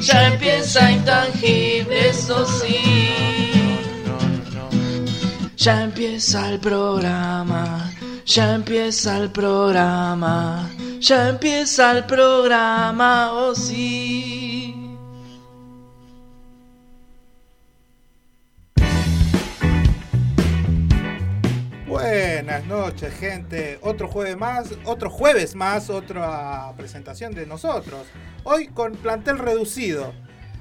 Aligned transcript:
Ya 0.00 0.28
empieza 0.28 0.90
intangible, 0.90 2.08
eso 2.08 2.46
sí. 2.46 2.80
Ya 5.56 5.82
empieza 5.82 6.50
el 6.50 6.58
programa, 6.58 7.90
ya 8.24 8.54
empieza 8.54 9.18
el 9.18 9.30
programa, 9.30 10.70
ya 11.00 11.28
empieza 11.28 11.92
el 11.98 12.04
programa, 12.04 13.30
oh 13.32 13.54
sí. 13.54 14.39
Buenas 22.00 22.66
noches, 22.66 23.14
gente. 23.14 23.78
Otro 23.82 24.08
jueves 24.08 24.36
más, 24.36 24.72
otro 24.84 25.10
jueves 25.10 25.54
más, 25.54 25.90
otra 25.90 26.72
presentación 26.76 27.34
de 27.34 27.46
nosotros. 27.46 28.06
Hoy 28.44 28.68
con 28.68 28.92
plantel 28.92 29.38
reducido. 29.38 30.12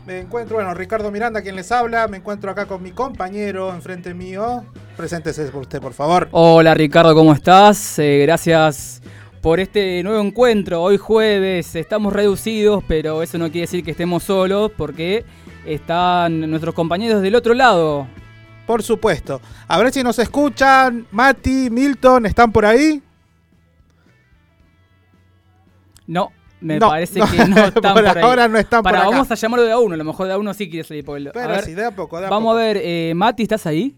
Me 0.05 0.19
encuentro, 0.19 0.55
bueno, 0.55 0.73
Ricardo 0.73 1.11
Miranda, 1.11 1.41
quien 1.41 1.55
les 1.55 1.71
habla. 1.71 2.07
Me 2.07 2.17
encuentro 2.17 2.51
acá 2.51 2.65
con 2.65 2.81
mi 2.83 2.91
compañero 2.91 3.73
enfrente 3.73 4.13
mío. 4.13 4.65
Preséntese 4.97 5.45
por 5.45 5.61
usted, 5.61 5.79
por 5.79 5.93
favor. 5.93 6.27
Hola 6.31 6.73
Ricardo, 6.73 7.13
¿cómo 7.15 7.33
estás? 7.33 7.99
Eh, 7.99 8.19
gracias 8.23 9.01
por 9.41 9.59
este 9.59 10.03
nuevo 10.03 10.21
encuentro. 10.21 10.81
Hoy 10.81 10.97
jueves 10.97 11.75
estamos 11.75 12.11
reducidos, 12.11 12.83
pero 12.87 13.23
eso 13.23 13.37
no 13.37 13.45
quiere 13.45 13.61
decir 13.61 13.83
que 13.83 13.91
estemos 13.91 14.23
solos, 14.23 14.71
porque 14.75 15.23
están 15.65 16.49
nuestros 16.49 16.73
compañeros 16.75 17.21
del 17.21 17.35
otro 17.35 17.53
lado. 17.53 18.07
Por 18.69 18.83
supuesto. 18.83 19.41
A 19.67 19.79
ver 19.79 19.91
si 19.91 20.03
nos 20.03 20.19
escuchan. 20.19 21.07
Mati, 21.09 21.71
Milton, 21.71 22.27
¿están 22.27 22.51
por 22.51 22.67
ahí? 22.67 23.01
No, 26.05 26.31
me 26.61 26.77
No, 26.77 26.89
parece 26.89 27.17
no, 27.17 27.31
que 27.31 27.37
no 27.47 27.57
están 27.65 27.81
por 27.81 28.03
por, 28.05 28.17
ahí. 28.17 28.23
ahora 28.23 28.47
no 28.47 28.59
están 28.59 28.83
Para, 28.83 28.97
por 28.99 29.07
acá. 29.07 29.15
vamos 29.17 29.31
a 29.31 29.33
llamarlo 29.33 29.65
de 29.65 29.71
a 29.71 29.79
uno, 29.79 29.95
a 29.95 29.97
lo 29.97 30.03
mejor 30.03 30.27
de 30.27 30.33
a 30.33 30.37
uno 30.37 30.53
sí 30.53 30.69
quiere 30.69 30.87
salir. 30.87 31.03
porque 31.03 31.21
lo- 31.21 31.29
a 31.31 31.33
Pero 31.33 31.47
ver, 31.49 31.63
sí, 31.65 31.73
de 31.73 31.83
a 31.83 31.89
poco, 31.89 32.19
de 32.19 32.27
a 32.27 32.29
vamos 32.29 32.51
poco. 32.51 32.59
a 32.59 32.61
ver, 32.63 32.77
eh, 32.83 33.13
Mati, 33.15 33.41
¿estás 33.41 33.65
ahí? 33.65 33.95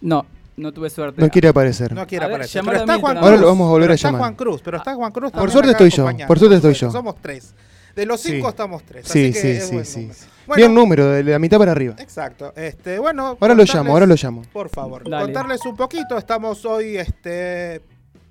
No, 0.00 0.24
no 0.56 0.70
tuve 0.72 0.90
suerte. 0.90 1.20
No 1.20 1.28
quiere 1.28 1.48
aparecer. 1.48 1.92
No 1.92 2.06
quiere 2.06 2.24
A 2.24 2.28
ver, 2.28 2.36
aparecer. 2.36 2.62
Pero 2.64 2.76
está 2.78 2.94
a 2.94 2.98
Juan 3.00 3.16
Cruz. 3.16 3.24
Ahora 3.26 3.36
lo 3.40 3.46
vamos 3.48 3.66
a 3.66 3.70
volver 3.70 3.82
Pero 3.86 3.92
a 3.92 3.96
está 3.96 4.08
llamar. 4.08 4.20
Juan 4.20 4.34
Cruz, 4.36 4.60
pero 4.62 4.76
está 4.76 4.94
Juan 4.94 5.10
Cruz. 5.10 5.32
Por 5.32 5.50
suerte 5.50 5.72
estoy 5.72 5.90
yo, 5.90 6.06
por 6.28 6.38
suerte 6.38 6.54
estoy 6.54 6.74
yo. 6.74 6.90
Somos 6.92 7.16
tres. 7.20 7.52
De 7.94 8.06
los 8.06 8.20
cinco 8.20 8.46
Sí. 8.46 8.50
estamos 8.50 8.82
tres. 8.84 9.06
Sí, 9.06 9.24
así 9.26 9.32
que 9.32 9.40
sí, 9.40 9.48
es 9.48 9.64
sí, 9.68 9.72
buen 9.74 9.84
sí. 9.86 10.00
número. 10.00 10.18
Bueno, 10.46 10.56
Bien 10.58 10.74
número, 10.74 11.10
de 11.10 11.22
la 11.24 11.38
mitad 11.38 11.58
para 11.58 11.72
arriba. 11.72 11.94
Exacto. 11.98 12.52
Este, 12.56 12.98
bueno, 12.98 13.36
Ahora 13.40 13.54
lo 13.54 13.64
llamo, 13.64 13.92
ahora 13.92 14.06
lo 14.06 14.16
llamo. 14.16 14.42
Por 14.52 14.68
favor, 14.68 15.08
Dale. 15.08 15.24
contarles 15.26 15.64
un 15.64 15.76
poquito. 15.76 16.18
Estamos 16.18 16.64
hoy 16.64 16.96
este, 16.96 17.82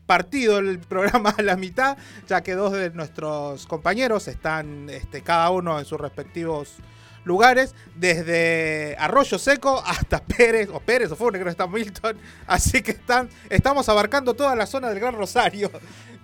partido 0.06 0.58
el 0.60 0.80
programa 0.80 1.30
a 1.38 1.42
la 1.42 1.56
mitad, 1.56 1.98
ya 2.28 2.42
que 2.42 2.56
dos 2.56 2.74
de 2.74 2.90
nuestros 2.90 3.68
compañeros 3.68 4.28
están 4.28 4.90
este, 4.90 5.22
cada 5.22 5.50
uno 5.52 5.80
en 5.80 5.86
sus 5.86 6.00
respectivos 6.02 6.74
lugares, 7.24 7.76
desde 7.96 8.96
Arroyo 9.00 9.38
Seco 9.38 9.82
hasta 9.86 10.24
Pérez, 10.38 10.70
o 10.72 10.80
Pérez, 10.80 11.12
o 11.12 11.16
Funes, 11.16 11.40
creo 11.40 11.46
que 11.46 11.52
está 11.52 11.68
Milton. 11.68 12.18
Así 12.48 12.82
que 12.82 12.92
están, 12.92 13.30
estamos 13.50 13.88
abarcando 13.90 14.34
toda 14.34 14.56
la 14.56 14.66
zona 14.66 14.90
del 14.90 15.00
Gran 15.00 15.16
Rosario. 15.16 15.72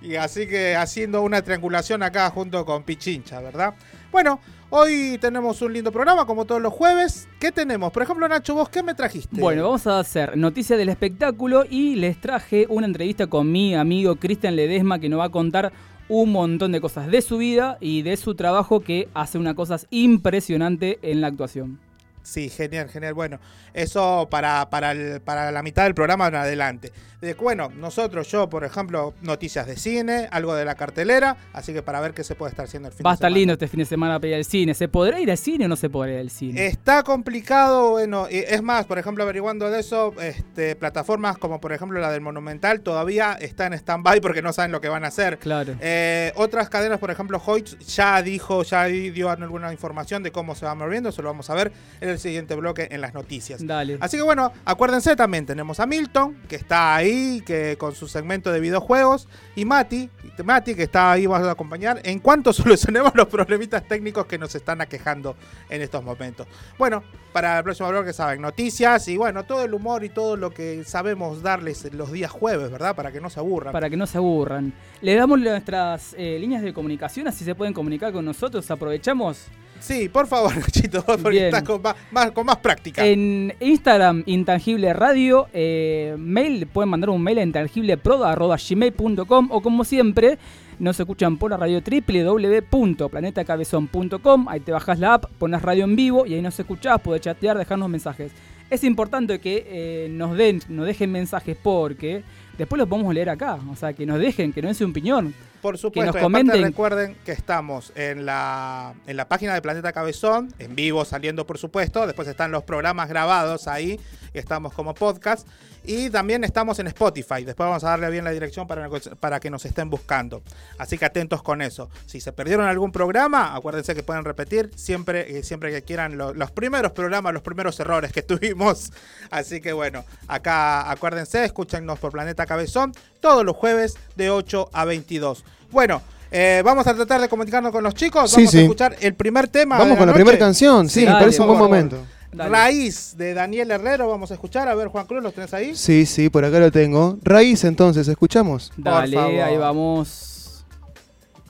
Y 0.01 0.15
así 0.15 0.45
que 0.47 0.75
haciendo 0.75 1.23
una 1.23 1.41
triangulación 1.41 2.03
acá 2.03 2.29
junto 2.29 2.63
con 2.63 2.83
Pichincha, 2.83 3.39
¿verdad? 3.41 3.73
Bueno, 4.11 4.39
hoy 4.69 5.17
tenemos 5.19 5.61
un 5.63 5.73
lindo 5.73 5.91
programa, 5.91 6.25
como 6.25 6.45
todos 6.45 6.61
los 6.61 6.71
jueves. 6.71 7.27
¿Qué 7.39 7.51
tenemos? 7.51 7.91
Por 7.91 8.03
ejemplo, 8.03 8.27
Nacho, 8.27 8.53
vos, 8.53 8.69
¿qué 8.69 8.83
me 8.83 8.93
trajiste? 8.93 9.41
Bueno, 9.41 9.63
vamos 9.63 9.87
a 9.87 9.99
hacer 9.99 10.37
noticias 10.37 10.77
del 10.77 10.89
espectáculo 10.89 11.65
y 11.67 11.95
les 11.95 12.21
traje 12.21 12.67
una 12.69 12.85
entrevista 12.85 13.27
con 13.27 13.51
mi 13.51 13.75
amigo 13.75 14.15
Cristian 14.17 14.55
Ledesma 14.55 14.99
que 14.99 15.09
nos 15.09 15.19
va 15.19 15.25
a 15.25 15.29
contar 15.29 15.73
un 16.07 16.31
montón 16.31 16.71
de 16.71 16.81
cosas 16.81 17.07
de 17.07 17.21
su 17.21 17.37
vida 17.37 17.77
y 17.79 18.01
de 18.03 18.17
su 18.17 18.35
trabajo 18.35 18.81
que 18.81 19.07
hace 19.13 19.37
una 19.37 19.55
cosa 19.55 19.77
impresionante 19.89 20.99
en 21.01 21.21
la 21.21 21.27
actuación. 21.27 21.84
Sí, 22.25 22.49
genial, 22.49 22.89
genial. 22.89 23.13
Bueno, 23.13 23.39
eso 23.73 24.27
para, 24.29 24.69
para, 24.69 24.91
el- 24.91 25.21
para 25.21 25.51
la 25.51 25.61
mitad 25.63 25.83
del 25.83 25.93
programa 25.93 26.27
en 26.27 26.35
adelante. 26.35 26.91
De, 27.21 27.33
bueno, 27.35 27.69
nosotros, 27.69 28.27
yo, 28.29 28.49
por 28.49 28.63
ejemplo, 28.65 29.13
noticias 29.21 29.65
de 29.67 29.77
cine, 29.77 30.27
algo 30.31 30.53
de 30.53 30.65
la 30.65 30.75
cartelera, 30.75 31.37
así 31.53 31.71
que 31.73 31.81
para 31.81 31.99
ver 32.01 32.13
qué 32.13 32.23
se 32.23 32.35
puede 32.35 32.49
estar 32.51 32.65
haciendo 32.65 32.89
el 32.89 32.93
fin 32.93 33.05
Va 33.05 33.11
a 33.11 33.13
de 33.13 33.15
estar 33.15 33.27
semana. 33.29 33.39
lindo 33.39 33.53
este 33.53 33.67
fin 33.67 33.79
de 33.79 33.85
semana 33.85 34.19
para 34.19 34.27
ir 34.29 34.35
al 34.35 34.45
cine. 34.45 34.73
¿Se 34.73 34.87
podrá 34.87 35.19
ir 35.19 35.31
al 35.31 35.37
cine 35.37 35.65
o 35.65 35.67
no 35.67 35.75
se 35.75 35.89
podrá 35.89 36.13
ir 36.13 36.19
al 36.19 36.29
cine? 36.29 36.65
Está 36.67 37.03
complicado, 37.03 37.91
bueno, 37.91 38.27
y 38.29 38.37
es 38.37 38.61
más, 38.61 38.85
por 38.85 38.99
ejemplo, 38.99 39.23
averiguando 39.23 39.69
de 39.69 39.79
eso, 39.79 40.13
este, 40.21 40.75
plataformas 40.75 41.37
como 41.37 41.59
por 41.61 41.73
ejemplo 41.73 41.99
la 41.99 42.11
del 42.11 42.21
Monumental 42.21 42.81
todavía 42.81 43.33
está 43.39 43.65
en 43.67 43.73
stand-by 43.73 44.19
porque 44.21 44.41
no 44.41 44.51
saben 44.53 44.71
lo 44.71 44.81
que 44.81 44.89
van 44.89 45.05
a 45.05 45.07
hacer. 45.07 45.37
claro. 45.39 45.75
Eh, 45.79 46.31
otras 46.35 46.69
cadenas, 46.69 46.99
por 46.99 47.11
ejemplo, 47.11 47.41
Hoyts 47.43 47.77
ya 47.95 48.21
dijo, 48.21 48.63
ya 48.63 48.85
dio 48.85 49.29
alguna 49.29 49.71
información 49.71 50.21
de 50.23 50.31
cómo 50.31 50.55
se 50.55 50.65
va 50.65 50.75
moviendo, 50.75 51.09
eso 51.09 51.21
lo 51.21 51.29
vamos 51.29 51.49
a 51.49 51.53
ver 51.55 51.71
el 52.15 52.19
siguiente 52.21 52.55
bloque 52.55 52.87
en 52.91 53.01
las 53.01 53.13
noticias. 53.13 53.65
Dale. 53.65 53.97
Así 54.01 54.17
que 54.17 54.23
bueno, 54.23 54.51
acuérdense 54.65 55.15
también, 55.15 55.45
tenemos 55.45 55.79
a 55.79 55.85
Milton, 55.85 56.37
que 56.47 56.55
está 56.55 56.95
ahí, 56.95 57.41
que 57.45 57.77
con 57.77 57.93
su 57.95 58.07
segmento 58.07 58.51
de 58.51 58.59
videojuegos, 58.59 59.27
y 59.55 59.65
Mati, 59.65 60.09
Mati, 60.43 60.75
que 60.75 60.83
está 60.83 61.11
ahí, 61.11 61.25
vamos 61.25 61.47
a 61.47 61.51
acompañar, 61.51 62.01
en 62.03 62.19
cuanto 62.19 62.51
solucionemos 62.53 63.13
los 63.15 63.27
problemitas 63.27 63.87
técnicos 63.87 64.25
que 64.25 64.37
nos 64.37 64.55
están 64.55 64.81
aquejando 64.81 65.35
en 65.69 65.81
estos 65.81 66.03
momentos. 66.03 66.47
Bueno, 66.77 67.03
para 67.31 67.57
el 67.57 67.63
próximo 67.63 67.89
bloque 67.89 68.13
saben, 68.13 68.41
noticias 68.41 69.07
y 69.07 69.17
bueno, 69.17 69.43
todo 69.43 69.63
el 69.63 69.73
humor 69.73 70.03
y 70.03 70.09
todo 70.09 70.37
lo 70.37 70.51
que 70.51 70.83
sabemos 70.85 71.41
darles 71.41 71.93
los 71.93 72.11
días 72.11 72.31
jueves, 72.31 72.71
¿verdad? 72.71 72.95
Para 72.95 73.11
que 73.11 73.19
no 73.19 73.29
se 73.29 73.39
aburran. 73.39 73.73
Para 73.73 73.89
que 73.89 73.97
no 73.97 74.07
se 74.07 74.17
aburran. 74.17 74.73
Le 75.01 75.15
damos 75.15 75.39
nuestras 75.39 76.15
eh, 76.17 76.37
líneas 76.39 76.61
de 76.61 76.73
comunicación, 76.73 77.27
así 77.27 77.43
se 77.43 77.53
pueden 77.53 77.73
comunicar 77.73 78.13
con 78.13 78.23
nosotros. 78.23 78.69
Aprovechamos. 78.71 79.47
Sí, 79.79 80.09
por 80.09 80.27
favor, 80.27 80.55
Nachito, 80.57 81.03
porque 81.05 81.29
Bien. 81.29 81.45
estás 81.45 81.63
con 81.63 81.81
más, 81.81 81.95
más- 82.11 82.31
con 82.31 82.45
más 82.45 82.57
práctica. 82.57 83.05
En 83.05 83.53
Instagram, 83.59 84.23
Intangible 84.25 84.91
Radio, 84.93 85.47
eh, 85.53 86.15
mail, 86.17 86.65
pueden 86.67 86.89
mandar 86.89 87.09
un 87.11 87.21
mail 87.21 87.37
a 87.39 87.43
intangibleproda.gmail.com 87.43 89.47
o 89.51 89.61
como 89.61 89.83
siempre, 89.83 90.37
nos 90.79 90.99
escuchan 90.99 91.37
por 91.37 91.51
la 91.51 91.57
radio 91.57 91.81
www.planetacabezón.com. 91.81 94.47
Ahí 94.49 94.59
te 94.59 94.71
bajas 94.71 94.99
la 94.99 95.13
app, 95.15 95.25
pones 95.37 95.61
radio 95.61 95.83
en 95.85 95.95
vivo 95.95 96.25
y 96.25 96.33
ahí 96.33 96.41
nos 96.41 96.59
escuchás, 96.59 96.99
podés 97.01 97.21
chatear, 97.21 97.57
dejarnos 97.57 97.89
mensajes. 97.89 98.31
Es 98.69 98.83
importante 98.83 99.39
que 99.39 99.65
eh, 99.67 100.07
nos 100.09 100.35
den, 100.37 100.59
nos 100.69 100.85
dejen 100.87 101.11
mensajes 101.11 101.55
porque 101.61 102.23
después 102.57 102.79
los 102.79 102.89
podemos 102.89 103.13
leer 103.13 103.29
acá. 103.29 103.59
O 103.71 103.75
sea, 103.75 103.93
que 103.93 104.05
nos 104.05 104.19
dejen, 104.19 104.51
que 104.51 104.61
no 104.61 104.67
den 104.67 104.75
su 104.75 104.85
opinión. 104.85 105.33
Por 105.65 105.77
supuesto, 105.77 106.05
nos 106.13 106.15
y 106.15 106.19
aparte 106.19 106.23
comenten. 106.23 106.63
recuerden 106.63 107.17
que 107.25 107.31
estamos 107.31 107.91
en 107.95 108.25
la, 108.25 108.93
en 109.07 109.17
la 109.17 109.27
página 109.27 109.53
de 109.53 109.61
Planeta 109.61 109.91
Cabezón, 109.93 110.53
en 110.59 110.75
vivo 110.75 111.03
saliendo 111.05 111.45
por 111.47 111.57
supuesto, 111.57 112.05
después 112.05 112.27
están 112.27 112.51
los 112.51 112.63
programas 112.63 113.09
grabados 113.09 113.67
ahí, 113.67 113.99
estamos 114.33 114.73
como 114.73 114.93
podcast, 114.93 115.47
y 115.87 116.09
también 116.09 116.43
estamos 116.43 116.79
en 116.79 116.87
Spotify, 116.87 117.43
después 117.45 117.67
vamos 117.67 117.83
a 117.83 117.89
darle 117.89 118.09
bien 118.09 118.23
la 118.23 118.31
dirección 118.31 118.65
para, 118.67 118.89
para 119.19 119.39
que 119.39 119.49
nos 119.51 119.65
estén 119.65 119.89
buscando, 119.89 120.41
así 120.79 120.97
que 120.97 121.05
atentos 121.05 121.43
con 121.43 121.61
eso. 121.61 121.89
Si 122.07 122.19
se 122.19 122.31
perdieron 122.33 122.65
algún 122.65 122.91
programa, 122.91 123.55
acuérdense 123.55 123.93
que 123.93 124.01
pueden 124.01 124.25
repetir 124.25 124.71
siempre, 124.75 125.37
eh, 125.37 125.43
siempre 125.43 125.71
que 125.71 125.83
quieran 125.83 126.17
lo- 126.17 126.33
los 126.33 126.49
primeros 126.51 126.91
programas, 126.91 127.33
los 127.33 127.43
primeros 127.43 127.79
errores 127.79 128.11
que 128.11 128.21
tuvimos, 128.23 128.91
así 129.29 129.61
que 129.61 129.73
bueno, 129.73 130.03
acá 130.27 130.89
acuérdense, 130.91 131.43
escúchenos 131.45 131.99
por 131.99 132.11
Planeta 132.11 132.45
Cabezón 132.47 132.91
todos 133.25 133.43
los 133.43 133.55
jueves 133.55 133.97
de 134.15 134.29
8 134.29 134.69
a 134.71 134.85
22. 134.85 135.43
Bueno, 135.71 135.99
eh, 136.29 136.61
vamos 136.63 136.85
a 136.85 136.93
tratar 136.93 137.19
de 137.19 137.27
comunicarnos 137.27 137.71
con 137.71 137.83
los 137.83 137.95
chicos. 137.95 138.29
Sí, 138.29 138.41
vamos 138.41 138.51
sí. 138.51 138.57
a 138.59 138.61
escuchar 138.61 138.95
el 139.01 139.15
primer 139.15 139.47
tema. 139.47 139.79
Vamos 139.79 139.93
de 139.93 139.97
con 139.97 140.07
la 140.07 140.13
primera 140.13 140.37
canción, 140.37 140.87
sí, 140.87 140.99
Sí, 140.99 141.05
me 141.07 141.13
parece 141.13 141.41
un 141.41 141.47
buen 141.47 141.57
momento. 141.57 141.97
Dale. 142.31 142.51
Raíz 142.51 143.17
de 143.17 143.33
Daniel 143.33 143.71
Herrero, 143.71 144.07
vamos 144.07 144.29
a 144.29 144.35
escuchar. 144.35 144.67
A 144.67 144.75
ver, 144.75 144.89
Juan 144.89 145.07
Cruz, 145.07 145.23
¿los 145.23 145.33
tenés 145.33 145.51
ahí? 145.55 145.75
Sí, 145.75 146.05
sí, 146.05 146.29
por 146.29 146.45
acá 146.45 146.59
lo 146.59 146.71
tengo. 146.71 147.17
Raíz 147.23 147.63
entonces, 147.63 148.07
¿escuchamos? 148.07 148.71
Dale, 148.77 149.17
ahí 149.17 149.57
vamos. 149.57 150.63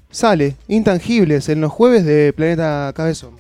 Sale, 0.10 0.56
Intangibles, 0.70 1.50
en 1.50 1.60
los 1.60 1.74
jueves 1.74 2.06
de 2.06 2.32
Planeta 2.32 2.94
Cabezón. 2.96 3.36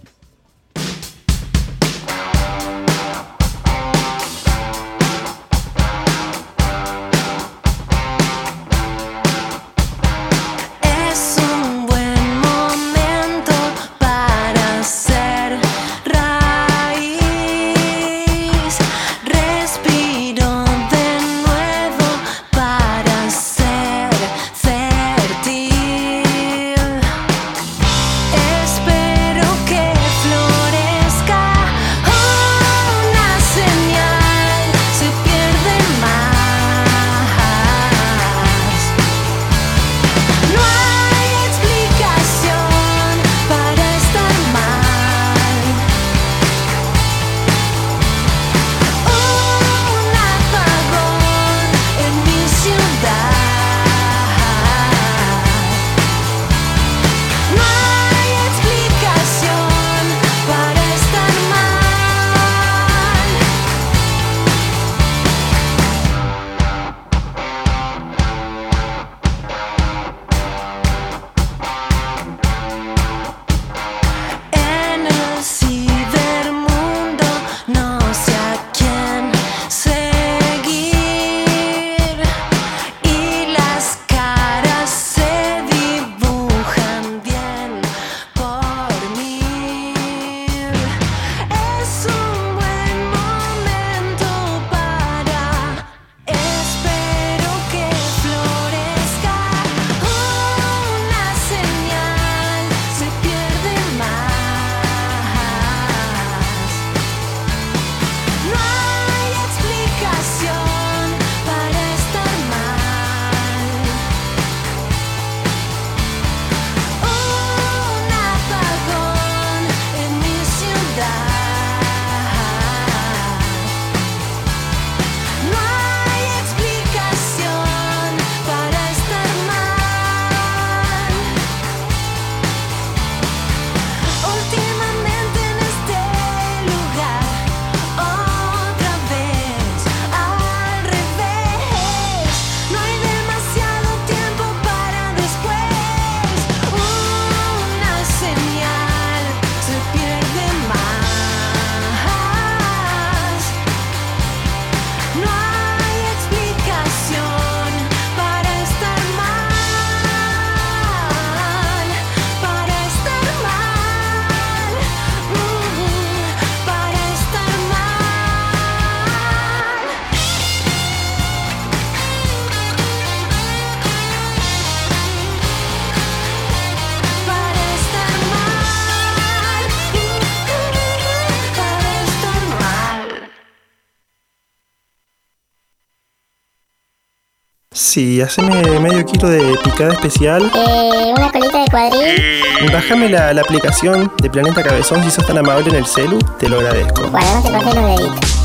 Sí, 187.95 188.19
haceme 188.21 188.61
medio 188.81 189.05
kilo 189.05 189.29
de 189.29 189.55
picada 189.63 189.93
especial. 189.93 190.51
Eh, 190.53 191.13
una 191.17 191.31
colita 191.31 191.61
de 191.61 191.67
cuadril. 191.71 192.41
Bájame 192.73 193.07
la, 193.07 193.31
la 193.31 193.39
aplicación 193.39 194.11
de 194.21 194.29
Planeta 194.29 194.61
Cabezón 194.63 195.01
si 195.01 195.11
sos 195.11 195.25
tan 195.25 195.37
amable 195.37 195.69
en 195.69 195.75
el 195.77 195.85
celu, 195.85 196.19
te 196.37 196.49
lo 196.49 196.59
agradezco. 196.59 197.09
Guarda, 197.09 197.49
no 197.51 197.59
te 197.61 197.73
los 197.73 197.85
deditos. 197.85 198.44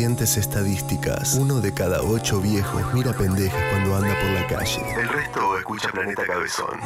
Recientes 0.00 0.38
estadísticas, 0.38 1.34
uno 1.34 1.60
de 1.60 1.74
cada 1.74 2.00
ocho 2.00 2.40
viejos 2.40 2.82
mira 2.94 3.12
pendejas 3.12 3.62
cuando 3.68 3.94
anda 3.96 4.18
por 4.18 4.30
la 4.30 4.46
calle. 4.46 4.80
El 4.98 5.06
resto 5.06 5.58
escucha 5.58 5.90
Planeta 5.92 6.22
Cabezón. 6.26 6.80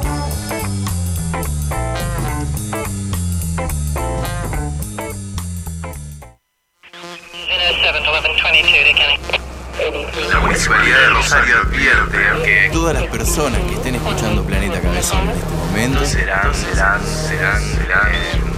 La 10.28 10.40
Municipalidad 10.40 10.99
de 10.99 11.08
Rosario 11.11 11.58
advierte 11.58 12.19
que 12.44 12.70
todas 12.72 12.94
las 12.94 13.06
personas 13.06 13.61
que 13.61 13.75
estén 13.75 13.94
escuchando 13.94 14.43
Planeta 14.43 14.81
Cabezón 14.81 15.20
en 15.20 15.37
este 15.37 15.55
momento 15.55 16.05
serán, 16.05 16.52
serán, 16.52 17.00
serán, 17.06 17.62
serán 17.62 18.54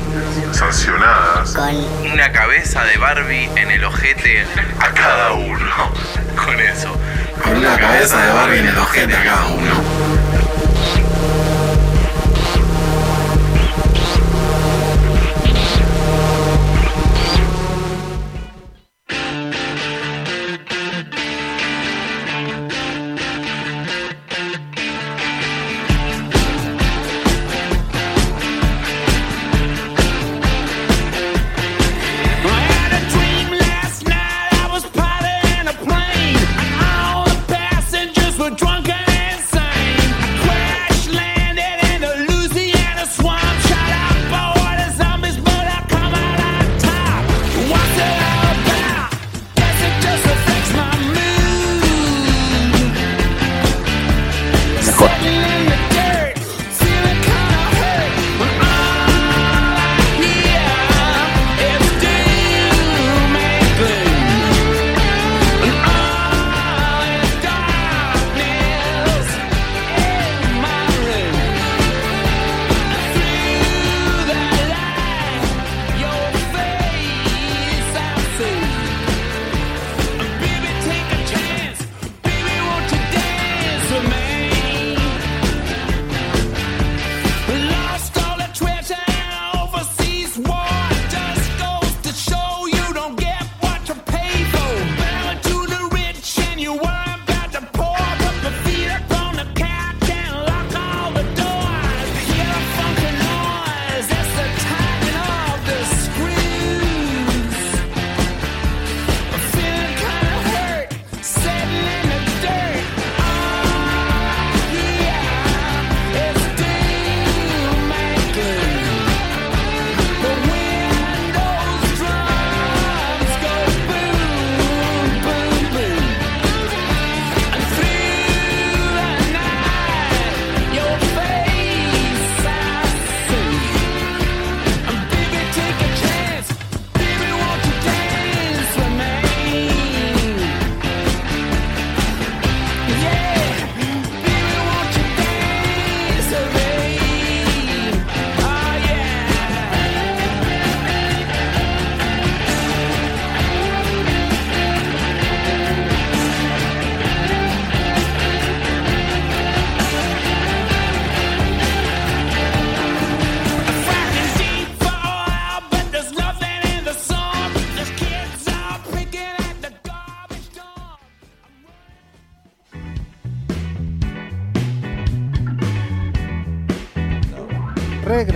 sancionadas 0.53 1.53
Con 1.53 1.75
una 2.13 2.33
cabeza 2.33 2.85
de 2.85 2.97
Barbie 2.99 3.51
en 3.57 3.71
el 3.71 3.85
ojete 3.85 4.47
a 4.81 4.91
cada 4.93 5.33
uno. 5.33 5.93
Con 6.37 6.61
eso. 6.61 6.97
Con 7.43 7.57
una 7.57 7.77
cabeza 7.77 8.25
de 8.25 8.33
Barbie 8.33 8.59
en 8.59 8.67
el 8.69 8.79
ojete 8.79 9.17
a 9.17 9.25
cada 9.25 9.47
uno. 9.47 10.26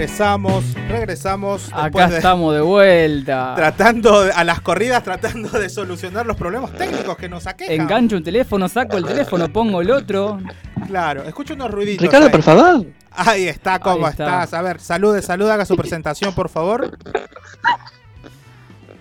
Regresamos, 0.04 0.64
regresamos. 0.88 1.68
Acá 1.74 1.82
después 1.84 2.10
de- 2.10 2.16
estamos 2.16 2.54
de 2.54 2.62
vuelta. 2.62 3.52
Tratando, 3.54 4.24
a 4.34 4.44
las 4.44 4.62
corridas, 4.62 5.04
tratando 5.04 5.50
de 5.50 5.68
solucionar 5.68 6.24
los 6.24 6.38
problemas 6.38 6.72
técnicos 6.72 7.18
que 7.18 7.28
nos 7.28 7.46
aquejan. 7.46 7.74
Engancho 7.82 8.16
un 8.16 8.22
teléfono, 8.24 8.66
saco 8.70 8.96
el 8.96 9.04
teléfono, 9.04 9.52
pongo 9.52 9.82
el 9.82 9.90
otro. 9.90 10.40
Claro, 10.86 11.24
escucho 11.24 11.52
unos 11.52 11.70
ruiditos. 11.70 12.02
Ricardo, 12.06 12.28
ahí. 12.28 12.32
por 12.32 12.42
favor. 12.42 12.86
Ahí 13.10 13.46
está, 13.46 13.78
¿cómo 13.78 14.06
Ahí 14.06 14.12
está. 14.12 14.24
estás? 14.44 14.54
A 14.54 14.62
ver, 14.62 14.80
salude, 14.80 15.20
saluda, 15.20 15.52
haga 15.52 15.66
su 15.66 15.76
presentación, 15.76 16.32
por 16.34 16.48
favor. 16.48 16.96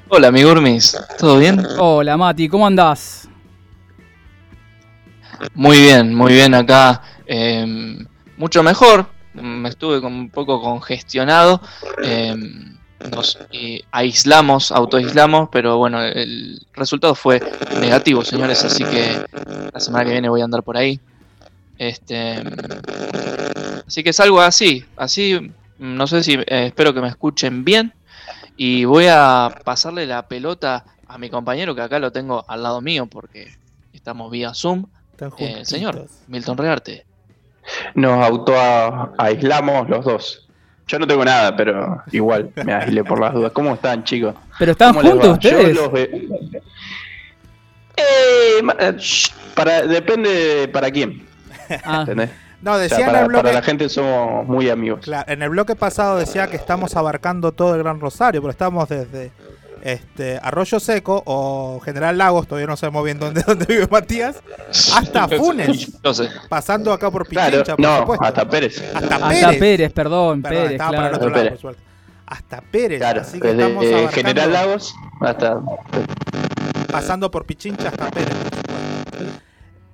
Hola, 0.10 0.32
mi 0.34 0.44
Gurmis. 0.44 0.98
¿Todo 1.18 1.38
bien? 1.39 1.65
Hola 1.77 2.18
Mati, 2.18 2.50
¿cómo 2.50 2.68
andás? 2.68 3.29
Muy 5.53 5.79
bien, 5.79 6.13
muy 6.13 6.34
bien 6.34 6.53
acá. 6.53 7.01
eh, 7.25 8.06
mucho 8.36 8.62
mejor. 8.63 9.18
Me 9.41 9.69
estuve 9.69 10.01
con 10.01 10.13
un 10.13 10.29
poco 10.29 10.62
congestionado. 10.62 11.62
eh, 12.03 12.36
nos 13.12 13.39
eh, 13.51 13.81
aislamos, 13.91 14.72
autoaislamos, 14.72 15.50
pero 15.51 15.77
bueno, 15.77 16.03
el 16.03 16.62
resultado 16.74 17.15
fue 17.15 17.41
negativo, 17.79 18.24
señores. 18.24 18.63
Así 18.63 18.84
que 18.84 19.24
la 19.74 19.79
semana 19.79 20.05
que 20.05 20.12
viene 20.12 20.29
voy 20.29 20.41
a 20.41 20.46
andar 20.46 20.63
por 20.63 20.77
ahí. 20.77 21.00
Este, 21.77 22.43
así 23.88 24.03
que 24.03 24.10
es 24.10 24.19
algo 24.19 24.41
así, 24.41 24.86
así. 24.98 25.51
No 25.77 26.08
sé 26.08 26.24
si 26.24 26.34
eh, 26.34 26.46
espero 26.67 26.93
que 26.93 27.01
me 27.01 27.08
escuchen 27.08 27.63
bien. 27.63 27.93
Y 28.58 28.84
voy 28.84 29.05
a 29.10 29.62
pasarle 29.63 30.05
la 30.05 30.27
pelota 30.27 30.84
a 31.08 31.17
mi 31.17 31.29
compañero 31.29 31.74
que 31.74 31.81
acá 31.81 32.00
lo 32.00 32.12
tengo 32.12 32.43
al 32.50 32.62
lado 32.62 32.81
mío 32.81 33.08
porque 33.08 33.58
estamos 33.93 34.29
vía 34.29 34.53
Zoom. 34.53 34.86
Eh, 35.38 35.63
señor, 35.63 36.08
Milton 36.27 36.58
Rearte. 36.58 37.05
Nos 37.95 38.25
autoaislamos 38.25 39.89
los 39.89 40.05
dos. 40.05 40.45
Yo 40.88 40.97
no 40.97 41.05
tengo 41.05 41.23
nada, 41.23 41.55
pero 41.55 42.01
igual 42.11 42.49
me 42.65 42.73
aislé 42.73 43.03
por 43.03 43.19
las 43.19 43.33
dudas. 43.33 43.51
¿Cómo 43.51 43.73
están, 43.75 44.03
chicos? 44.03 44.33
¿Pero 44.57 44.71
están 44.71 44.89
¿Cómo 44.93 45.03
les 45.03 45.11
juntos? 45.11 45.39
Yo 45.39 45.49
ustedes? 45.51 45.75
los 45.75 45.91
ve- 45.91 46.27
Eh, 47.97 48.61
eh, 48.79 48.97
para, 49.55 49.81
depende 49.83 50.29
de 50.29 50.67
para 50.67 50.89
quién. 50.89 51.27
Ah, 51.83 51.99
¿Entendés? 52.01 52.29
No, 52.61 52.71
O 52.71 52.75
sea, 52.75 52.83
decía 52.83 52.99
en 52.99 53.05
para, 53.05 53.19
el 53.21 53.27
bloque. 53.27 53.43
para 53.43 53.53
la 53.55 53.61
gente 53.61 53.88
somos 53.89 54.47
muy 54.47 54.69
amigos. 54.69 55.01
Claro, 55.03 55.31
en 55.31 55.41
el 55.43 55.49
bloque 55.49 55.75
pasado 55.75 56.17
decía 56.17 56.47
que 56.47 56.55
estamos 56.55 56.95
abarcando 56.95 57.51
todo 57.51 57.75
el 57.75 57.83
Gran 57.83 57.99
Rosario, 57.99 58.41
pero 58.41 58.51
estamos 58.51 58.89
desde 58.89 59.31
este 59.83 60.39
Arroyo 60.41 60.79
Seco 60.79 61.21
o 61.25 61.79
General 61.83 62.17
Lagos, 62.17 62.48
todavía 62.48 62.67
no 62.67 62.77
sabemos 62.77 63.03
bien 63.03 63.19
dónde, 63.19 63.43
dónde 63.48 63.65
vive 63.65 63.88
Matías, 63.89 64.38
hasta 64.95 65.27
Funes, 65.38 65.89
No 66.03 66.13
sé. 66.13 66.29
pasando 66.50 66.91
acá 66.93 67.09
por 67.12 67.27
Claro, 67.27 67.51
Pichincha, 67.63 67.75
por 67.75 67.86
no, 67.86 67.98
supuesto. 68.00 68.25
hasta 68.25 68.50
Pérez. 68.50 68.83
Hasta 68.93 69.15
hasta 69.15 69.29
Pérez. 69.29 69.59
Pérez, 69.59 69.93
perdón, 69.93 70.41
Perdón, 70.41 70.57
Pérez, 70.63 70.71
estaba 70.74 70.91
para 70.91 71.03
el 71.07 71.09
claro. 71.12 71.17
otro 71.17 71.29
lado, 71.29 71.41
Pérez. 71.43 71.51
por 71.53 71.62
suerte. 71.62 71.81
Hasta 72.27 72.62
Pérez, 72.62 73.00
Claro, 73.00 73.21
así 73.21 73.39
que 73.39 73.48
desde 73.48 73.62
estamos 73.63 73.83
eh, 73.86 73.93
abarcando, 73.95 74.15
General 74.15 74.53
Lagos 74.53 74.95
hasta. 75.21 75.62
pasando 76.91 77.31
por 77.31 77.45
Pichincha 77.45 77.88
hasta 77.89 78.09
Pérez. 78.12 78.29
por 78.36 78.43
supuesto. 78.45 79.39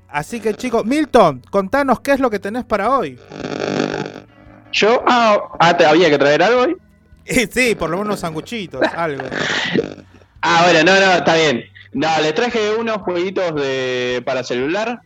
Así 0.10 0.40
que 0.40 0.54
chicos, 0.54 0.86
Milton, 0.86 1.42
contanos 1.50 2.00
qué 2.00 2.12
es 2.14 2.20
lo 2.20 2.30
que 2.30 2.40
tenés 2.40 2.64
para 2.64 2.90
hoy. 2.98 3.20
Yo, 4.72 5.04
ah, 5.08 5.42
ah, 5.60 5.78
¿te 5.78 5.86
había 5.86 6.10
que 6.10 6.18
traer 6.18 6.44
algo 6.44 6.62
hoy? 6.62 6.78
Sí, 7.52 7.76
por 7.76 7.90
lo 7.90 7.98
menos 7.98 8.08
unos 8.08 8.20
sanguchitos, 8.20 8.82
algo. 8.96 9.24
Ah, 10.42 10.62
bueno, 10.64 10.84
no, 10.92 11.00
no, 11.00 11.12
está 11.14 11.36
bien. 11.36 11.64
No, 11.94 12.08
le 12.22 12.34
traje 12.34 12.76
unos 12.76 12.98
jueguitos 12.98 13.56
de 13.56 14.22
para 14.26 14.44
celular 14.44 15.02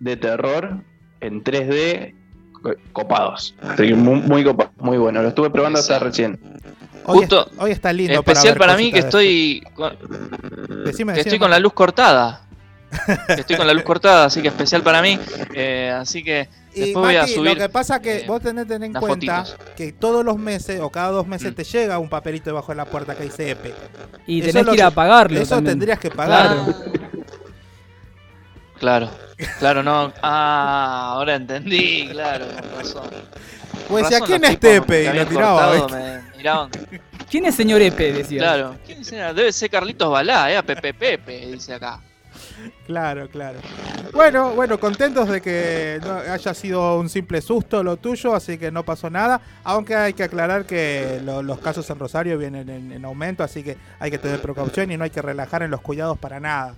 de 0.00 0.16
terror 0.16 0.76
en 1.20 1.42
3D 1.44 2.14
co- 2.60 2.74
copados. 2.92 3.54
Así 3.62 3.88
que 3.88 3.94
muy, 3.94 4.20
muy 4.20 4.44
copados, 4.44 4.72
muy 4.78 4.98
bueno. 4.98 5.22
Lo 5.22 5.28
estuve 5.28 5.50
probando 5.50 5.78
hasta 5.78 5.98
recién. 5.98 6.38
Hoy, 7.04 7.18
Justo, 7.20 7.48
es- 7.50 7.58
hoy 7.58 7.70
está 7.70 7.92
lindo. 7.92 8.14
Especial 8.14 8.52
ver 8.54 8.58
para 8.58 8.76
mí 8.76 8.92
que 8.92 8.98
estoy 9.00 9.62
con, 9.74 9.92
esto. 9.92 10.08
Decime, 10.84 11.14
que 11.14 11.20
estoy 11.20 11.38
con 11.38 11.50
la 11.50 11.58
luz 11.58 11.72
cortada. 11.72 12.42
Estoy 13.28 13.56
con 13.56 13.66
la 13.66 13.72
luz 13.74 13.82
cortada, 13.84 14.26
así 14.26 14.42
que 14.42 14.48
especial 14.48 14.82
para 14.82 15.00
mí. 15.02 15.18
Eh, 15.54 15.90
así 15.96 16.22
que 16.22 16.48
Y 16.74 16.80
después 16.80 17.04
voy 17.06 17.16
a 17.16 17.26
subir. 17.26 17.52
lo 17.52 17.56
que 17.56 17.68
pasa 17.68 18.00
que 18.00 18.18
eh, 18.18 18.24
vos 18.26 18.42
tenés 18.42 18.64
que 18.64 18.74
tener 18.74 18.86
en 18.86 18.92
cuenta 18.92 19.44
fotitos. 19.44 19.74
que 19.76 19.92
todos 19.92 20.24
los 20.24 20.36
meses 20.38 20.80
o 20.80 20.90
cada 20.90 21.08
dos 21.10 21.26
meses 21.26 21.52
Mm. 21.52 21.54
te 21.54 21.64
llega 21.64 21.98
un 21.98 22.08
papelito 22.08 22.50
debajo 22.50 22.72
de 22.72 22.76
la 22.76 22.84
puerta 22.84 23.14
que 23.14 23.24
dice 23.24 23.50
EPE. 23.50 23.74
Y 24.26 24.40
Eso 24.40 24.48
tenés 24.52 24.66
lo 24.66 24.72
que 24.72 24.78
ir 24.78 24.84
a 24.84 24.90
pagarlo. 24.90 25.40
Eso 25.40 25.54
también. 25.54 25.72
tendrías 25.78 25.98
que 25.98 26.10
pagar. 26.10 26.48
Claro. 26.56 26.74
Claro, 28.78 29.08
claro, 29.60 29.82
no. 29.84 30.12
Ah, 30.22 31.12
ahora 31.14 31.36
entendí, 31.36 32.08
claro, 32.10 32.46
con 32.46 32.78
razón. 32.80 33.10
Pues 33.88 34.02
decía, 34.04 34.18
Razón, 34.18 34.26
¿quién 34.26 34.44
es 34.52 34.58
Tepe? 34.58 35.04
Y 35.04 35.16
lo 35.16 35.26
tiraba. 35.26 35.52
cortado 35.70 35.86
¿viste? 35.86 36.20
me 36.32 36.36
miraban. 36.36 36.70
¿Quién 37.30 37.44
es 37.46 37.54
señor 37.54 37.80
Epe? 37.80 38.12
Decía. 38.12 38.40
Claro, 38.40 38.76
¿quién 38.84 39.04
será? 39.04 39.32
Debe 39.32 39.52
ser 39.52 39.70
Carlitos 39.70 40.10
Balá, 40.10 40.52
eh, 40.52 40.60
Pepe 40.64 40.92
Pepe, 40.94 41.46
dice 41.52 41.74
acá. 41.74 42.00
Claro, 42.86 43.28
claro. 43.28 43.58
Bueno, 44.12 44.50
bueno, 44.54 44.78
contentos 44.78 45.28
de 45.28 45.40
que 45.40 45.98
no 46.02 46.14
haya 46.16 46.52
sido 46.54 46.98
un 46.98 47.08
simple 47.08 47.40
susto 47.40 47.82
lo 47.82 47.96
tuyo, 47.96 48.34
así 48.34 48.58
que 48.58 48.70
no 48.70 48.84
pasó 48.84 49.08
nada. 49.10 49.40
Aunque 49.64 49.94
hay 49.94 50.12
que 50.12 50.24
aclarar 50.24 50.66
que 50.66 51.20
lo- 51.24 51.42
los 51.42 51.58
casos 51.60 51.88
en 51.90 51.98
Rosario 51.98 52.36
vienen 52.38 52.68
en, 52.68 52.92
en 52.92 53.04
aumento, 53.04 53.42
así 53.42 53.62
que 53.62 53.76
hay 53.98 54.10
que 54.10 54.18
tener 54.18 54.40
precaución 54.42 54.90
y 54.90 54.96
no 54.96 55.04
hay 55.04 55.10
que 55.10 55.22
relajar 55.22 55.62
en 55.62 55.70
los 55.70 55.80
cuidados 55.80 56.18
para 56.18 56.40
nada. 56.40 56.74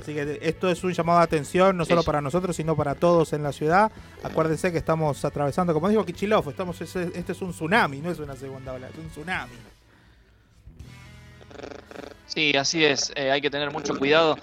Así 0.00 0.12
que 0.12 0.40
esto 0.42 0.68
es 0.68 0.82
un 0.84 0.92
llamado 0.92 1.20
de 1.20 1.24
atención, 1.24 1.76
no 1.76 1.84
solo 1.84 2.02
para 2.02 2.20
nosotros, 2.20 2.56
sino 2.56 2.74
para 2.76 2.94
todos 2.96 3.32
en 3.32 3.42
la 3.44 3.52
ciudad. 3.52 3.90
Acuérdense 4.24 4.72
que 4.72 4.78
estamos 4.78 5.24
atravesando, 5.24 5.72
como 5.72 5.88
dijo 5.88 6.04
Kichilov, 6.04 6.50
estamos, 6.50 6.80
este 6.80 7.32
es 7.32 7.40
un 7.42 7.52
tsunami, 7.52 8.00
no 8.00 8.10
es 8.10 8.18
una 8.18 8.34
segunda 8.36 8.72
ola, 8.72 8.88
es 8.88 8.98
un 8.98 9.08
tsunami. 9.08 9.52
Sí, 12.26 12.52
así 12.56 12.84
es, 12.84 13.12
eh, 13.14 13.30
hay 13.30 13.40
que 13.40 13.50
tener 13.50 13.70
mucho 13.72 13.96
cuidado. 13.98 14.36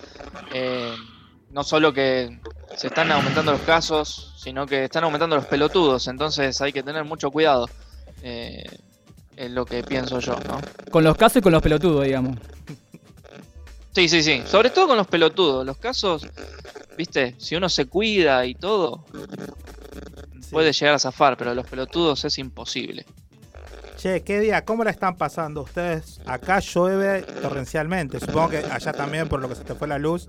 eh, 0.53 0.95
no 1.49 1.63
solo 1.63 1.91
que 1.91 2.39
se 2.77 2.87
están 2.87 3.11
aumentando 3.11 3.51
los 3.51 3.61
casos, 3.61 4.33
sino 4.37 4.65
que 4.65 4.85
están 4.85 5.03
aumentando 5.03 5.35
los 5.35 5.45
pelotudos, 5.45 6.07
entonces 6.07 6.61
hay 6.61 6.71
que 6.71 6.81
tener 6.83 7.03
mucho 7.03 7.29
cuidado. 7.31 7.69
eh, 8.23 8.63
es 9.35 9.49
lo 9.49 9.65
que 9.65 9.81
pienso 9.83 10.19
yo, 10.19 10.35
¿no? 10.47 10.59
Con 10.91 11.03
los 11.03 11.17
casos 11.17 11.37
y 11.37 11.41
con 11.41 11.51
los 11.51 11.61
pelotudos, 11.61 12.05
digamos. 12.05 12.37
Sí, 13.95 14.07
sí, 14.07 14.21
sí. 14.21 14.43
Sobre 14.45 14.69
todo 14.69 14.87
con 14.89 14.97
los 14.97 15.07
pelotudos. 15.07 15.65
Los 15.65 15.77
casos, 15.77 16.27
viste, 16.97 17.35
si 17.39 17.55
uno 17.55 17.67
se 17.67 17.85
cuida 17.87 18.45
y 18.45 18.53
todo, 18.55 19.05
puede 20.51 20.71
llegar 20.73 20.95
a 20.95 20.99
zafar, 20.99 21.37
pero 21.37 21.53
los 21.55 21.65
pelotudos 21.65 22.23
es 22.25 22.37
imposible. 22.37 23.05
Che, 24.01 24.23
¿qué 24.23 24.39
día? 24.39 24.65
¿Cómo 24.65 24.83
la 24.83 24.89
están 24.89 25.15
pasando 25.15 25.61
ustedes? 25.61 26.19
Acá 26.25 26.59
llueve 26.59 27.21
torrencialmente. 27.21 28.19
Supongo 28.19 28.49
que 28.49 28.57
allá 28.57 28.93
también 28.93 29.29
por 29.29 29.39
lo 29.39 29.47
que 29.47 29.53
se 29.53 29.63
te 29.63 29.75
fue 29.75 29.87
la 29.87 29.99
luz. 29.99 30.27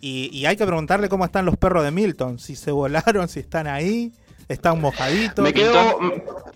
Y, 0.00 0.28
y 0.36 0.46
hay 0.46 0.56
que 0.56 0.66
preguntarle 0.66 1.08
cómo 1.08 1.24
están 1.24 1.44
los 1.44 1.56
perros 1.56 1.84
de 1.84 1.92
Milton. 1.92 2.40
Si 2.40 2.56
se 2.56 2.72
volaron, 2.72 3.28
si 3.28 3.38
están 3.38 3.68
ahí, 3.68 4.12
están 4.48 4.80
mojaditos. 4.80 5.40
Me 5.44 5.52
quedó, 5.54 6.00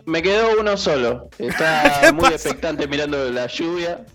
me 0.06 0.22
quedó 0.22 0.60
uno 0.60 0.76
solo. 0.76 1.28
¿Qué 1.38 1.46
Está 1.46 2.10
muy 2.12 2.22
pasa? 2.22 2.34
expectante 2.34 2.88
mirando 2.88 3.30
la 3.30 3.46
lluvia. 3.46 4.04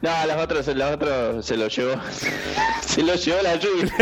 No, 0.00 0.26
los 0.26 0.36
otros, 0.36 0.66
los 0.68 0.90
otros 0.92 1.44
se 1.44 1.56
lo 1.56 1.66
llevó. 1.66 2.00
Se 2.86 3.02
lo 3.02 3.14
llevó 3.16 3.42
la 3.42 3.56
lluvia. 3.56 3.92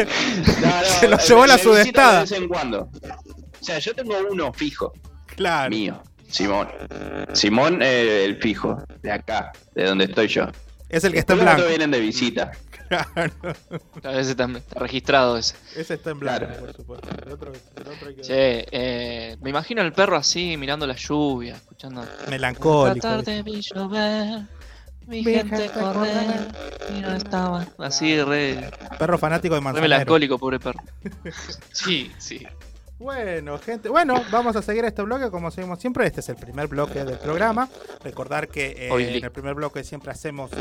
No, 0.60 0.66
no, 0.66 0.84
Se 1.00 1.08
lo 1.08 1.16
eh, 1.16 1.20
llevó 1.26 1.46
la 1.46 1.56
me 1.56 1.62
sudestada. 1.62 2.12
De 2.16 2.20
vez 2.20 2.32
en 2.32 2.48
cuando. 2.48 2.80
O 2.82 3.64
sea, 3.64 3.78
yo 3.78 3.94
tengo 3.94 4.14
uno 4.30 4.52
fijo, 4.52 4.92
Claro. 5.36 5.70
mío, 5.70 6.02
Simón. 6.28 6.68
Simón, 7.34 7.80
eh, 7.82 8.24
el 8.24 8.36
fijo, 8.36 8.82
de 9.02 9.12
acá, 9.12 9.52
de 9.74 9.84
donde 9.84 10.04
estoy 10.04 10.28
yo. 10.28 10.46
Es 10.88 11.04
el 11.04 11.12
que 11.12 11.18
está 11.18 11.34
en 11.34 11.40
blanco. 11.40 11.66
vienen 11.66 11.90
de 11.90 12.00
visita. 12.00 12.52
Claro. 12.88 13.30
A 14.02 14.08
veces 14.12 14.28
está, 14.30 14.44
está 14.46 14.80
registrado 14.80 15.36
ese. 15.36 15.56
Ese 15.76 15.92
está 15.92 16.08
en 16.08 16.20
blanco, 16.20 16.46
Claro. 16.46 16.60
por 16.60 16.72
supuesto. 16.74 17.08
El 17.22 17.32
otro, 17.32 17.52
el 17.52 17.86
otro 17.86 18.08
hay 18.08 18.14
que. 18.14 18.22
Che, 18.22 18.66
eh, 18.70 19.36
me 19.42 19.50
imagino 19.50 19.82
el 19.82 19.92
perro 19.92 20.16
así, 20.16 20.56
mirando 20.56 20.86
la 20.86 20.94
lluvia, 20.96 21.56
escuchando. 21.56 22.02
Melancólico. 22.30 22.96
Esta 22.96 23.22
tarde 23.22 23.42
vi 23.42 23.60
llover, 23.60 24.40
vi 25.06 25.22
gente 25.22 25.68
correr 25.70 26.48
y 26.96 27.00
no 27.02 27.14
estaba. 27.14 27.66
Así, 27.76 28.22
re, 28.22 28.70
Perro 28.98 29.18
fanático 29.18 29.52
de 29.54 29.60
re 29.60 29.64
manzanero. 29.64 29.82
melancólico, 29.90 30.38
pobre 30.38 30.58
perro. 30.58 30.80
Sí, 31.72 32.10
sí. 32.16 32.46
Bueno, 32.98 33.58
gente, 33.58 33.88
bueno, 33.88 34.14
vamos 34.32 34.56
a 34.56 34.62
seguir 34.62 34.84
este 34.84 35.02
bloque 35.02 35.30
como 35.30 35.52
seguimos 35.52 35.78
siempre. 35.78 36.04
Este 36.06 36.18
es 36.18 36.28
el 36.30 36.36
primer 36.36 36.66
bloque 36.66 37.04
del 37.04 37.16
programa. 37.18 37.68
Recordar 38.02 38.48
que 38.48 38.88
eh, 38.88 39.16
en 39.16 39.24
el 39.24 39.30
primer 39.30 39.54
bloque 39.54 39.84
siempre 39.84 40.10
hacemos 40.10 40.50
eh, 40.52 40.56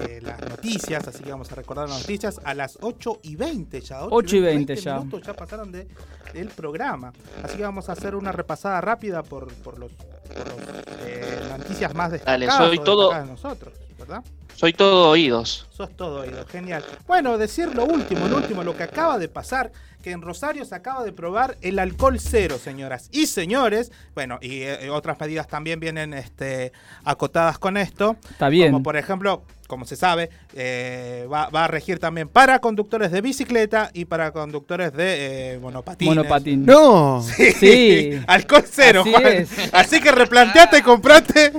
eh, 0.00 0.18
las 0.20 0.40
noticias, 0.40 1.06
así 1.06 1.22
que 1.22 1.30
vamos 1.30 1.50
a 1.52 1.54
recordar 1.54 1.88
las 1.88 2.00
noticias 2.00 2.40
a 2.42 2.54
las 2.54 2.76
8 2.80 3.20
y 3.22 3.36
20 3.36 3.80
ya. 3.82 4.04
8 4.04 4.36
y 4.36 4.40
20 4.40 4.74
ya. 4.76 4.98
minutos 4.98 5.22
ya 5.22 5.34
pasaron 5.34 5.70
de, 5.70 5.86
del 6.34 6.48
programa. 6.48 7.12
Así 7.44 7.56
que 7.56 7.62
vamos 7.62 7.88
a 7.88 7.92
hacer 7.92 8.16
una 8.16 8.32
repasada 8.32 8.80
rápida 8.80 9.22
por, 9.22 9.46
por 9.54 9.78
los, 9.78 9.92
por 9.92 10.38
los, 10.38 10.86
eh, 11.06 11.40
noticias 11.56 11.94
más 11.94 12.10
Dale, 12.24 12.46
destacadas. 12.46 12.56
soy 12.68 12.78
todo- 12.84 13.10
destacadas 13.10 13.26
de 13.28 13.32
nosotros, 13.32 13.74
¿verdad? 13.96 14.24
Soy 14.56 14.72
todo 14.72 15.10
oídos. 15.10 15.66
Sos 15.70 15.94
todo 15.94 16.20
oído, 16.20 16.46
genial. 16.46 16.82
Bueno, 17.06 17.36
decir 17.36 17.74
lo 17.74 17.84
último, 17.84 18.26
lo 18.26 18.38
último, 18.38 18.64
lo 18.64 18.74
que 18.74 18.84
acaba 18.84 19.18
de 19.18 19.28
pasar, 19.28 19.70
que 20.02 20.12
en 20.12 20.22
Rosario 20.22 20.64
se 20.64 20.74
acaba 20.74 21.04
de 21.04 21.12
probar 21.12 21.58
el 21.60 21.78
alcohol 21.78 22.18
cero, 22.18 22.56
señoras 22.58 23.10
y 23.12 23.26
señores. 23.26 23.92
Bueno, 24.14 24.38
y 24.40 24.62
eh, 24.62 24.88
otras 24.88 25.20
medidas 25.20 25.46
también 25.46 25.78
vienen 25.78 26.14
este, 26.14 26.72
acotadas 27.04 27.58
con 27.58 27.76
esto. 27.76 28.16
Está 28.30 28.48
bien. 28.48 28.72
Como 28.72 28.82
por 28.82 28.96
ejemplo, 28.96 29.42
como 29.66 29.84
se 29.84 29.96
sabe, 29.96 30.30
eh, 30.54 31.26
va, 31.32 31.48
va 31.50 31.64
a 31.64 31.68
regir 31.68 31.98
también 31.98 32.28
para 32.28 32.58
conductores 32.60 33.10
de 33.10 33.20
bicicleta 33.20 33.90
y 33.92 34.04
para 34.04 34.30
conductores 34.32 34.92
de 34.92 35.54
eh, 35.54 35.58
monopatines. 35.58 36.14
Monopatín. 36.16 36.64
¡No! 36.66 37.22
Sí. 37.22 38.18
alcohol 38.26 38.64
cero, 38.70 39.00
Así 39.02 39.12
Juan. 39.12 39.26
es. 39.26 39.50
Así 39.72 40.00
que 40.00 40.12
replanteate 40.12 40.78
y 40.78 40.82
comprate, 40.82 41.52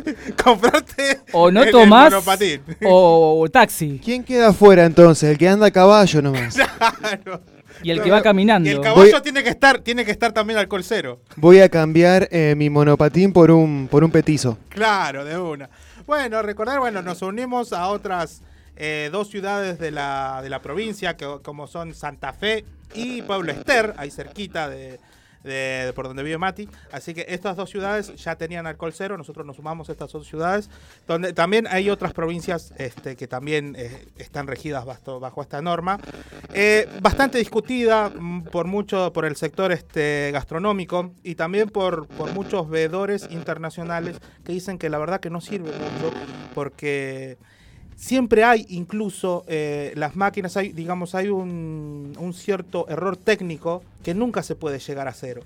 comprate 0.43 1.19
O 1.33 1.51
no 1.51 1.63
el- 1.63 1.73
monopatín. 1.87 2.61
o 2.85 3.47
taxi. 3.51 3.99
¿Quién 4.03 4.23
queda 4.23 4.49
afuera 4.49 4.85
entonces? 4.85 5.29
El 5.31 5.37
que 5.37 5.47
anda 5.49 5.67
a 5.67 5.71
caballo 5.71 6.21
nomás. 6.21 6.57
Claro. 6.99 7.41
Y 7.83 7.91
el 7.91 8.01
que 8.01 8.09
va 8.09 8.21
caminando. 8.23 8.67
Y 8.67 8.71
el 8.71 8.81
caballo 8.81 9.11
Voy- 9.11 9.21
tiene 9.21 9.43
que 9.43 9.49
estar, 9.49 9.79
tiene 9.79 10.03
que 10.03 10.09
estar 10.11 10.31
también 10.31 10.57
alcohol 10.57 10.83
cero. 10.83 11.19
Voy 11.35 11.59
a 11.59 11.69
cambiar 11.69 12.27
eh, 12.31 12.55
mi 12.57 12.71
monopatín 12.71 13.31
por 13.31 13.51
un, 13.51 13.87
por 13.91 14.03
un 14.03 14.09
petizo. 14.09 14.57
Claro, 14.69 15.23
de 15.23 15.37
una. 15.37 15.69
Bueno, 16.07 16.41
recordar, 16.41 16.79
bueno, 16.79 17.01
nos 17.01 17.21
unimos 17.21 17.73
a 17.73 17.89
otras 17.89 18.41
eh, 18.77 19.09
dos 19.11 19.27
ciudades 19.27 19.77
de 19.77 19.91
la, 19.91 20.39
de 20.41 20.49
la 20.49 20.61
provincia, 20.61 21.17
que, 21.17 21.39
como 21.43 21.67
son 21.67 21.93
Santa 21.93 22.31
Fe 22.31 22.63
y 22.93 23.21
Pueblo 23.23 23.51
Ester, 23.51 23.93
ahí 23.97 24.09
cerquita 24.09 24.69
de, 24.69 25.01
de- 25.43 25.91
por 25.95 26.07
donde 26.07 26.23
vive 26.23 26.37
Mati. 26.37 26.69
Así 26.91 27.13
que 27.13 27.25
estas 27.29 27.55
dos 27.55 27.69
ciudades 27.69 28.15
ya 28.15 28.35
tenían 28.35 28.67
alcohol 28.67 28.93
cero, 28.93 29.17
nosotros 29.17 29.45
nos 29.45 29.55
sumamos 29.55 29.89
a 29.89 29.91
estas 29.91 30.11
dos 30.11 30.27
ciudades, 30.27 30.69
donde 31.07 31.33
también 31.33 31.67
hay 31.69 31.89
otras 31.89 32.13
provincias 32.13 32.73
este, 32.77 33.15
que 33.15 33.27
también 33.27 33.75
eh, 33.77 34.07
están 34.17 34.47
regidas 34.47 34.85
bajo, 34.85 35.19
bajo 35.19 35.41
esta 35.41 35.61
norma. 35.61 35.99
Eh, 36.53 36.87
bastante 37.01 37.37
discutida 37.37 38.09
mm, 38.09 38.43
por 38.45 38.65
mucho 38.67 39.11
por 39.13 39.25
el 39.25 39.35
sector 39.35 39.71
este, 39.71 40.29
gastronómico 40.33 41.13
y 41.23 41.35
también 41.35 41.69
por, 41.69 42.07
por 42.07 42.33
muchos 42.33 42.69
veedores 42.69 43.27
internacionales 43.31 44.19
que 44.43 44.51
dicen 44.53 44.77
que 44.77 44.89
la 44.89 44.97
verdad 44.97 45.19
que 45.19 45.29
no 45.29 45.41
sirve 45.41 45.71
mucho 45.71 46.13
porque 46.53 47.37
siempre 47.97 48.43
hay 48.45 48.65
incluso 48.69 49.43
eh, 49.47 49.91
las 49.95 50.15
máquinas, 50.15 50.55
hay, 50.55 50.71
digamos, 50.71 51.15
hay 51.15 51.27
un, 51.27 52.13
un 52.17 52.33
cierto 52.33 52.87
error 52.87 53.17
técnico 53.17 53.83
que 54.03 54.13
nunca 54.13 54.43
se 54.43 54.55
puede 54.55 54.79
llegar 54.79 55.07
a 55.09 55.13
cero. 55.13 55.41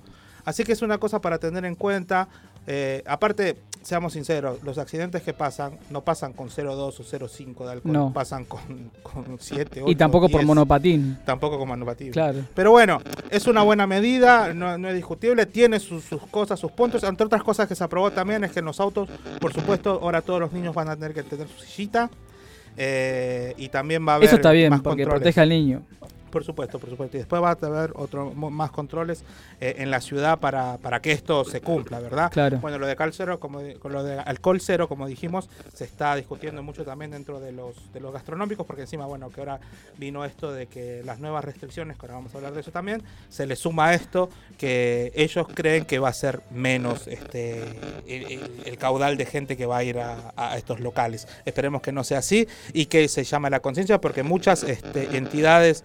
Así 0.46 0.64
que 0.64 0.74
es 0.74 0.82
una 0.82 0.98
cosa 1.00 1.20
para 1.22 1.40
tener 1.40 1.66
en 1.66 1.76
cuenta. 1.76 2.28
Eh, 2.68 3.02
aparte, 3.08 3.58
seamos 3.82 4.14
sinceros, 4.14 4.62
los 4.64 4.78
accidentes 4.78 5.24
que 5.24 5.34
pasan 5.34 5.80
no 5.90 6.02
pasan 6.02 6.34
con 6.34 6.50
0,2 6.50 6.78
o 6.78 6.92
0,5 6.92 7.66
de 7.66 7.72
alcohol, 7.72 7.92
No. 7.94 8.14
pasan 8.14 8.46
con, 8.46 8.92
con 9.02 9.38
7, 9.40 9.82
8. 9.84 9.92
Y 9.92 9.96
tampoco 9.96 10.28
por 10.30 10.42
10. 10.42 10.46
monopatín. 10.48 11.18
Tampoco 11.26 11.58
con 11.58 11.68
monopatín. 11.70 12.12
Claro. 12.12 12.40
Pero 12.54 12.72
bueno, 12.72 13.02
es 13.32 13.48
una 13.48 13.64
buena 13.64 13.88
medida, 13.88 14.54
no, 14.54 14.78
no 14.78 14.90
es 14.90 14.96
discutible, 14.96 15.46
tiene 15.48 15.80
sus, 15.80 16.04
sus 16.04 16.22
cosas, 16.28 16.60
sus 16.60 16.72
puntos. 16.72 17.04
Entre 17.04 17.26
otras 17.26 17.44
cosas 17.44 17.68
que 17.68 17.76
se 17.76 17.84
aprobó 17.84 18.12
también 18.12 18.44
es 18.44 18.52
que 18.52 18.60
en 18.60 18.66
los 18.66 18.80
autos, 18.80 19.10
por 19.40 19.54
supuesto, 19.54 20.00
ahora 20.02 20.22
todos 20.22 20.40
los 20.40 20.52
niños 20.54 20.76
van 20.76 20.90
a 20.90 20.96
tener 20.96 21.14
que 21.14 21.24
tener 21.24 21.48
su 21.48 21.66
sillita. 21.66 22.10
Eh, 22.78 23.54
y 23.58 23.70
también 23.70 24.08
va 24.08 24.14
a 24.14 24.16
haber 24.16 24.28
Eso 24.28 24.36
está 24.38 24.52
bien, 24.52 24.70
más 24.70 24.82
porque 24.82 25.04
controles. 25.04 25.22
protege 25.22 25.42
al 25.42 25.50
niño. 25.50 25.84
Por 26.32 26.44
supuesto, 26.44 26.80
por 26.80 26.90
supuesto. 26.90 27.18
Y 27.18 27.20
después 27.20 27.42
va 27.42 27.50
a 27.52 27.66
haber 27.66 27.92
otro, 27.96 28.32
más 28.34 28.72
controles 28.72 29.24
eh, 29.60 29.76
en 29.80 29.92
la 29.92 30.02
ciudad 30.02 30.40
para, 30.40 30.78
para 30.78 31.02
que 31.02 31.12
esto 31.12 31.46
se 31.46 31.62
cumpla, 31.62 32.00
¿verdad? 32.00 32.32
Claro. 32.32 32.58
Bueno, 32.60 32.80
lo 32.80 32.88
de 32.88 32.96
cal 32.96 33.14
cero, 33.14 33.40
como 33.40 33.60
con 33.80 33.92
lo 33.92 34.04
de 34.04 34.18
alcohol 34.20 34.60
cero, 34.62 34.88
como 34.88 35.08
dijimos, 35.08 35.50
se 35.74 35.84
está 35.84 36.16
discutiendo 36.16 36.64
mucho 36.64 36.84
también 36.86 37.12
dentro 37.12 37.40
de 37.40 37.52
los, 37.52 37.92
de 37.94 38.00
los 38.00 38.14
gastronómicos, 38.14 38.66
porque 38.66 38.84
encima, 38.84 39.06
bueno, 39.06 39.30
que 39.30 39.42
ahora 39.42 39.60
vino 39.98 40.26
esto 40.26 40.52
de 40.52 40.68
que 40.68 41.04
las 41.06 41.20
nuevas 41.20 41.44
restricciones, 41.46 41.98
que 41.98 42.06
ahora 42.06 42.16
vamos 42.16 42.34
a 42.34 42.38
hablar 42.38 42.54
de 42.54 42.62
eso 42.62 42.72
también, 42.72 43.04
se 43.30 43.46
le 43.46 43.56
suma 43.56 43.88
a 43.88 43.94
esto 43.94 44.30
que 44.58 45.12
ellos 45.16 45.48
creen 45.54 45.86
que 45.86 46.00
va 46.00 46.10
a 46.10 46.14
ser 46.14 46.42
menos 46.52 47.08
este 47.08 47.62
el, 48.08 48.24
el- 48.32 48.52
el 48.66 48.78
caudal 48.78 49.18
de 49.18 49.26
gente 49.26 49.58
que 49.58 49.66
va 49.66 49.78
a 49.78 49.84
ir 49.84 50.00
a, 50.00 50.34
a 50.36 50.58
estos 50.58 50.80
locales. 50.80 51.28
Esperemos 51.46 51.82
que 51.82 51.92
no 51.92 52.04
sea 52.04 52.20
así 52.20 52.48
y 52.74 52.86
que 52.86 53.08
se 53.08 53.24
llame 53.24 53.50
la 53.50 53.60
conciencia, 53.60 54.00
porque 54.00 54.24
muchas 54.24 54.64
este, 54.64 55.18
entidades 55.18 55.84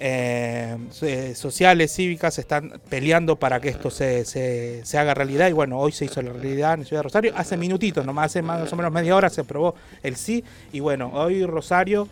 eh, 0.00 0.76
eh, 1.02 1.32
sociales, 1.34 1.92
cívicas, 1.92 2.38
están 2.38 2.72
peleando 2.88 3.36
para 3.36 3.60
que 3.60 3.68
esto 3.68 3.90
se, 3.90 4.24
se- 4.24 4.80
se 4.84 4.98
haga 4.98 5.14
realidad. 5.14 5.48
Y 5.48 5.52
bueno, 5.52 5.78
hoy 5.78 5.92
se 5.92 6.04
hizo 6.04 6.22
la 6.22 6.32
realidad 6.32 6.74
en 6.74 6.84
Ciudad 6.84 7.00
de 7.00 7.04
Rosario. 7.04 7.32
Hace 7.36 7.56
minutitos, 7.56 8.04
nomás 8.06 8.26
hace 8.26 8.42
más 8.42 8.72
o 8.72 8.76
menos 8.76 8.92
media 8.92 9.16
hora 9.16 9.28
se 9.30 9.40
aprobó 9.42 9.74
el 10.02 10.16
sí. 10.16 10.44
Y 10.72 10.80
bueno, 10.80 11.10
hoy 11.14 11.44
Rosario, 11.44 12.08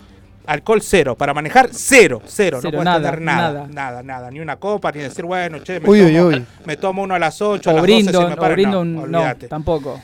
alcohol 0.46 0.80
cero. 0.82 1.14
Para 1.16 1.32
manejar, 1.34 1.68
cero, 1.72 2.20
cero. 2.26 2.58
Cero, 2.60 2.60
no 2.62 2.70
puedes 2.70 2.84
nada, 2.84 3.10
tener 3.10 3.20
nada, 3.22 3.52
nada. 3.52 3.68
nada, 3.72 4.02
nada, 4.02 4.30
Ni 4.30 4.40
una 4.40 4.56
copa, 4.56 4.90
ni 4.92 5.00
decir, 5.00 5.24
bueno, 5.24 5.60
che, 5.60 5.80
me, 5.80 5.88
Uy, 5.88 6.00
tomo, 6.12 6.28
uy. 6.28 6.44
me 6.64 6.76
tomo 6.76 7.02
uno 7.02 7.14
a 7.14 7.18
las 7.18 7.40
8, 7.40 7.70
a 7.70 7.72
las 7.72 7.82
12 7.82 7.92
brindo, 7.92 8.20
si 8.20 8.26
me 8.26 8.32
o 8.32 8.36
paran. 8.36 8.52
brindo 8.54 8.84
No, 8.84 9.02
un- 9.02 9.10
no, 9.12 9.36
tampoco. 9.48 10.00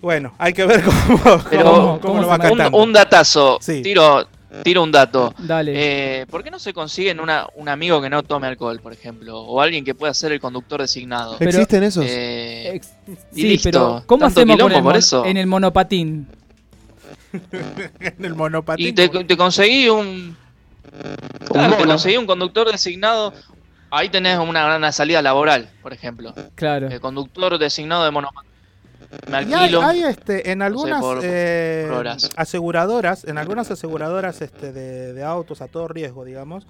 Bueno, 0.00 0.34
hay 0.36 0.52
que 0.52 0.66
ver 0.66 0.82
cómo, 0.84 1.42
Pero 1.48 1.64
cómo, 1.64 2.00
cómo 2.00 2.20
lo 2.22 2.26
va 2.26 2.36
se 2.36 2.52
un, 2.52 2.74
un 2.74 2.92
datazo, 2.92 3.58
Sí. 3.60 3.82
tiro, 3.82 4.26
tiro 4.62 4.82
un 4.82 4.92
dato. 4.92 5.34
Dale. 5.38 5.72
Eh, 6.22 6.26
¿Por 6.26 6.42
qué 6.44 6.50
no 6.50 6.58
se 6.58 6.72
consiguen 6.72 7.20
una, 7.20 7.46
un 7.54 7.68
amigo 7.68 8.00
que 8.02 8.10
no 8.10 8.22
tome 8.22 8.46
alcohol, 8.46 8.80
por 8.80 8.92
ejemplo? 8.92 9.40
O 9.40 9.60
alguien 9.60 9.84
que 9.84 9.94
pueda 9.94 10.12
ser 10.14 10.32
el 10.32 10.40
conductor 10.40 10.80
designado. 10.80 11.36
Pero- 11.38 11.50
¿Existen 11.50 11.82
esos? 11.82 12.04
Eh, 12.08 12.72
Ex- 12.74 12.92
y 13.34 13.40
sí, 13.42 13.48
listo. 13.48 13.68
pero 13.70 14.02
¿cómo 14.06 14.20
Tanto 14.26 14.40
hacemos 14.40 14.58
con 14.58 14.72
el 14.72 14.82
por 14.82 14.96
eso. 14.96 15.24
en 15.24 15.36
el 15.36 15.46
monopatín? 15.46 16.26
en 18.00 18.24
el 18.24 18.34
monopatín. 18.34 18.86
y 18.88 18.92
te, 18.92 19.08
te 19.08 19.36
conseguí 19.36 19.88
un. 19.88 20.36
Claro, 21.50 21.76
te 21.76 21.84
conseguí 21.84 22.16
un 22.16 22.26
conductor 22.26 22.70
designado. 22.70 23.32
Ahí 23.90 24.08
tenés 24.08 24.38
una, 24.38 24.76
una 24.76 24.90
salida 24.92 25.20
laboral, 25.22 25.68
por 25.82 25.92
ejemplo. 25.92 26.34
Claro. 26.54 26.88
El 26.88 27.00
conductor 27.00 27.58
designado 27.58 28.04
de 28.04 28.10
monopatín. 28.10 28.50
Me 29.30 29.42
Y 29.42 29.54
hay, 29.54 30.02
este, 30.04 30.50
en 30.52 30.62
algunas 30.62 31.00
por- 31.00 31.20
eh, 31.22 31.86
por 31.90 32.06
aseguradoras, 32.36 33.24
en 33.24 33.38
algunas 33.38 33.70
aseguradoras 33.70 34.40
este, 34.42 34.72
de, 34.72 35.12
de 35.12 35.22
autos 35.24 35.60
a 35.62 35.68
todo 35.68 35.88
riesgo, 35.88 36.24
digamos, 36.24 36.66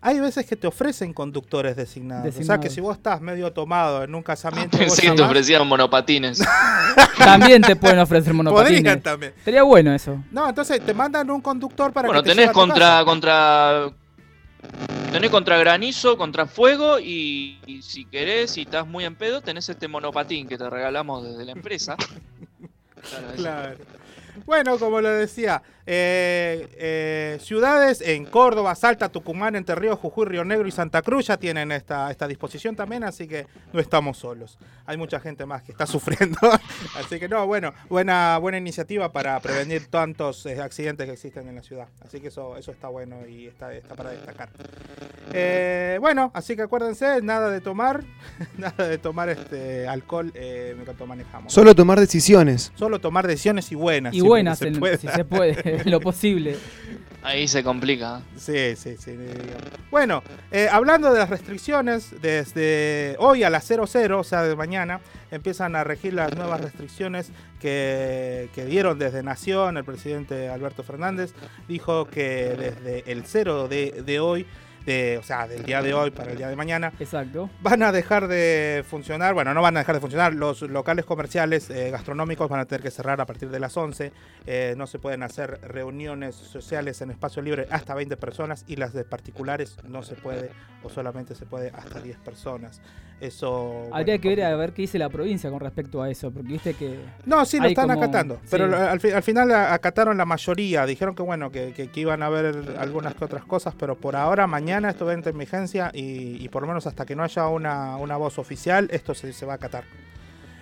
hay 0.00 0.20
veces 0.20 0.44
que 0.44 0.54
te 0.56 0.66
ofrecen 0.66 1.14
conductores 1.14 1.76
designados. 1.76 2.36
O 2.36 2.42
sea 2.42 2.58
que 2.58 2.68
si 2.68 2.80
vos 2.80 2.96
estás 2.96 3.20
medio 3.22 3.52
tomado 3.52 4.02
en 4.04 4.14
un 4.14 4.22
casamiento, 4.22 4.76
vos 4.76 4.86
Pensé 4.86 5.02
que 5.02 5.08
te 5.10 5.14
llamás- 5.16 5.26
ofrecían 5.30 5.66
monopatines. 5.66 6.42
También 7.18 7.62
te 7.62 7.74
pueden 7.76 7.98
ofrecer 8.00 8.34
monopatines. 8.34 8.80
podrían 8.80 9.00
también. 9.00 9.32
Sería 9.44 9.62
bueno 9.62 9.94
eso. 9.94 10.22
No, 10.30 10.48
entonces 10.48 10.80
te 10.84 10.92
mandan 10.92 11.30
un 11.30 11.40
conductor 11.40 11.92
para 11.92 12.08
bueno, 12.08 12.22
que 12.22 12.30
te 12.30 12.34
tenés 12.34 12.44
lleve 12.46 12.50
a 12.50 12.52
tu 12.52 12.58
contra, 12.60 12.86
casa. 12.86 13.04
contra. 13.04 13.90
Tenés 15.12 15.30
contra 15.30 15.58
granizo, 15.58 16.16
contra 16.16 16.46
fuego 16.46 16.98
y, 16.98 17.60
y 17.66 17.82
si 17.82 18.04
querés, 18.04 18.50
si 18.50 18.62
estás 18.62 18.86
muy 18.86 19.04
en 19.04 19.14
pedo, 19.14 19.40
tenés 19.40 19.68
este 19.68 19.86
monopatín 19.86 20.48
que 20.48 20.58
te 20.58 20.68
regalamos 20.68 21.24
desde 21.24 21.44
la 21.44 21.52
empresa. 21.52 21.96
Claro. 23.36 23.76
Bueno, 24.46 24.78
como 24.78 25.00
lo 25.00 25.10
decía, 25.10 25.62
eh, 25.86 26.68
eh, 26.78 27.38
ciudades 27.40 28.00
en 28.00 28.24
Córdoba, 28.24 28.74
Salta, 28.74 29.08
Tucumán, 29.08 29.54
Entre 29.56 29.74
Ríos, 29.74 29.98
Jujuy, 29.98 30.26
Río 30.26 30.44
Negro 30.44 30.66
y 30.66 30.70
Santa 30.70 31.02
Cruz 31.02 31.26
ya 31.26 31.36
tienen 31.36 31.72
esta, 31.72 32.10
esta 32.10 32.26
disposición 32.26 32.74
también, 32.76 33.04
así 33.04 33.28
que 33.28 33.46
no 33.72 33.80
estamos 33.80 34.18
solos. 34.18 34.58
Hay 34.86 34.96
mucha 34.96 35.20
gente 35.20 35.46
más 35.46 35.62
que 35.62 35.72
está 35.72 35.86
sufriendo, 35.86 36.38
así 36.96 37.18
que 37.20 37.28
no, 37.28 37.46
bueno, 37.46 37.72
buena, 37.88 38.38
buena 38.38 38.58
iniciativa 38.58 39.12
para 39.12 39.38
prevenir 39.40 39.86
tantos 39.88 40.46
eh, 40.46 40.60
accidentes 40.60 41.06
que 41.06 41.12
existen 41.12 41.48
en 41.48 41.56
la 41.56 41.62
ciudad. 41.62 41.88
Así 42.04 42.20
que 42.20 42.28
eso, 42.28 42.56
eso 42.56 42.70
está 42.72 42.88
bueno 42.88 43.26
y 43.26 43.46
está, 43.46 43.72
está 43.74 43.94
para 43.94 44.10
destacar. 44.10 44.48
Eh, 45.32 45.98
bueno, 46.00 46.30
así 46.34 46.56
que 46.56 46.62
acuérdense, 46.62 47.20
nada 47.22 47.50
de 47.50 47.60
tomar, 47.60 48.04
nada 48.58 48.88
de 48.88 48.98
tomar 48.98 49.28
este 49.28 49.86
alcohol 49.88 50.32
eh, 50.34 50.76
manejamos. 51.06 51.52
Solo 51.52 51.74
tomar 51.74 52.00
decisiones. 52.00 52.72
Solo 52.74 53.00
tomar 53.00 53.26
decisiones 53.26 53.70
y 53.72 53.74
buenas. 53.74 54.14
Y 54.14 54.20
buenas, 54.20 54.58
se 54.58 54.68
en- 54.68 54.98
si 54.98 55.08
se 55.08 55.24
puede, 55.24 55.73
lo 55.84 56.00
posible. 56.00 56.56
Ahí 57.22 57.48
se 57.48 57.64
complica. 57.64 58.20
Sí, 58.36 58.76
sí, 58.76 58.96
sí. 58.98 59.16
Bueno, 59.90 60.22
eh, 60.50 60.68
hablando 60.70 61.10
de 61.10 61.18
las 61.18 61.30
restricciones, 61.30 62.14
desde 62.20 63.16
hoy 63.18 63.44
a 63.44 63.50
las 63.50 63.64
00, 63.64 64.18
o 64.18 64.24
sea, 64.24 64.42
de 64.42 64.54
mañana, 64.54 65.00
empiezan 65.30 65.74
a 65.74 65.84
regir 65.84 66.12
las 66.12 66.36
nuevas 66.36 66.60
restricciones 66.60 67.30
que, 67.60 68.50
que 68.54 68.66
dieron 68.66 68.98
desde 68.98 69.22
Nación. 69.22 69.78
El 69.78 69.84
presidente 69.84 70.50
Alberto 70.50 70.82
Fernández 70.82 71.32
dijo 71.66 72.06
que 72.06 72.54
desde 72.58 73.10
el 73.10 73.24
0 73.24 73.68
de, 73.68 74.02
de 74.04 74.20
hoy, 74.20 74.46
de, 74.86 75.18
o 75.18 75.22
sea, 75.22 75.46
del 75.48 75.62
día 75.64 75.82
de 75.82 75.94
hoy 75.94 76.10
para 76.10 76.32
el 76.32 76.36
día 76.38 76.48
de 76.48 76.56
mañana, 76.56 76.92
Exacto. 76.98 77.48
van 77.62 77.82
a 77.82 77.92
dejar 77.92 78.28
de 78.28 78.84
funcionar, 78.88 79.34
bueno, 79.34 79.54
no 79.54 79.62
van 79.62 79.76
a 79.76 79.80
dejar 79.80 79.94
de 79.94 80.00
funcionar, 80.00 80.34
los 80.34 80.62
locales 80.62 81.04
comerciales 81.04 81.70
eh, 81.70 81.90
gastronómicos 81.90 82.48
van 82.48 82.60
a 82.60 82.64
tener 82.66 82.82
que 82.82 82.90
cerrar 82.90 83.20
a 83.20 83.26
partir 83.26 83.48
de 83.50 83.60
las 83.60 83.76
11, 83.76 84.12
eh, 84.46 84.74
no 84.76 84.86
se 84.86 84.98
pueden 84.98 85.22
hacer 85.22 85.60
reuniones 85.62 86.34
sociales 86.34 87.00
en 87.00 87.10
espacio 87.10 87.40
libre 87.42 87.66
hasta 87.70 87.94
20 87.94 88.16
personas 88.16 88.64
y 88.66 88.76
las 88.76 88.92
de 88.92 89.04
particulares 89.04 89.76
no 89.88 90.02
se 90.02 90.14
puede 90.14 90.50
o 90.82 90.88
solamente 90.90 91.34
se 91.34 91.46
puede 91.46 91.70
hasta 91.74 92.00
10 92.00 92.18
personas. 92.18 92.80
Eso... 93.20 93.84
Habría 93.92 94.14
bueno, 94.16 94.20
que 94.22 94.28
ver 94.28 94.42
a 94.44 94.56
ver 94.56 94.72
qué 94.72 94.82
dice 94.82 94.98
la 94.98 95.08
provincia 95.08 95.48
con 95.50 95.60
respecto 95.60 96.02
a 96.02 96.10
eso, 96.10 96.30
porque 96.30 96.48
viste 96.52 96.74
que... 96.74 96.98
No, 97.24 97.44
sí, 97.46 97.58
lo 97.58 97.68
están 97.68 97.88
como- 97.88 98.02
acatando. 98.02 98.40
Pero 98.50 98.64
al, 98.76 99.00
fi- 99.00 99.12
al 99.12 99.22
final 99.22 99.50
acataron 99.52 100.18
la 100.18 100.24
mayoría. 100.26 100.84
Dijeron 100.84 101.14
que 101.14 101.22
bueno, 101.22 101.50
que, 101.50 101.72
que- 101.72 101.88
que 101.90 102.00
iban 102.00 102.22
a 102.22 102.26
haber 102.26 102.74
algunas 102.78 103.14
que 103.14 103.24
otras 103.24 103.44
cosas, 103.44 103.74
pero 103.78 103.96
por 103.96 104.16
ahora, 104.16 104.46
mañana 104.74 104.90
esto 104.90 105.10
entra 105.12 105.30
en 105.30 105.38
vigencia 105.38 105.90
y, 105.94 106.44
y 106.44 106.48
por 106.48 106.62
lo 106.62 106.68
menos 106.68 106.86
hasta 106.86 107.06
que 107.06 107.14
no 107.14 107.22
haya 107.22 107.46
una, 107.46 107.96
una 107.96 108.16
voz 108.16 108.38
oficial, 108.38 108.88
esto 108.90 109.14
se, 109.14 109.32
se 109.32 109.46
va 109.46 109.52
a 109.52 109.56
acatar. 109.56 109.84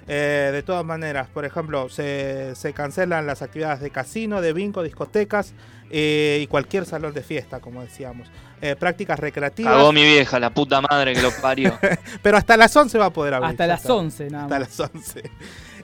Eh, 0.07 0.51
de 0.53 0.63
todas 0.63 0.85
maneras, 0.85 1.29
por 1.33 1.45
ejemplo, 1.47 1.89
se, 1.89 2.55
se 2.57 2.75
cancelan 2.75 3.27
las 3.27 3.41
actividades 3.41 3.81
de 3.81 3.91
casino, 3.91 4.43
de 4.43 4.53
bingo, 4.53 4.83
discotecas 4.83 5.55
eh, 5.91 6.41
y 6.43 6.47
cualquier 6.47 6.85
salón 6.85 7.15
de 7.15 7.23
fiesta, 7.23 7.61
como 7.61 7.81
decíamos. 7.83 8.29
Eh, 8.61 8.77
prácticas 8.77 9.19
recreativas. 9.19 9.73
Cagó 9.73 9.93
mi 9.93 10.03
vieja, 10.03 10.39
la 10.39 10.51
puta 10.51 10.83
madre 10.83 11.15
que 11.15 11.23
lo 11.23 11.31
parió. 11.41 11.79
Pero 12.23 12.37
hasta 12.37 12.57
las 12.59 12.77
11 12.77 12.99
va 12.99 13.07
a 13.07 13.11
poder 13.11 13.35
abrir. 13.35 13.53
Hasta 13.53 13.67
las 13.67 13.81
está. 13.81 13.95
11 13.95 14.31
nada 14.31 14.45
Hasta 14.45 14.59
más. 14.59 14.79
las 14.79 14.91
11. 14.95 15.23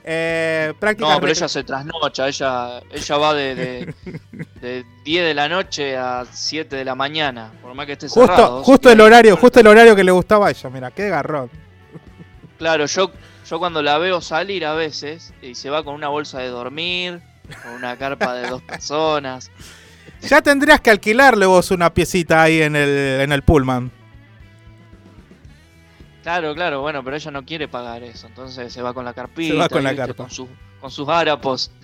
Eh, 0.03 0.73
prácticas 0.79 1.13
No, 1.13 1.19
pero 1.19 1.31
ella 1.31 1.47
se 1.47 1.63
trasnocha, 1.63 2.27
ella, 2.27 2.79
ella 2.91 3.17
va 3.17 3.33
de, 3.33 3.55
de, 3.55 3.93
de 4.61 4.85
10 5.03 5.25
de 5.25 5.33
la 5.33 5.49
noche 5.49 5.97
a 5.97 6.25
7 6.31 6.75
de 6.75 6.85
la 6.85 6.95
mañana, 6.95 7.51
por 7.61 7.73
más 7.73 7.85
que 7.85 7.93
esté 7.93 8.07
Justo, 8.07 8.25
cerrado. 8.27 8.63
justo 8.63 8.91
el 8.91 9.01
horario, 9.01 9.35
justo 9.37 9.59
el 9.59 9.67
horario 9.67 9.95
que 9.95 10.03
le 10.03 10.11
gustaba 10.11 10.47
a 10.47 10.49
ella, 10.51 10.69
mira, 10.69 10.91
qué 10.91 11.09
garrón. 11.09 11.49
Claro, 12.57 12.85
yo, 12.85 13.11
yo 13.49 13.59
cuando 13.59 13.81
la 13.81 13.97
veo 13.97 14.21
salir 14.21 14.65
a 14.65 14.73
veces 14.73 15.33
y 15.41 15.55
se 15.55 15.69
va 15.69 15.83
con 15.83 15.95
una 15.95 16.09
bolsa 16.09 16.39
de 16.39 16.47
dormir, 16.49 17.21
con 17.63 17.73
una 17.73 17.95
carpa 17.97 18.33
de 18.35 18.49
dos 18.49 18.61
personas. 18.67 19.49
Ya 20.21 20.41
tendrías 20.41 20.81
que 20.81 20.89
alquilarle 20.89 21.45
vos 21.45 21.71
una 21.71 21.93
piecita 21.93 22.43
ahí 22.43 22.61
en 22.61 22.75
el, 22.75 23.21
en 23.21 23.31
el 23.31 23.41
pullman. 23.41 23.91
Claro, 26.29 26.53
claro, 26.53 26.81
bueno, 26.81 27.03
pero 27.03 27.15
ella 27.15 27.31
no 27.31 27.43
quiere 27.43 27.67
pagar 27.67 28.03
eso, 28.03 28.27
entonces 28.27 28.71
se 28.71 28.81
va 28.83 28.93
con 28.93 29.03
la 29.03 29.13
carpita, 29.15 29.51
Se 29.53 29.57
va 29.59 29.67
con 29.67 29.83
la 29.83 29.89
¿viste? 29.91 30.05
carpa. 30.05 30.23
con, 30.25 30.29
su- 30.29 30.47
con 30.79 30.91
sus 30.91 31.09
harapos. 31.09 31.71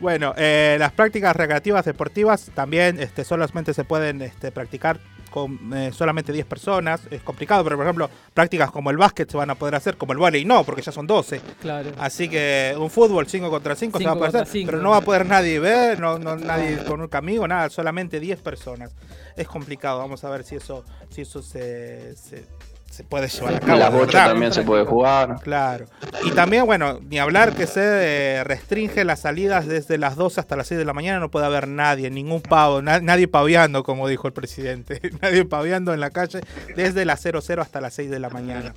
Bueno, 0.00 0.32
eh, 0.36 0.76
las 0.78 0.92
prácticas 0.92 1.34
recreativas 1.34 1.84
deportivas 1.84 2.50
también 2.54 3.00
este, 3.00 3.24
solamente 3.24 3.74
se 3.74 3.84
pueden 3.84 4.22
este, 4.22 4.52
practicar 4.52 4.98
con 5.30 5.72
eh, 5.74 5.90
solamente 5.92 6.32
10 6.32 6.46
personas. 6.46 7.00
Es 7.10 7.20
complicado, 7.22 7.62
pero 7.64 7.76
por 7.76 7.84
ejemplo, 7.86 8.10
prácticas 8.34 8.70
como 8.70 8.90
el 8.90 8.96
básquet 8.96 9.28
se 9.30 9.36
van 9.36 9.50
a 9.50 9.54
poder 9.56 9.74
hacer, 9.74 9.96
como 9.96 10.12
el 10.12 10.18
vóley 10.18 10.44
no, 10.44 10.62
porque 10.64 10.82
ya 10.82 10.92
son 10.92 11.06
12. 11.06 11.40
Claro. 11.60 11.90
Así 11.98 12.28
que 12.28 12.74
un 12.78 12.90
fútbol 12.90 13.26
5 13.26 13.50
contra 13.50 13.74
5 13.74 13.98
se 13.98 14.04
va 14.04 14.10
a 14.10 14.14
Cinco 14.14 14.18
poder 14.18 14.30
contra 14.32 14.42
hacer, 14.42 14.52
cinco. 14.52 14.70
pero 14.70 14.82
no 14.82 14.90
va 14.90 14.96
a 14.98 15.00
poder 15.00 15.26
nadie 15.26 15.58
ver, 15.58 15.98
no, 16.00 16.18
no 16.18 16.36
nadie 16.36 16.78
con 16.84 17.00
un 17.00 17.08
amigo, 17.12 17.46
nada, 17.48 17.68
solamente 17.70 18.20
10 18.20 18.40
personas. 18.40 18.92
Es 19.38 19.48
complicado, 19.48 19.98
vamos 19.98 20.22
a 20.24 20.30
ver 20.30 20.44
si 20.44 20.56
eso, 20.56 20.84
si 21.10 21.22
eso 21.22 21.40
se, 21.42 22.14
se, 22.16 22.44
se 22.90 23.04
puede 23.04 23.28
llevar 23.28 23.54
a 23.56 23.60
cabo. 23.60 23.78
La 23.78 23.90
de 23.90 23.96
bocha 23.98 24.18
verdad. 24.18 24.30
también 24.32 24.52
se 24.52 24.62
puede 24.62 24.84
jugar. 24.84 25.36
Claro. 25.42 25.86
Y 26.24 26.30
también, 26.32 26.66
bueno, 26.66 26.98
ni 27.08 27.18
hablar 27.18 27.52
que 27.54 27.66
se 27.66 27.80
eh, 27.82 28.44
restringe 28.44 29.04
las 29.04 29.20
salidas 29.20 29.66
desde 29.66 29.98
las 29.98 30.16
12 30.16 30.40
hasta 30.40 30.56
las 30.56 30.66
6 30.66 30.78
de 30.78 30.84
la 30.84 30.92
mañana, 30.92 31.20
no 31.20 31.30
puede 31.30 31.46
haber 31.46 31.68
nadie, 31.68 32.10
ningún 32.10 32.40
pavo, 32.42 32.82
na- 32.82 33.00
nadie 33.00 33.28
paviando, 33.28 33.82
como 33.84 34.08
dijo 34.08 34.26
el 34.26 34.32
presidente. 34.32 35.00
nadie 35.22 35.44
paviando 35.44 35.94
en 35.94 36.00
la 36.00 36.10
calle 36.10 36.40
desde 36.76 37.04
las 37.04 37.20
00 37.20 37.62
hasta 37.62 37.80
las 37.80 37.94
6 37.94 38.10
de 38.10 38.18
la 38.18 38.30
mañana. 38.30 38.74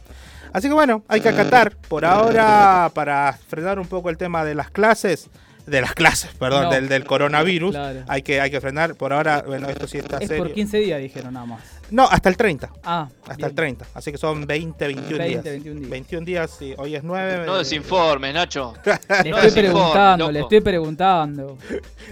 Así 0.53 0.67
que 0.67 0.73
bueno, 0.73 1.03
hay 1.07 1.21
que 1.21 1.29
acatar. 1.29 1.75
Por 1.87 2.03
ahora, 2.05 2.91
para 2.93 3.31
frenar 3.47 3.79
un 3.79 3.87
poco 3.87 4.09
el 4.09 4.17
tema 4.17 4.43
de 4.43 4.53
las 4.53 4.69
clases, 4.69 5.29
de 5.71 5.81
las 5.81 5.93
clases, 5.95 6.31
perdón, 6.37 6.65
No. 6.65 6.69
del, 6.69 6.87
del 6.89 7.03
coronavirus, 7.05 7.71
Claro. 7.71 8.01
hay, 8.07 8.21
que, 8.21 8.39
hay 8.41 8.51
que 8.51 8.61
frenar. 8.61 8.93
Por 8.95 9.13
ahora, 9.13 9.43
bueno, 9.47 9.67
esto 9.69 9.87
sí 9.87 9.97
está 9.97 10.17
Es 10.17 10.27
serio. 10.27 10.43
por 10.43 10.53
15 10.53 10.77
días, 10.77 10.99
dijeron 11.01 11.33
nada 11.33 11.45
más. 11.45 11.61
No, 11.89 12.07
hasta 12.07 12.29
el 12.29 12.37
30. 12.37 12.69
Ah, 12.83 13.07
Hasta 13.23 13.35
bien. 13.35 13.49
el 13.49 13.55
30. 13.55 13.85
Así 13.93 14.11
que 14.11 14.17
son 14.17 14.45
20, 14.45 14.85
21 14.85 15.17
20, 15.17 15.27
días. 15.27 15.43
21 15.43 15.79
días. 15.79 15.89
21 15.89 16.25
días, 16.25 16.51
sí. 16.57 16.73
Hoy 16.77 16.95
es 16.95 17.03
9. 17.03 17.45
No 17.45 17.57
desinformes, 17.57 18.33
Nacho. 18.33 18.73
Le 19.23 19.29
No 19.31 19.37
estoy 19.39 19.63
preguntando, 19.63 20.31
le 20.31 20.39
estoy 20.41 20.61
preguntando. 20.61 21.57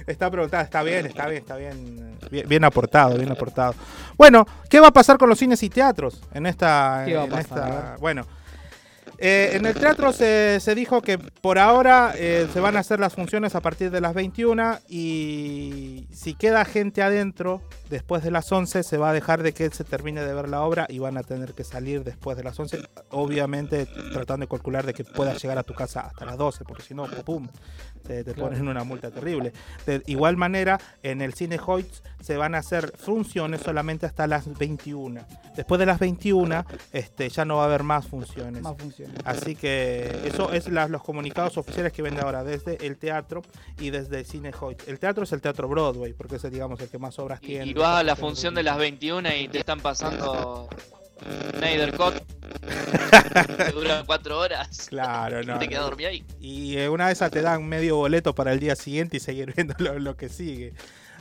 Está 0.07 0.29
preguntado, 0.31 0.63
está 0.63 0.83
bien, 0.83 1.05
está 1.05 1.27
bien, 1.27 1.41
está 1.41 1.55
bien, 1.55 2.17
bien, 2.31 2.47
bien 2.49 2.63
aportado, 2.65 3.15
bien 3.17 3.31
aportado. 3.31 3.75
Bueno, 4.17 4.45
¿qué 4.69 4.79
va 4.79 4.87
a 4.87 4.93
pasar 4.93 5.17
con 5.17 5.29
los 5.29 5.37
cines 5.39 5.61
y 5.63 5.69
teatros 5.69 6.19
en 6.33 6.45
esta? 6.45 7.03
¿Qué 7.05 7.15
va 7.15 7.21
a 7.21 7.25
en 7.25 7.29
pasar? 7.31 7.69
esta- 7.69 7.95
bueno, 7.99 8.25
eh, 9.21 9.51
en 9.53 9.65
el 9.65 9.73
teatro 9.73 10.13
se, 10.13 10.59
se 10.61 10.75
dijo 10.75 11.01
que 11.01 11.17
por 11.17 11.59
ahora 11.59 12.13
eh, 12.15 12.47
se 12.53 12.59
van 12.61 12.77
a 12.77 12.79
hacer 12.79 13.01
las 13.01 13.15
funciones 13.15 13.53
a 13.53 13.59
partir 13.59 13.91
de 13.91 13.99
las 13.99 14.13
21 14.13 14.79
y 14.87 16.07
si 16.11 16.35
queda 16.35 16.63
gente 16.63 17.01
adentro 17.01 17.61
después 17.89 18.23
de 18.23 18.31
las 18.31 18.49
11 18.49 18.83
se 18.83 18.97
va 18.97 19.09
a 19.09 19.13
dejar 19.13 19.43
de 19.43 19.53
que 19.53 19.69
se 19.71 19.83
termine 19.83 20.23
de 20.23 20.33
ver 20.33 20.47
la 20.47 20.61
obra 20.61 20.85
y 20.87 20.99
van 20.99 21.17
a 21.17 21.23
tener 21.23 21.53
que 21.53 21.65
salir 21.65 22.05
después 22.05 22.37
de 22.37 22.43
las 22.43 22.57
11, 22.57 22.79
obviamente 23.09 23.87
tratando 24.13 24.45
de 24.45 24.49
calcular 24.49 24.85
de 24.85 24.93
que 24.93 25.03
puedas 25.03 25.41
llegar 25.41 25.57
a 25.57 25.63
tu 25.63 25.73
casa 25.73 26.01
hasta 26.01 26.25
las 26.25 26.37
12, 26.37 26.63
porque 26.63 26.83
si 26.83 26.93
no, 26.93 27.05
pum, 27.25 27.47
te, 27.99 28.23
te 28.23 28.33
Claro. 28.33 28.49
ponen 28.49 28.67
una 28.67 28.83
multa 28.83 29.11
terrible. 29.11 29.53
De 29.85 30.01
igual 30.07 30.37
manera, 30.37 30.79
en 31.03 31.21
el 31.21 31.33
cine 31.33 31.59
Hoyts 31.65 32.03
se 32.21 32.37
van 32.37 32.55
a 32.55 32.59
hacer 32.59 32.93
funciones 32.97 33.61
solamente 33.61 34.05
hasta 34.05 34.27
las 34.27 34.57
21. 34.57 35.21
Después 35.55 35.79
de 35.79 35.85
las 35.85 35.99
21, 35.99 36.65
este, 36.91 37.29
ya 37.29 37.45
no 37.45 37.57
va 37.57 37.63
a 37.63 37.65
haber 37.65 37.83
más 37.83 38.07
funciones. 38.07 38.61
Más 38.61 38.75
funciones. 38.77 39.15
Así 39.25 39.55
que 39.55 40.21
eso 40.25 40.51
es 40.53 40.67
la- 40.69 40.87
los 40.87 41.03
comunicados 41.03 41.57
oficiales 41.57 41.91
que 41.93 42.01
venden 42.01 42.23
ahora 42.23 42.43
desde 42.43 42.85
el 42.85 42.97
teatro 42.97 43.41
y 43.79 43.89
desde 43.89 44.19
el 44.19 44.25
cine 44.25 44.51
Hoyt. 44.59 44.87
El 44.87 44.99
teatro 44.99 45.23
es 45.23 45.31
el 45.31 45.41
teatro 45.41 45.67
Broadway, 45.67 46.13
porque 46.13 46.35
es 46.37 46.49
digamos 46.51 46.79
el 46.81 46.89
que 46.89 46.97
más 46.97 47.19
obras 47.19 47.39
Y, 47.43 47.47
tiene. 47.47 47.65
y 47.67 47.73
vas 47.73 47.99
a 47.99 48.03
la 48.03 48.15
función 48.15 48.55
de 48.55 48.63
las 48.63 48.77
21 48.77 49.29
y 49.35 49.47
te 49.47 49.59
están 49.59 49.79
pasando 49.81 50.67
Snyder 51.57 51.95
Cut. 51.95 52.15
que 53.65 53.71
dura 53.71 54.03
4 54.05 54.37
horas. 54.37 54.87
Claro, 54.89 55.43
no. 55.43 55.59
te 55.59 55.67
quedas 55.67 55.83
no. 55.83 55.89
dormido 55.89 56.09
ahí. 56.09 56.25
Y 56.39 56.77
eh, 56.77 56.89
una 56.89 57.07
de 57.07 57.13
esas 57.13 57.31
te 57.31 57.41
dan 57.41 57.67
medio 57.67 57.97
boleto 57.97 58.33
para 58.33 58.51
el 58.53 58.59
día 58.59 58.75
siguiente 58.75 59.17
y 59.17 59.19
seguir 59.19 59.53
viendo 59.55 59.75
lo, 59.77 59.99
lo 59.99 60.15
que 60.15 60.29
sigue. 60.29 60.73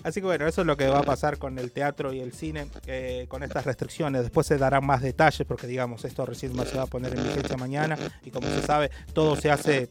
Así 0.03 0.21
que 0.21 0.27
bueno, 0.27 0.47
eso 0.47 0.61
es 0.61 0.67
lo 0.67 0.77
que 0.77 0.87
va 0.89 1.01
a 1.01 1.03
pasar 1.03 1.39
con 1.39 1.59
el 1.59 1.73
teatro 1.73 2.13
y 2.13 2.21
el 2.21 2.33
cine 2.33 2.69
eh, 2.87 3.27
con 3.29 3.43
estas 3.43 3.65
restricciones. 3.65 4.23
Después 4.23 4.47
se 4.47 4.57
darán 4.57 4.87
más 4.87 5.03
detalles 5.03 5.47
porque 5.47 5.67
digamos 5.67 6.05
esto 6.05 6.25
recién 6.25 6.55
se 6.67 6.77
va 6.77 6.85
a 6.85 6.87
poner 6.87 7.17
en 7.17 7.25
vigencia 7.25 7.57
mañana 7.57 7.99
y 8.25 8.31
como 8.31 8.47
se 8.49 8.63
sabe 8.63 8.91
todo 9.13 9.37
se 9.37 9.51
hace 9.51 9.89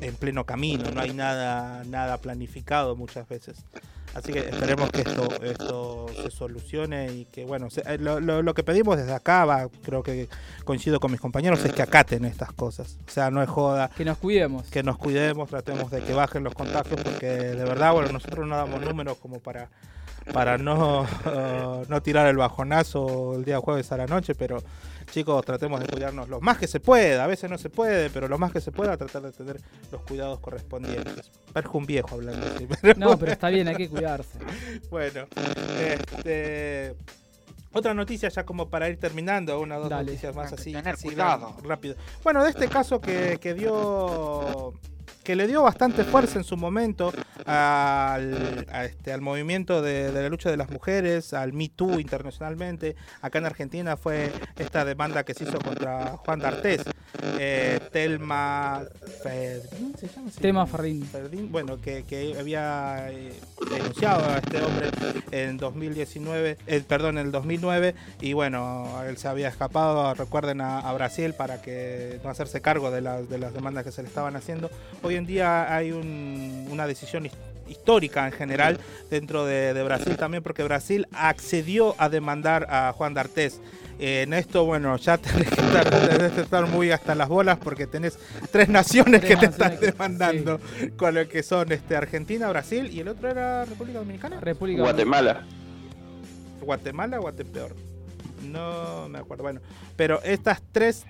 en 0.00 0.14
pleno 0.16 0.44
camino, 0.44 0.90
no 0.90 1.00
hay 1.00 1.12
nada 1.12 1.82
nada 1.84 2.18
planificado 2.18 2.94
muchas 2.96 3.28
veces. 3.28 3.64
Así 4.14 4.32
que 4.32 4.40
esperemos 4.40 4.90
que 4.90 5.02
esto 5.02 5.28
esto 5.42 6.06
se 6.22 6.30
solucione 6.30 7.12
y 7.12 7.24
que 7.26 7.44
bueno, 7.44 7.70
se- 7.70 7.82
eh, 7.86 7.98
lo, 7.98 8.20
lo- 8.20 8.42
lo 8.42 8.54
que 8.54 8.62
pedimos 8.64 8.96
desde 8.96 9.12
acá, 9.14 9.44
va, 9.44 9.68
creo 9.82 10.02
que 10.02 10.28
coincido 10.64 10.98
con 10.98 11.12
mis 11.12 11.20
compañeros, 11.20 11.64
es 11.64 11.72
que 11.72 11.82
acaten 11.82 12.24
estas 12.24 12.52
cosas. 12.52 12.98
O 13.06 13.10
sea, 13.10 13.30
no 13.30 13.42
es 13.42 13.48
joda 13.48 13.90
Que 13.96 14.04
nos 14.04 14.18
cuidemos. 14.18 14.68
que 14.70 14.82
nos 14.82 14.98
cuidemos, 14.98 15.48
tratemos 15.50 15.90
de 15.90 16.00
que 16.02 16.14
bajen 16.14 16.42
los 16.44 16.54
contagios, 16.54 17.00
porque 17.02 17.26
de 17.26 17.64
verdad, 17.64 17.92
bueno, 17.92 18.10
nosotros 18.12 18.46
no 18.46 18.56
damos 18.56 18.80
números 18.80 19.18
como 19.18 19.38
para 19.40 19.68
para 20.32 20.58
no, 20.58 21.06
no 21.88 22.02
tirar 22.02 22.26
el 22.26 22.36
bajonazo 22.36 23.34
el 23.36 23.44
día 23.44 23.60
jueves 23.60 23.90
a 23.92 23.96
la 23.96 24.06
noche, 24.06 24.34
pero 24.34 24.62
chicos, 25.10 25.44
tratemos 25.44 25.80
de 25.80 25.86
cuidarnos 25.86 26.28
lo 26.28 26.40
más 26.40 26.58
que 26.58 26.66
se 26.66 26.80
pueda, 26.80 27.24
a 27.24 27.26
veces 27.26 27.50
no 27.50 27.58
se 27.58 27.70
puede, 27.70 28.10
pero 28.10 28.28
lo 28.28 28.38
más 28.38 28.52
que 28.52 28.60
se 28.60 28.72
pueda, 28.72 28.96
tratar 28.96 29.22
de 29.22 29.32
tener 29.32 29.60
los 29.90 30.02
cuidados 30.02 30.40
correspondientes. 30.40 31.30
Parezco 31.52 31.78
un 31.78 31.86
viejo 31.86 32.14
hablando 32.14 32.46
así, 32.46 32.66
pero 32.82 32.98
No, 32.98 33.18
pero 33.18 33.32
está 33.32 33.48
bien, 33.48 33.68
hay 33.68 33.76
que 33.76 33.88
cuidarse. 33.88 34.38
bueno, 34.90 35.26
este, 35.80 36.94
otra 37.72 37.94
noticia 37.94 38.28
ya 38.28 38.44
como 38.44 38.68
para 38.68 38.88
ir 38.88 38.98
terminando, 38.98 39.58
una 39.60 39.76
o 39.78 39.80
dos 39.80 39.90
Dale. 39.90 40.06
noticias 40.06 40.34
más 40.34 40.52
así, 40.52 40.72
Tener 40.72 40.94
así 40.94 41.08
cuidado. 41.08 41.56
rápido. 41.62 41.96
Bueno, 42.22 42.42
de 42.42 42.50
este 42.50 42.68
caso 42.68 43.00
que, 43.00 43.38
que 43.40 43.54
dio 43.54 44.74
que 45.28 45.36
le 45.36 45.46
dio 45.46 45.62
bastante 45.62 46.04
fuerza 46.04 46.38
en 46.38 46.44
su 46.44 46.56
momento 46.56 47.12
al, 47.44 48.66
a 48.72 48.86
este, 48.86 49.12
al 49.12 49.20
movimiento 49.20 49.82
de, 49.82 50.10
de 50.10 50.22
la 50.22 50.30
lucha 50.30 50.50
de 50.50 50.56
las 50.56 50.70
mujeres, 50.70 51.34
al 51.34 51.52
Me 51.52 51.68
Too 51.68 52.00
internacionalmente. 52.00 52.96
Acá 53.20 53.38
en 53.38 53.44
Argentina 53.44 53.98
fue 53.98 54.32
esta 54.56 54.86
demanda 54.86 55.24
que 55.24 55.34
se 55.34 55.44
hizo 55.44 55.58
contra 55.58 56.16
Juan 56.16 56.38
D'Artés. 56.38 56.82
Eh, 57.38 57.80
Telma 57.92 58.82
Ferdín, 59.22 59.94
Ferrín. 60.66 61.04
Ferdín, 61.04 61.52
bueno, 61.52 61.80
que, 61.80 62.04
que 62.04 62.36
había 62.38 63.10
eh, 63.10 63.32
denunciado 63.70 64.24
a 64.30 64.38
este 64.38 64.62
hombre 64.62 64.88
en 65.30 65.56
2019, 65.56 66.58
eh, 66.66 66.84
perdón, 66.86 67.18
en 67.18 67.26
el 67.26 67.32
2009, 67.32 67.94
y 68.20 68.32
bueno, 68.34 69.02
él 69.06 69.16
se 69.16 69.28
había 69.28 69.48
escapado, 69.48 70.14
recuerden, 70.14 70.60
a, 70.60 70.80
a 70.80 70.92
Brasil 70.92 71.34
para 71.34 71.60
que 71.60 72.20
no 72.22 72.30
hacerse 72.30 72.60
cargo 72.60 72.90
de 72.90 73.00
las, 73.00 73.28
de 73.28 73.38
las 73.38 73.52
demandas 73.52 73.84
que 73.84 73.92
se 73.92 74.02
le 74.02 74.08
estaban 74.08 74.36
haciendo. 74.36 74.70
Hoy 75.02 75.16
en 75.18 75.26
día 75.26 75.74
hay 75.74 75.92
un- 75.92 76.66
una 76.70 76.86
decisión 76.86 77.26
his- 77.26 77.32
histórica 77.68 78.24
en 78.24 78.32
general 78.32 78.78
dentro 79.10 79.44
de, 79.44 79.74
de 79.74 79.82
Brasil 79.82 80.16
también, 80.16 80.42
porque 80.42 80.62
Brasil 80.62 81.06
accedió 81.12 81.94
a 81.98 82.08
demandar 82.08 82.66
a 82.70 82.92
Juan 82.96 83.12
D'Artés. 83.12 83.60
Eh, 84.00 84.22
en 84.22 84.32
esto, 84.32 84.64
bueno, 84.64 84.96
ya 84.96 85.18
tenés 85.18 85.50
que 85.50 85.60
estar, 85.60 85.90
tenés 85.90 86.32
que 86.32 86.40
estar 86.40 86.66
muy 86.66 86.92
hasta 86.92 87.14
las 87.14 87.28
bolas 87.28 87.58
porque 87.58 87.86
tenés 87.86 88.16
tres 88.52 88.68
naciones 88.70 89.20
Tres 89.20 89.34
que 89.34 89.36
te 89.36 89.46
naciones 89.48 89.50
están 89.52 89.78
que- 89.80 89.86
demandando, 89.92 90.60
con 90.96 91.14
lo 91.14 91.28
que 91.28 91.42
son 91.42 91.70
este, 91.72 91.94
Argentina, 91.96 92.48
Brasil 92.48 92.88
y 92.90 93.00
el 93.00 93.08
otro 93.08 93.28
era 93.28 93.64
República 93.66 93.98
Dominicana. 93.98 94.40
República 94.40 94.80
Guatemala. 94.82 95.44
Guatemala 96.62 97.18
o 97.18 97.22
Guatepeor. 97.22 97.74
No 98.42 99.08
me 99.08 99.18
acuerdo. 99.18 99.42
Bueno, 99.42 99.60
pero 99.96 100.22
estas 100.22 100.62
tres 100.72 101.04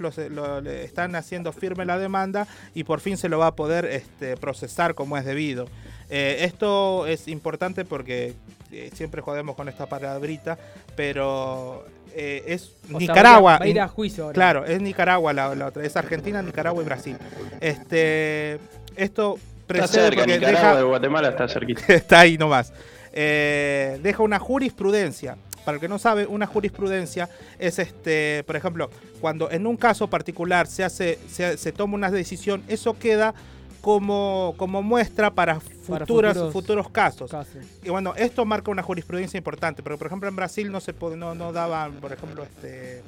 los, 0.00 0.18
lo- 0.18 0.60
le 0.60 0.84
están 0.84 1.14
haciendo 1.14 1.52
firme 1.52 1.84
la 1.84 1.98
demanda 1.98 2.46
y 2.74 2.84
por 2.84 3.00
fin 3.00 3.16
se 3.16 3.28
lo 3.28 3.38
va 3.38 3.48
a 3.48 3.54
poder 3.56 3.84
este, 3.86 4.36
procesar 4.36 4.94
como 4.94 5.16
es 5.16 5.24
debido. 5.24 5.68
Eh, 6.10 6.38
esto 6.40 7.06
es 7.06 7.28
importante 7.28 7.84
porque 7.84 8.34
eh, 8.70 8.90
siempre 8.94 9.22
jodemos 9.22 9.56
con 9.56 9.68
esta 9.68 9.86
palabrita, 9.86 10.58
pero 10.96 11.84
eh, 12.14 12.44
es 12.46 12.72
O 12.84 12.88
sea, 12.88 12.98
Nicaragua. 12.98 13.58
va 13.58 13.64
a 13.64 13.68
ir 13.68 13.80
a 13.80 13.88
juicio 13.88 14.24
ahora. 14.24 14.34
Claro, 14.34 14.64
es 14.66 14.80
Nicaragua 14.80 15.32
la, 15.32 15.54
la 15.54 15.66
otra. 15.68 15.84
Es 15.84 15.96
Argentina, 15.96 16.42
Nicaragua 16.42 16.82
y 16.82 16.86
Brasil. 16.86 17.16
Este, 17.60 18.58
esto 18.96 19.38
Está 19.68 19.86
cerca, 19.86 20.26
Nicaragua 20.26 20.50
deja- 20.60 20.76
de 20.76 20.82
Guatemala 20.82 21.28
está 21.30 21.48
cerquita. 21.48 21.80
está 21.94 22.20
ahí 22.20 22.36
nomás. 22.36 22.72
Eh, 23.14 23.98
deja 24.02 24.22
una 24.22 24.38
jurisprudencia. 24.38 25.36
Para 25.64 25.76
el 25.76 25.80
que 25.80 25.88
no 25.88 25.98
sabe, 25.98 26.26
una 26.26 26.46
jurisprudencia 26.46 27.28
es 27.58 27.78
este, 27.78 28.44
por 28.44 28.56
ejemplo, 28.56 28.90
cuando 29.20 29.50
en 29.50 29.66
un 29.66 29.76
caso 29.76 30.08
particular 30.08 30.66
se 30.66 30.84
hace, 30.84 31.18
se, 31.28 31.56
se 31.56 31.72
toma 31.72 31.94
una 31.94 32.10
decisión, 32.10 32.62
eso 32.68 32.98
queda 32.98 33.34
como, 33.82 34.54
como 34.56 34.80
muestra 34.80 35.34
para, 35.34 35.54
Para 35.88 36.06
futuras, 36.06 36.34
futuros 36.34 36.52
futuros 36.52 36.90
casos. 36.90 37.30
casos. 37.30 37.62
Y 37.82 37.90
bueno, 37.90 38.14
esto 38.16 38.44
marca 38.44 38.70
una 38.70 38.82
jurisprudencia 38.82 39.36
importante, 39.36 39.82
pero 39.82 39.98
por 39.98 40.06
ejemplo 40.06 40.28
en 40.28 40.36
Brasil 40.36 40.70
no 40.70 40.80
se 40.80 40.94
no, 41.16 41.34
no 41.34 41.52
daban, 41.52 41.94
por 41.94 42.12
ejemplo, 42.12 42.44
este, 42.44 43.02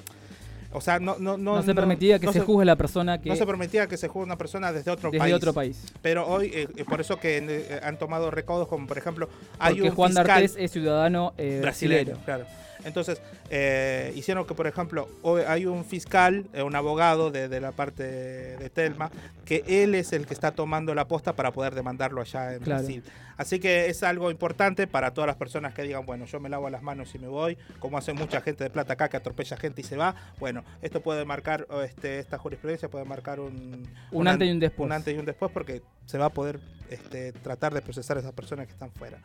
o 0.75 0.81
sea, 0.81 0.99
no, 0.99 1.17
no, 1.19 1.39
no, 1.39 1.57
No, 1.57 1.63
se 1.63 1.75
permitía 1.75 2.19
que 2.19 2.27
no 2.27 2.33
se 2.33 2.41
juzgue 2.41 2.63
a 2.63 2.67
la 2.67 2.77
persona 2.77 3.21
que 3.21 3.29
no 3.29 3.37
se 3.37 3.47
permitía 3.47 3.87
que 3.87 3.97
se 3.97 4.09
juzgue 4.09 4.25
una 4.25 4.37
persona 4.37 4.73
desde 4.73 4.91
otro 4.91 5.11
desde 5.11 5.21
país. 5.21 5.35
otro 5.35 5.53
país. 5.55 5.85
Pero 6.03 6.27
hoy, 6.27 6.51
eh, 6.53 6.69
eh, 6.77 6.85
por 6.85 7.01
eso 7.01 7.19
que 7.19 7.39
eh, 7.39 7.81
han 7.83 7.99
tomado 7.99 8.31
recaudos, 8.31 8.67
como 8.67 8.87
por 8.87 8.99
ejemplo, 8.99 9.29
hay 9.59 9.75
Porque 9.75 9.89
un 9.91 9.95
Juan 9.95 10.11
fiscal 10.11 10.27
D'Artés 10.27 10.57
es 10.59 10.71
ciudadano 10.73 11.33
eh, 11.39 11.61
brasileño, 11.63 12.19
claro. 12.25 12.45
Entonces, 12.85 13.21
eh, 13.51 14.13
hicieron 14.17 14.47
que, 14.47 14.55
por 14.55 14.67
ejemplo, 14.67 15.09
hoy 15.23 15.43
hay 15.47 15.67
un 15.67 15.85
fiscal, 15.85 16.47
eh, 16.53 16.63
un 16.63 16.75
abogado 16.77 17.31
de, 17.31 17.49
de 17.49 17.61
la 17.61 17.73
parte 17.73 18.03
de 18.05 18.71
Telma, 18.71 19.11
que 19.45 19.65
él 19.67 19.95
es 19.95 20.13
el 20.13 20.27
que 20.27 20.35
está 20.35 20.53
tomando 20.53 20.95
la 20.95 21.07
posta 21.09 21.35
para 21.35 21.51
poder 21.53 21.75
demandarlo 21.75 22.21
allá 22.21 22.55
en 22.55 22.61
Claro. 22.61 22.81
Brasil. 22.83 23.03
Así 23.37 23.59
que 23.59 23.89
es 23.91 24.05
algo 24.05 24.31
importante 24.31 24.87
para 24.87 25.13
todas 25.13 25.27
las 25.27 25.35
personas 25.37 25.75
que 25.75 25.83
digan, 25.83 26.07
bueno, 26.07 26.25
yo 26.25 26.39
me 26.39 26.49
lavo 26.49 26.71
las 26.71 26.83
manos 26.83 27.13
y 27.17 27.19
me 27.19 27.27
voy, 27.27 27.59
como 27.81 27.99
hace 27.99 28.13
mucha 28.13 28.41
gente 28.41 28.63
de 28.63 28.71
plata 28.71 28.93
acá 28.93 29.09
que 29.09 29.17
atropella 29.17 29.57
gente 29.57 29.81
y 29.81 29.85
se 29.85 29.97
va. 29.97 30.15
Bueno, 30.39 30.63
esto 30.83 31.01
puede 31.01 31.25
marcar, 31.25 31.67
este, 31.85 32.21
esta 32.21 32.39
jurisprudencia 32.39 32.89
puede 32.89 33.05
marcar 33.05 33.41
un, 33.41 33.89
Un 34.13 34.29
antes 34.29 34.47
y 34.47 34.53
un 34.53 34.61
después. 34.61 34.87
Un 34.87 34.93
antes 34.93 35.15
y 35.15 35.19
un 35.19 35.25
después 35.25 35.51
porque 35.51 35.83
se 36.07 36.17
va 36.17 36.27
a 36.27 36.31
poder 36.31 36.61
este, 36.91 37.33
tratar 37.33 37.75
de 37.75 37.83
procesar 37.83 38.19
a 38.19 38.21
esas 38.21 38.33
personas 38.35 38.67
que 38.67 38.73
están 38.73 38.93
fuera. 38.93 39.19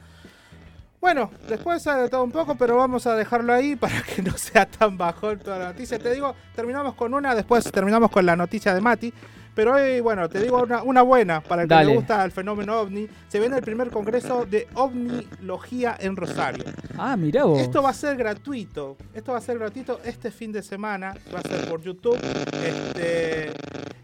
Bueno, 1.01 1.31
después 1.47 1.85
ha 1.87 1.95
de 1.97 2.09
todo 2.09 2.23
un 2.23 2.31
poco, 2.31 2.55
pero 2.55 2.75
vamos 2.75 3.07
a 3.07 3.15
dejarlo 3.15 3.53
ahí 3.53 3.75
para 3.75 4.01
que 4.01 4.21
no 4.21 4.37
sea 4.37 4.65
tan 4.65 4.97
bajón 4.97 5.39
toda 5.39 5.57
la 5.57 5.65
noticia. 5.67 5.97
Te 5.97 6.11
digo, 6.13 6.35
terminamos 6.55 6.93
con 6.95 7.13
una, 7.13 7.33
después 7.33 7.63
terminamos 7.71 8.11
con 8.11 8.25
la 8.25 8.35
noticia 8.35 8.73
de 8.73 8.81
Mati. 8.81 9.13
Pero 9.55 9.73
hoy, 9.73 9.99
bueno, 9.99 10.29
te 10.29 10.39
digo 10.39 10.61
una, 10.61 10.83
una 10.83 11.01
buena 11.01 11.41
para 11.41 11.63
el 11.63 11.67
que 11.67 11.73
Dale. 11.73 11.89
le 11.89 11.95
gusta 11.97 12.23
el 12.23 12.31
fenómeno 12.31 12.79
ovni. 12.79 13.07
Se 13.27 13.39
viene 13.39 13.57
el 13.57 13.61
primer 13.61 13.89
congreso 13.89 14.45
de 14.45 14.67
ovnilogía 14.75 15.97
en 15.99 16.15
Rosario. 16.15 16.63
Ah, 16.97 17.17
mirá 17.17 17.43
vos. 17.43 17.59
Esto 17.59 17.81
va 17.81 17.89
a 17.89 17.93
ser 17.93 18.15
gratuito. 18.15 18.95
Esto 19.13 19.33
va 19.33 19.39
a 19.39 19.41
ser 19.41 19.57
gratuito 19.57 19.99
este 20.05 20.31
fin 20.31 20.51
de 20.53 20.61
semana. 20.61 21.13
Va 21.33 21.39
a 21.39 21.41
ser 21.41 21.67
por 21.67 21.81
YouTube. 21.81 22.17
Este, 22.63 23.51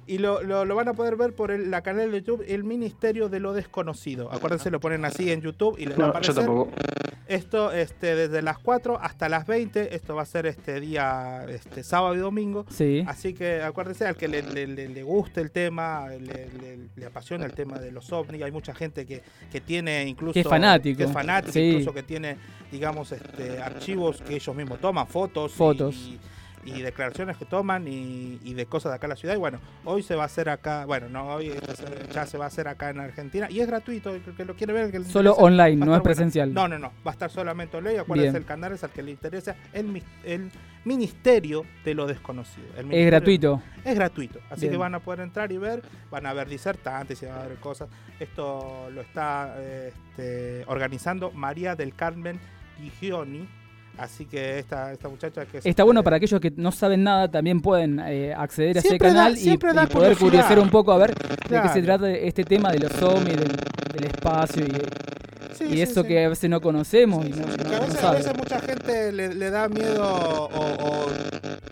y 0.08 0.18
lo, 0.20 0.44
lo- 0.44 0.66
lo 0.66 0.76
van 0.76 0.88
a 0.88 0.94
poder 0.94 1.16
ver 1.16 1.34
por 1.34 1.52
el- 1.52 1.72
la 1.72 1.82
canal 1.82 2.12
de 2.12 2.20
YouTube 2.22 2.44
El 2.48 2.64
Ministerio 2.64 3.28
de 3.30 3.40
lo 3.40 3.54
Desconocido. 3.54 4.32
Acuérdense, 4.32 4.70
lo 4.72 4.80
ponen 4.80 5.04
así 5.06 5.32
en 5.32 5.42
YouTube 5.42 5.76
y 5.80 5.86
les 5.86 6.00
va 6.00 6.06
a 6.06 6.08
No, 6.08 6.14
yo 6.14 6.32
aparecer. 6.32 6.36
tampoco. 6.46 6.72
Esto 7.28 7.72
este, 7.72 8.16
desde 8.16 8.44
las 8.44 8.60
4 8.60 9.00
hasta 9.02 9.28
las 9.30 9.48
20. 9.48 9.96
Esto 9.96 10.14
va 10.14 10.22
a 10.22 10.26
ser 10.26 10.46
este 10.46 10.80
día 10.80 11.44
este, 11.50 11.82
sábado 11.84 12.14
y 12.14 12.20
domingo. 12.20 12.68
Sí. 12.70 13.04
Así 13.08 13.34
que 13.34 13.64
acuérdense, 13.64 14.06
al 14.06 14.16
que 14.16 14.28
le, 14.28 14.44
le- 14.44 14.68
le- 14.68 14.90
le 14.90 15.02
guste 15.04 15.42
el 15.42 15.50
tema, 15.50 16.08
le, 16.10 16.20
le- 16.20 16.78
le 16.96 17.06
apasiona 17.08 17.46
el 17.46 17.54
tema 17.54 17.80
de 17.80 17.92
los 17.92 18.12
ovnis, 18.14 18.44
hay 18.44 18.52
mucha 18.52 18.76
gente 18.76 19.08
que, 19.08 19.24
que 19.52 19.60
tiene 19.60 20.04
incluso... 20.08 20.34
Que 20.34 20.42
es 20.42 20.48
fanático. 20.48 20.98
que 21.00 21.04
es 21.06 21.12
fanático, 21.12 21.54
Sí. 21.54 21.62
incluso 21.62 21.94
que 21.94 22.04
tiene, 22.04 22.38
digamos, 22.72 23.12
este, 23.12 23.60
archivos 23.60 24.22
que 24.22 24.36
ellos 24.36 24.56
mismos 24.56 24.80
toman, 24.80 25.08
fotos. 25.08 25.52
Fotos. 25.54 25.96
Y, 25.96 26.12
y 26.14 26.20
declaraciones 26.82 27.38
que 27.38 27.46
toman 27.46 27.88
y, 27.88 28.40
y 28.44 28.54
de 28.54 28.66
cosas 28.66 28.92
de 28.92 28.96
acá 28.96 29.06
en 29.08 29.10
la 29.12 29.16
ciudad. 29.16 29.36
Y 29.36 29.38
bueno, 29.38 29.60
hoy 29.84 30.04
se 30.04 30.16
va 30.16 30.24
a 30.24 30.26
hacer 30.26 30.50
acá, 30.50 30.86
bueno, 30.86 31.10
no, 31.10 31.28
hoy 31.36 31.52
ya 32.14 32.26
se 32.26 32.38
va 32.38 32.46
a 32.46 32.48
hacer 32.48 32.68
acá 32.68 32.90
en 32.90 33.00
Argentina 33.00 33.48
y 33.50 33.60
es 33.60 33.68
gratuito, 33.68 34.14
el 34.14 34.22
que 34.22 34.46
lo 34.46 34.56
quiere 34.56 34.74
ver. 34.74 34.86
el 34.86 34.92
que 34.92 35.04
Solo 35.04 35.32
interesa, 35.32 35.44
online, 35.46 35.76
no 35.78 35.84
es 35.86 35.88
bueno. 35.90 36.04
presencial. 36.04 36.54
No, 36.54 36.68
no, 36.68 36.78
no, 36.80 36.92
va 37.06 37.12
a 37.12 37.14
estar 37.14 37.30
solamente 37.30 37.78
online. 37.78 38.00
Acuérdense, 38.00 38.38
el 38.38 38.46
canal 38.46 38.74
es 38.74 38.84
al 38.84 38.90
que 38.92 39.04
le 39.04 39.12
interesa 39.12 39.56
el, 39.74 40.02
el 40.24 40.52
Ministerio 40.84 41.66
de 41.84 41.94
lo 41.96 42.06
Desconocido. 42.08 42.68
El 42.78 42.92
Es 42.94 43.06
gratuito. 43.08 43.62
es 43.84 43.96
gratuito, 43.96 44.40
así 44.50 44.62
Bien. 44.62 44.74
que 44.74 44.78
van 44.78 44.96
a 44.96 45.00
poder 45.00 45.22
entrar 45.22 45.52
y 45.52 45.58
ver, 45.58 45.82
van 46.12 46.26
a 46.26 46.34
ver 46.34 46.48
disertantes 46.48 47.22
y 47.22 47.26
van 47.26 47.40
a 47.40 47.48
ver 47.48 47.58
cosas. 47.58 47.90
Esto 48.20 48.90
lo 48.92 49.02
está 49.02 49.56
eh, 49.58 49.92
este, 50.12 50.64
organizando 50.68 51.32
María 51.32 51.76
del 51.76 51.94
Carmen 51.96 52.40
Gigioni, 52.80 53.48
así 53.98 54.26
que 54.26 54.60
esta, 54.60 54.92
esta 54.92 55.08
muchacha 55.10 55.46
que 55.46 55.60
es... 55.60 55.66
Está 55.66 55.84
bueno 55.84 56.04
para 56.04 56.18
aquellos 56.18 56.40
que 56.42 56.52
no 56.56 56.72
saben 56.72 57.04
nada, 57.04 57.30
también 57.30 57.62
pueden 57.62 58.00
eh, 58.00 58.34
acceder 58.34 58.78
a 58.78 58.80
ese 58.80 58.90
da- 58.92 58.98
canal 58.98 59.38
y, 59.38 59.58
poder 59.58 59.88
curiosidad. 59.90 60.18
curiosear 60.20 60.60
un 60.60 60.70
poco 60.70 60.92
a 60.92 60.98
ver 60.98 61.14
de 61.16 61.62
qué 61.62 61.70
se 61.70 61.82
trata 61.82 62.10
este 62.12 62.44
tema 62.44 62.72
de 62.72 62.80
los 62.80 63.02
ovnis, 63.02 63.38
del, 63.38 63.56
del 63.94 64.04
espacio 64.06 64.66
y, 64.66 64.72
Sí, 65.58 65.64
y 65.64 65.68
sí, 65.76 65.82
eso 65.84 66.02
sí. 66.02 66.10
que 66.10 66.26
a 66.26 66.28
veces 66.28 66.50
no 66.50 66.60
conocemos 66.60 67.26
y 67.26 67.30
no, 67.30 67.46
Que 67.46 67.64
no 67.64 67.76
a, 67.78 67.80
veces, 67.80 68.04
a 68.04 68.12
veces 68.12 68.38
mucha 68.38 68.60
gente 68.60 69.14
le, 69.14 69.34
le 69.34 69.50
da 69.50 69.70
miedo 69.70 70.04
o, 70.06 70.50
o 71.06 71.06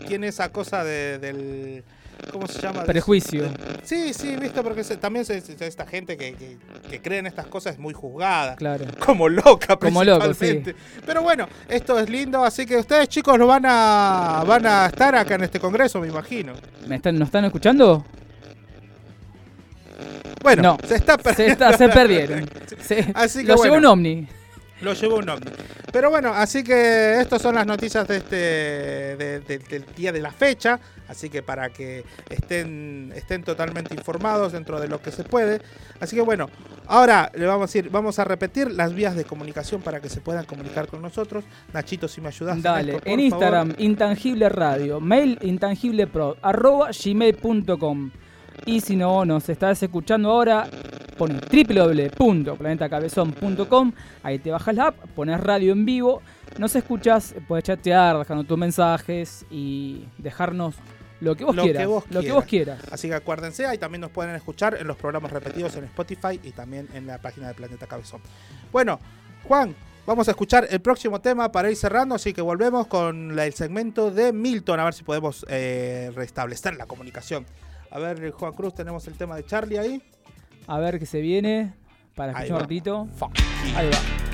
tiene 0.08 0.28
esa 0.28 0.50
cosa 0.50 0.82
de- 0.84 1.18
del... 1.18 1.84
¿Cómo 2.32 2.46
se 2.46 2.60
llama? 2.60 2.84
Prejuicio. 2.84 3.48
Sí, 3.84 4.12
sí, 4.14 4.36
viste, 4.36 4.62
porque 4.62 4.82
se- 4.84 4.96
también 4.96 5.24
se- 5.24 5.40
se- 5.40 5.66
esta 5.66 5.86
gente 5.86 6.16
que, 6.16 6.34
que, 6.34 6.56
que 6.90 7.00
cree 7.02 7.18
en 7.20 7.26
estas 7.26 7.46
cosas 7.46 7.74
es 7.74 7.78
muy 7.78 7.94
juzgada. 7.94 8.56
Claro. 8.56 8.84
Como 9.04 9.28
loca, 9.28 9.76
Como 9.76 10.02
loco, 10.04 10.34
sí. 10.34 10.62
Pero 11.06 11.22
bueno, 11.22 11.48
esto 11.68 11.98
es 11.98 12.08
lindo, 12.10 12.44
así 12.44 12.66
que 12.66 12.76
ustedes 12.76 13.08
chicos 13.08 13.38
lo 13.38 13.46
van 13.46 13.64
a, 13.66 14.42
van 14.46 14.66
a 14.66 14.86
estar 14.86 15.14
acá 15.14 15.34
en 15.36 15.44
este 15.44 15.60
congreso, 15.60 16.00
me 16.00 16.08
imagino. 16.08 16.54
¿Me 16.86 16.96
están, 16.96 17.18
¿Nos 17.18 17.28
están 17.28 17.44
escuchando? 17.44 18.04
Bueno, 20.42 20.62
No, 20.62 20.78
se 20.88 20.96
está 20.96 21.16
se, 21.16 21.22
perdiendo. 21.22 21.52
está- 21.52 21.78
se 21.78 21.88
perdieron. 21.88 22.50
Se- 22.82 23.12
Así 23.14 23.40
que 23.42 23.48
lo 23.48 23.56
bueno. 23.56 23.76
un 23.78 23.84
ovni. 23.86 24.28
Lo 24.84 24.92
llevó 24.92 25.16
un 25.16 25.28
ovni. 25.28 25.50
Pero 25.92 26.10
bueno, 26.10 26.32
así 26.34 26.62
que 26.62 27.20
estas 27.20 27.40
son 27.40 27.54
las 27.54 27.66
noticias 27.66 28.06
de 28.06 28.16
este 28.16 28.36
de- 28.36 29.40
de- 29.40 29.58
del 29.58 29.84
día 29.96 30.12
de 30.12 30.20
la 30.20 30.30
fecha. 30.32 30.78
Así 31.08 31.28
que 31.28 31.42
para 31.42 31.68
que 31.68 32.02
estén, 32.30 33.12
estén 33.14 33.42
totalmente 33.44 33.94
informados 33.94 34.52
dentro 34.52 34.80
de 34.80 34.88
lo 34.88 35.00
que 35.02 35.10
se 35.12 35.22
puede. 35.22 35.60
Así 36.00 36.16
que 36.16 36.22
bueno, 36.22 36.48
ahora 36.86 37.30
le 37.34 37.46
vamos 37.46 37.74
a 37.74 37.78
ir, 37.78 37.90
vamos 37.90 38.18
a 38.18 38.24
repetir 38.24 38.70
las 38.70 38.94
vías 38.94 39.14
de 39.14 39.24
comunicación 39.24 39.82
para 39.82 40.00
que 40.00 40.08
se 40.08 40.20
puedan 40.20 40.44
comunicar 40.46 40.86
con 40.86 41.02
nosotros. 41.02 41.44
Nachito, 41.72 42.08
si 42.08 42.20
me 42.22 42.28
ayudas. 42.28 42.60
Dale, 42.62 43.00
en 43.04 43.20
Instagram, 43.20 43.74
Intangible 43.78 44.48
Radio, 44.48 44.98
mail 45.00 45.38
intangiblepro, 45.42 46.36
arroba 46.42 46.88
gmail.com. 46.92 48.10
Y 48.66 48.80
si 48.80 48.96
no 48.96 49.24
nos 49.24 49.48
estás 49.48 49.80
escuchando 49.82 50.30
ahora, 50.30 50.68
pones 51.16 51.40
www.planetacabezón.com, 51.42 53.92
ahí 54.22 54.38
te 54.38 54.50
bajas 54.50 54.74
la 54.74 54.88
app, 54.88 54.96
pones 55.14 55.40
radio 55.40 55.72
en 55.72 55.84
vivo, 55.84 56.22
nos 56.58 56.74
escuchas, 56.76 57.34
puedes 57.46 57.64
chatear, 57.64 58.18
dejarnos 58.18 58.46
tus 58.46 58.58
mensajes 58.58 59.46
y 59.50 60.04
dejarnos 60.18 60.74
lo 61.20 61.36
que 61.36 61.44
vos 61.44 61.56
lo 61.56 61.62
quieras. 61.62 61.82
que 61.82 61.86
vos 61.86 62.04
lo 62.10 62.20
que 62.20 62.32
vos 62.32 62.44
quieras. 62.44 62.80
Así 62.90 63.08
que 63.08 63.14
acuérdense, 63.14 63.66
ahí 63.66 63.78
también 63.78 64.00
nos 64.00 64.10
pueden 64.10 64.34
escuchar 64.34 64.76
en 64.78 64.86
los 64.86 64.96
programas 64.96 65.32
repetidos 65.32 65.76
en 65.76 65.84
Spotify 65.84 66.40
y 66.42 66.52
también 66.52 66.88
en 66.94 67.06
la 67.06 67.18
página 67.18 67.48
de 67.48 67.54
Planeta 67.54 67.86
Cabezón. 67.86 68.20
Bueno, 68.72 68.98
Juan, 69.44 69.74
vamos 70.06 70.28
a 70.28 70.32
escuchar 70.32 70.66
el 70.70 70.80
próximo 70.80 71.20
tema 71.20 71.50
para 71.50 71.70
ir 71.70 71.76
cerrando, 71.76 72.14
así 72.14 72.32
que 72.32 72.42
volvemos 72.42 72.86
con 72.86 73.38
el 73.38 73.54
segmento 73.54 74.10
de 74.10 74.32
Milton, 74.32 74.80
a 74.80 74.84
ver 74.84 74.94
si 74.94 75.04
podemos 75.04 75.44
eh, 75.48 76.10
restablecer 76.14 76.76
la 76.76 76.86
comunicación. 76.86 77.46
A 77.94 77.98
ver, 78.00 78.32
Juan 78.32 78.52
Cruz, 78.52 78.74
tenemos 78.74 79.06
el 79.06 79.14
tema 79.14 79.36
de 79.36 79.46
Charlie 79.46 79.78
ahí. 79.78 80.02
A 80.66 80.80
ver 80.80 80.98
qué 80.98 81.06
se 81.06 81.20
viene 81.20 81.74
para 82.16 82.32
escuchar 82.32 82.54
un 82.54 82.60
ratito. 82.60 83.08
Fuck. 83.16 83.38
Ahí 83.76 83.88
va. 83.88 84.33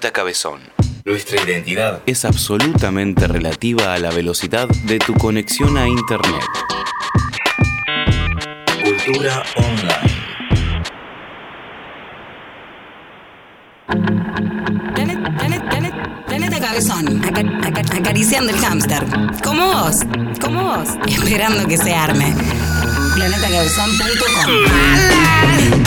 Planeta 0.00 0.18
Cabezón. 0.18 0.60
Nuestra 1.04 1.42
identidad 1.42 2.00
es 2.06 2.24
absolutamente 2.24 3.28
relativa 3.28 3.92
a 3.92 3.98
la 3.98 4.10
velocidad 4.10 4.66
de 4.84 4.98
tu 4.98 5.12
conexión 5.12 5.76
a 5.76 5.86
Internet. 5.86 6.42
Cultura 8.82 9.42
online. 9.56 10.10
Planeta, 16.26 16.60
Cabezón, 16.60 17.22
aca- 17.24 17.68
aca- 17.68 17.96
acariciando 17.98 18.50
el 18.52 18.58
hámster. 18.58 19.04
Como 19.44 19.66
vos, 19.66 19.96
como 20.40 20.62
vos, 20.64 20.88
esperando 21.08 21.68
que 21.68 21.76
se 21.76 21.94
arme. 21.94 22.34
Planetacabezón.com 23.14 25.79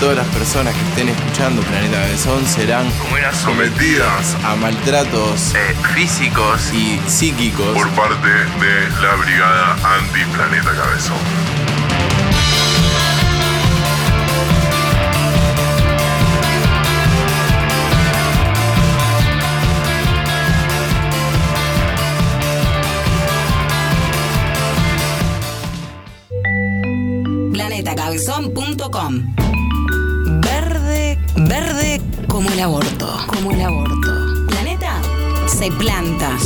Todas 0.00 0.16
las 0.16 0.28
personas 0.28 0.74
que 0.74 0.80
estén 0.80 1.08
escuchando 1.10 1.60
Planeta 1.60 1.98
Cabezón 1.98 2.46
serán 2.46 2.86
sometidas 3.34 4.34
a 4.44 4.56
maltratos 4.56 5.52
físicos 5.94 6.72
y 6.72 6.98
psíquicos 7.06 7.66
por 7.74 7.90
parte 7.90 8.28
de 8.28 8.88
la 9.02 9.14
Brigada 9.16 9.76
Anti-Planeta 9.98 10.70
Cabezón. 10.72 11.18
Planetacabezón.com 27.52 29.49
como 32.40 32.52
el 32.52 32.60
aborto, 32.60 33.06
como 33.26 33.50
el 33.50 33.60
aborto. 33.60 34.46
Planeta 34.48 35.02
se 35.46 35.70
planta. 35.72 36.38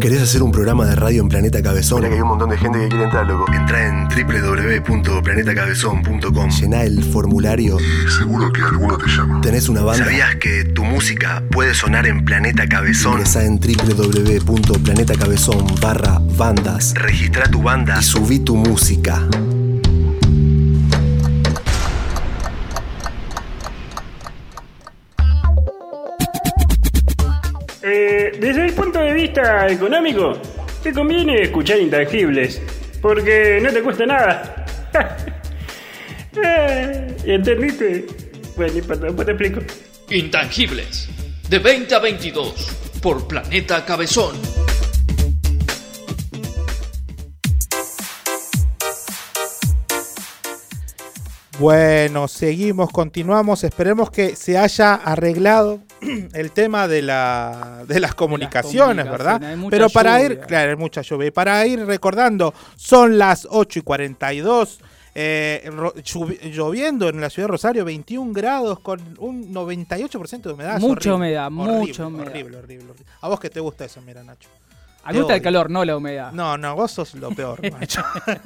¿Querés 0.00 0.22
hacer 0.22 0.44
un 0.44 0.52
programa 0.52 0.86
de 0.86 0.94
radio 0.94 1.20
en 1.20 1.28
Planeta 1.28 1.60
Cabezón? 1.60 1.98
Mira 1.98 2.10
que 2.10 2.14
hay 2.14 2.20
un 2.20 2.28
montón 2.28 2.50
de 2.50 2.58
gente 2.58 2.78
que 2.78 2.90
quiere 2.90 3.02
entrar, 3.04 3.26
loco. 3.26 3.52
Entra 3.52 3.88
en 3.88 4.06
www.planetacabezón.com. 4.06 6.50
Llená 6.50 6.84
el 6.84 7.02
formulario. 7.02 7.76
Y 7.80 8.08
seguro 8.08 8.52
que 8.52 8.62
alguno 8.62 8.96
te 8.96 9.08
llama. 9.08 9.40
¿Tenés 9.40 9.68
una 9.68 9.82
banda? 9.82 10.04
¿Sabías 10.04 10.36
que 10.36 10.66
tu 10.66 10.84
música 10.84 11.42
puede 11.50 11.74
sonar 11.74 12.06
en 12.06 12.24
Planeta 12.24 12.68
Cabezón? 12.68 13.14
Ingresa 13.14 13.44
en 13.44 13.58
www.planetacabezón 13.58 15.66
barra 15.80 16.20
bandas. 16.36 16.94
Registra 16.94 17.50
tu 17.50 17.62
banda 17.62 17.98
y 17.98 18.04
subí 18.04 18.38
tu 18.38 18.54
música. 18.54 19.26
Eh, 28.02 28.32
desde 28.40 28.64
el 28.64 28.72
punto 28.72 28.98
de 28.98 29.12
vista 29.12 29.68
económico, 29.68 30.32
te 30.82 30.90
conviene 30.90 31.42
escuchar 31.42 31.78
intangibles, 31.78 32.62
porque 33.02 33.60
no 33.62 33.70
te 33.70 33.82
cuesta 33.82 34.06
nada. 34.06 34.64
Eh, 36.32 37.16
¿Entendiste? 37.24 38.06
Bueno, 38.56 38.72
después 38.72 39.00
te 39.00 39.32
explico. 39.32 39.60
Intangibles. 40.10 41.08
De 41.48 41.58
20 41.58 41.92
a 41.92 41.98
22. 41.98 42.68
Por 43.02 43.26
Planeta 43.26 43.84
Cabezón. 43.84 44.36
Bueno, 51.58 52.28
seguimos, 52.28 52.90
continuamos. 52.90 53.64
Esperemos 53.64 54.12
que 54.12 54.36
se 54.36 54.56
haya 54.56 54.94
arreglado 54.94 55.80
el 56.32 56.52
tema 56.52 56.88
de, 56.88 57.02
la, 57.02 57.82
de 57.86 58.00
las 58.00 58.14
comunicaciones, 58.14 59.04
¿verdad? 59.04 59.40
comunicaciones, 59.40 59.48
hay 59.50 59.56
mucha 59.56 59.70
Pero 59.70 59.90
para 59.90 60.22
ir, 60.22 60.40
claro, 60.40 60.70
hay 60.70 60.76
mucha 60.76 61.02
lluvia. 61.02 61.32
Para 61.32 61.66
ir 61.66 61.84
recordando, 61.84 62.54
son 62.76 63.18
las 63.18 63.46
8 63.50 63.78
y 63.78 63.82
42. 63.82 64.80
eh, 65.14 65.68
lloviendo 66.52 67.08
en 67.08 67.20
la 67.20 67.28
ciudad 67.30 67.48
de 67.48 67.52
Rosario, 67.52 67.84
21 67.84 68.32
grados 68.32 68.78
con 68.80 69.00
un 69.18 69.52
98% 69.52 70.42
de 70.42 70.52
humedad. 70.52 70.78
Mucha 70.78 71.14
humedad, 71.14 71.50
mucha 71.50 72.06
humedad. 72.06 72.28
Horrible, 72.28 72.56
horrible, 72.58 72.90
horrible. 72.90 73.06
A 73.20 73.28
vos 73.28 73.40
que 73.40 73.50
te 73.50 73.60
gusta 73.60 73.84
eso, 73.84 74.00
mira, 74.00 74.22
Nacho. 74.22 74.48
A 75.02 75.12
mí 75.12 75.18
gusta 75.18 75.34
el 75.34 75.42
calor, 75.42 75.70
no 75.70 75.84
la 75.84 75.96
humedad. 75.96 76.30
No, 76.32 76.56
no, 76.58 76.76
vos 76.76 76.92
sos 76.92 77.14
lo 77.14 77.30
peor, 77.30 77.58
Nacho. 77.80 78.02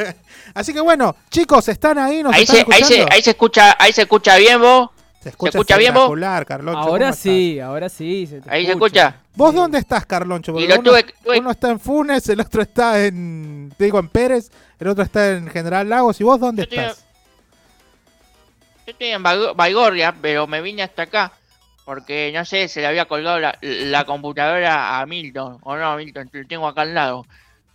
Así 0.55 0.73
que 0.73 0.81
bueno, 0.81 1.15
chicos, 1.31 1.69
están 1.69 1.99
ahí, 1.99 2.23
nos 2.23 2.33
Ahí 2.35 2.45
están 2.45 2.57
se, 2.57 2.63
ahí, 2.63 2.67
se, 2.67 2.95
escuchando? 2.95 3.13
ahí 3.13 3.23
se 3.23 3.31
escucha, 3.31 3.77
ahí 3.79 3.93
se 3.93 4.03
escucha 4.03 4.37
bien 4.39 4.61
vos. 4.61 4.91
Se 5.25 5.29
escucha, 5.31 5.59
escucha 5.59 5.77
bien 5.79 5.95
vos? 5.95 6.11
Carloncho. 6.47 6.79
Ahora 6.79 7.07
¿cómo 7.07 7.17
sí, 7.17 7.59
ahora 7.59 7.89
sí. 7.89 8.27
se 8.27 8.41
te 8.41 8.51
Ahí 8.51 8.67
se 8.67 8.73
escucha. 8.73 9.17
¿Vos 9.35 9.55
dónde 9.55 9.79
estás, 9.79 10.05
Carloncho? 10.07 10.53
Porque 10.53 10.67
Y 10.67 10.69
lo 10.69 10.75
uno, 10.81 10.91
tuve- 10.93 11.15
tuve- 11.25 11.39
uno 11.41 11.51
está 11.51 11.71
en 11.71 11.81
Funes, 11.81 12.29
el 12.29 12.41
otro 12.41 12.63
está 12.63 13.05
en, 13.05 13.73
te 13.77 13.85
digo, 13.85 13.99
en 13.99 14.09
Pérez, 14.09 14.51
el 14.79 14.89
otro 14.89 15.03
está 15.03 15.31
en 15.33 15.49
General 15.49 15.89
Lagos. 15.89 16.21
¿Y 16.21 16.25
vos 16.25 16.39
dónde 16.39 16.63
Yo 16.63 16.65
estoy- 16.65 16.79
estás? 16.79 17.05
Yo 18.87 18.93
estoy 18.93 19.09
en 19.09 19.23
Baigo- 19.23 19.55
Baigorria, 19.57 20.15
pero 20.21 20.47
me 20.47 20.61
vine 20.61 20.83
hasta 20.83 21.03
acá. 21.03 21.33
Porque, 21.85 22.31
no 22.35 22.45
sé, 22.45 22.69
se 22.69 22.81
le 22.81 22.87
había 22.87 23.05
colgado 23.07 23.39
la, 23.41 23.59
la 23.61 24.05
computadora 24.05 24.99
a 25.01 25.07
Milton. 25.07 25.59
O 25.63 25.77
no, 25.77 25.97
Milton, 25.97 26.29
te 26.29 26.43
lo 26.43 26.47
tengo 26.49 26.67
acá 26.67 26.83
al 26.83 26.95
lado. 26.95 27.27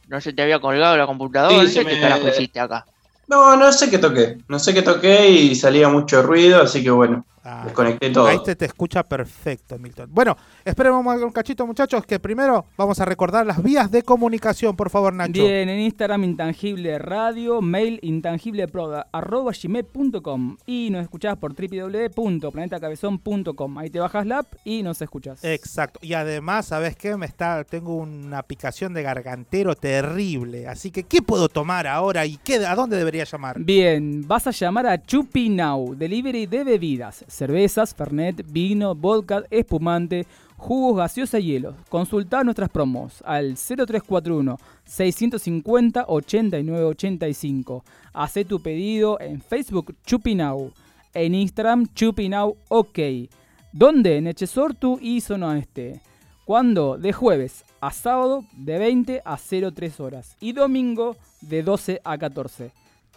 No 0.08 0.20
se 0.22 0.34
te 0.34 0.41
había 0.41 0.60
colgado 0.60 0.97
la 0.97 1.06
computadora. 1.06 1.64
Sí, 1.68 1.74
sé 1.74 1.84
me- 1.84 1.91
qué 1.95 2.02
carajo 2.02 2.28
hiciste 2.28 2.60
acá. 2.60 2.86
No, 3.28 3.56
no 3.56 3.72
sé 3.72 3.89
qué 3.91 4.00
toqué. 4.00 4.38
No 4.47 4.58
sé 4.58 4.74
qué 4.74 4.82
toqué 4.82 5.30
y 5.30 5.56
salía 5.56 5.88
mucho 5.89 6.24
ruido, 6.24 6.64
así 6.64 6.84
que 6.84 6.89
bueno, 6.89 7.24
desconecté 7.63 8.09
todo. 8.09 8.27
Ahí 8.27 8.39
te, 8.43 8.55
te 8.55 8.65
escucha 8.65 9.03
perfecto, 9.03 9.79
Milton. 9.79 10.09
Bueno, 10.11 10.35
esperemos 10.65 11.05
un 11.21 11.31
cachito, 11.31 11.65
muchachos, 11.65 12.05
que 12.05 12.19
primero 12.19 12.65
vamos 12.77 12.99
a 12.99 13.05
recordar 13.05 13.45
las 13.45 13.63
vías 13.63 13.89
de 13.91 14.03
comunicación, 14.03 14.75
por 14.75 14.89
favor, 14.89 15.13
Nacho. 15.13 15.31
Bien, 15.31 15.69
en 15.69 15.79
Instagram 15.79 16.23
intangible 16.23 16.97
radio, 16.99 17.61
mail 17.61 17.99
intangibleproda, 18.01 19.07
arroba 19.11 19.51
gmail.com 19.51 20.57
y 20.65 20.89
nos 20.91 21.03
escuchás 21.03 21.37
por 21.37 21.53
www.planetacabezón.com. 21.53 23.77
Ahí 23.77 23.89
te 23.89 23.99
bajas 23.99 24.25
la 24.25 24.39
app 24.39 24.53
y 24.63 24.83
nos 24.83 25.01
escuchás. 25.01 25.43
Exacto. 25.43 25.99
Y 26.01 26.13
además, 26.13 26.67
¿sabes 26.67 26.95
qué? 26.95 27.17
Me 27.17 27.25
está, 27.25 27.63
tengo 27.63 27.95
una 27.95 28.43
picación 28.43 28.93
de 28.93 29.03
gargantero 29.03 29.75
terrible. 29.75 30.67
Así 30.67 30.91
que, 30.91 31.03
¿qué 31.03 31.21
puedo 31.21 31.49
tomar 31.49 31.87
ahora 31.87 32.25
y 32.25 32.37
qué, 32.37 32.65
a 32.65 32.75
dónde 32.75 32.97
debería 32.97 33.23
llamar? 33.23 33.59
Bien, 33.59 34.27
vas 34.27 34.47
a 34.47 34.51
llamar 34.51 34.87
a 34.87 35.01
Chupi 35.01 35.49
Now, 35.49 35.95
delivery 35.95 36.45
de 36.45 36.63
bebidas, 36.63 37.25
cervezas, 37.30 37.95
fernet, 37.95 38.43
vino, 38.51 38.95
vodka, 38.95 39.43
espumante, 39.49 40.25
jugos, 40.57 40.97
gaseosa 40.97 41.39
y 41.39 41.45
hielos. 41.45 41.75
Consulta 41.89 42.43
nuestras 42.43 42.69
promos 42.69 43.23
al 43.25 43.55
0341 43.55 44.57
650 44.86 46.05
8985. 46.07 47.84
Hacé 48.13 48.45
tu 48.45 48.61
pedido 48.61 49.19
en 49.19 49.41
Facebook 49.41 49.95
Chupi 50.05 50.36
Now, 50.36 50.71
en 51.13 51.36
Instagram 51.36 51.88
Chupi 51.93 52.30
Now 52.30 52.57
OK. 52.67 52.99
¿Dónde? 53.71 54.17
En 54.17 54.27
Echesortu 54.27 54.97
y 55.01 55.21
Zona 55.21 55.57
Este. 55.57 56.01
¿Cuándo? 56.45 56.97
De 56.97 57.13
jueves 57.13 57.63
a 57.82 57.91
sábado 57.91 58.43
de 58.53 58.80
20 58.80 59.21
a 59.23 59.38
03 59.38 59.99
horas 59.99 60.36
y 60.39 60.53
domingo 60.53 61.15
de 61.41 61.63
12 61.63 62.01
a 62.03 62.17
14. 62.17 62.71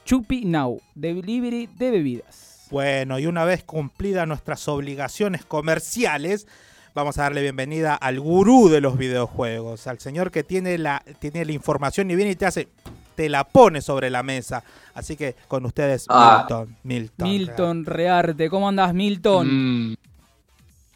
Chupi 0.04 0.44
Now, 0.44 0.80
delivery 0.94 1.68
de 1.78 1.90
bebidas. 1.90 2.51
Bueno, 2.72 3.18
y 3.18 3.26
una 3.26 3.44
vez 3.44 3.62
cumplidas 3.64 4.26
nuestras 4.26 4.66
obligaciones 4.66 5.44
comerciales, 5.44 6.46
vamos 6.94 7.18
a 7.18 7.24
darle 7.24 7.42
bienvenida 7.42 7.94
al 7.94 8.18
gurú 8.18 8.70
de 8.70 8.80
los 8.80 8.96
videojuegos, 8.96 9.86
al 9.86 9.98
señor 9.98 10.30
que 10.30 10.42
tiene 10.42 10.78
la, 10.78 11.02
tiene 11.18 11.44
la 11.44 11.52
información 11.52 12.10
y 12.10 12.16
viene 12.16 12.30
y 12.30 12.34
te 12.34 12.46
hace, 12.46 12.68
te 13.14 13.28
la 13.28 13.44
pone 13.44 13.82
sobre 13.82 14.08
la 14.08 14.22
mesa. 14.22 14.64
Así 14.94 15.16
que 15.16 15.36
con 15.48 15.66
ustedes, 15.66 16.06
Ah. 16.08 16.46
Milton. 16.48 16.76
Milton. 16.82 17.28
Milton 17.28 17.84
Rearte, 17.84 18.48
¿cómo 18.48 18.70
andás, 18.70 18.94
Milton? 18.94 19.94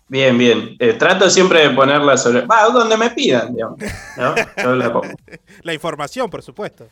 Bien, 0.09 0.39
bien. 0.39 0.77
Eh, 0.79 0.95
trato 0.95 1.29
siempre 1.29 1.69
de 1.69 1.75
ponerla 1.75 2.17
sobre. 2.17 2.47
Va, 2.47 2.71
donde 2.71 2.97
me 2.97 3.11
pidan, 3.11 3.53
digamos. 3.55 3.79
¿no? 4.17 4.35
Yo 4.63 4.77
la 4.77 4.91
pongo. 4.95 5.09
La 5.63 5.75
información, 5.75 6.31
por 6.31 6.41
supuesto. 6.41 6.89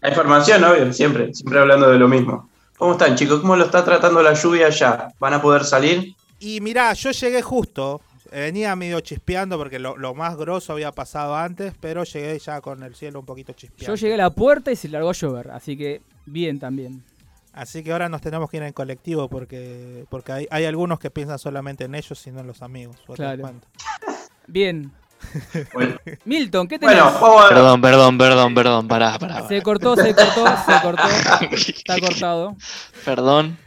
La 0.00 0.10
información, 0.10 0.62
obvio, 0.62 0.92
siempre, 0.92 1.34
siempre 1.34 1.58
hablando 1.58 1.90
de 1.90 1.98
lo 1.98 2.06
mismo. 2.06 2.48
¿Cómo 2.78 2.92
están, 2.92 3.16
chicos? 3.16 3.40
¿Cómo 3.40 3.56
lo 3.56 3.64
está 3.64 3.84
tratando 3.84 4.22
la 4.22 4.34
lluvia 4.34 4.66
allá? 4.66 5.08
¿Van 5.18 5.34
a 5.34 5.40
poder 5.40 5.64
salir? 5.64 6.14
Y 6.40 6.60
mirá, 6.60 6.92
yo 6.92 7.10
llegué 7.10 7.42
justo. 7.42 8.00
Venía 8.30 8.74
medio 8.74 8.98
chispeando 9.00 9.56
porque 9.56 9.78
lo, 9.78 9.96
lo 9.96 10.12
más 10.14 10.36
grosso 10.36 10.72
había 10.72 10.90
pasado 10.90 11.36
antes, 11.36 11.72
pero 11.80 12.02
llegué 12.02 12.36
ya 12.38 12.60
con 12.60 12.82
el 12.82 12.96
cielo 12.96 13.20
un 13.20 13.26
poquito 13.26 13.52
chispeando. 13.52 13.94
Yo 13.94 14.00
llegué 14.00 14.14
a 14.14 14.18
la 14.18 14.30
puerta 14.30 14.72
y 14.72 14.76
se 14.76 14.88
largó 14.88 15.10
a 15.10 15.12
llover, 15.12 15.52
así 15.52 15.76
que 15.76 16.02
bien 16.26 16.58
también. 16.58 17.04
Así 17.52 17.84
que 17.84 17.92
ahora 17.92 18.08
nos 18.08 18.20
tenemos 18.20 18.50
que 18.50 18.56
ir 18.56 18.64
en 18.64 18.72
colectivo 18.72 19.28
porque 19.28 20.04
porque 20.10 20.32
hay, 20.32 20.48
hay 20.50 20.64
algunos 20.64 20.98
que 20.98 21.10
piensan 21.12 21.38
solamente 21.38 21.84
en 21.84 21.94
ellos 21.94 22.26
y 22.26 22.32
no 22.32 22.40
en 22.40 22.48
los 22.48 22.62
amigos. 22.62 22.96
Claro. 23.14 23.52
Bien. 24.48 24.90
Bueno. 25.72 25.96
Milton, 26.24 26.68
¿qué 26.68 26.78
tenés? 26.78 26.96
Bueno, 26.96 27.48
Perdón, 27.48 27.80
perdón, 27.80 28.18
perdón, 28.18 28.54
perdón, 28.54 28.88
pará, 28.88 29.18
pará. 29.18 29.48
Se 29.48 29.62
cortó, 29.62 29.96
se 29.96 30.14
cortó, 30.14 30.44
se 30.66 30.80
cortó. 30.82 31.02
Está 31.50 32.00
cortado. 32.00 32.56
Perdón. 33.04 33.58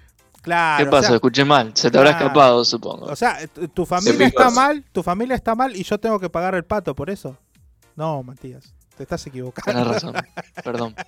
Claro. 0.41 0.83
¿Qué 0.83 0.87
o 0.87 0.91
pasó? 0.91 1.07
sea, 1.07 1.15
Escuché 1.15 1.43
mal. 1.43 1.71
Se 1.73 1.91
te 1.91 1.97
habrá 1.97 2.11
escapado, 2.11 2.63
supongo. 2.63 3.05
O 3.07 3.15
sea, 3.15 3.37
tu- 3.73 3.85
familia 3.85 4.27
está 4.27 4.49
mal, 4.49 4.83
tu 4.93 5.03
familia 5.03 5.35
está 5.35 5.55
mal 5.55 5.75
y 5.75 5.83
yo 5.83 5.97
tengo 5.97 6.19
que 6.19 6.29
pagar 6.29 6.55
el 6.55 6.63
pato 6.63 6.95
por 6.95 7.09
eso. 7.09 7.37
No, 7.97 8.23
Matías, 8.23 8.73
te 8.95 9.03
estás 9.03 9.25
equivocando. 9.27 9.71
Tenés 9.83 9.87
razón. 9.93 10.15
Perdón. 10.63 10.95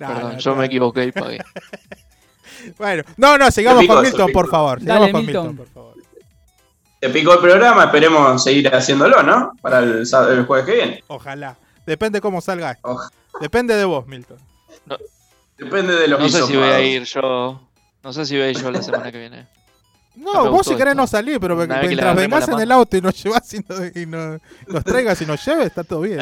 No, 0.00 0.08
Perdón, 0.08 0.32
no, 0.32 0.38
yo 0.38 0.50
no. 0.50 0.56
me 0.56 0.66
equivoqué 0.66 1.04
y 1.04 1.12
pagué. 1.12 1.38
Bueno, 2.78 3.02
no, 3.16 3.38
no, 3.38 3.50
sigamos 3.50 3.86
con 3.86 4.02
Milton, 4.02 4.30
por 4.32 4.48
favor. 4.48 4.82
Dale, 4.82 5.06
Sigamos 5.06 5.10
con. 5.12 5.26
Milton, 5.26 5.56
por 5.56 5.68
favor. 5.68 5.91
Te 7.02 7.08
picó 7.10 7.32
el 7.32 7.40
programa, 7.40 7.82
esperemos 7.86 8.44
seguir 8.44 8.72
haciéndolo, 8.72 9.24
¿no? 9.24 9.54
Para 9.60 9.80
el, 9.80 10.04
el 10.30 10.46
jueves 10.46 10.64
que 10.66 10.72
viene. 10.72 11.04
Ojalá. 11.08 11.56
Depende 11.84 12.20
cómo 12.20 12.40
salga. 12.40 12.78
Depende 13.40 13.74
de 13.74 13.84
vos, 13.84 14.06
Milton. 14.06 14.38
Depende 15.58 15.94
de 15.96 16.06
los 16.06 16.20
No 16.20 16.28
sé 16.28 16.42
si 16.44 16.56
voy 16.56 16.68
a 16.68 16.80
ir 16.80 17.02
yo. 17.02 17.60
No 18.04 18.12
sé 18.12 18.24
si 18.24 18.36
voy 18.36 18.44
a 18.46 18.50
ir 18.50 18.56
yo 18.62 18.70
la 18.70 18.80
semana 18.82 19.10
que 19.10 19.18
viene. 19.18 19.48
No, 20.14 20.48
vos 20.52 20.64
si 20.64 20.76
querés 20.76 20.92
esto. 20.92 21.00
no 21.02 21.06
salir, 21.08 21.40
pero 21.40 21.56
Una 21.56 21.80
mientras 21.82 22.14
vengas 22.14 22.46
en 22.48 22.60
el 22.60 22.70
auto 22.70 22.96
y 22.96 23.00
nos 23.00 23.20
llevas 23.20 23.52
y, 23.52 23.58
no- 23.68 24.00
y 24.00 24.06
no- 24.06 24.38
nos 24.68 24.84
traigas 24.84 25.20
y 25.22 25.26
nos 25.26 25.44
lleves, 25.44 25.66
está 25.66 25.82
todo 25.82 26.02
bien. 26.02 26.20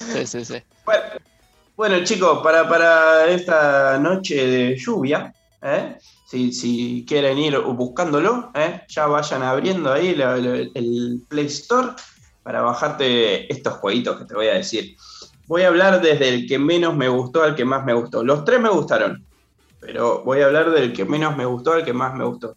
Sí, 0.00 0.26
sí, 0.26 0.44
sí. 0.44 0.62
Bueno, 0.84 1.02
bueno, 1.76 2.02
chicos, 2.04 2.42
para, 2.42 2.68
para 2.68 3.26
esta 3.26 3.98
noche 4.00 4.34
de 4.46 4.76
lluvia, 4.76 5.32
¿eh? 5.62 5.96
Si, 6.26 6.52
si 6.52 7.04
quieren 7.08 7.38
ir 7.38 7.56
buscándolo, 7.58 8.50
¿eh? 8.54 8.82
ya 8.88 9.06
vayan 9.06 9.42
abriendo 9.42 9.92
ahí 9.92 10.14
la- 10.14 10.36
la- 10.36 10.56
el 10.74 11.22
Play 11.28 11.46
Store 11.46 11.90
para 12.42 12.62
bajarte 12.62 13.50
estos 13.52 13.74
jueguitos 13.74 14.18
que 14.18 14.24
te 14.24 14.34
voy 14.34 14.48
a 14.48 14.54
decir. 14.54 14.96
Voy 15.46 15.62
a 15.62 15.68
hablar 15.68 16.02
desde 16.02 16.28
el 16.28 16.48
que 16.48 16.58
menos 16.58 16.96
me 16.96 17.08
gustó 17.08 17.42
al 17.44 17.54
que 17.54 17.64
más 17.64 17.84
me 17.84 17.92
gustó. 17.94 18.24
Los 18.24 18.44
tres 18.44 18.60
me 18.60 18.68
gustaron, 18.68 19.24
pero 19.80 20.24
voy 20.24 20.40
a 20.40 20.46
hablar 20.46 20.70
del 20.72 20.92
que 20.92 21.04
menos 21.04 21.36
me 21.36 21.44
gustó 21.44 21.72
al 21.72 21.84
que 21.84 21.92
más 21.92 22.12
me 22.14 22.24
gustó. 22.24 22.56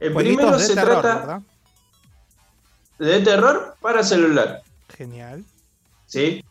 El 0.00 0.12
Jueguitos 0.14 0.36
primero 0.46 0.58
se 0.58 0.74
terror, 0.74 1.00
trata 1.02 1.18
¿verdad? 1.18 1.40
de 2.98 3.20
terror 3.20 3.74
para 3.80 4.02
celular. 4.02 4.62
Genial. 4.96 5.44
¿sí? 6.06 6.42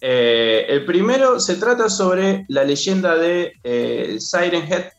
Eh, 0.00 0.66
el 0.68 0.84
primero 0.84 1.38
se 1.40 1.56
trata 1.56 1.88
sobre 1.88 2.44
la 2.48 2.64
leyenda 2.64 3.16
de 3.16 3.52
eh, 3.62 4.16
Siren 4.20 4.70
Head, 4.72 4.91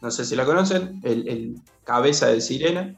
no 0.00 0.10
sé 0.10 0.24
si 0.24 0.36
la 0.36 0.44
conocen, 0.44 1.00
el, 1.04 1.28
el 1.28 1.54
cabeza 1.84 2.26
de 2.28 2.40
sirena. 2.40 2.94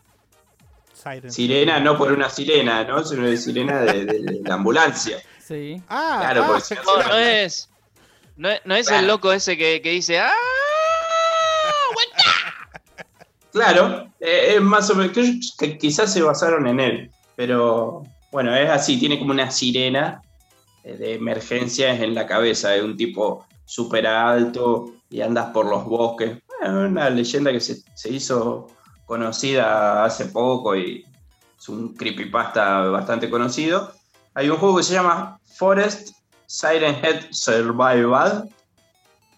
Siren. 0.94 1.32
Sirena 1.32 1.80
no 1.80 1.98
por 1.98 2.12
una 2.12 2.30
sirena, 2.30 2.84
¿no? 2.84 3.03
sino 3.05 3.26
de 3.26 3.36
sirena 3.36 3.80
de, 3.80 4.05
de- 4.05 4.20
de 4.20 4.40
la 4.44 4.55
ambulancia. 4.55 5.18
Sí. 5.42 5.82
Ah, 5.88 6.18
Claro, 6.20 6.44
ah, 6.55 6.61
No, 6.86 7.03
no 7.09 7.18
es. 7.18 7.68
No, 8.36 8.48
es- 8.48 8.61
no 8.64 8.74
es 8.76 8.88
el 8.90 9.07
loco 9.09 9.32
ese 9.32 9.59
que, 9.59 9.82
que 9.82 9.90
dice. 9.90 10.20
¡Ah! 10.20 10.30
Claro, 13.53 14.11
eh, 14.18 14.55
es 14.57 14.61
más 14.62 14.88
o 14.90 14.94
menos, 14.94 15.12
que, 15.12 15.38
que 15.59 15.76
quizás 15.76 16.11
se 16.12 16.22
basaron 16.22 16.66
en 16.68 16.80
él, 16.80 17.11
pero 17.36 18.03
bueno, 18.30 18.55
es 18.57 18.70
así, 18.70 18.98
tiene 18.98 19.18
como 19.18 19.32
una 19.32 19.50
sirena 19.50 20.22
eh, 20.84 20.96
de 20.96 21.14
emergencias 21.14 22.00
en 22.00 22.14
la 22.14 22.26
cabeza, 22.26 22.70
de 22.70 22.82
un 22.82 22.96
tipo 22.96 23.46
súper 23.66 24.07
alto 24.07 24.94
y 25.11 25.20
andas 25.20 25.50
por 25.53 25.66
los 25.66 25.84
bosques. 25.84 26.38
Una 26.65 27.11
leyenda 27.11 27.53
que 27.53 27.61
se, 27.61 27.83
se 27.95 28.11
hizo 28.11 28.69
conocida 29.07 30.05
hace 30.05 30.27
poco 30.27 30.77
y 30.77 31.05
es 31.59 31.69
un 31.69 31.95
creepypasta 31.95 32.83
bastante 32.85 33.29
conocido. 33.29 33.93
Hay 34.35 34.49
un 34.49 34.57
juego 34.57 34.79
que 34.79 34.83
se 34.83 34.95
llama 34.95 35.39
Forest 35.57 36.17
Siren 36.47 36.97
Head 37.03 37.27
Survival, 37.31 38.49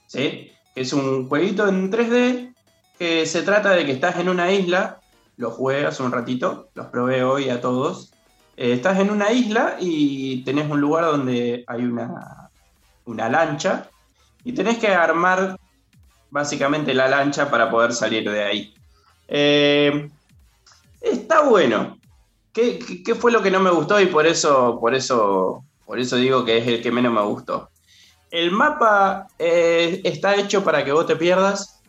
¿sí? 0.07 0.53
que 0.75 0.81
es 0.81 0.93
un 0.93 1.29
jueguito 1.29 1.69
en 1.69 1.91
3D 1.91 2.55
que 2.99 3.27
se 3.27 3.43
trata 3.43 3.71
de 3.71 3.85
que 3.85 3.93
estás 3.93 4.17
en 4.19 4.29
una 4.29 4.51
isla, 4.53 5.01
lo 5.37 5.51
jugué 5.51 5.87
hace 5.87 6.03
un 6.03 6.13
ratito, 6.13 6.69
los 6.75 6.87
probé 6.87 7.23
hoy 7.25 7.51
a 7.51 7.61
todos. 7.61 8.13
Eh, 8.57 8.73
estás 8.73 8.99
en 9.01 9.11
una 9.11 9.33
isla 9.33 9.77
y 9.81 10.45
tenés 10.45 10.71
un 10.71 10.81
lugar 10.81 11.05
donde 11.05 11.65
hay 11.67 11.85
una, 11.85 12.51
una 13.05 13.29
lancha 13.29 13.89
y 14.45 14.53
tenés 14.53 14.79
que 14.79 14.89
armar 14.89 15.59
básicamente 16.35 16.93
la 16.95 17.07
lancha 17.07 17.49
para 17.49 17.71
poder 17.71 17.93
salir 17.93 18.29
de 18.29 18.43
ahí. 18.43 18.75
Eh, 19.29 20.11
está 21.01 21.43
bueno. 21.43 21.97
¿Qué, 22.53 22.81
qué, 23.05 23.15
fue 23.15 23.31
lo 23.31 23.41
que 23.41 23.53
no 23.53 23.61
me 23.61 23.71
gustó? 23.71 24.01
Y 24.01 24.07
por 24.07 24.27
eso, 24.27 24.79
por 24.81 24.97
eso, 24.97 25.65
por 25.87 26.01
eso 26.01 26.17
digo 26.17 26.45
que 26.45 26.59
es 26.59 26.67
el 26.67 26.83
que 26.83 26.91
menos 26.91 27.13
me 27.13 27.23
gustó. 27.23 27.71
El 28.33 28.51
mapa 28.51 29.29
eh, 29.39 30.01
está 30.03 30.35
hecho 30.35 30.65
para 30.65 30.85
que 30.85 30.91
vos 30.91 31.07
te 31.07 31.15
pierdas 31.15 31.81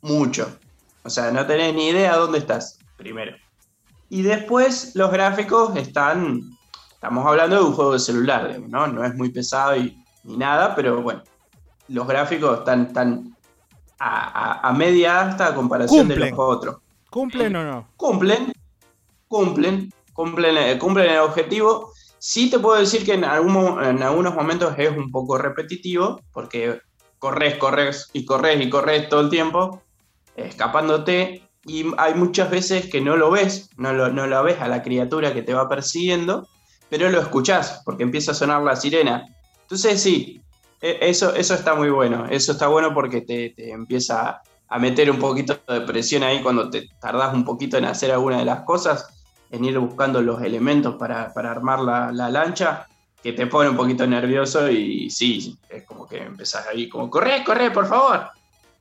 mucho. 0.00 0.58
O 1.04 1.10
sea, 1.10 1.30
no 1.30 1.46
tenés 1.46 1.72
ni 1.72 1.90
idea 1.90 2.16
dónde 2.16 2.38
estás, 2.38 2.80
primero. 2.96 3.36
Y 4.08 4.22
después 4.22 4.96
los 4.96 5.12
gráficos 5.12 5.76
están. 5.76 6.40
Estamos 6.90 7.24
hablando 7.24 7.54
de 7.54 7.62
un 7.62 7.72
juego 7.72 7.92
de 7.92 8.00
celular, 8.00 8.58
¿no? 8.68 8.88
No 8.88 9.04
es 9.04 9.14
muy 9.14 9.28
pesado 9.30 9.76
ni 9.76 10.36
nada, 10.36 10.74
pero 10.74 11.02
bueno. 11.02 11.22
Los 11.86 12.06
gráficos 12.08 12.58
están 12.58 13.31
a, 14.04 14.60
a- 14.64 14.68
a 14.68 14.72
media 14.72 15.20
asta 15.20 15.46
a 15.48 15.54
comparación 15.54 16.08
de 16.08 16.16
los 16.30 16.38
otros. 16.38 16.76
¿Cumplen 17.10 17.54
o 17.56 17.64
no? 17.64 17.88
Cumplen, 17.96 18.52
cumplen, 19.28 19.92
cumplen, 20.12 20.56
eh, 20.56 20.78
cumplen 20.78 21.10
el 21.10 21.18
objetivo. 21.18 21.92
Sí 22.18 22.50
te 22.50 22.58
puedo 22.58 22.78
decir 22.80 23.04
que 23.04 23.14
en, 23.14 23.24
algún 23.24 23.82
en 23.84 24.02
algunos 24.02 24.34
momentos 24.34 24.74
es 24.78 24.90
un 24.96 25.10
poco 25.10 25.38
repetitivo, 25.38 26.20
porque 26.32 26.80
corres, 27.18 27.56
corres 27.58 28.08
y 28.12 28.24
corres 28.24 28.60
y 28.64 28.70
corres 28.70 29.08
todo 29.08 29.20
el 29.20 29.30
tiempo, 29.30 29.82
escapándote, 30.36 31.48
y 31.64 31.86
hay 31.98 32.14
muchas 32.14 32.50
veces 32.50 32.88
que 32.90 33.00
no 33.00 33.16
lo 33.16 33.30
ves, 33.30 33.70
no 33.76 33.92
lo, 33.92 34.08
no 34.08 34.26
lo 34.26 34.42
ves 34.42 34.60
a 34.60 34.68
la 34.68 34.82
criatura 34.82 35.32
que 35.32 35.42
te 35.42 35.54
va 35.54 35.68
persiguiendo, 35.68 36.48
pero 36.88 37.08
lo 37.10 37.20
escuchás, 37.20 37.82
porque 37.84 38.02
empieza 38.02 38.32
a 38.32 38.34
sonar 38.34 38.62
la 38.62 38.76
sirena. 38.76 39.24
Entonces 39.62 40.02
sí, 40.02 40.42
eso, 40.82 41.34
eso 41.34 41.54
está 41.54 41.74
muy 41.74 41.90
bueno, 41.90 42.26
eso 42.28 42.52
está 42.52 42.66
bueno 42.68 42.92
porque 42.92 43.20
te, 43.22 43.50
te 43.50 43.70
empieza 43.70 44.40
a 44.68 44.78
meter 44.78 45.10
un 45.10 45.18
poquito 45.18 45.58
de 45.68 45.82
presión 45.82 46.22
ahí 46.22 46.42
cuando 46.42 46.68
te 46.68 46.88
tardás 47.00 47.32
un 47.34 47.44
poquito 47.44 47.76
en 47.76 47.84
hacer 47.84 48.10
alguna 48.10 48.38
de 48.38 48.44
las 48.44 48.62
cosas, 48.62 49.06
en 49.50 49.64
ir 49.64 49.78
buscando 49.78 50.20
los 50.22 50.42
elementos 50.42 50.96
para, 50.96 51.32
para 51.32 51.50
armar 51.50 51.80
la, 51.80 52.10
la 52.10 52.30
lancha, 52.30 52.86
que 53.22 53.32
te 53.32 53.46
pone 53.46 53.70
un 53.70 53.76
poquito 53.76 54.06
nervioso 54.06 54.68
y 54.70 55.08
sí, 55.10 55.56
es 55.68 55.84
como 55.86 56.08
que 56.08 56.22
empezás 56.22 56.66
ahí 56.66 56.88
como, 56.88 57.08
corre, 57.08 57.44
corre, 57.44 57.70
por 57.70 57.86
favor. 57.86 58.28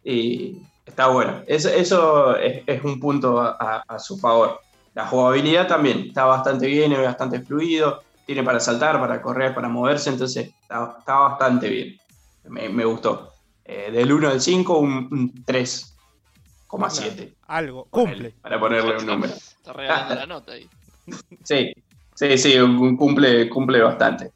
Y 0.03 0.57
está 0.85 1.07
bueno. 1.07 1.43
Eso, 1.45 1.69
eso 1.69 2.35
es, 2.37 2.63
es 2.65 2.83
un 2.83 2.99
punto 2.99 3.39
a- 3.39 3.83
a 3.87 3.99
su 3.99 4.17
favor. 4.17 4.59
La 4.93 5.05
jugabilidad 5.05 5.67
también 5.67 6.05
está 6.07 6.25
bastante 6.25 6.65
bien, 6.67 6.91
es 6.93 7.03
bastante 7.03 7.41
fluido, 7.41 8.01
tiene 8.32 8.43
para 8.43 8.61
saltar, 8.61 8.97
para 8.97 9.21
correr, 9.21 9.53
para 9.53 9.67
moverse, 9.67 10.09
entonces 10.09 10.53
está, 10.61 10.95
está 10.99 11.15
bastante 11.15 11.67
bien. 11.67 11.97
Me, 12.45 12.69
me 12.69 12.86
gustó. 12.86 13.34
Eh, 13.65 13.91
del 13.91 14.09
1 14.09 14.29
al 14.29 14.39
5, 14.39 14.77
un, 14.77 14.93
un 15.11 15.34
3,7. 15.45 17.34
Algo, 17.47 17.88
cumple. 17.89 18.34
Para 18.41 18.57
ponerle 18.57 18.97
un 18.97 19.05
número. 19.05 19.34
Está 19.61 19.73
regalando 19.73 20.15
la 20.15 20.25
nota 20.25 20.53
ahí. 20.53 20.69
Sí, 21.43 21.73
sí, 22.15 22.38
sí, 22.38 22.55
cumple, 22.97 23.49
cumple 23.49 23.82
bastante. 23.82 24.32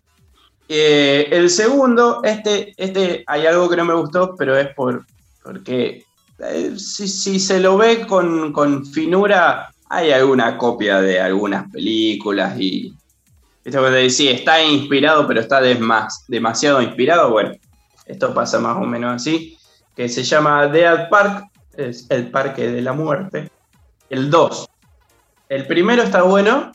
Eh, 0.68 1.30
el 1.32 1.50
segundo, 1.50 2.22
este, 2.24 2.74
este, 2.76 3.24
hay 3.28 3.46
algo 3.46 3.70
que 3.70 3.78
no 3.78 3.86
me 3.86 3.94
gustó, 3.94 4.36
pero 4.36 4.58
es 4.58 4.74
por, 4.76 5.06
porque 5.42 6.04
eh, 6.40 6.74
si, 6.78 7.08
si 7.08 7.40
se 7.40 7.62
lo 7.62 7.78
ve 7.78 8.06
con, 8.06 8.52
con 8.52 8.86
finura, 8.86 9.70
hay 9.88 10.12
alguna 10.12 10.58
copia 10.58 11.00
de 11.00 11.22
algunas 11.22 11.72
películas 11.72 12.60
y... 12.60 12.94
Esto 13.66 13.84
que 13.84 13.90
te 13.90 13.96
decía, 13.96 14.32
está 14.32 14.64
inspirado, 14.64 15.28
pero 15.28 15.42
está 15.42 15.60
desmas- 15.60 16.24
demasiado 16.28 16.84
inspirado. 16.84 17.32
Bueno, 17.32 17.52
esto 18.06 18.32
pasa 18.32 18.60
más 18.60 18.78
o 18.78 18.82
menos 18.82 19.16
así, 19.16 19.58
que 19.96 20.08
se 20.08 20.24
llama 20.24 20.68
Dead 20.68 21.10
Park, 21.10 21.50
es 21.76 22.06
el 22.12 22.30
parque 22.30 22.70
de 22.70 22.82
la 22.84 22.94
muerte. 22.94 23.50
El 24.10 24.30
2, 24.30 24.70
El 25.50 25.66
primero 25.68 26.04
está 26.04 26.22
bueno, 26.22 26.72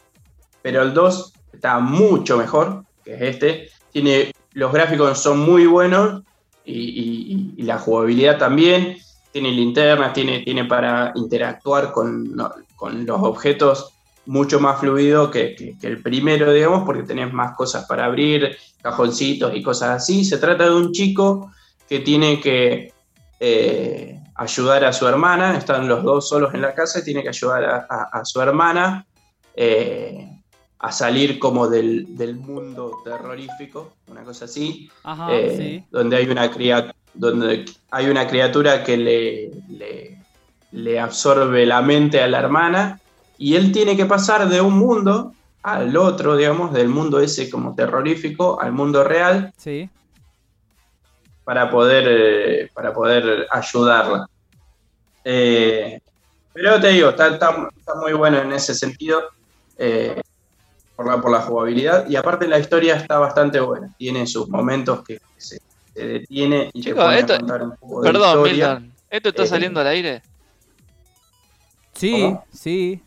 pero 0.63 0.83
el 0.83 0.93
2 0.93 1.33
está 1.53 1.79
mucho 1.79 2.37
mejor 2.37 2.85
que 3.05 3.15
es 3.15 3.23
este. 3.23 3.71
Tiene, 3.93 4.33
los 4.53 4.73
gráficos 4.73 5.19
son 5.19 5.39
muy 5.39 5.67
buenos 5.67 6.23
y, 6.65 7.55
la 7.63 7.79
jugabilidad 7.79 8.37
también. 8.39 8.97
Tiene 9.33 9.53
linternas, 9.53 10.13
tiene, 10.13 10.41
tiene 10.41 10.65
para 10.65 11.13
interactuar 11.15 11.93
con, 11.93 12.37
con 12.75 13.07
los 13.07 13.23
objetos 13.23 13.95
mucho 14.27 14.61
más 14.61 14.79
fluido 14.81 15.31
que, 15.31 15.55
que- 15.55 15.77
que 15.79 15.87
el 15.87 16.03
primero, 16.03 16.53
digamos, 16.53 16.85
porque 16.85 17.03
tenés 17.03 17.33
más 17.33 17.55
cosas 17.57 17.87
para 17.87 18.05
abrir, 18.05 18.57
cajoncitos 18.83 19.55
y 19.55 19.63
cosas 19.63 19.91
así. 19.91 20.25
Se 20.25 20.39
trata 20.39 20.65
de 20.65 20.75
un 20.75 20.93
chico 20.93 21.51
que 21.89 22.01
tiene 22.01 22.41
que 22.41 22.93
eh, 23.41 24.19
ayudar 24.37 24.85
a 24.85 24.93
su 24.93 25.07
hermana, 25.09 25.57
están 25.57 25.89
los 25.89 26.03
dos 26.03 26.29
solos 26.29 26.53
en 26.55 26.63
la 26.63 26.75
casa 26.75 27.01
y 27.01 27.05
tiene 27.05 27.23
que 27.23 27.31
ayudar 27.31 27.65
a, 27.65 27.87
a- 27.89 28.09
a 28.21 28.25
su 28.25 28.41
hermana 28.41 29.07
eh, 29.55 30.27
a 30.79 30.93
salir 30.93 31.39
como 31.39 31.69
del, 31.69 32.17
del 32.17 32.37
mundo 32.37 32.99
terrorífico, 33.05 33.95
una 34.07 34.23
cosa 34.23 34.45
así, 34.47 34.91
Ajá, 35.03 35.29
eh, 35.33 35.55
sí. 35.57 35.85
donde 35.91 36.17
hay 36.17 36.29
una 36.29 36.51
criatura 36.51 36.95
donde 37.13 37.65
hay 37.91 38.07
una 38.07 38.29
criatura 38.29 38.85
que 38.85 38.97
le, 38.97 39.51
le, 39.69 40.17
le 40.71 41.01
absorbe 41.01 41.67
la 41.67 41.83
mente 41.83 42.23
a 42.23 42.29
la 42.29 42.39
hermana 42.39 43.00
y 43.43 43.57
él 43.57 43.73
tiene 43.73 43.97
que 43.97 44.05
pasar 44.05 44.49
de 44.51 44.61
un 44.61 44.77
mundo 44.79 45.33
al 45.63 45.97
otro, 45.97 46.37
digamos, 46.37 46.75
del 46.75 46.89
mundo 46.89 47.21
ese 47.21 47.49
como 47.49 47.75
terrorífico 47.75 48.61
al 48.61 48.73
mundo 48.73 49.03
real 49.03 49.51
Sí. 49.57 49.89
para 51.45 51.71
poder, 51.71 52.05
eh, 52.07 52.71
para 52.75 52.93
poder 52.93 53.47
ayudarla. 53.51 54.27
Eh, 55.25 56.01
pero 56.53 56.79
te 56.81 56.89
digo, 56.89 57.09
está, 57.11 57.29
está- 57.29 57.69
está 57.75 57.95
muy 57.95 58.13
bueno 58.13 58.39
en 58.43 58.53
ese 58.53 58.75
sentido, 58.75 59.23
eh, 59.79 60.21
por, 60.95 61.07
la, 61.07 61.19
por 61.19 61.31
la 61.33 61.41
jugabilidad, 61.41 62.07
y 62.11 62.17
aparte 62.17 62.47
la 62.47 62.59
historia 62.59 62.97
está 62.97 63.19
bastante 63.19 63.59
buena, 63.59 63.91
tiene 63.97 64.27
sus 64.27 64.51
momentos 64.51 65.03
que 65.03 65.19
se, 65.39 65.59
se 65.95 66.07
detiene 66.07 66.71
y 66.75 66.83
te 66.83 66.91
esto- 66.91 67.03
a 67.03 67.39
contar 67.39 67.63
un 67.63 67.77
poco 67.77 68.03
de 68.03 68.13
Perdón, 68.13 68.37
historia. 68.37 68.75
Milton. 68.75 68.93
¿Esto 69.09 69.29
está 69.31 69.43
Eh, 69.45 69.47
saliendo 69.47 69.81
al 69.81 69.87
aire? 69.87 70.23
Sí, 71.95 72.13
¿Cómo? 72.13 72.45
sí. 72.53 73.03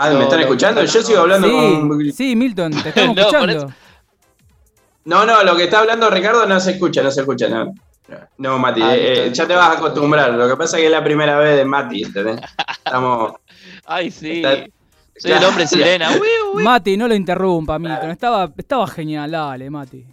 Ah, 0.00 0.10
¿me 0.10 0.22
están 0.22 0.40
escuchando? 0.40 0.84
Yo 0.84 1.02
sigo 1.02 1.20
hablando 1.20 1.48
sí, 1.48 1.54
con... 1.54 2.12
Sí, 2.12 2.36
Milton, 2.36 2.70
te 2.82 2.88
estamos 2.90 3.16
No, 3.16 3.22
escuchando. 3.22 3.72
No, 5.04 5.24
no, 5.24 5.42
lo 5.42 5.56
que 5.56 5.64
está 5.64 5.80
hablando 5.80 6.08
Ricardo 6.10 6.46
no 6.46 6.60
se 6.60 6.72
escucha, 6.72 7.02
no 7.02 7.10
se 7.10 7.20
escucha, 7.20 7.48
no. 7.48 7.74
No, 8.38 8.58
Mati, 8.58 8.80
Ah, 8.80 8.94
eh, 8.96 9.26
eh, 9.26 9.30
ya 9.32 9.46
te 9.46 9.54
vas 9.54 9.68
a 9.70 9.78
acostumbrar. 9.78 10.30
Lo 10.32 10.48
que 10.48 10.56
pasa 10.56 10.76
es 10.76 10.82
que 10.82 10.86
es 10.86 10.92
la 10.92 11.02
primera 11.04 11.38
vez 11.38 11.56
de 11.56 11.64
Mati, 11.64 12.02
¿entendés? 12.04 12.40
Estamos... 12.84 13.32
Ay, 13.86 14.10
sí. 14.10 14.42
Está- 14.42 14.66
Soy 15.16 15.32
el 15.32 15.44
hombre 15.44 15.66
sirena. 15.66 16.10
Uy, 16.12 16.28
uy. 16.54 16.62
Mati, 16.62 16.96
no 16.96 17.08
lo 17.08 17.14
interrumpa, 17.14 17.78
Milton. 17.78 18.10
Estaba, 18.10 18.50
estaba 18.56 18.86
genial, 18.86 19.30
dale, 19.32 19.68
Mati. 19.68 20.06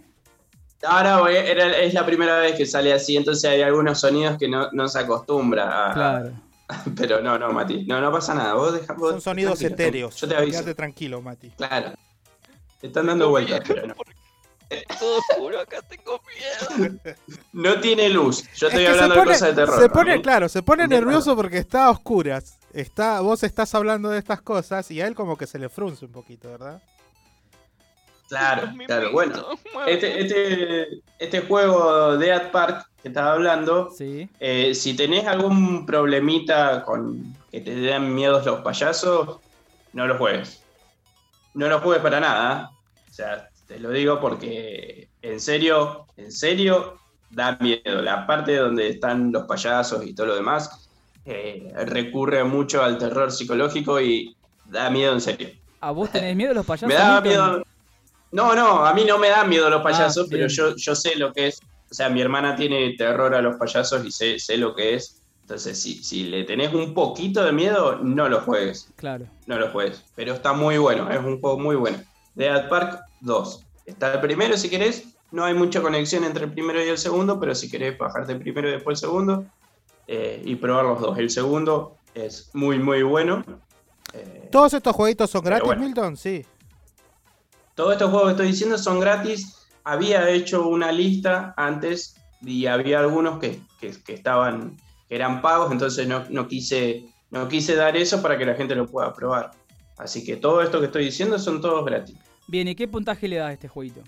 Ahora 0.84 1.18
voy- 1.20 1.36
era- 1.36 1.78
es 1.78 1.94
la 1.94 2.04
primera 2.04 2.38
vez 2.40 2.54
que 2.56 2.66
sale 2.66 2.92
así, 2.92 3.16
entonces 3.16 3.48
hay 3.50 3.62
algunos 3.62 4.00
sonidos 4.00 4.36
que 4.36 4.48
no, 4.48 4.68
no 4.72 4.88
se 4.88 4.98
acostumbra 4.98 5.90
a... 5.90 5.94
Claro. 5.94 6.30
Pero 6.96 7.20
no, 7.20 7.38
no, 7.38 7.52
Mati, 7.52 7.84
no, 7.86 8.00
no 8.00 8.10
pasa 8.12 8.34
nada. 8.34 8.54
Vos 8.54 8.72
deja, 8.74 8.92
vos- 8.94 9.12
Son 9.12 9.20
sonidos 9.20 9.58
tranquilo, 9.58 9.74
etéreos. 9.74 10.16
Yo 10.16 10.28
te 10.28 10.36
aviso. 10.36 10.58
Quédate 10.58 10.74
tranquilo, 10.74 11.22
Mati. 11.22 11.50
Claro. 11.50 11.92
Te 12.80 12.88
están 12.88 13.06
dando 13.06 13.28
vueltas, 13.30 13.60
pero 13.66 13.86
no. 13.86 13.94
Todo 14.98 15.18
oscuro, 15.18 15.60
acá 15.60 15.80
tengo 15.82 16.20
miedo. 16.76 16.98
No 17.52 17.80
tiene 17.80 18.08
luz. 18.08 18.42
Yo 18.56 18.66
Es 18.66 18.74
estoy 18.74 18.82
que 18.84 18.88
hablando 18.88 19.14
de 19.14 19.24
cosas 19.24 19.48
de 19.48 19.54
terror. 19.54 19.80
se 19.80 19.88
pone, 19.88 20.16
¿no? 20.16 20.22
claro, 20.22 20.48
se 20.48 20.62
pone 20.62 20.82
De 20.88 20.88
nervioso 20.96 21.36
porque 21.36 21.58
está 21.58 21.86
a 21.86 21.90
oscuras. 21.90 22.58
Está, 22.72 23.20
vos 23.20 23.42
estás 23.44 23.74
hablando 23.74 24.10
de 24.10 24.18
estas 24.18 24.42
cosas 24.42 24.90
y 24.90 25.00
a 25.00 25.06
él 25.06 25.14
como 25.14 25.38
que 25.38 25.46
se 25.46 25.58
le 25.58 25.68
frunce 25.68 26.04
un 26.04 26.12
poquito, 26.12 26.50
¿verdad? 26.50 26.82
Claro, 28.28 28.68
claro. 28.86 29.12
Bueno, 29.12 29.34
este, 29.86 30.20
este, 30.20 31.00
este 31.18 31.40
juego 31.42 32.16
Dead 32.16 32.50
Park 32.50 32.86
que 33.02 33.08
estaba 33.08 33.32
hablando, 33.32 33.90
Sí. 33.96 34.28
eh, 34.40 34.74
si 34.74 34.96
tenés 34.96 35.26
algún 35.26 35.86
problemita 35.86 36.82
con 36.82 37.36
que 37.52 37.60
te 37.60 37.74
den 37.74 38.14
miedos 38.14 38.44
los 38.44 38.60
payasos, 38.62 39.38
no 39.92 40.06
lo 40.06 40.18
juegues. 40.18 40.62
No 41.54 41.68
lo 41.68 41.78
juegues 41.80 42.02
para 42.02 42.18
nada. 42.20 42.70
O 43.08 43.12
sea, 43.12 43.48
te 43.68 43.78
lo 43.78 43.90
digo 43.90 44.20
porque 44.20 45.08
en 45.22 45.40
serio, 45.40 46.06
en 46.16 46.32
serio, 46.32 46.98
da 47.30 47.56
miedo. 47.60 48.02
La 48.02 48.26
parte 48.26 48.56
donde 48.56 48.88
están 48.88 49.30
los 49.32 49.44
payasos 49.44 50.04
y 50.04 50.14
todo 50.14 50.26
lo 50.26 50.34
demás 50.34 50.88
eh, 51.24 51.72
recurre 51.86 52.44
mucho 52.44 52.82
al 52.82 52.98
terror 52.98 53.30
psicológico 53.32 54.00
y 54.00 54.36
da 54.64 54.90
miedo 54.90 55.12
en 55.12 55.20
serio. 55.20 55.50
¿A 55.80 55.92
vos 55.92 56.10
tenés 56.10 56.34
miedo 56.36 56.50
de 56.50 56.54
los 56.56 56.66
payasos? 56.66 56.88
Me 56.92 56.94
da 56.94 57.20
miedo. 57.20 57.62
No, 58.32 58.54
no, 58.54 58.84
a 58.84 58.92
mí 58.92 59.04
no 59.04 59.18
me 59.18 59.28
dan 59.28 59.48
miedo 59.48 59.70
los 59.70 59.82
payasos, 59.82 60.24
Ah, 60.24 60.28
pero 60.30 60.46
bien. 60.46 60.48
yo, 60.56 60.74
yo 60.76 60.94
sé 60.94 61.16
lo 61.16 61.32
que 61.32 61.48
es. 61.48 61.60
O 61.90 61.94
sea, 61.94 62.08
mi 62.08 62.20
hermana 62.20 62.56
tiene 62.56 62.94
terror 62.98 63.34
a 63.34 63.40
los 63.40 63.56
payasos 63.56 64.04
y 64.04 64.10
sé, 64.10 64.38
sé 64.38 64.56
lo 64.56 64.74
que 64.74 64.94
es. 64.94 65.22
Entonces, 65.42 65.80
si, 65.80 66.02
si 66.02 66.24
le 66.24 66.42
tenés 66.42 66.74
un 66.74 66.92
poquito 66.92 67.44
de 67.44 67.52
miedo, 67.52 67.96
no 68.02 68.28
lo 68.28 68.40
juegues. 68.40 68.88
Claro. 68.96 69.26
No 69.46 69.56
lo 69.58 69.70
juegues. 69.70 70.02
Pero 70.16 70.34
está 70.34 70.52
muy 70.52 70.76
bueno, 70.78 71.08
es 71.10 71.20
un 71.20 71.40
juego 71.40 71.58
muy 71.58 71.76
bueno. 71.76 71.98
Dead 72.34 72.68
Park 72.68 73.00
2. 73.20 73.64
Está 73.86 74.14
el 74.14 74.20
primero 74.20 74.56
si 74.56 74.68
querés. 74.68 75.04
No 75.30 75.44
hay 75.44 75.54
mucha 75.54 75.80
conexión 75.80 76.24
entre 76.24 76.44
el 76.46 76.52
primero 76.52 76.84
y 76.84 76.88
el 76.88 76.98
segundo, 76.98 77.38
pero 77.38 77.54
si 77.54 77.70
querés 77.70 77.96
bajarte 77.96 78.32
el 78.32 78.38
primero 78.40 78.68
y 78.68 78.72
después 78.72 78.98
el 79.00 79.08
segundo 79.08 79.46
eh, 80.08 80.42
y 80.44 80.56
probar 80.56 80.84
los 80.86 81.00
dos. 81.00 81.16
El 81.18 81.30
segundo 81.30 81.96
es 82.14 82.50
muy, 82.52 82.78
muy 82.80 83.02
bueno. 83.04 83.44
¿Todos 84.50 84.72
estos 84.74 84.94
jueguitos 84.96 85.30
son 85.30 85.42
Pero 85.42 85.56
gratis, 85.56 85.66
bueno. 85.66 85.82
Milton? 85.82 86.16
Sí. 86.16 86.44
Todos 87.76 87.92
estos 87.92 88.10
juegos 88.10 88.26
que 88.28 88.32
estoy 88.32 88.46
diciendo 88.48 88.78
son 88.78 88.98
gratis. 88.98 89.66
Había 89.84 90.28
hecho 90.30 90.66
una 90.66 90.90
lista 90.90 91.54
antes 91.56 92.16
y 92.42 92.66
había 92.66 92.98
algunos 92.98 93.38
que, 93.38 93.60
que- 93.78 94.02
que 94.02 94.14
estaban, 94.14 94.76
que 95.08 95.14
eran 95.14 95.40
pagos, 95.42 95.70
entonces 95.70 96.08
no, 96.08 96.24
no 96.30 96.48
quise, 96.48 97.04
no 97.30 97.46
quise 97.48 97.76
dar 97.76 97.96
eso 97.96 98.20
para 98.22 98.36
que 98.36 98.44
la 98.46 98.54
gente 98.54 98.74
lo 98.74 98.86
pueda 98.86 99.12
probar. 99.12 99.52
Así 99.98 100.24
que 100.24 100.36
todo 100.36 100.60
esto 100.62 100.80
que 100.80 100.86
estoy 100.86 101.04
diciendo 101.04 101.38
son 101.38 101.60
todos 101.60 101.84
gratis. 101.84 102.16
Bien, 102.48 102.66
¿y 102.66 102.74
qué 102.74 102.88
puntaje 102.88 103.28
le 103.28 103.36
das 103.36 103.50
a 103.50 103.52
este 103.52 103.68
jueguito? 103.68 104.02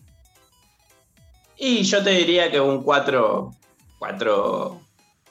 Y 1.56 1.82
yo 1.82 2.02
te 2.02 2.10
diría 2.10 2.50
que 2.50 2.60
un 2.60 2.82
4, 2.82 3.50
4, 3.98 4.80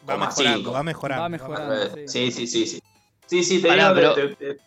Va 0.10 0.18
mejorando, 0.18 0.72
va 0.72 0.84
mejorando. 0.84 1.22
Va 1.24 1.30
mejorando, 1.30 1.76
Sí, 2.08 2.32
sí, 2.32 2.48
sí, 2.48 2.66
sí. 2.68 2.82
Sí, 3.26 3.44
sí, 3.44 3.62
te 3.62 3.68
Pará, 3.68 3.94
digo 3.94 4.14
pero- 4.16 4.36
te- 4.36 4.36
te- 4.54 4.62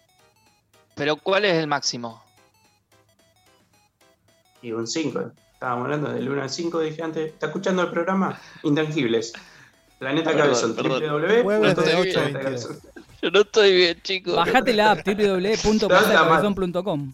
Pero 0.95 1.17
¿cuál 1.17 1.45
es 1.47 1.55
el 1.55 1.67
máximo? 1.67 2.23
Y 4.63 4.73
un 4.73 4.87
5. 4.87 5.33
Estábamos 5.55 5.85
hablando 5.85 6.13
del 6.13 6.29
1 6.29 6.43
al 6.43 6.51
5, 6.51 6.81
dije 6.81 7.03
antes. 7.03 7.33
¿Está 7.33 7.47
escuchando 7.47 7.83
el 7.83 7.91
programa? 7.91 8.39
Intangibles. 8.63 9.33
Planeta 9.99 10.35
Cabezón. 10.35 10.75
www. 10.75 11.43
Jueves 11.43 11.77
de 11.77 11.83
Planeta 11.83 12.01
8 12.01 12.19
a 12.19 12.23
22. 12.23 12.43
Cabezón. 12.43 12.81
Yo 13.23 13.31
no 13.31 13.41
estoy 13.41 13.75
bien, 13.75 14.01
chicos. 14.03 14.35
Bajate 14.35 14.73
la 14.73 14.93
app 14.93 15.07
www.planetacabezón.com. 15.07 17.13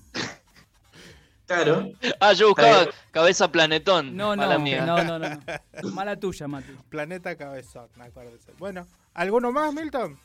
Claro. 1.47 1.90
Ah, 2.20 2.32
yo 2.32 2.49
buscaba 2.49 2.88
cabeza 3.12 3.51
planetón. 3.51 4.16
No, 4.16 4.34
no, 4.34 4.42
Mala 4.42 4.59
mía. 4.59 4.84
no, 4.84 5.03
no, 5.05 5.18
no, 5.18 5.28
no. 5.28 5.90
Mala 5.90 6.16
tuya, 6.16 6.49
Mati. 6.49 6.72
Planeta 6.88 7.36
Cabezón, 7.36 7.88
acuérdese. 8.01 8.53
Bueno, 8.59 8.86
¿alguno 9.14 9.53
más, 9.53 9.72
Milton? 9.72 10.18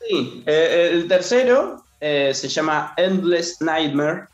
Sí, 0.00 0.42
eh, 0.46 0.88
el 0.92 1.06
tercero 1.08 1.84
eh, 2.00 2.32
se 2.34 2.48
llama 2.48 2.94
Endless 2.96 3.60
Nightmare. 3.60 4.24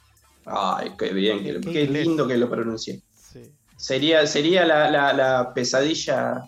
Ay, 0.50 0.92
qué 0.98 1.12
bien, 1.12 1.42
qué, 1.44 1.60
qué 1.60 1.86
lindo 1.86 2.26
que 2.26 2.36
lo 2.36 2.48
pronuncié. 2.48 3.02
Sí. 3.14 3.42
Sería, 3.76 4.26
sería 4.26 4.64
la, 4.64 4.90
la- 4.90 5.12
la 5.12 5.52
pesadilla 5.54 6.42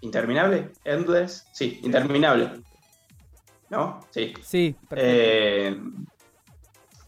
interminable. 0.00 0.70
Endless, 0.84 1.46
sí, 1.52 1.80
interminable. 1.82 2.62
¿No? 3.70 4.00
Sí. 4.10 4.32
Sí, 4.42 4.74
Eh, 4.96 5.76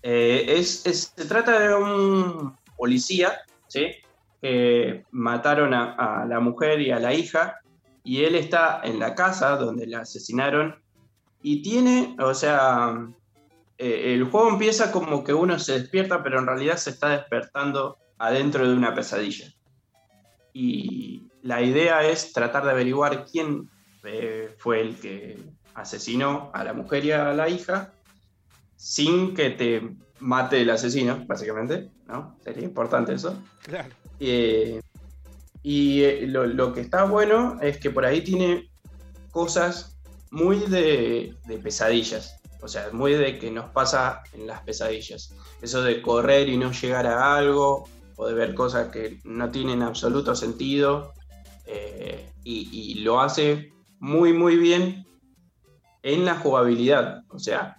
eh, 0.02 0.44
es, 0.48 0.84
es- 0.86 1.12
se 1.16 1.24
trata 1.26 1.58
de 1.58 1.74
un 1.74 2.56
policía, 2.76 3.38
¿sí? 3.68 3.86
Que 4.40 5.04
mataron 5.10 5.72
a, 5.74 5.94
a 5.94 6.26
la 6.26 6.40
mujer 6.40 6.80
y 6.80 6.90
a 6.90 6.98
la 6.98 7.14
hija, 7.14 7.58
y 8.02 8.24
él 8.24 8.34
está 8.34 8.80
en 8.84 8.98
la 8.98 9.14
casa 9.14 9.56
donde 9.56 9.86
la 9.86 10.00
asesinaron, 10.00 10.74
y 11.42 11.62
tiene, 11.62 12.16
o 12.20 12.34
sea, 12.34 12.94
eh, 13.78 14.14
el 14.14 14.24
juego 14.24 14.50
empieza 14.50 14.92
como 14.92 15.24
que 15.24 15.34
uno 15.34 15.58
se 15.58 15.80
despierta, 15.80 16.22
pero 16.22 16.38
en 16.38 16.46
realidad 16.46 16.76
se 16.76 16.90
está 16.90 17.10
despertando 17.10 17.98
adentro 18.18 18.68
de 18.68 18.74
una 18.74 18.94
pesadilla. 18.94 19.52
Y 20.52 21.28
la 21.42 21.62
idea 21.62 22.02
es 22.02 22.32
tratar 22.32 22.64
de 22.64 22.70
averiguar 22.70 23.26
quién 23.30 23.68
eh, 24.04 24.54
fue 24.58 24.80
el 24.80 24.96
que 24.96 25.38
asesinó 25.74 26.50
a 26.54 26.62
la 26.62 26.72
mujer 26.72 27.04
y 27.04 27.12
a 27.12 27.32
la 27.32 27.48
hija 27.48 27.92
sin 28.76 29.34
que 29.34 29.50
te 29.50 29.96
mate 30.20 30.60
el 30.62 30.70
asesino, 30.70 31.24
básicamente, 31.26 31.90
¿no? 32.06 32.36
Sería 32.44 32.64
importante 32.64 33.14
eso. 33.14 33.42
Claro. 33.62 33.88
Eh, 34.20 34.80
y 35.62 36.26
lo, 36.26 36.46
lo 36.46 36.72
que 36.72 36.82
está 36.82 37.04
bueno 37.04 37.58
es 37.60 37.78
que 37.78 37.90
por 37.90 38.04
ahí 38.04 38.22
tiene 38.22 38.70
cosas 39.30 39.96
muy 40.30 40.58
de, 40.58 41.34
de 41.46 41.58
pesadillas. 41.58 42.40
O 42.64 42.68
sea, 42.68 42.88
muy 42.92 43.12
de 43.12 43.38
que 43.38 43.50
nos 43.50 43.68
pasa 43.70 44.22
en 44.32 44.46
las 44.46 44.62
pesadillas. 44.62 45.34
Eso 45.60 45.82
de 45.82 46.00
correr 46.00 46.48
y 46.48 46.56
no 46.56 46.72
llegar 46.72 47.06
a 47.06 47.36
algo, 47.36 47.86
o 48.16 48.26
de 48.26 48.32
ver 48.32 48.54
cosas 48.54 48.88
que 48.88 49.20
no 49.24 49.50
tienen 49.50 49.82
absoluto 49.82 50.34
sentido. 50.34 51.12
eh, 51.66 52.30
y, 52.44 52.94
lo 53.00 53.20
hace 53.20 53.72
muy, 53.98 54.32
muy 54.34 54.56
bien 54.56 55.06
en 56.02 56.24
la 56.26 56.36
jugabilidad. 56.36 57.22
O 57.30 57.38
sea, 57.38 57.78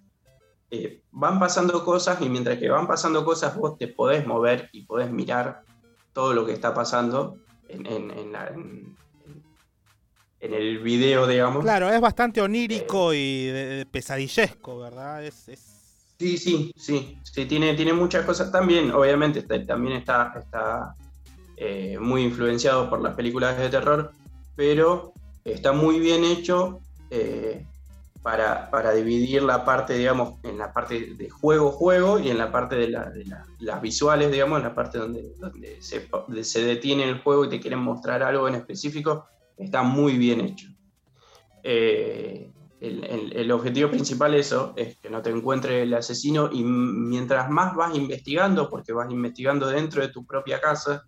eh, 0.71 1.01
van 1.11 1.39
pasando 1.39 1.83
cosas 1.85 2.19
y 2.21 2.29
mientras 2.29 2.57
que 2.57 2.69
van 2.69 2.87
pasando 2.87 3.23
cosas 3.23 3.55
vos 3.55 3.77
te 3.77 3.87
podés 3.87 4.25
mover 4.25 4.69
y 4.71 4.85
podés 4.85 5.11
mirar 5.11 5.61
todo 6.13 6.33
lo 6.33 6.45
que 6.47 6.53
está 6.53 6.73
pasando 6.73 7.37
en 7.69 8.31
la- 8.31 8.47
en- 8.47 8.95
en 10.39 10.53
el 10.53 10.79
video, 10.79 11.27
digamos. 11.27 11.63
Claro, 11.63 11.89
es 11.89 11.99
bastante 12.01 12.41
onírico 12.41 13.13
y 13.13 13.45
de- 13.45 13.65
de 13.77 13.85
pesadillesco, 13.85 14.79
¿verdad? 14.79 15.23
Es, 15.23 15.47
es- 15.49 15.71
Sí, 16.17 16.37
sí, 16.37 16.71
sí, 16.77 17.19
sí, 17.23 17.45
tiene, 17.45 17.73
tiene 17.73 17.91
muchas 17.91 18.25
cosas 18.25 18.49
también, 18.51 18.91
obviamente 18.91 19.39
está- 19.39 19.65
también 19.65 19.97
está, 19.97 20.31
está 20.39 20.95
eh, 21.57 21.97
muy 21.99 22.21
influenciado 22.23 22.89
por 22.89 23.01
las 23.01 23.15
películas 23.15 23.57
de 23.57 23.69
terror, 23.69 24.11
pero 24.55 25.13
está 25.43 25.71
muy 25.73 25.99
bien 25.99 26.23
hecho 26.23 26.79
eh, 27.09 27.65
para, 28.21 28.69
para 28.71 28.91
dividir 28.93 29.43
la 29.43 29.63
parte, 29.63 29.93
digamos, 29.97 30.39
en 30.43 30.57
la 30.57 30.73
parte 30.73 31.13
de 31.15 31.29
juego-juego 31.29 32.19
y 32.19 32.29
en 32.29 32.37
la 32.37 32.51
parte 32.51 32.75
de, 32.75 32.89
la- 32.89 33.09
de 33.09 33.25
la- 33.25 33.45
las 33.59 33.81
visuales, 33.81 34.31
digamos, 34.31 34.57
en 34.59 34.63
la 34.63 34.73
parte 34.75 34.97
donde, 34.97 35.33
donde 35.37 35.81
se, 35.81 36.07
donde 36.27 36.43
se 36.43 36.63
detiene 36.63 37.03
el 37.03 37.19
juego 37.21 37.45
y 37.45 37.49
te 37.49 37.59
quieren 37.59 37.79
mostrar 37.79 38.23
algo 38.23 38.47
en 38.47 38.55
específico, 38.55 39.27
está 39.57 39.83
muy 39.83 40.17
bien 40.17 40.41
hecho. 40.41 40.67
Eh, 41.63 42.51
el, 42.79 43.51
objetivo 43.51 43.89
principal 43.89 44.35
eso 44.35 44.73
es 44.75 44.97
que 44.97 45.09
no 45.09 45.21
te 45.21 45.31
encuentre 45.31 45.83
el 45.83 45.93
asesino 45.93 46.49
y 46.51 46.63
mientras 46.63 47.49
más 47.49 47.75
vas 47.75 47.95
investigando, 47.95 48.69
porque 48.69 48.93
vas 48.93 49.09
investigando 49.11 49.67
dentro 49.67 50.01
de 50.01 50.09
tu 50.09 50.25
propia 50.25 50.61
casa, 50.61 51.05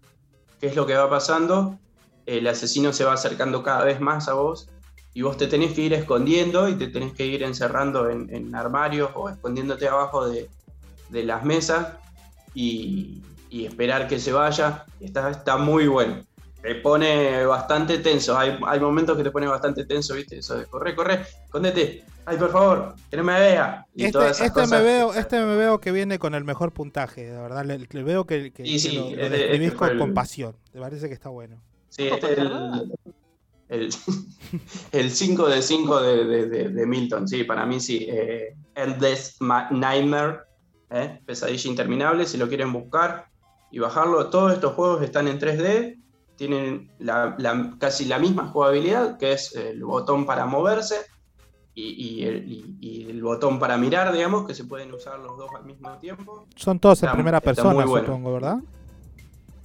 qué 0.60 0.68
es 0.68 0.76
lo 0.76 0.88
que 0.88 0.96
va 0.96 1.10
pasando, 1.10 1.78
el 2.26 2.48
asesino 2.48 2.94
se 2.94 3.04
va 3.04 3.14
acercando 3.14 3.62
cada 3.64 3.84
vez 3.84 4.00
más 4.00 4.28
a 4.28 4.34
vos 4.34 4.70
y 5.14 5.22
vos 5.22 5.38
te 5.38 5.48
tenés 5.48 5.74
que 5.74 5.82
ir 5.82 5.94
escondiendo 5.94 6.68
y 6.70 6.76
te 6.76 6.88
tenés 6.88 7.14
que 7.14 7.26
ir 7.26 7.44
encerrando 7.44 8.10
en, 8.10 8.56
armarios 8.56 9.12
o 9.14 9.30
escondiéndote 9.30 9.88
abajo 9.88 10.28
de, 10.28 10.50
de 11.10 11.24
las 11.24 11.44
mesas 11.44 11.98
y, 12.54 13.22
y 13.50 13.66
esperar 13.66 14.08
que 14.08 14.20
se 14.20 14.32
vaya. 14.32 14.86
Está, 15.00 15.30
está 15.30 15.58
muy 15.58 15.88
bueno. 15.88 16.24
Te 16.68 16.76
pone 16.76 17.46
bastante 17.46 18.00
tenso. 18.00 18.38
Hay, 18.38 18.58
hay 18.68 18.80
momentos 18.80 19.16
que 19.16 19.24
te 19.24 19.32
pone 19.32 19.48
bastante 19.48 19.86
tenso, 19.86 20.16
¿viste? 20.16 20.40
Eso 20.40 20.58
de 20.58 20.66
corre, 20.66 20.94
corre, 20.96 21.22
escóndete. 21.46 22.04
Ay, 22.26 22.38
por 22.38 22.52
favor, 22.52 22.94
que 23.10 23.16
no 23.16 23.24
me 23.24 23.40
vea. 23.40 23.86
Y 23.96 24.02
Este, 24.04 24.12
todas 24.12 24.32
esas 24.42 24.48
este 24.48 24.68
me 24.76 24.82
veo, 24.84 25.14
este 25.14 25.40
me 25.46 25.56
veo 25.56 25.80
que 25.80 25.94
viene 25.94 26.20
con 26.20 26.36
el 26.36 26.44
mejor 26.44 26.74
puntaje, 26.74 27.26
de 27.32 27.38
verdad. 27.40 27.64
Le, 27.64 27.80
le 27.90 28.04
veo 28.04 28.26
que, 28.28 28.52
que- 28.52 28.66
Sí, 28.66 28.80
sí, 28.80 28.98
lo 28.98 29.06
este- 29.24 29.30
describís 29.30 29.68
este 29.68 29.78
con, 29.78 29.90
el- 29.92 29.98
con 29.98 30.14
pasión. 30.14 30.58
Me 30.74 30.82
parece 30.82 31.08
que 31.08 31.14
está 31.14 31.30
bueno. 31.30 31.56
Sí, 31.88 32.08
este 32.10 32.34
es 32.34 32.38
el, 32.40 32.92
el, 33.70 33.90
el 34.92 35.12
5 35.12 35.48
de 35.48 35.62
5 35.62 36.02
de, 36.02 36.26
de- 36.26 36.48
de- 36.48 36.70
de 36.70 36.86
Milton, 36.86 37.30
sí, 37.30 37.46
para 37.46 37.66
mí 37.66 37.80
sí. 37.80 38.06
Eh, 38.10 38.56
Ma- 39.40 39.70
Nightmare, 39.72 40.40
eh, 40.90 41.22
Pesadilla 41.26 41.70
Interminable, 41.70 42.26
si 42.26 42.38
lo 42.38 42.50
quieren 42.50 42.74
buscar 42.74 43.28
y 43.72 43.80
bajarlo. 43.80 44.30
Todos 44.30 44.54
estos 44.54 44.74
juegos 44.74 45.02
están 45.02 45.30
en 45.30 45.40
3D, 45.40 45.98
tienen 46.38 46.92
la- 47.00 47.36
la- 47.40 47.74
casi 47.80 48.06
la 48.06 48.20
misma 48.20 48.48
jugabilidad, 48.48 49.18
que 49.18 49.34
es 49.34 49.54
el 49.56 49.84
botón 49.84 50.26
para 50.26 50.46
moverse 50.46 50.96
y, 51.74 52.20
y 52.22 52.24
el, 52.26 52.52
y- 52.52 52.78
y 52.80 53.10
el 53.10 53.22
botón 53.22 53.60
para 53.60 53.78
mirar, 53.78 54.14
digamos, 54.14 54.48
que 54.48 54.54
se 54.54 54.64
pueden 54.66 54.94
usar 54.94 55.20
los 55.20 55.38
dos 55.38 55.50
al 55.58 55.66
mismo 55.66 55.90
tiempo. 55.98 56.48
Son 56.56 56.80
todos 56.80 57.02
en 57.04 57.12
primera 57.12 57.42
persona, 57.42 57.74
bueno. 57.86 58.06
supongo, 58.06 58.34
¿verdad? 58.34 58.58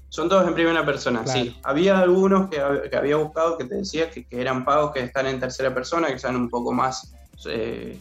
Son 0.09 0.29
todos 0.29 0.47
en 0.47 0.55
primera 0.55 0.85
persona, 0.85 1.23
Claro. 1.25 1.41
sí. 1.41 1.57
Había 1.63 1.99
algunos 1.99 2.51
que, 2.51 2.61
hab- 2.61 2.91
que 2.91 2.97
había 2.97 3.17
buscado 3.17 3.57
que 3.57 3.65
te 3.65 3.77
decía 3.77 4.11
que, 4.11 4.25
que 4.27 4.41
eran 4.41 4.65
pagos 4.65 4.93
que 4.93 5.01
están 5.01 5.27
en 5.27 5.41
tercera 5.41 5.73
persona, 5.73 6.09
que 6.09 6.19
son 6.19 6.37
un 6.37 6.51
poco 6.51 6.73
más 6.73 7.15
eh, 7.47 7.99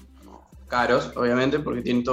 caros, 0.67 1.11
obviamente, 1.15 1.59
porque 1.59 1.82
tienen 1.82 2.03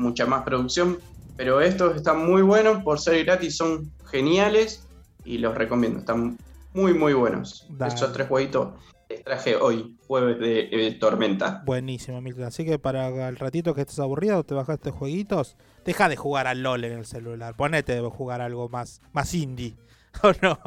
mucha 0.00 0.26
más 0.26 0.42
producción. 0.44 0.98
Pero 1.36 1.60
estos 1.60 1.96
están 1.96 2.24
muy 2.28 2.42
buenos, 2.42 2.82
por 2.82 2.98
ser 3.00 3.24
gratis 3.24 3.56
son 3.56 3.92
geniales 4.10 4.87
y 5.34 5.38
los 5.38 5.54
recomiendo. 5.54 5.98
Están 6.00 6.36
muy, 6.74 6.94
muy 6.94 7.12
buenos. 7.12 7.66
Dale. 7.70 7.94
Esos 7.94 8.12
tres 8.12 8.28
jueguitos 8.28 8.74
les 9.08 9.24
traje 9.24 9.56
hoy, 9.56 9.96
jueves 10.06 10.38
de 10.38 10.68
eh, 10.70 10.92
Tormenta. 11.00 11.62
Buenísimo, 11.64 12.20
Milton. 12.20 12.44
Así 12.44 12.64
que 12.64 12.78
para 12.78 13.28
el 13.28 13.36
ratito 13.36 13.74
que 13.74 13.80
estés 13.82 13.98
aburrido, 14.00 14.44
te 14.44 14.54
bajaste 14.54 14.90
jueguitos, 14.90 15.56
deja 15.84 16.08
de 16.08 16.16
jugar 16.16 16.46
al 16.46 16.62
LOL 16.62 16.84
en 16.84 16.92
el 16.98 17.06
celular. 17.06 17.54
Ponete 17.56 17.96
a 17.98 18.10
jugar 18.10 18.40
algo 18.42 18.68
más, 18.68 19.00
más 19.12 19.32
indie. 19.34 19.76
¿O 20.22 20.32
no? 20.42 20.58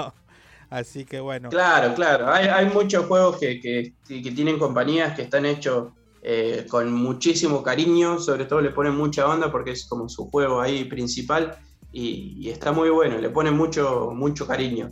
Así 0.70 1.05
que 1.05 1.20
bueno. 1.20 1.49
Claro, 1.49 1.93
claro. 1.93 2.32
Hay, 2.32 2.47
hay 2.47 2.66
muchos 2.68 3.05
juegos 3.05 3.38
que, 3.38 3.59
que- 3.59 3.93
que 4.07 4.32
tienen 4.32 4.57
compañías 4.57 5.16
que 5.16 5.24
están 5.24 5.45
hechos 5.45 5.89
eh, 6.24 6.66
con 6.70 6.91
muchísimo 6.93 7.62
cariño, 7.62 8.20
sobre 8.20 8.45
todo 8.45 8.62
le 8.62 8.70
ponen 8.72 8.95
mucha 8.95 9.28
onda 9.28 9.51
porque 9.51 9.72
es 9.72 9.86
como 9.86 10.07
su 10.07 10.30
juego 10.30 10.62
ahí 10.62 10.86
principal 10.86 11.57
y, 11.92 12.48
y 12.48 12.50
está 12.50 12.72
muy 12.72 12.89
bueno, 12.89 13.18
le 13.20 13.30
ponen 13.30 13.56
mucho, 13.56 14.12
mucho 14.14 14.48
cariño. 14.48 14.92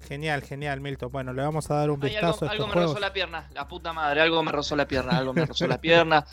Genial, 0.00 0.42
genial, 0.42 0.80
Milton. 0.80 1.10
Bueno, 1.12 1.32
le 1.32 1.42
vamos 1.42 1.70
a 1.70 1.74
dar 1.74 1.90
un 1.90 2.00
Ay, 2.00 2.16
algo, 2.16 2.32
vistazo 2.32 2.44
a 2.44 2.48
algo 2.48 2.64
estos 2.64 2.68
me 2.68 2.74
juegos. 2.74 2.94
rozó 2.94 3.00
la 3.00 3.12
pierna, 3.12 3.48
la 3.52 3.68
puta 3.68 3.92
madre, 3.92 4.20
algo 4.22 4.42
me 4.42 4.52
rozó 4.52 4.74
la 4.76 4.86
pierna, 4.88 5.16
algo 5.18 5.32
me 5.34 5.44
rozó 5.44 5.66
la 5.66 5.78
pierna. 5.80 6.24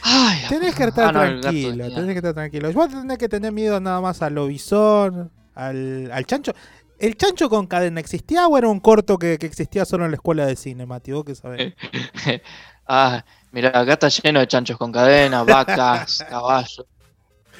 Ay, 0.00 0.42
la 0.42 0.48
Tenés 0.48 0.74
que 0.74 0.84
estar 0.84 1.08
Ah, 1.08 1.12
no, 1.12 1.20
tranquilo, 1.20 1.84
tenía- 1.84 1.94
tenés 1.94 2.12
que 2.12 2.18
estar 2.18 2.34
tranquilo. 2.34 2.72
Vos 2.72 2.88
tenés 2.90 3.18
que 3.18 3.28
tener 3.28 3.52
miedo 3.52 3.80
nada 3.80 4.00
más 4.00 4.22
al 4.22 4.34
lobizón, 4.34 5.32
al, 5.54 6.10
al 6.12 6.26
chancho. 6.26 6.52
¿El 6.98 7.16
chancho 7.16 7.48
con 7.48 7.66
cadena 7.66 8.00
existía 8.00 8.46
o 8.46 8.56
era 8.58 8.68
un 8.68 8.80
corto 8.80 9.18
que, 9.18 9.38
que 9.38 9.46
existía 9.46 9.84
solo 9.84 10.04
en 10.04 10.10
la 10.12 10.16
escuela 10.16 10.46
de 10.46 10.56
cine, 10.56 10.86
Mati? 10.86 11.12
¿Vos 11.12 11.24
qué 11.24 11.34
sabés? 11.34 11.64
Ah, 12.86 13.24
mira, 13.50 13.70
acá 13.70 13.94
está 13.94 14.08
lleno 14.08 14.40
de 14.40 14.46
chanchos 14.46 14.76
con 14.76 14.92
cadena, 14.92 15.42
vacas, 15.42 16.22
caballos. 16.28 16.86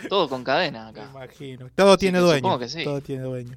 Todo 0.08 0.28
con 0.28 0.44
cadena 0.44 0.88
acá. 0.88 1.08
imagino. 1.10 1.68
Todo 1.74 1.96
tiene 1.98 2.18
que 2.18 2.24
dueño. 2.24 2.38
supongo 2.38 2.58
que 2.58 2.68
sí. 2.68 2.84
Todo 2.84 3.00
tiene 3.00 3.22
dueño. 3.24 3.56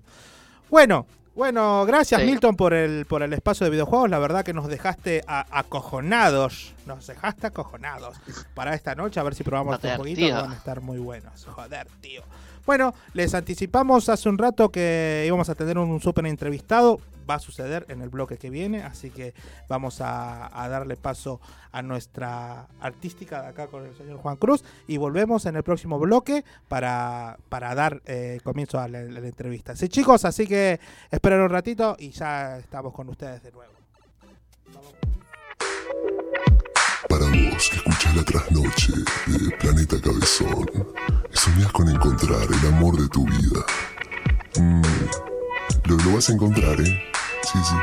Bueno, 0.69 1.05
bueno, 1.35 1.85
gracias 1.85 2.19
Sí. 2.21 2.27
Milton 2.27 2.55
por 2.55 2.73
el, 2.73 3.05
por 3.05 3.21
el 3.23 3.31
espacio 3.33 3.63
de 3.65 3.69
videojuegos. 3.71 4.09
La 4.09 4.19
verdad 4.19 4.43
que 4.43 4.53
nos 4.53 4.67
dejaste 4.67 5.23
a- 5.27 5.45
acojonados. 5.51 6.73
Nos 6.85 7.05
dejaste 7.07 7.47
acojonados 7.47 8.17
para 8.53 8.73
esta 8.73 8.95
noche. 8.95 9.19
A 9.19 9.23
ver 9.23 9.35
si 9.35 9.43
probamos 9.43 9.79
que 9.79 9.87
tío. 10.15 10.35
van 10.35 10.51
a 10.51 10.55
estar 10.55 10.81
muy 10.81 10.97
buenos. 10.97 11.45
Joder, 11.45 11.87
tío. 12.01 12.23
Bueno, 12.65 12.93
les 13.13 13.33
anticipamos 13.33 14.09
hace 14.09 14.27
un 14.27 14.37
rato 14.37 14.69
que 14.69 15.23
íbamos 15.25 15.47
a 15.49 15.55
tener 15.55 15.77
un 15.77 16.01
súper 16.01 16.25
entrevistado. 16.25 16.99
Va 17.29 17.35
a 17.35 17.39
suceder 17.39 17.85
en 17.89 18.01
el 18.01 18.09
bloque 18.09 18.37
que 18.37 18.49
viene, 18.49 18.83
así 18.83 19.09
que 19.09 19.33
vamos 19.67 20.01
a, 20.01 20.49
darle 20.69 20.95
paso 20.95 21.39
a 21.71 21.81
nuestra 21.81 22.67
artística 22.79 23.41
de 23.41 23.47
acá 23.49 23.67
con 23.67 23.85
el 23.85 23.95
señor 23.95 24.17
Juan 24.17 24.37
Cruz 24.37 24.63
y 24.87 24.97
volvemos 24.97 25.45
en 25.45 25.55
el 25.55 25.63
próximo 25.63 25.99
bloque 25.99 26.43
para, 26.67 27.37
para 27.49 27.75
dar 27.75 28.01
eh, 28.05 28.39
comienzo 28.43 28.79
a 28.79 28.87
la, 28.87 28.99
entrevista. 28.99 29.75
Sí, 29.75 29.89
chicos, 29.89 30.25
así 30.25 30.47
que 30.47 30.79
esperen 31.11 31.41
un 31.41 31.49
ratito 31.49 31.95
y 31.99 32.11
ya 32.11 32.57
estamos 32.57 32.93
con 32.93 33.09
ustedes 33.09 33.43
de 33.43 33.51
nuevo. 33.51 33.73
Para 37.09 37.25
vos 37.25 37.69
que 37.69 37.77
escuchás 37.77 38.15
la 38.15 38.23
trasnoche 38.23 38.93
de 39.27 39.57
Planeta 39.57 39.99
Cabezón 40.01 40.65
y 41.31 41.37
soñás 41.37 41.71
con 41.71 41.89
encontrar 41.89 42.47
el 42.49 42.67
amor 42.73 42.97
de 42.99 43.07
tu 43.09 43.25
vida. 43.25 43.65
Mm, 44.59 44.81
lo 45.87 46.15
vas 46.15 46.29
a 46.29 46.33
encontrar, 46.33 46.79
¿eh? 46.81 47.16
Sí, 47.47 47.59
sí. 47.63 47.75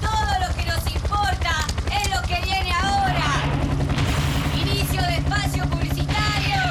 Todo 0.00 0.32
lo 0.40 0.54
que 0.54 0.64
nos 0.66 0.94
importa 0.94 1.66
es 1.90 2.10
lo 2.10 2.22
que 2.22 2.40
viene 2.44 2.72
ahora. 2.72 3.42
Inicio 4.54 5.02
de 5.02 5.16
espacio 5.16 5.68
publicitario. 5.70 6.62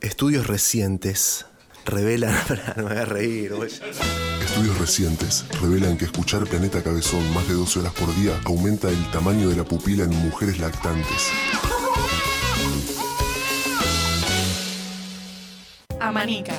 Estudios 0.00 0.46
recientes 0.46 1.44
revelan. 1.84 2.34
No 2.76 2.84
me 2.84 2.90
hagas 2.92 3.08
reír, 3.08 3.54
güey. 3.54 3.70
Estudios 3.70 4.78
recientes 4.78 5.44
revelan 5.60 5.98
que 5.98 6.06
escuchar 6.06 6.46
Planeta 6.46 6.82
Cabezón 6.82 7.34
más 7.34 7.46
de 7.48 7.54
12 7.54 7.80
horas 7.80 7.92
por 7.92 8.14
día 8.16 8.32
aumenta 8.46 8.88
el 8.88 9.10
tamaño 9.10 9.50
de 9.50 9.56
la 9.56 9.64
pupila 9.64 10.04
en 10.04 10.10
mujeres 10.10 10.58
lactantes. 10.58 11.30
Amanica. 16.08 16.54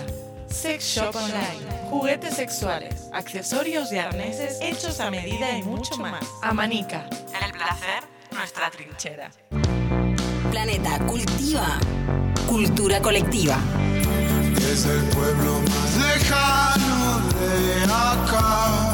Sex 0.48 0.84
Shop 0.84 1.16
Online. 1.16 1.88
Juguetes 1.90 2.36
sexuales, 2.36 3.10
accesorios 3.14 3.92
y 3.92 3.98
arneses 4.00 4.58
hechos 4.62 5.00
a 5.00 5.12
medida 5.12 5.58
y 5.58 5.64
mucho 5.64 5.98
más. 5.98 6.26
Amanica. 6.42 7.08
El 7.44 7.52
placer, 7.52 8.04
nuestra 8.32 8.72
trinchera. 8.72 9.32
Planeta 10.50 10.98
cultiva 11.06 11.78
cultura 12.48 13.02
colectiva. 13.02 13.58
Es 14.58 14.86
el 14.86 15.04
pueblo 15.10 15.60
más 15.62 15.98
lejano 15.98 17.20
de 17.40 17.84
acá, 17.84 18.94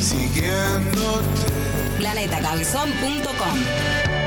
siguiéndote. 0.00 1.52
Planetacabezón.com 1.98 4.25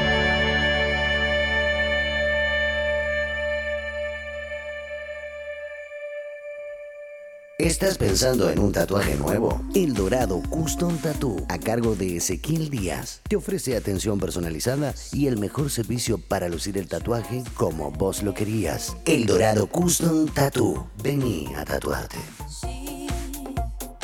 ¿Estás 7.60 7.98
pensando 7.98 8.50
en 8.50 8.58
un 8.58 8.72
tatuaje 8.72 9.18
nuevo? 9.18 9.62
El 9.76 9.94
Dorado 9.94 10.42
Custom 10.50 10.98
Tattoo, 10.98 11.46
a 11.50 11.60
cargo 11.60 11.94
de 11.94 12.16
Ezequiel 12.16 12.70
Díaz, 12.70 13.20
te 13.28 13.36
ofrece 13.36 13.76
atención 13.76 14.18
personalizada 14.18 14.94
y 15.12 15.28
el 15.28 15.38
mejor 15.38 15.70
servicio 15.70 16.20
para 16.20 16.48
lucir 16.48 16.78
el 16.78 16.88
tatuaje 16.88 17.44
como 17.56 17.92
vos 17.92 18.24
lo 18.24 18.34
querías. 18.34 18.96
El 19.06 19.26
Dorado 19.26 19.68
Custom 19.68 20.30
Tattoo. 20.30 20.90
Vení 21.04 21.48
a 21.58 21.66
tatuarte. 21.66 22.16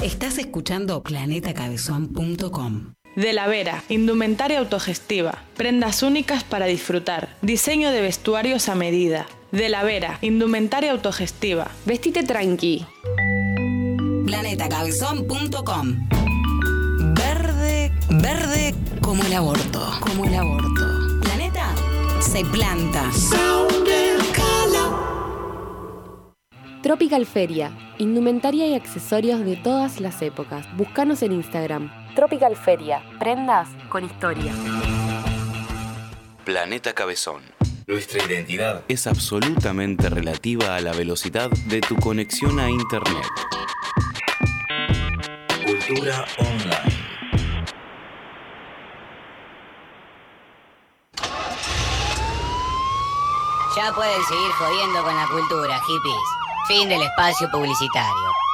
Estás 0.03 0.37
escuchando 0.37 1.01
planetacabezón.com. 1.01 2.95
De 3.15 3.31
la 3.31 3.47
Vera, 3.47 3.85
indumentaria 3.87 4.59
autogestiva, 4.59 5.45
prendas 5.55 6.03
únicas 6.03 6.43
para 6.43 6.65
disfrutar, 6.65 7.29
diseño 7.41 7.91
de 7.91 8.01
vestuarios 8.01 8.67
a 8.67 8.75
medida. 8.75 9.27
De 9.53 9.69
la 9.69 9.85
Vera, 9.85 10.19
indumentaria 10.21 10.91
autogestiva. 10.91 11.71
Vestite 11.85 12.23
tranqui. 12.23 12.85
Planetacabezón.com 14.25 16.09
Verde, 17.13 17.91
verde 18.09 18.73
como 18.99 19.23
el 19.23 19.33
aborto, 19.33 19.79
como 19.99 20.25
el 20.25 20.33
aborto. 20.33 21.21
Planeta 21.21 21.75
se 22.19 22.43
planta. 22.45 23.11
Tropical 26.81 27.25
Feria, 27.27 27.71
indumentaria 27.99 28.67
y 28.67 28.73
accesorios 28.73 29.45
de 29.45 29.57
todas 29.57 29.99
las 29.99 30.21
épocas. 30.23 30.65
Búscanos 30.75 31.21
en 31.21 31.31
Instagram. 31.31 31.91
Tropical 32.15 32.55
Feria, 32.55 33.03
prendas 33.19 33.69
con 33.89 34.05
historia. 34.05 34.53
Planeta 36.43 36.93
Cabezón. 36.93 37.43
Nuestra 37.87 38.25
identidad 38.25 38.83
es 38.87 39.05
absolutamente 39.05 40.09
relativa 40.09 40.75
a 40.75 40.81
la 40.81 40.93
velocidad 40.93 41.51
de 41.67 41.81
tu 41.81 41.95
conexión 41.97 42.59
a 42.59 42.71
Internet. 42.71 43.25
Cultura 45.87 46.25
online. 46.39 46.95
Ya 53.75 53.93
pueden 53.93 54.23
seguir 54.23 54.51
jodiendo 54.53 55.03
con 55.03 55.15
la 55.15 55.27
cultura, 55.27 55.79
hippies. 55.81 56.15
Fin 56.67 56.89
del 56.89 57.03
espacio 57.03 57.51
publicitario. 57.51 58.44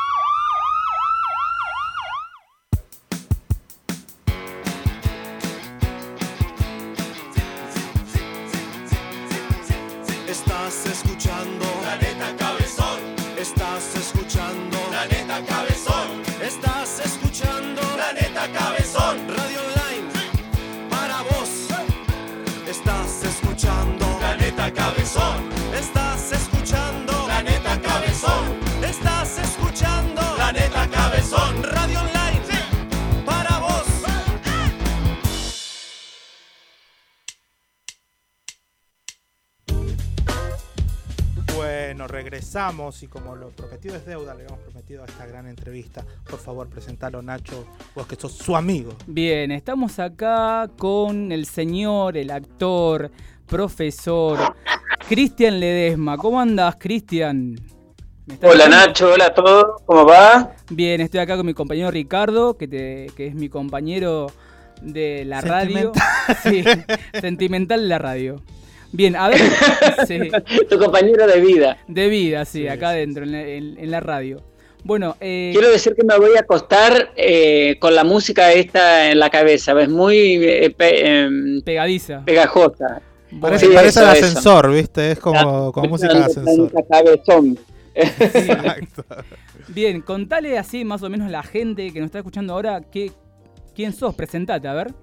Regresamos 42.31 43.03
y 43.03 43.07
como 43.07 43.35
lo 43.35 43.49
prometido 43.49 43.93
es 43.97 44.05
deuda, 44.05 44.33
le 44.33 44.43
habíamos 44.43 44.59
prometido 44.59 45.03
a 45.03 45.05
esta 45.05 45.25
gran 45.25 45.47
entrevista. 45.47 46.05
Por 46.29 46.39
favor, 46.39 46.69
presentalo, 46.69 47.21
Nacho, 47.21 47.65
vos 47.93 48.07
que 48.07 48.15
sos 48.15 48.31
su 48.31 48.55
amigo. 48.55 48.93
Bien, 49.05 49.51
estamos 49.51 49.99
acá 49.99 50.69
con 50.77 51.33
el 51.33 51.45
señor, 51.45 52.15
el 52.15 52.31
actor, 52.31 53.11
profesor, 53.47 54.39
Cristian 55.09 55.59
Ledesma. 55.59 56.15
¿Cómo 56.17 56.39
andás, 56.39 56.77
Cristian? 56.79 57.55
¿Me 58.25 58.35
estás 58.35 58.49
Hola? 58.49 58.69
Nacho, 58.69 59.11
hola 59.11 59.25
a 59.25 59.33
todos, 59.33 59.81
¿cómo 59.85 60.05
va? 60.05 60.53
Bien, 60.69 61.01
estoy 61.01 61.19
acá 61.19 61.35
con 61.35 61.45
mi 61.45 61.53
compañero 61.53 61.91
Ricardo, 61.91 62.55
que, 62.57 62.67
te- 62.69 63.11
que 63.17 63.27
es 63.27 63.35
mi 63.35 63.49
compañero 63.49 64.27
de 64.81 65.25
la 65.25 65.41
radio. 65.41 65.91
Sí, 66.43 66.63
sentimental 67.19 67.81
de 67.81 67.87
la 67.89 67.97
radio. 67.99 68.41
Bien, 68.91 69.15
a 69.15 69.29
ver. 69.29 69.39
sí. 70.07 70.19
Tu 70.69 70.77
compañero 70.79 71.25
de 71.27 71.39
vida. 71.39 71.77
De 71.87 72.07
vida, 72.09 72.45
sí, 72.45 72.67
acá 72.67 72.89
adentro, 72.89 73.23
en 73.23 73.31
la, 73.31 73.41
en- 73.47 73.77
en 73.77 73.91
la 73.91 73.99
radio. 73.99 74.41
Bueno, 74.83 75.15
eh, 75.21 75.51
Quiero 75.53 75.69
decir 75.69 75.93
que 75.95 76.03
me 76.03 76.17
voy 76.17 76.35
a 76.35 76.39
acostar 76.41 77.11
eh, 77.15 77.77
con 77.79 77.93
la 77.93 78.03
música 78.03 78.51
esta 78.51 79.11
en 79.11 79.19
la 79.19 79.29
cabeza, 79.29 79.79
es 79.79 79.89
muy 79.89 80.17
eh, 80.43 80.73
pe- 80.75 81.21
em, 81.23 81.61
pegadiza. 81.61 82.23
pegajosa. 82.25 83.01
Parece, 83.39 83.67
Sí, 83.67 83.71
parece 83.73 83.99
eso, 84.01 84.11
el 84.11 84.17
eso. 84.17 84.25
ascensor, 84.25 84.71
¿viste? 84.73 85.11
Es 85.11 85.19
como, 85.19 85.71
como 85.71 85.87
música 85.87 86.13
de 86.15 86.23
ascensor. 86.25 86.71
Cabezón. 86.89 87.57
bien, 89.67 90.01
contale 90.01 90.57
así 90.57 90.83
más 90.83 91.03
o 91.03 91.09
menos 91.09 91.27
a 91.27 91.31
la 91.31 91.43
gente 91.43 91.91
que 91.93 91.99
nos 91.99 92.07
está 92.07 92.17
escuchando 92.19 92.53
ahora 92.53 92.81
qué, 92.91 93.11
quién 93.75 93.93
sos, 93.93 94.15
presentate, 94.15 94.67
a 94.67 94.73
ver. 94.73 94.93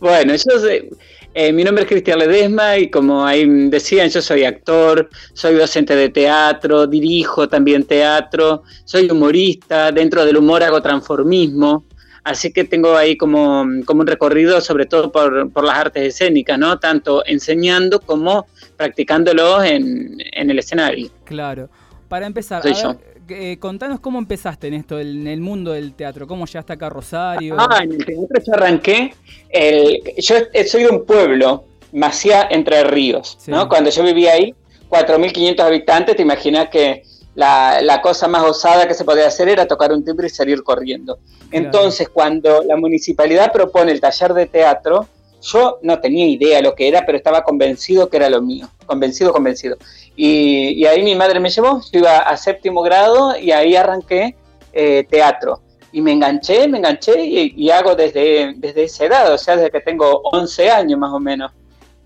Bueno, 0.00 0.32
yo 0.34 0.58
soy- 0.60 0.88
eh, 1.34 1.52
mi 1.52 1.64
nombre 1.64 1.82
es 1.82 1.90
Cristian 1.90 2.18
Ledesma 2.20 2.78
y 2.78 2.88
como 2.90 3.26
ahí 3.26 3.44
decían, 3.68 4.08
yo 4.08 4.22
soy 4.22 4.44
actor, 4.44 5.10
soy 5.32 5.56
docente 5.56 5.96
de 5.96 6.08
teatro, 6.08 6.86
dirijo 6.86 7.48
también 7.48 7.84
teatro, 7.84 8.62
soy 8.84 9.10
humorista, 9.10 9.90
dentro 9.90 10.24
del 10.24 10.36
humor 10.36 10.62
hago 10.62 10.80
transformismo, 10.80 11.84
así 12.22 12.52
que 12.52 12.64
tengo 12.64 12.96
ahí 12.96 13.16
como, 13.16 13.66
como 13.84 14.02
un 14.02 14.06
recorrido 14.06 14.60
sobre 14.60 14.86
todo 14.86 15.10
por, 15.10 15.50
por 15.50 15.64
las 15.64 15.76
artes 15.76 16.14
escénicas, 16.14 16.58
¿no? 16.58 16.78
Tanto 16.78 17.24
enseñando 17.26 18.00
como 18.00 18.46
practicándolo 18.76 19.62
en, 19.62 20.16
en 20.32 20.50
el 20.50 20.58
escenario. 20.60 21.10
Claro. 21.24 21.68
Para 22.08 22.26
empezar, 22.26 22.62
Soy 22.62 22.72
a 22.72 22.82
yo. 22.82 22.96
Eh, 23.28 23.56
contanos 23.58 24.00
cómo 24.00 24.18
empezaste 24.18 24.68
en 24.68 24.74
esto, 24.74 24.98
en 25.00 25.26
el 25.26 25.40
mundo 25.40 25.72
del 25.72 25.94
teatro, 25.94 26.26
cómo 26.26 26.46
llegaste 26.46 26.72
acá 26.72 26.86
a 26.86 26.90
Rosario. 26.90 27.56
Ah, 27.58 27.80
en 27.82 27.92
el 27.92 28.04
teatro 28.04 28.42
yo 28.46 28.52
arranqué. 28.54 29.14
el- 29.50 30.00
yo 30.18 30.36
eh, 30.52 30.64
soy 30.66 30.82
de 30.84 30.90
un 30.90 31.04
pueblo, 31.04 31.64
Macía 31.92 32.48
Entre 32.50 32.82
Ríos, 32.84 33.38
¿no? 33.46 33.68
Cuando 33.68 33.90
yo 33.90 34.02
vivía 34.02 34.32
ahí, 34.32 34.54
4.500 34.88 35.60
habitantes, 35.60 36.16
te 36.16 36.22
imaginas 36.22 36.68
que 36.68 37.02
la, 37.34 37.80
la 37.82 38.00
cosa 38.00 38.28
más 38.28 38.42
osada 38.44 38.86
que 38.86 38.94
se 38.94 39.04
podía 39.04 39.26
hacer 39.26 39.48
era 39.48 39.66
tocar 39.66 39.92
un 39.92 40.04
timbre 40.04 40.26
y 40.26 40.30
salir 40.30 40.62
corriendo. 40.62 41.18
Entonces, 41.50 42.08
cuando 42.08 42.62
la 42.64 42.76
municipalidad 42.76 43.52
propone 43.52 43.92
el 43.92 44.00
taller 44.00 44.34
de 44.34 44.46
teatro, 44.46 45.08
yo 45.44 45.78
no 45.82 46.00
tenía 46.00 46.26
idea 46.26 46.60
lo 46.62 46.74
que 46.74 46.88
era, 46.88 47.04
pero 47.06 47.16
estaba 47.18 47.42
convencido 47.44 48.08
que 48.08 48.16
era 48.16 48.28
lo 48.30 48.40
mío, 48.42 48.68
convencido, 48.86 49.32
convencido. 49.32 49.76
Y, 50.16 50.70
y 50.80 50.86
ahí 50.86 51.02
mi 51.02 51.14
madre 51.14 51.40
me 51.40 51.50
llevó, 51.50 51.80
yo 51.92 51.98
iba 52.00 52.18
a 52.18 52.36
séptimo 52.36 52.82
grado 52.82 53.36
y 53.36 53.50
ahí 53.52 53.76
arranqué 53.76 54.34
eh, 54.72 55.06
teatro. 55.10 55.60
Y 55.92 56.00
me 56.00 56.12
enganché, 56.12 56.66
me 56.66 56.78
enganché 56.78 57.24
y, 57.24 57.54
y 57.56 57.70
hago 57.70 57.94
desde, 57.94 58.54
desde 58.56 58.84
esa 58.84 59.04
edad, 59.04 59.32
o 59.32 59.38
sea, 59.38 59.56
desde 59.56 59.70
que 59.70 59.80
tengo 59.80 60.20
11 60.32 60.70
años 60.70 60.98
más 60.98 61.12
o 61.12 61.20
menos. 61.20 61.52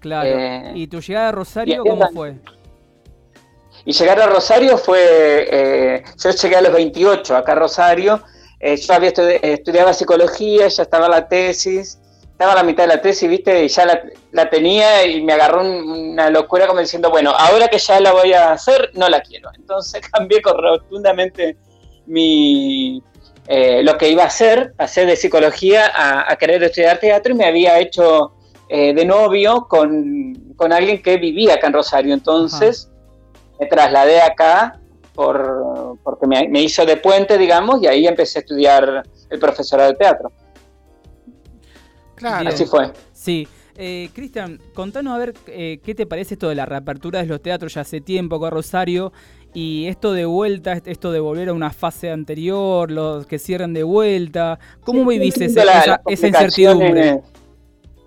Claro. 0.01 0.29
Eh, 0.29 0.73
¿Y 0.75 0.87
tu 0.87 1.01
llegada 1.01 1.29
a 1.29 1.33
Rosario 1.33 1.83
cómo 1.85 2.07
fue? 2.13 2.35
Y 3.85 3.93
llegar 3.93 4.21
a 4.21 4.27
Rosario 4.27 4.77
fue, 4.77 4.99
eh, 5.51 6.05
yo 6.23 6.31
llegué 6.31 6.57
a 6.57 6.61
los 6.61 6.73
28 6.73 7.37
acá 7.37 7.53
a 7.53 7.55
Rosario, 7.55 8.21
eh, 8.61 8.77
yo 8.77 8.93
había 8.93 9.13
estudi- 9.13 9.39
estudiaba 9.41 9.93
psicología, 9.95 10.69
ya 10.69 10.83
estaba 10.83 11.09
la 11.09 11.27
tesis, 11.29 11.99
estaba 12.39 12.53
a 12.53 12.57
la 12.57 12.63
mitad 12.63 12.85
de 12.85 12.95
la 12.95 13.03
tesis, 13.03 13.29
viste, 13.29 13.65
y 13.65 13.69
ya 13.69 13.85
la, 13.85 14.01
la 14.31 14.49
tenía 14.49 15.05
y 15.05 15.23
me 15.25 15.33
agarró 15.33 15.61
un- 15.61 15.91
una 16.13 16.31
locura 16.31 16.69
como 16.69 16.79
diciendo, 16.79 17.11
bueno, 17.11 17.33
ahora 17.37 17.67
que 17.67 17.79
ya 17.79 17.99
la 17.99 18.13
voy 18.13 18.33
a 18.33 18.53
hacer, 18.53 18.93
no 18.95 19.09
la 19.09 19.21
quiero. 19.23 19.51
Entonces 19.57 20.01
cambié 20.13 20.41
rotundamente 20.45 21.57
mi, 22.07 23.03
eh, 23.49 23.83
lo 23.83 23.99
que 23.99 24.09
iba 24.11 24.23
a 24.23 24.27
hacer, 24.27 24.73
hacer 24.79 25.07
de 25.09 25.17
psicología 25.17 25.91
a, 25.93 26.31
a 26.33 26.37
querer 26.37 26.63
estudiar 26.63 26.99
teatro 26.99 27.33
y 27.33 27.37
me 27.37 27.45
había 27.47 27.79
hecho 27.81 28.33
eh, 28.69 28.95
de 28.95 29.05
novio 29.05 29.67
con, 29.69 30.55
con 30.57 30.73
alguien 30.73 31.03
que 31.03 31.17
vivía 31.17 31.55
acá 31.55 31.67
en 31.67 31.73
Rosario. 31.73 32.15
Entonces 32.15 32.89
me 33.59 33.67
trasladé 33.67 34.21
acá 34.23 34.79
por, 35.15 35.97
porque 36.05 36.27
me, 36.29 36.49
me 36.49 36.61
hizo 36.63 36.87
de 36.87 36.99
puente, 36.99 37.37
digamos, 37.37 37.83
y 37.83 37.89
ahí 37.89 38.07
empecé 38.07 38.39
a 38.39 38.43
estudiar 38.43 39.03
el 39.29 39.39
profesorado 39.41 39.91
de 39.91 39.97
teatro. 39.97 40.31
Bien. 42.21 42.49
Así 42.49 42.65
fue. 42.67 42.93
Sí. 43.13 43.47
Eh, 43.81 44.11
Cristian, 44.13 44.59
contanos 44.75 45.15
a 45.15 45.19
ver 45.19 45.35
eh, 45.47 45.79
qué 45.85 45.95
te 45.95 46.05
parece 46.05 46.35
esto 46.35 46.49
de 46.49 46.57
la 46.57 46.67
reapertura 46.67 47.21
de 47.21 47.27
los 47.27 47.41
teatros 47.41 47.75
ya 47.75 47.83
hace 47.83 48.01
tiempo 48.01 48.37
acá 48.37 48.51
Rosario 48.51 49.13
Y 49.55 49.87
esto 49.87 50.13
de 50.13 50.25
vuelta, 50.27 50.73
est- 50.73 50.89
esto 50.89 51.11
de 51.13 51.21
volver 51.21 51.49
a 51.49 51.53
una 51.55 51.71
fase 51.71 52.11
anterior, 52.11 52.91
los 52.91 53.27
que 53.27 53.39
cierren 53.39 53.73
de 53.73 53.83
vuelta, 53.85 54.59
¿cómo 54.85 55.07
vivís 55.07 55.39
la- 55.39 56.01
esa, 56.11 56.27
incertidumbre? 56.27 57.23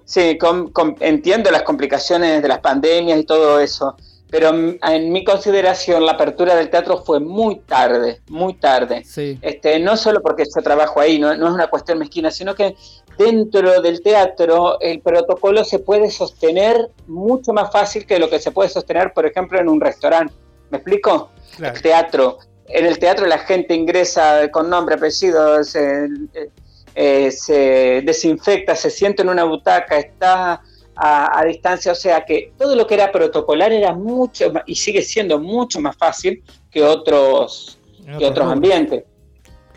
Sí, 0.05 0.37
com- 0.37 0.69
com- 0.71 0.95
entiendo 0.99 1.49
las 1.51 1.63
complicaciones 1.63 2.41
de 2.41 2.47
las 2.47 2.59
pandemias 2.59 3.17
y 3.19 3.23
todo 3.23 3.59
eso, 3.59 3.95
pero 4.31 4.49
en 4.49 5.11
mi 5.11 5.25
consideración 5.25 6.05
la 6.05 6.13
apertura 6.13 6.55
del 6.55 6.69
teatro 6.69 7.03
fue 7.03 7.19
muy 7.19 7.57
tarde, 7.59 8.21
muy 8.29 8.53
tarde. 8.53 9.03
Sí. 9.03 9.37
Este, 9.41 9.77
no 9.77 9.97
solo 9.97 10.21
porque 10.21 10.45
yo 10.45 10.61
trabajo 10.63 11.01
ahí, 11.01 11.19
no, 11.19 11.35
no 11.35 11.47
es 11.49 11.53
una 11.53 11.67
cuestión 11.67 11.99
mezquina, 11.99 12.31
sino 12.31 12.55
que 12.55 12.75
dentro 13.17 13.81
del 13.81 14.01
teatro 14.01 14.79
el 14.79 15.01
protocolo 15.01 15.65
se 15.65 15.79
puede 15.79 16.09
sostener 16.09 16.89
mucho 17.07 17.51
más 17.51 17.73
fácil 17.73 18.05
que 18.05 18.19
lo 18.19 18.29
que 18.29 18.39
se 18.39 18.51
puede 18.51 18.69
sostener, 18.69 19.11
por 19.11 19.25
ejemplo, 19.25 19.59
en 19.59 19.67
un 19.67 19.81
restaurante. 19.81 20.33
¿Me 20.69 20.77
explico? 20.77 21.29
El 21.61 21.81
teatro. 21.81 22.37
En 22.67 22.85
el 22.85 22.99
teatro 22.99 23.25
la 23.25 23.39
gente 23.39 23.75
ingresa 23.75 24.49
con 24.49 24.69
nombre, 24.69 24.95
apellido, 24.95 25.61
se, 25.65 26.05
eh, 26.33 26.49
eh, 26.95 27.31
se 27.31 28.01
desinfecta, 28.05 28.77
se 28.77 28.89
sienta 28.89 29.23
en 29.23 29.29
una 29.29 29.43
butaca, 29.43 29.97
está 29.97 30.61
a, 31.03 31.39
a 31.39 31.45
distancia, 31.45 31.91
o 31.91 31.95
sea 31.95 32.23
que 32.23 32.53
todo 32.57 32.75
lo 32.75 32.85
que 32.85 32.93
era 32.93 33.11
protocolar 33.11 33.73
era 33.73 33.91
mucho 33.93 34.51
y 34.67 34.75
sigue 34.75 35.01
siendo 35.01 35.39
mucho 35.39 35.79
más 35.81 35.95
fácil 35.97 36.43
que 36.69 36.83
otros, 36.83 37.79
que 38.19 38.25
otros 38.25 38.47
ambientes, 38.47 39.03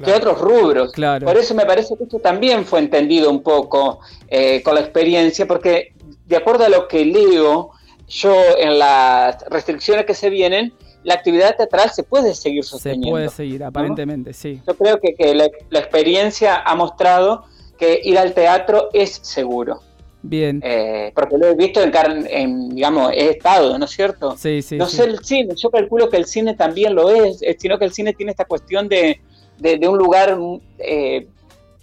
que 0.04 0.12
otros 0.12 0.38
rubros. 0.38 0.92
Claro. 0.92 1.26
Por 1.26 1.36
eso 1.38 1.54
me 1.54 1.64
parece 1.64 1.96
que 1.96 2.04
esto 2.04 2.18
también 2.18 2.66
fue 2.66 2.80
entendido 2.80 3.30
un 3.30 3.42
poco 3.42 4.00
eh, 4.28 4.62
con 4.62 4.74
la 4.74 4.80
experiencia, 4.82 5.46
porque 5.46 5.94
de 6.26 6.36
acuerdo 6.36 6.64
a 6.64 6.68
lo 6.68 6.88
que 6.88 7.04
leo, 7.04 7.70
yo 8.06 8.34
en 8.58 8.78
las 8.78 9.42
restricciones 9.48 10.04
que 10.04 10.14
se 10.14 10.28
vienen, 10.28 10.74
la 11.04 11.14
actividad 11.14 11.56
teatral 11.56 11.90
se 11.90 12.02
puede 12.02 12.34
seguir 12.34 12.64
Se 12.64 12.70
sosteniendo. 12.70 13.10
puede 13.10 13.28
seguir, 13.30 13.64
aparentemente, 13.64 14.32
sí. 14.32 14.60
Yo 14.66 14.74
creo 14.74 14.98
que, 15.00 15.14
que 15.14 15.34
la, 15.34 15.48
la 15.70 15.78
experiencia 15.78 16.56
ha 16.64 16.74
mostrado 16.74 17.44
que 17.78 18.00
ir 18.04 18.18
al 18.18 18.32
teatro 18.34 18.88
es 18.92 19.20
seguro. 19.22 19.80
Bien. 20.26 20.58
Eh, 20.64 21.12
porque 21.14 21.36
lo 21.36 21.48
he 21.48 21.54
visto 21.54 21.82
en, 21.82 21.90
carn- 21.92 22.26
en, 22.30 22.70
digamos, 22.70 23.12
he 23.12 23.28
estado, 23.28 23.78
¿no 23.78 23.84
es 23.84 23.90
cierto? 23.90 24.36
Sí, 24.38 24.62
sí. 24.62 24.76
no 24.78 24.86
sí. 24.86 24.96
sé 24.96 25.04
el 25.04 25.18
cine, 25.22 25.54
yo 25.54 25.70
calculo 25.70 26.08
que 26.08 26.16
el 26.16 26.24
cine 26.24 26.54
también 26.54 26.94
lo 26.94 27.10
es, 27.10 27.42
eh, 27.42 27.54
sino 27.58 27.78
que 27.78 27.84
el 27.84 27.92
cine 27.92 28.14
tiene 28.14 28.32
esta 28.32 28.46
cuestión 28.46 28.88
de, 28.88 29.20
de, 29.58 29.76
de 29.76 29.86
un 29.86 29.98
lugar 29.98 30.38
eh, 30.78 31.26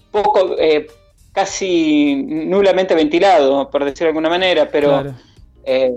poco, 0.09 0.55
eh, 0.57 0.87
casi 1.31 2.15
nulamente 2.15 2.95
ventilado, 2.95 3.69
por 3.69 3.85
decirlo 3.85 4.05
de 4.05 4.09
alguna 4.09 4.29
manera, 4.29 4.67
pero... 4.71 4.87
Claro. 4.89 5.13
eh, 5.63 5.91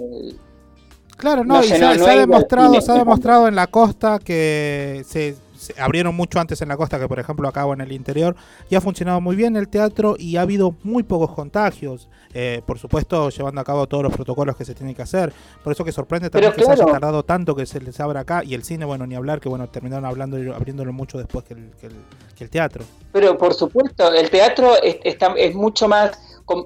Claro, 1.16 1.44
no, 1.44 1.54
No 1.54 1.64
y 1.64 1.68
sé, 1.68 1.76
se, 1.76 1.80
no- 1.80 1.92
se 1.94 1.98
no 2.00 2.06
ha 2.08 2.16
demostrado, 2.16 2.80
se 2.80 2.92
ha 2.92 2.94
demostrado 2.96 3.48
en 3.48 3.54
la 3.54 3.68
costa 3.68 4.18
que 4.18 5.02
se, 5.06 5.36
se 5.64 5.80
abrieron 5.80 6.14
mucho 6.14 6.38
antes 6.38 6.60
en 6.62 6.68
la 6.68 6.76
costa 6.76 6.98
que 6.98 7.08
por 7.08 7.18
ejemplo 7.18 7.48
acá 7.48 7.64
o 7.66 7.72
en 7.72 7.80
el 7.80 7.92
interior 7.92 8.36
y 8.68 8.74
ha 8.74 8.80
funcionado 8.80 9.20
muy 9.20 9.34
bien 9.34 9.56
el 9.56 9.68
teatro 9.68 10.14
y 10.18 10.36
ha 10.36 10.42
habido 10.42 10.74
muy 10.82 11.02
pocos 11.02 11.30
contagios, 11.34 12.08
eh, 12.34 12.60
por 12.66 12.78
supuesto 12.78 13.30
llevando 13.30 13.60
a 13.60 13.64
cabo 13.64 13.86
todos 13.86 14.02
los 14.04 14.12
protocolos 14.12 14.56
que 14.56 14.64
se 14.64 14.74
tienen 14.74 14.94
que 14.94 15.02
hacer, 15.02 15.32
por 15.62 15.72
eso 15.72 15.84
que 15.84 15.92
sorprende 15.92 16.28
también 16.30 16.52
Pero 16.52 16.60
que 16.68 16.74
se 16.76 16.82
haya 16.82 16.90
tardado 16.92 17.22
tanto 17.24 17.54
que 17.54 17.66
se 17.66 17.80
les 17.80 17.98
abra 18.00 18.20
acá 18.20 18.42
y 18.44 18.54
el 18.54 18.62
cine, 18.62 18.84
bueno, 18.84 19.06
ni 19.06 19.14
hablar 19.14 19.40
que 19.40 19.48
bueno, 19.48 19.66
terminaron 19.68 20.04
hablando 20.04 20.36
abriéndolo 20.54 20.92
mucho 20.92 21.18
después 21.18 21.44
que 21.44 21.54
el, 21.54 21.70
que 21.80 21.86
el, 21.86 21.92
que 22.36 22.44
el 22.44 22.50
teatro. 22.50 22.84
Pero 23.12 23.38
por 23.38 23.54
supuesto, 23.54 24.12
el 24.12 24.28
teatro 24.30 24.74
es, 24.82 24.98
está- 25.04 25.34
es 25.36 25.54
mucho 25.54 25.88
más 25.88 26.18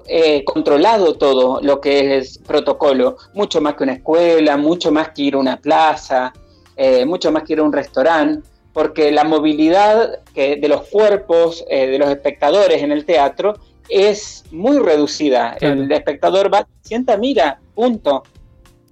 eh, 0.07 0.43
controlado 0.43 1.15
todo 1.15 1.61
lo 1.61 1.79
que 1.79 2.17
es 2.17 2.37
protocolo, 2.39 3.15
mucho 3.33 3.61
más 3.61 3.75
que 3.75 3.83
una 3.83 3.93
escuela, 3.93 4.57
mucho 4.57 4.91
más 4.91 5.09
que 5.09 5.21
ir 5.21 5.35
a 5.35 5.37
una 5.37 5.57
plaza, 5.57 6.33
eh, 6.75 7.05
mucho 7.05 7.31
más 7.31 7.43
que 7.43 7.53
ir 7.53 7.59
a 7.59 7.63
un 7.63 7.71
restaurante, 7.73 8.47
porque 8.73 9.11
la 9.11 9.23
movilidad 9.23 10.19
que- 10.33 10.55
de 10.57 10.67
los 10.67 10.81
cuerpos 10.87 11.63
eh, 11.69 11.87
de 11.87 11.97
los 11.99 12.09
espectadores 12.09 12.81
en 12.83 12.91
el 12.91 13.05
teatro 13.05 13.55
es 13.89 14.43
muy 14.51 14.77
reducida. 14.79 15.55
Claro. 15.59 15.81
El 15.81 15.91
espectador 15.91 16.53
va, 16.53 16.67
sienta, 16.81 17.17
mira, 17.17 17.59
punto. 17.73 18.23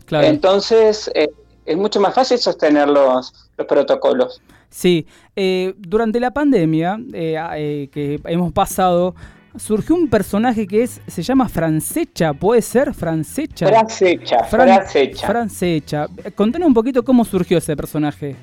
Claro. 0.05 0.27
Entonces 0.27 1.11
eh, 1.13 1.29
es 1.65 1.77
mucho 1.77 1.99
más 1.99 2.13
fácil 2.15 2.37
sostener 2.37 2.87
los, 2.87 3.49
los 3.57 3.67
protocolos. 3.67 4.41
Sí, 4.69 5.05
eh, 5.35 5.73
durante 5.77 6.19
la 6.19 6.31
pandemia 6.31 6.99
que 7.11 8.19
hemos 8.25 8.51
pasado, 8.51 9.15
surgió 9.55 9.95
un 9.95 10.07
personaje 10.09 10.67
que 10.67 10.83
es 10.83 11.01
se 11.07 11.23
llama 11.23 11.47
Francecha, 11.49 12.33
¿puede 12.33 12.61
ser? 12.61 12.93
Francecha. 12.93 13.67
Francecha, 13.67 14.37
Fran- 14.45 14.75
Francecha. 14.75 15.27
Francecha. 15.27 16.07
Contanos 16.35 16.67
un 16.67 16.73
poquito 16.73 17.03
cómo 17.03 17.23
surgió 17.25 17.57
ese 17.57 17.75
personaje. 17.75 18.35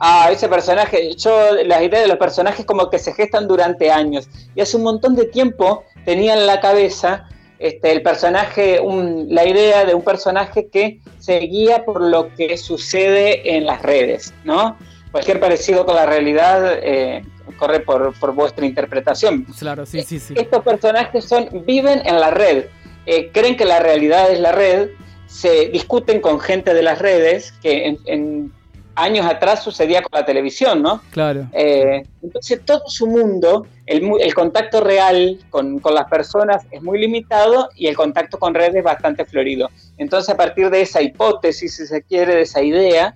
Ah, 0.00 0.30
ese 0.32 0.48
personaje, 0.48 1.14
yo 1.16 1.52
las 1.66 1.82
ideas 1.82 2.02
de 2.02 2.08
los 2.08 2.16
personajes 2.16 2.64
como 2.64 2.88
que 2.88 2.98
se 2.98 3.12
gestan 3.12 3.46
durante 3.46 3.90
años 3.90 4.28
y 4.54 4.60
hace 4.62 4.78
un 4.78 4.82
montón 4.84 5.14
de 5.14 5.26
tiempo 5.26 5.84
tenía 6.06 6.32
en 6.34 6.46
la 6.46 6.58
cabeza 6.60 7.28
este, 7.58 7.92
el 7.92 8.00
personaje, 8.02 8.80
un- 8.80 9.26
la 9.28 9.46
idea 9.46 9.84
de 9.84 9.94
un 9.94 10.02
personaje 10.02 10.68
que 10.68 11.00
se 11.18 11.38
guía 11.40 11.84
por 11.84 12.00
lo 12.00 12.34
que 12.34 12.56
sucede 12.56 13.56
en 13.56 13.66
las 13.66 13.82
redes, 13.82 14.32
¿no? 14.44 14.78
Cualquier 15.12 15.38
parecido 15.38 15.84
con 15.84 15.96
la 15.96 16.06
realidad 16.06 16.78
eh, 16.82 17.22
corre 17.58 17.80
por, 17.80 18.18
por 18.18 18.32
vuestra 18.32 18.64
interpretación. 18.64 19.44
Claro, 19.58 19.84
sí, 19.84 20.02
sí, 20.02 20.18
sí. 20.18 20.32
Estos 20.36 20.64
personajes 20.64 21.24
son, 21.26 21.48
viven 21.66 22.00
en 22.06 22.18
la 22.18 22.30
red, 22.30 22.64
eh, 23.04 23.30
creen 23.34 23.56
que 23.58 23.66
la 23.66 23.80
realidad 23.80 24.30
es 24.30 24.40
la 24.40 24.52
red, 24.52 24.88
se 25.26 25.68
discuten 25.68 26.22
con 26.22 26.40
gente 26.40 26.72
de 26.72 26.82
las 26.82 26.98
redes, 26.98 27.52
que 27.60 27.86
en, 27.88 27.98
en 28.06 28.52
años 28.94 29.26
atrás 29.26 29.62
sucedía 29.62 30.02
con 30.02 30.18
la 30.18 30.24
televisión, 30.24 30.82
¿no? 30.82 31.00
Claro. 31.10 31.46
Eh, 31.52 32.02
entonces 32.22 32.60
todo 32.64 32.82
su 32.86 33.06
mundo, 33.06 33.66
el, 33.86 34.34
contacto 34.34 34.80
real 34.80 35.38
con, 35.50 35.78
con 35.78 35.94
las 35.94 36.08
personas 36.08 36.64
es 36.70 36.82
muy 36.82 36.98
limitado 36.98 37.70
y 37.76 37.86
el 37.86 37.96
contacto 37.96 38.38
con 38.38 38.54
redes 38.54 38.74
es 38.74 38.84
bastante 38.84 39.24
florido. 39.24 39.70
Entonces 39.98 40.28
a 40.30 40.36
partir 40.36 40.70
de 40.70 40.82
esa 40.82 41.02
hipótesis, 41.02 41.76
si 41.76 41.86
se 41.86 42.02
quiere, 42.02 42.34
de 42.34 42.42
esa 42.42 42.62
idea, 42.62 43.14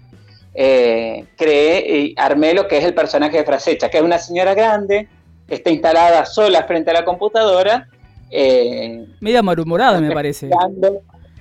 eh, 0.55 1.25
creé 1.37 1.99
y 1.99 2.15
armé 2.17 2.55
lo 2.55 2.69
que 2.69 2.79
es 2.79 2.85
el 2.85 2.95
personaje 2.95 3.39
de 3.39 3.45
Frasecha, 3.45 3.89
que 3.91 3.99
es 3.99 4.03
una 4.05 4.19
señora 4.19 4.55
grande, 4.55 5.09
que 5.49 5.57
está 5.57 5.71
instalada 5.71 6.25
sola 6.25 6.65
frente 6.65 6.91
a 6.91 6.95
la 6.95 7.05
computadora, 7.05 7.89
eh, 8.37 9.07
Media 9.21 9.43
malhumorada, 9.43 10.01
me 10.01 10.13
parece. 10.13 10.51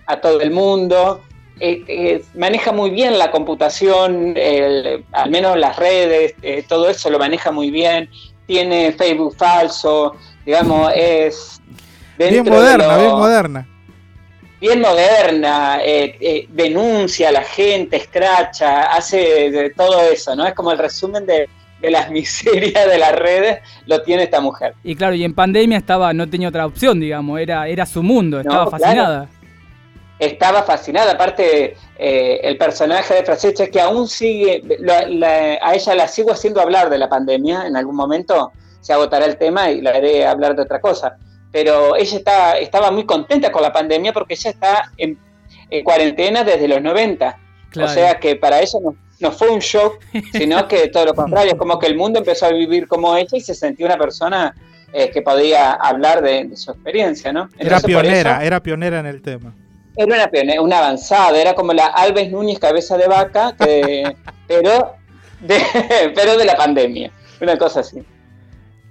a 0.06 0.22
todo 0.22 0.42
el 0.42 0.52
mundo. 0.52 1.22
Eh, 1.60 1.84
eh, 1.88 2.24
maneja 2.36 2.72
muy 2.72 2.90
bien 2.90 3.18
la 3.18 3.30
computación, 3.32 4.34
el- 4.36 5.06
al 5.12 5.30
menos 5.30 5.58
las 5.58 5.76
redes, 5.78 6.34
eh, 6.42 6.64
todo 6.68 6.90
eso 6.90 7.10
lo 7.10 7.20
maneja 7.20 7.52
muy 7.52 7.70
bien. 7.72 8.10
Tiene 8.48 8.92
Facebook 8.94 9.36
falso, 9.38 10.16
digamos, 10.46 10.92
es. 10.96 11.62
Bien 12.18 12.44
moderna, 12.48 12.88
lo- 12.96 13.00
bien 13.00 13.12
moderna. 13.12 13.68
bien 14.60 14.82
moderna, 14.82 15.80
eh, 15.84 16.16
eh, 16.20 16.48
denuncia 16.50 17.30
a 17.30 17.32
la 17.32 17.44
gente, 17.44 17.98
escracha, 17.98 18.84
hace 18.94 19.52
de 19.52 19.70
todo 19.72 20.02
eso, 20.02 20.36
¿no? 20.36 20.46
Es 20.46 20.54
como 20.54 20.72
el 20.72 20.78
resumen 20.78 21.26
de, 21.26 21.50
de 21.82 21.92
las 21.92 22.10
miserias 22.18 22.88
de 22.88 22.98
las 22.98 23.14
redes, 23.14 23.60
lo 23.88 24.02
tiene 24.04 24.24
esta 24.24 24.40
mujer. 24.42 24.74
Y 24.84 24.96
claro, 24.96 25.16
y 25.16 25.24
en 25.24 25.34
pandemia 25.34 25.78
estaba, 25.78 26.14
no 26.14 26.30
tenía 26.30 26.50
otra 26.50 26.66
opción, 26.66 27.00
digamos, 27.00 27.40
era, 27.40 27.68
era 27.68 27.86
su 27.86 28.02
mundo, 28.04 28.40
estaba 28.40 28.66
No, 28.66 28.72
fascinada. 28.72 29.30
Estaba 30.26 30.64
fascinada, 30.64 31.12
aparte 31.14 31.76
eh, 31.98 32.40
el 32.44 32.58
personaje 32.58 33.14
de 33.16 33.24
Francesca 33.24 33.68
que 33.68 33.80
aún 33.82 34.08
sigue, 34.08 34.62
la- 34.80 35.08
la- 35.08 35.60
a 35.62 35.74
ella 35.76 35.96
la 35.96 36.08
sigo 36.08 36.32
haciendo 36.32 36.62
hablar 36.62 36.90
de 36.90 36.98
la 36.98 37.10
pandemia, 37.10 37.66
en 37.68 37.76
algún 37.76 37.96
momento 37.96 38.52
se 38.82 38.94
agotará 38.94 39.26
el 39.26 39.38
tema 39.38 39.70
y 39.72 39.82
la 39.82 39.92
haré 39.92 40.26
hablar 40.26 40.56
de 40.56 40.62
otra 40.64 40.80
cosa, 40.82 41.18
pero 41.52 41.96
ella 41.96 42.18
está, 42.18 42.58
estaba 42.58 42.92
muy 42.92 43.06
contenta 43.06 43.52
con 43.52 43.62
la 43.62 43.72
pandemia 43.72 44.12
porque 44.14 44.34
ella 44.34 44.50
está 44.52 44.92
en, 44.98 45.18
en 45.70 45.84
cuarentena 45.84 46.44
desde 46.44 46.68
los 46.68 46.82
90, 46.82 47.38
Claro. 47.70 47.90
o 47.90 47.94
sea 47.94 48.20
que 48.20 48.36
para 48.36 48.60
ella 48.62 48.80
no, 48.84 48.96
no 49.20 49.32
fue 49.32 49.50
un 49.50 49.60
shock, 49.60 50.00
sino 50.32 50.68
que 50.68 50.90
todo 50.90 51.06
lo 51.06 51.14
contrario, 51.16 51.54
es 51.54 51.58
como 51.58 51.80
que 51.80 51.88
el 51.88 51.96
mundo 51.96 52.20
empezó 52.20 52.46
a 52.46 52.50
vivir 52.50 52.88
como 52.88 53.16
ella 53.16 53.30
y 53.38 53.42
se 53.42 53.56
sentía 53.56 53.86
una 53.88 53.98
persona 53.98 54.54
eh, 54.92 55.10
que 55.10 55.24
podía 55.24 55.72
hablar 55.74 56.22
de, 56.22 56.44
de 56.46 56.56
su 56.56 56.70
experiencia, 56.70 57.34
¿no? 57.34 57.50
Era 57.58 57.78
Entonces, 57.78 57.86
pionera, 57.88 58.32
eso- 58.36 58.42
era 58.42 58.60
pionera 58.62 59.00
en 59.00 59.06
el 59.08 59.22
tema. 59.24 59.56
Era 59.96 60.16
una, 60.16 60.28
pionera, 60.30 60.62
una 60.62 60.78
avanzada, 60.80 61.40
era 61.40 61.54
como 61.56 61.74
la 61.74 61.86
Alves 61.88 62.32
Núñez 62.32 62.60
cabeza 62.60 62.98
de 62.98 63.08
vaca, 63.08 63.56
que- 63.58 64.16
pero, 64.48 64.96
de, 65.42 65.62
pero 66.16 66.38
de 66.38 66.46
la 66.46 66.56
pandemia, 66.56 67.12
una 67.42 67.58
cosa 67.58 67.82
así. 67.82 68.04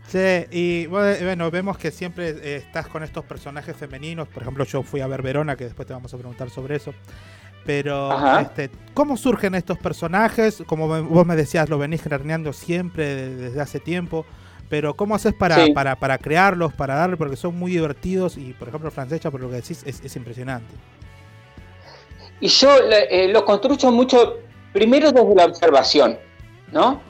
Sí, 0.09 0.45
y 0.51 0.87
bueno, 0.87 1.17
bueno, 1.25 1.51
vemos 1.51 1.79
que 1.79 1.91
siempre 1.91 2.31
eh, 2.31 2.57
estás 2.57 2.87
con 2.87 3.03
estos 3.03 3.25
personajes 3.25 3.75
femeninos. 3.75 4.29
Por 4.29 4.43
ejemplo, 4.43 4.65
yo 4.65 4.83
fui 4.83 5.01
a 5.01 5.07
ver 5.07 5.23
Verona, 5.23 5.57
que 5.57 5.65
después 5.65 5.87
te 5.89 5.95
vamos 5.95 6.13
a 6.13 6.19
preguntar 6.19 6.51
sobre 6.51 6.77
eso. 6.77 6.93
Pero, 7.65 8.11
este, 8.41 8.71
¿cómo 8.93 9.17
surgen 9.17 9.55
estos 9.55 9.79
personajes? 9.79 10.63
Como 10.67 10.89
me- 10.89 11.01
vos 11.01 11.25
me 11.25 11.35
decías, 11.37 11.71
lo 11.71 11.79
venís 11.79 12.03
craneando 12.03 12.53
siempre 12.53 13.07
de- 13.15 13.37
desde 13.37 13.61
hace 13.61 13.81
tiempo. 13.81 14.27
Pero, 14.73 14.95
¿cómo 14.95 15.15
haces 15.15 15.35
para, 15.35 15.67
Sí. 15.67 15.73
para, 15.75 15.97
para 15.97 16.17
crearlos, 16.17 16.73
para 16.73 16.95
darle? 16.95 17.19
Porque 17.19 17.37
son 17.37 17.59
muy 17.59 17.73
divertidos 17.73 18.39
y, 18.39 18.55
por 18.55 18.69
ejemplo, 18.69 18.91
Francesca, 18.91 19.31
por 19.31 19.43
lo 19.43 19.51
que 19.51 19.57
decís, 19.57 19.83
es, 19.85 20.01
es 20.03 20.17
impresionante. 20.17 20.73
Y 22.41 22.49
yo 22.49 22.71
eh, 22.91 23.29
lo 23.29 23.45
construyo 23.45 23.91
mucho 23.91 24.39
primero 24.73 25.13
desde 25.13 25.35
la 25.35 25.45
observación, 25.45 26.19
¿no? 26.73 27.03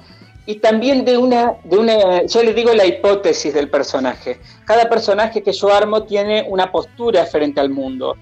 Y 0.44 0.56
también 0.56 1.04
de 1.04 1.16
una, 1.16 1.52
de 1.62 1.78
una, 1.78 2.26
yo 2.26 2.42
le 2.42 2.52
digo 2.52 2.74
la 2.74 2.84
hipótesis 2.84 3.54
del 3.54 3.70
personaje. 3.70 4.40
Cada 4.64 4.88
personaje 4.90 5.40
que 5.40 5.52
yo 5.52 5.72
armo 5.72 6.02
tiene 6.02 6.44
una 6.48 6.72
postura 6.72 7.26
frente 7.26 7.60
al 7.60 7.70
mundo. 7.70 8.16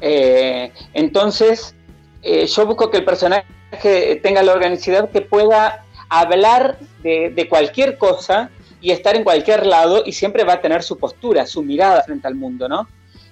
Eh, 0.00 0.72
entonces, 0.94 1.74
eh, 2.22 2.46
yo 2.46 2.64
busco 2.64 2.90
que 2.90 2.96
el 2.96 3.04
personaje 3.04 4.20
tenga 4.22 4.42
la 4.42 4.54
organicidad 4.54 5.10
que 5.10 5.20
pueda 5.20 5.84
hablar 6.08 6.78
de, 7.02 7.28
de 7.28 7.46
cualquier 7.46 7.98
cosa 7.98 8.48
y 8.80 8.90
estar 8.90 9.16
en 9.16 9.24
cualquier 9.24 9.66
lado 9.66 10.02
y 10.04 10.12
siempre 10.12 10.44
va 10.44 10.54
a 10.54 10.60
tener 10.60 10.82
su 10.82 10.98
postura, 10.98 11.46
su 11.46 11.62
mirada 11.62 12.02
frente 12.02 12.26
al 12.28 12.34
mundo, 12.34 12.68
¿no? 12.68 12.88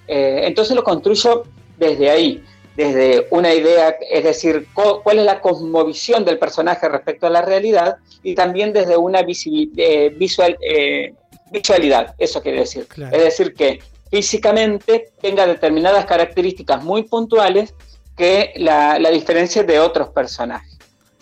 Eh, 0.07 0.43
entonces 0.45 0.75
lo 0.75 0.83
construyo 0.85 1.45
desde 1.79 2.11
ahí, 2.11 2.43
desde 2.77 3.27
una 3.31 3.55
idea, 3.55 3.97
es 4.11 4.25
decir, 4.25 4.67
cuál 4.75 5.19
es 5.19 5.25
la 5.25 5.41
cosmovisión 5.41 6.25
del 6.25 6.39
personaje 6.39 6.89
respecto 6.89 7.27
a 7.27 7.31
la 7.31 7.43
realidad 7.43 7.97
y 8.23 8.35
también 8.35 8.73
desde 8.73 8.97
una 8.97 9.23
visi- 9.23 9.71
eh, 9.77 10.11
visual, 10.17 10.57
eh, 10.61 11.15
visualidad, 11.51 12.15
eso 12.19 12.43
quiere 12.43 12.61
decir. 12.61 12.87
Claro. 12.87 13.17
Es 13.17 13.23
decir, 13.25 13.55
que 13.55 13.81
físicamente 14.11 15.13
tenga 15.21 15.47
determinadas 15.47 16.05
características 16.07 16.83
muy 16.83 17.05
puntuales 17.05 17.75
que 18.17 18.53
la, 18.57 18.99
la 18.99 19.11
diferencia 19.11 19.63
de 19.63 19.81
otros 19.81 20.09
personajes. 20.09 20.74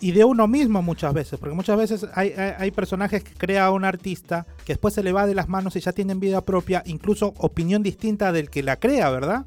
Y 0.03 0.11
de 0.11 0.25
uno 0.25 0.47
mismo 0.47 0.81
muchas 0.81 1.13
veces, 1.13 1.39
porque 1.39 1.55
muchas 1.55 1.77
veces 1.77 2.05
hay, 2.13 2.33
hay- 2.37 2.53
hay 2.57 2.71
personajes 2.71 3.23
que 3.23 3.33
crea 3.35 3.71
un 3.71 3.85
artista 3.85 4.45
que 4.65 4.73
después 4.73 4.93
se 4.93 5.01
le 5.01 5.13
va 5.13 5.25
de 5.25 5.33
las 5.33 5.47
manos 5.47 5.75
y 5.77 5.79
ya 5.79 5.93
tienen 5.93 6.19
vida 6.19 6.41
propia, 6.41 6.83
incluso 6.85 7.33
opinión 7.37 7.81
distinta 7.83 8.33
del 8.33 8.49
que 8.49 8.63
la 8.63 8.75
crea, 8.77 9.09
¿verdad? 9.09 9.45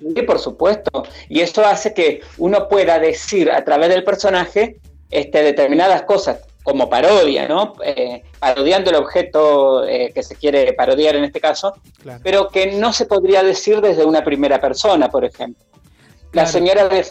Sí, 0.00 0.22
por 0.22 0.40
supuesto. 0.40 1.04
Y 1.28 1.40
eso 1.40 1.64
hace 1.64 1.94
que 1.94 2.22
uno 2.38 2.68
pueda 2.68 2.98
decir 2.98 3.50
a 3.52 3.64
través 3.64 3.88
del 3.90 4.02
personaje 4.02 4.80
este, 5.10 5.42
determinadas 5.44 6.02
cosas, 6.02 6.40
como 6.64 6.90
parodia, 6.90 7.46
¿no? 7.46 7.74
Eh, 7.84 8.22
parodiando 8.40 8.90
el 8.90 8.96
objeto 8.96 9.84
eh, 9.86 10.10
que 10.12 10.22
se 10.24 10.34
quiere 10.34 10.72
parodiar 10.72 11.14
en 11.14 11.22
este 11.24 11.40
caso, 11.40 11.72
Claro. 12.02 12.20
pero 12.24 12.48
que 12.48 12.72
no 12.72 12.92
se 12.92 13.06
podría 13.06 13.42
decir 13.44 13.80
desde 13.80 14.04
una 14.04 14.24
primera 14.24 14.60
persona, 14.60 15.08
por 15.08 15.24
ejemplo. 15.24 15.64
La 16.32 16.46
señora 16.46 16.88
de 16.88 17.02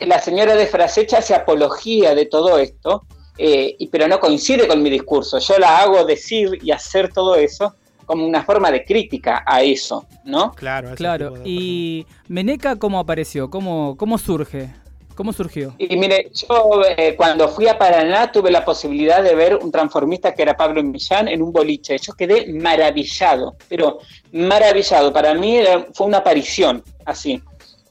la 0.00 0.18
señora 0.20 0.54
de 0.56 0.66
Frasecha 0.66 1.18
hace 1.18 1.34
apología 1.34 2.14
de 2.14 2.26
todo 2.26 2.58
esto, 2.58 3.04
eh, 3.38 3.74
y, 3.78 3.88
pero 3.88 4.06
no 4.08 4.20
coincide 4.20 4.66
con 4.68 4.82
mi 4.82 4.90
discurso. 4.90 5.38
Yo 5.38 5.58
la 5.58 5.78
hago 5.78 6.04
decir 6.04 6.58
y 6.62 6.70
hacer 6.70 7.12
todo 7.12 7.34
eso 7.36 7.74
como 8.06 8.26
una 8.26 8.44
forma 8.44 8.70
de 8.70 8.84
crítica 8.84 9.42
a 9.46 9.62
eso, 9.62 10.04
¿no? 10.24 10.52
Claro, 10.52 10.94
Claro. 10.94 11.34
¿Y 11.44 12.06
Meneca 12.28 12.76
cómo 12.76 12.98
apareció? 12.98 13.48
¿Cómo, 13.50 13.96
cómo 13.96 14.18
surge? 14.18 14.68
¿Cómo 15.14 15.32
surgió? 15.32 15.74
Y 15.78 15.96
mire, 15.96 16.28
yo 16.34 16.82
eh, 16.96 17.14
cuando 17.16 17.48
fui 17.48 17.68
a 17.68 17.78
Paraná 17.78 18.30
tuve 18.32 18.50
la 18.50 18.64
posibilidad 18.64 19.22
de 19.22 19.34
ver 19.36 19.54
un 19.56 19.70
transformista 19.70 20.34
que 20.34 20.42
era 20.42 20.56
Pablo 20.56 20.82
Millán 20.82 21.28
en 21.28 21.40
un 21.40 21.52
boliche. 21.52 21.96
Yo 21.98 22.12
quedé 22.14 22.52
maravillado, 22.52 23.54
pero 23.68 24.00
maravillado. 24.32 25.12
Para 25.12 25.32
mí 25.34 25.56
era- 25.56 25.86
fue 25.94 26.08
una 26.08 26.18
aparición 26.18 26.82
así, 27.04 27.40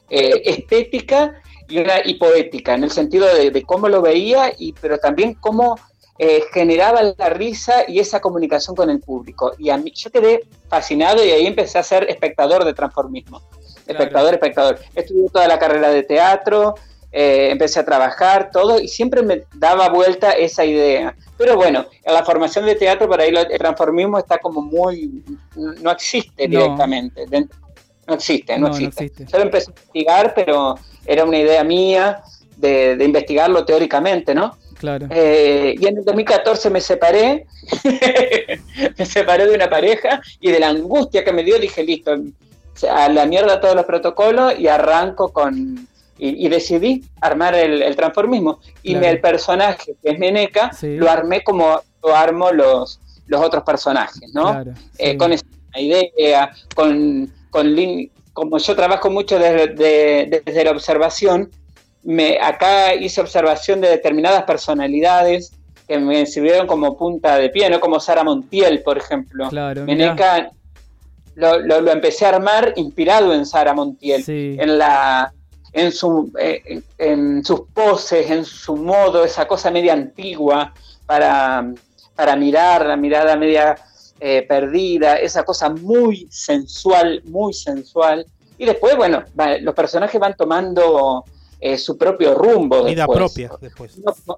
eh, 0.10 0.41
estética 0.45 1.41
y, 1.70 2.14
poética, 2.16 2.74
en 2.76 2.84
el 2.84 2.91
sentido 2.91 3.28
de, 3.34 3.51
de 3.51 3.64
cómo 3.64 3.89
lo 3.89 4.01
veía, 4.01 4.53
y, 4.57 4.74
pero 4.74 4.97
también 4.97 5.36
cómo 5.36 5.80
eh, 6.20 6.43
generaba 6.53 7.01
la 7.18 7.30
risa 7.30 7.86
y 7.88 7.99
esa 7.99 8.20
comunicación 8.20 8.76
con 8.76 8.89
el 8.89 8.99
público. 8.99 9.53
Y 9.57 9.70
a 9.70 9.78
mí, 9.78 9.91
yo 9.95 10.11
quedé 10.11 10.41
fascinado 10.70 11.24
y 11.26 11.32
ahí 11.32 11.47
empecé 11.47 11.80
a 11.80 11.84
ser 11.84 12.09
espectador 12.09 12.64
de 12.66 12.74
transformismo. 12.74 13.41
Espectador, 13.88 14.34
espectador. 14.34 14.80
Estudié 14.95 15.30
toda 15.30 15.47
la 15.47 15.59
carrera 15.59 15.89
de 15.89 16.03
teatro, 16.03 16.76
eh, 17.11 17.49
empecé 17.51 17.80
a 17.80 17.86
trabajar, 17.86 18.49
todo, 18.51 18.80
y 18.80 18.88
siempre 18.88 19.22
me 19.24 19.43
daba 19.55 19.89
vuelta 19.89 20.32
esa 20.32 20.64
idea. 20.66 21.16
Pero 21.38 21.55
bueno, 21.55 21.86
en 22.03 22.14
la 22.14 22.24
formación 22.24 22.66
de 22.66 22.76
teatro, 22.76 23.07
por 23.09 23.20
ahí 23.20 23.30
el 23.36 23.57
transformismo 23.57 24.18
está 24.20 24.38
como 24.38 24.61
muy. 24.61 25.24
no 25.55 25.91
existe 25.91 26.47
No. 26.47 26.59
directamente. 26.61 27.26
dentro- 27.28 27.59
no 28.07 28.16
existe, 28.16 28.53
no, 28.57 28.68
No, 28.68 28.68
no 28.70 28.76
existe. 28.76 29.05
existe. 29.05 29.32
Yo 29.32 29.38
lo 29.38 29.43
empecé 29.45 29.68
a 29.68 29.72
investigar, 29.72 30.34
pero 30.34 30.76
era 31.06 31.24
una 31.26 31.38
idea 31.39 31.64
mía 31.64 32.22
de, 32.58 32.95
de 32.95 33.06
investigarlo 33.06 33.66
teóricamente, 33.66 34.34
¿no? 34.36 34.58
Claro. 34.78 35.08
Eh, 35.12 35.76
y 35.80 35.88
en 35.88 35.97
el 35.99 36.04
2014 36.06 36.70
me 36.70 36.82
separé, 36.82 37.45
me 38.97 39.06
separé 39.06 39.47
de 39.47 39.56
una 39.56 39.70
pareja 39.70 40.22
y 40.39 40.51
de 40.51 40.60
la 40.60 40.70
angustia 40.70 41.24
que 41.24 41.32
me 41.32 41.43
dio 41.43 41.58
dije, 41.60 41.84
listo, 41.84 42.14
a 42.89 43.10
la 43.10 43.26
mierda 43.26 43.62
todos 43.62 43.76
los 43.76 43.86
protocolos 43.86 44.58
y 44.60 44.68
arranco 44.68 45.32
con... 45.32 45.88
Y, 46.18 46.45
y 46.45 46.49
decidí 46.49 47.04
armar 47.22 47.56
el, 47.56 47.82
el 47.82 47.95
transformismo. 47.95 48.60
Y 48.84 48.91
Claro. 48.91 49.06
me- 49.08 49.12
el 49.14 49.20
personaje, 49.20 49.95
que 50.01 50.12
es 50.12 50.20
Meneca, 50.20 50.72
Sí. 50.72 50.95
lo 50.95 51.10
armé 51.10 51.43
como 51.43 51.82
lo 52.04 52.16
armo 52.16 52.51
los, 52.51 52.99
los 53.28 53.41
otros 53.41 53.64
personajes, 53.64 54.30
¿no? 54.34 54.51
Claro, 54.51 54.74
Eh, 54.99 55.18
con 55.18 55.34
esa 55.34 55.43
idea, 55.76 56.51
con, 56.76 57.32
con 57.49 57.74
como 58.34 58.58
yo 58.58 58.76
trabajo 58.76 59.10
mucho 59.10 59.38
desde, 59.40 59.68
de- 59.68 60.42
desde 60.46 60.64
la 60.64 60.72
observación, 60.72 61.50
me, 62.04 62.38
acá 62.42 62.94
hice 62.96 63.22
observación 63.22 63.80
de 63.82 63.90
determinadas 63.90 64.44
personalidades 64.44 65.54
que 65.88 65.98
me 66.00 66.26
sirvieron 66.26 66.66
como 66.68 66.98
punta 66.98 67.38
de 67.38 67.50
pie, 67.50 67.70
¿no? 67.70 67.80
Como 67.80 68.00
Sara 68.00 68.24
Montiel, 68.24 68.82
por 68.84 68.98
ejemplo. 68.98 69.50
Claro, 69.50 69.84
Meneca 69.86 70.52
lo, 71.36 71.60
lo- 71.60 71.82
lo 71.82 71.92
empecé 71.92 72.26
a 72.26 72.30
armar 72.30 72.74
inspirado 72.76 73.34
en 73.34 73.46
Sara 73.46 73.74
Montiel, 73.74 74.24
Sí. 74.24 74.58
en 74.60 74.78
la 74.78 75.34
en, 75.76 75.92
su, 75.92 76.32
eh, 76.40 76.62
en, 76.66 76.84
en 77.00 77.44
sus 77.46 77.62
poses, 77.74 78.30
en 78.30 78.46
su 78.46 78.76
modo, 78.76 79.24
esa 79.26 79.48
cosa 79.48 79.72
media 79.72 79.94
antigua 79.94 80.72
para, 81.08 81.66
para 82.16 82.36
mirar, 82.36 82.86
la 82.86 82.96
mirada 82.96 83.36
media 83.36 83.76
eh, 84.26 84.45
perdida, 84.47 85.17
esa 85.17 85.43
cosa 85.43 85.69
muy 85.69 86.28
sensual, 86.32 87.21
muy 87.26 87.51
sensual. 87.53 88.26
Y 88.57 88.65
después, 88.65 88.95
bueno, 88.95 89.21
va- 89.38 89.57
los 89.57 89.76
personajes 89.76 90.17
van 90.21 90.34
tomando 90.38 91.26
eh, 91.59 91.78
su 91.78 91.97
propio 91.97 92.34
rumbo. 92.34 92.86
Vida 92.86 93.05
después. 93.05 93.17
propia 93.17 93.51
después. 93.59 93.97
Uno, 93.97 94.38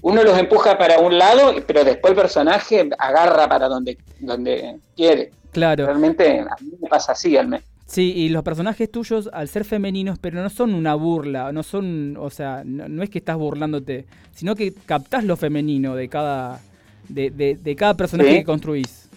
uno 0.00 0.22
los 0.22 0.38
empuja 0.38 0.78
para 0.78 1.00
un 1.00 1.18
lado, 1.18 1.52
pero 1.66 1.84
después 1.84 2.12
el 2.12 2.16
personaje 2.16 2.88
agarra 2.98 3.46
para 3.46 3.68
donde, 3.68 3.98
donde 4.20 4.78
quiere. 4.96 5.32
Claro. 5.52 5.84
Realmente 5.84 6.40
a 6.40 6.56
mí 6.62 6.72
me 6.80 6.88
pasa 6.88 7.12
así, 7.12 7.36
al 7.36 7.48
menos. 7.48 7.66
Sí, 7.86 8.12
y 8.16 8.30
los 8.30 8.42
personajes 8.42 8.90
tuyos, 8.90 9.28
al 9.34 9.46
ser 9.48 9.66
femeninos, 9.66 10.18
pero 10.18 10.42
no 10.42 10.48
son 10.48 10.72
una 10.72 10.94
burla, 10.94 11.52
no 11.52 11.62
son, 11.62 12.16
o 12.18 12.30
sea, 12.30 12.62
no, 12.64 12.88
no 12.88 13.02
es 13.02 13.10
que 13.10 13.18
estás 13.18 13.36
burlándote, 13.36 14.06
sino 14.34 14.54
que 14.56 14.72
captás 14.86 15.24
lo 15.24 15.36
femenino 15.36 15.94
de 15.94 16.08
cada, 16.08 16.60
de, 17.08 17.30
de- 17.30 17.54
de 17.56 17.76
cada 17.76 17.94
personaje 17.94 18.30
Sí. 18.30 18.36
que 18.38 18.44
construís. 18.44 19.08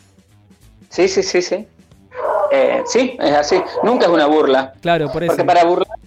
Sí, 0.89 1.07
sí, 1.07 1.23
sí, 1.23 1.41
sí. 1.41 1.67
Eh, 2.51 2.81
sí, 2.85 3.17
es 3.19 3.31
así. 3.33 3.61
Nunca 3.83 4.05
es 4.05 4.11
una 4.11 4.25
burla. 4.25 4.73
Claro, 4.81 5.11
por 5.11 5.23
eso. 5.23 5.31
Porque 5.33 5.43
para 5.45 5.63
burlar, 5.65 5.97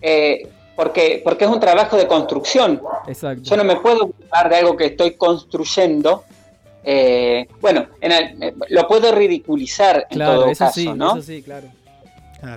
eh, 0.00 0.48
porque, 0.76 1.20
porque 1.24 1.44
es 1.44 1.50
un 1.50 1.60
trabajo 1.60 1.96
de 1.96 2.06
construcción. 2.06 2.80
Exacto. 3.06 3.42
Yo 3.44 3.56
no 3.56 3.64
me 3.64 3.76
puedo 3.76 4.06
burlar 4.08 4.48
de 4.48 4.56
algo 4.56 4.76
que 4.76 4.86
estoy 4.86 5.12
construyendo. 5.14 6.24
eh, 6.90 7.46
bueno, 7.60 7.86
en 8.00 8.12
el- 8.12 8.42
eh, 8.42 8.54
lo 8.70 8.88
puedo 8.88 9.12
ridiculizar 9.12 10.06
en 10.08 10.16
Claro, 10.16 10.40
todo 10.40 10.50
eso 10.50 10.64
caso, 10.64 10.74
sí, 10.80 10.88
¿no? 10.88 11.12
eso 11.16 11.22
sí, 11.22 11.42
claro. 11.42 11.66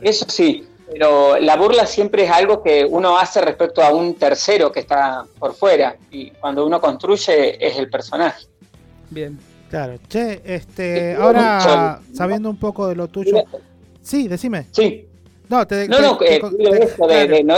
Eso 0.01 0.25
sí, 0.29 0.65
pero 0.89 1.38
la 1.38 1.57
burla 1.57 1.85
siempre 1.85 2.23
es 2.23 2.31
algo 2.31 2.63
que 2.63 2.85
uno 2.85 3.17
hace 3.17 3.41
respecto 3.41 3.81
a 3.83 3.89
un 3.93 4.13
tercero 4.13 4.71
que 4.71 4.79
está 4.81 5.25
por 5.38 5.53
fuera. 5.53 5.97
Y 6.11 6.29
cuando 6.31 6.65
uno 6.65 6.79
construye 6.79 7.57
es 7.65 7.77
el 7.77 7.89
personaje. 7.89 8.45
Bien. 9.11 9.38
Claro. 9.69 9.97
Che, 10.09 10.41
este, 10.43 11.15
Sí, 11.15 11.21
ahora 11.21 11.99
sabiendo 12.13 12.49
un 12.49 12.57
poco 12.57 12.88
de 12.88 12.95
lo 12.95 13.07
tuyo. 13.07 13.43
Sí, 14.01 14.27
decime. 14.27 14.65
Sí. 14.71 15.05
No, 15.47 15.65
te, 15.67 15.88
No, 15.88 15.97
te- 15.97 16.01
no, 16.01 16.17
te- 16.17 16.35
eh, 16.35 16.39
te- 16.41 16.57
digo 16.57 16.73
esto 16.73 17.07
de, 17.07 17.27
de 17.27 17.43
no, 17.43 17.55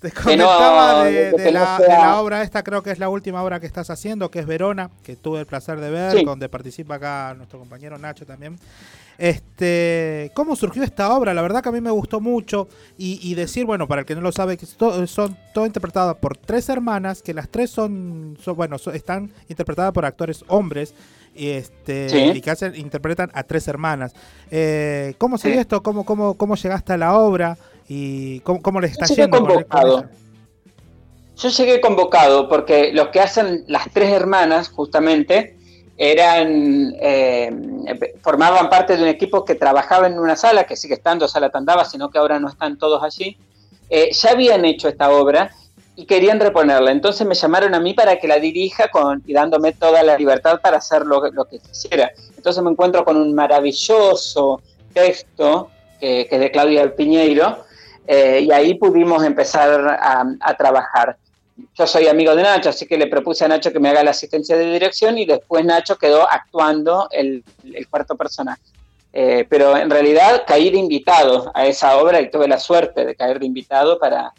Te 0.00 0.08
de 0.08 0.14
no- 0.14 0.22
comentaba 0.22 1.04
de, 1.04 1.30
no 1.30 1.50
la, 1.52 1.78
de 1.78 1.84
sea- 1.86 1.98
la 2.00 2.20
obra 2.20 2.42
esta, 2.42 2.62
creo 2.64 2.82
que 2.82 2.90
es 2.90 2.98
la 2.98 3.08
última 3.08 3.42
obra 3.44 3.60
que 3.60 3.66
estás 3.66 3.88
haciendo, 3.90 4.30
que 4.30 4.40
es 4.40 4.46
Verona, 4.46 4.90
que 5.04 5.14
tuve 5.16 5.38
el 5.40 5.46
placer 5.46 5.78
de 5.80 5.90
ver, 5.90 6.18
Sí. 6.18 6.24
donde 6.24 6.48
participa 6.48 6.96
acá 6.96 7.34
nuestro 7.36 7.58
compañero 7.58 7.96
Nacho 7.98 8.26
también. 8.26 8.58
Este, 9.18 10.30
¿Cómo 10.34 10.56
surgió 10.56 10.82
esta 10.82 11.14
obra? 11.16 11.34
La 11.34 11.42
verdad 11.42 11.62
que 11.62 11.68
a 11.68 11.72
mí 11.72 11.80
me 11.80 11.90
gustó 11.90 12.20
mucho 12.20 12.68
y, 12.98 13.20
y 13.22 13.34
decir, 13.34 13.64
bueno, 13.66 13.86
para 13.86 14.00
el 14.00 14.06
que 14.06 14.14
no 14.14 14.20
lo 14.20 14.32
sabe, 14.32 14.56
que 14.56 14.66
to- 14.66 15.06
son 15.06 15.36
todo 15.54 15.66
interpretadas 15.66 16.16
por 16.16 16.36
tres 16.36 16.68
hermanas, 16.68 17.22
que 17.22 17.34
las 17.34 17.48
tres 17.48 17.70
son, 17.70 18.36
son- 18.42 18.56
bueno, 18.56 18.78
son- 18.78 18.94
están 18.94 19.30
interpretadas 19.48 19.92
por 19.92 20.04
actores 20.04 20.44
hombres 20.48 20.94
y 21.34 21.48
este 21.50 22.08
Sí. 22.08 22.18
y 22.34 22.40
que 22.40 22.50
hacen, 22.50 22.74
interpretan 22.74 23.30
a 23.34 23.42
tres 23.44 23.68
hermanas. 23.68 24.12
Eh, 24.50 25.14
¿Cómo 25.18 25.38
se 25.38 25.48
Sí. 25.48 25.52
dio 25.52 25.60
esto? 25.60 25.82
¿Cómo, 25.82 26.04
cómo, 26.04 26.34
¿Cómo 26.34 26.56
llegaste 26.56 26.92
a 26.92 26.96
la 26.98 27.16
obra? 27.16 27.56
¿Y 27.88 28.40
cómo, 28.40 28.60
cómo 28.62 28.80
les 28.80 28.92
está 28.92 29.06
Yo 29.06 29.14
yendo 29.14 29.38
con- 29.38 29.46
con 29.46 29.54
convocado. 29.56 30.04
Yo 31.36 31.48
llegué 31.48 31.80
convocado 31.80 32.48
porque 32.48 32.92
los 32.92 33.08
que 33.08 33.20
hacen 33.20 33.64
las 33.66 33.90
tres 33.92 34.10
hermanas, 34.12 34.68
justamente, 34.68 35.56
eran 35.96 36.94
eh, 37.00 37.50
formaban 38.22 38.68
parte 38.70 38.96
de 38.96 39.02
un 39.02 39.08
equipo 39.08 39.44
que 39.44 39.54
trabajaba 39.54 40.06
en 40.06 40.18
una 40.18 40.36
sala, 40.36 40.64
que 40.64 40.76
sigue 40.76 40.94
estando 40.94 41.28
Sala 41.28 41.50
Tandaba, 41.50 41.84
sino 41.84 42.10
que 42.10 42.18
ahora 42.18 42.38
no 42.38 42.48
están 42.48 42.78
todos 42.78 43.02
allí. 43.02 43.36
Eh, 43.90 44.10
ya 44.12 44.30
habían 44.30 44.64
hecho 44.64 44.88
esta 44.88 45.10
obra 45.10 45.54
y 45.94 46.06
querían 46.06 46.40
reponerla. 46.40 46.90
Entonces 46.90 47.26
me 47.26 47.34
llamaron 47.34 47.74
a 47.74 47.80
mí 47.80 47.92
para 47.92 48.16
que 48.16 48.26
la 48.26 48.38
dirija 48.38 48.88
con, 48.88 49.22
y 49.26 49.34
dándome 49.34 49.72
toda 49.72 50.02
la 50.02 50.16
libertad 50.16 50.60
para 50.62 50.78
hacer 50.78 51.04
lo, 51.04 51.30
lo 51.30 51.44
que 51.44 51.58
quisiera. 51.58 52.10
Entonces 52.36 52.62
me 52.62 52.70
encuentro 52.70 53.04
con 53.04 53.16
un 53.16 53.34
maravilloso 53.34 54.60
texto 54.94 55.70
que, 56.00 56.26
es 56.28 56.40
de 56.40 56.50
Claudia 56.50 56.96
Piñeiro 56.96 57.64
eh, 58.06 58.40
y 58.40 58.50
ahí 58.50 58.74
pudimos 58.74 59.22
empezar 59.24 59.98
a 60.40 60.56
trabajar. 60.56 61.16
Yo 61.74 61.86
soy 61.86 62.06
amigo 62.08 62.34
de 62.34 62.42
Nacho, 62.42 62.70
así 62.70 62.86
que 62.86 62.96
le 62.96 63.06
propuse 63.06 63.44
a 63.44 63.48
Nacho 63.48 63.72
que 63.72 63.80
me 63.80 63.90
haga 63.90 64.02
la 64.02 64.12
asistencia 64.12 64.56
de 64.56 64.72
dirección 64.72 65.18
y 65.18 65.26
después 65.26 65.64
Nacho 65.64 65.96
quedó 65.96 66.30
actuando 66.30 67.08
el, 67.10 67.44
el 67.72 67.88
cuarto 67.88 68.16
personaje. 68.16 68.62
Eh, 69.12 69.46
pero 69.48 69.76
en 69.76 69.90
realidad 69.90 70.44
caí 70.46 70.70
de 70.70 70.78
invitado 70.78 71.50
a 71.54 71.66
esa 71.66 71.98
obra 71.98 72.20
y 72.20 72.30
tuve 72.30 72.48
la 72.48 72.58
suerte 72.58 73.04
de 73.04 73.14
caer 73.14 73.38
de 73.38 73.46
invitado 73.46 73.98
para, 73.98 74.32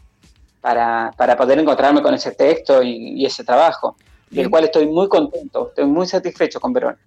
para, 0.61 1.13
para 1.15 1.37
poder 1.37 1.59
encontrarme 1.59 2.01
con 2.01 2.13
ese 2.15 2.31
texto 2.31 2.81
y, 2.81 3.21
y 3.21 3.25
ese 3.25 3.43
trabajo, 3.43 3.95
del 4.31 4.49
cual 4.49 4.63
estoy 4.63 4.87
muy 4.87 5.07
contento, 5.07 5.67
estoy 5.69 5.85
muy 5.85 6.07
satisfecho 6.07 6.59
con 6.59 6.73
Verón. 6.73 6.97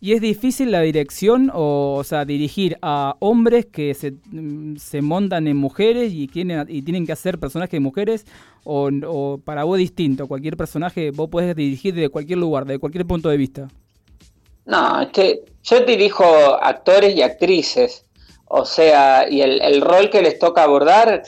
¿Y 0.00 0.12
es 0.12 0.20
difícil 0.20 0.70
la 0.70 0.80
dirección 0.82 1.50
o, 1.52 1.94
o 1.98 2.04
sea, 2.04 2.24
dirigir 2.24 2.76
a 2.82 3.16
hombres 3.18 3.66
que 3.66 3.94
se, 3.94 4.14
se 4.78 5.02
montan 5.02 5.46
en 5.46 5.56
mujeres 5.56 6.12
y 6.12 6.26
tienen, 6.28 6.66
y 6.68 6.82
tienen 6.82 7.06
que 7.06 7.12
hacer 7.12 7.38
personajes 7.38 7.72
de 7.72 7.80
mujeres? 7.80 8.26
O, 8.64 8.90
o 9.06 9.38
para 9.38 9.64
vos 9.64 9.78
distinto, 9.78 10.26
cualquier 10.26 10.56
personaje 10.56 11.10
vos 11.12 11.28
podés 11.28 11.56
dirigir 11.56 11.94
de 11.94 12.08
cualquier 12.08 12.38
lugar, 12.38 12.66
de 12.66 12.78
cualquier 12.78 13.06
punto 13.06 13.28
de 13.28 13.36
vista? 13.36 13.68
No, 14.66 15.00
es 15.00 15.40
yo 15.62 15.80
dirijo 15.80 16.24
actores 16.60 17.14
y 17.14 17.22
actrices, 17.22 18.04
o 18.46 18.64
sea, 18.64 19.28
y 19.28 19.40
el, 19.40 19.62
el 19.62 19.80
rol 19.80 20.10
que 20.10 20.22
les 20.22 20.38
toca 20.38 20.64
abordar 20.64 21.22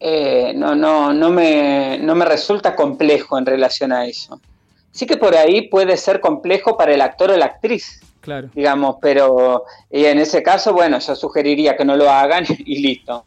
eh, 0.00 0.52
no, 0.54 0.74
no, 0.74 1.12
no, 1.12 1.30
me, 1.30 1.98
no 1.98 2.14
me 2.14 2.24
resulta 2.24 2.76
complejo 2.76 3.38
en 3.38 3.46
relación 3.46 3.92
a 3.92 4.06
eso. 4.06 4.40
Sí 4.94 5.06
que 5.06 5.16
por 5.16 5.34
ahí 5.36 5.62
puede 5.68 5.96
ser 5.96 6.20
complejo 6.20 6.76
para 6.76 6.94
el 6.94 7.00
actor 7.00 7.32
o 7.32 7.36
la 7.36 7.46
actriz, 7.46 8.00
Claro. 8.20 8.48
digamos, 8.54 8.96
pero 9.02 9.64
y 9.90 10.04
en 10.04 10.20
ese 10.20 10.40
caso, 10.40 10.72
bueno, 10.72 11.00
yo 11.00 11.16
sugeriría 11.16 11.76
que 11.76 11.84
no 11.84 11.96
lo 11.96 12.08
hagan 12.08 12.44
y 12.64 12.78
listo. 12.80 13.24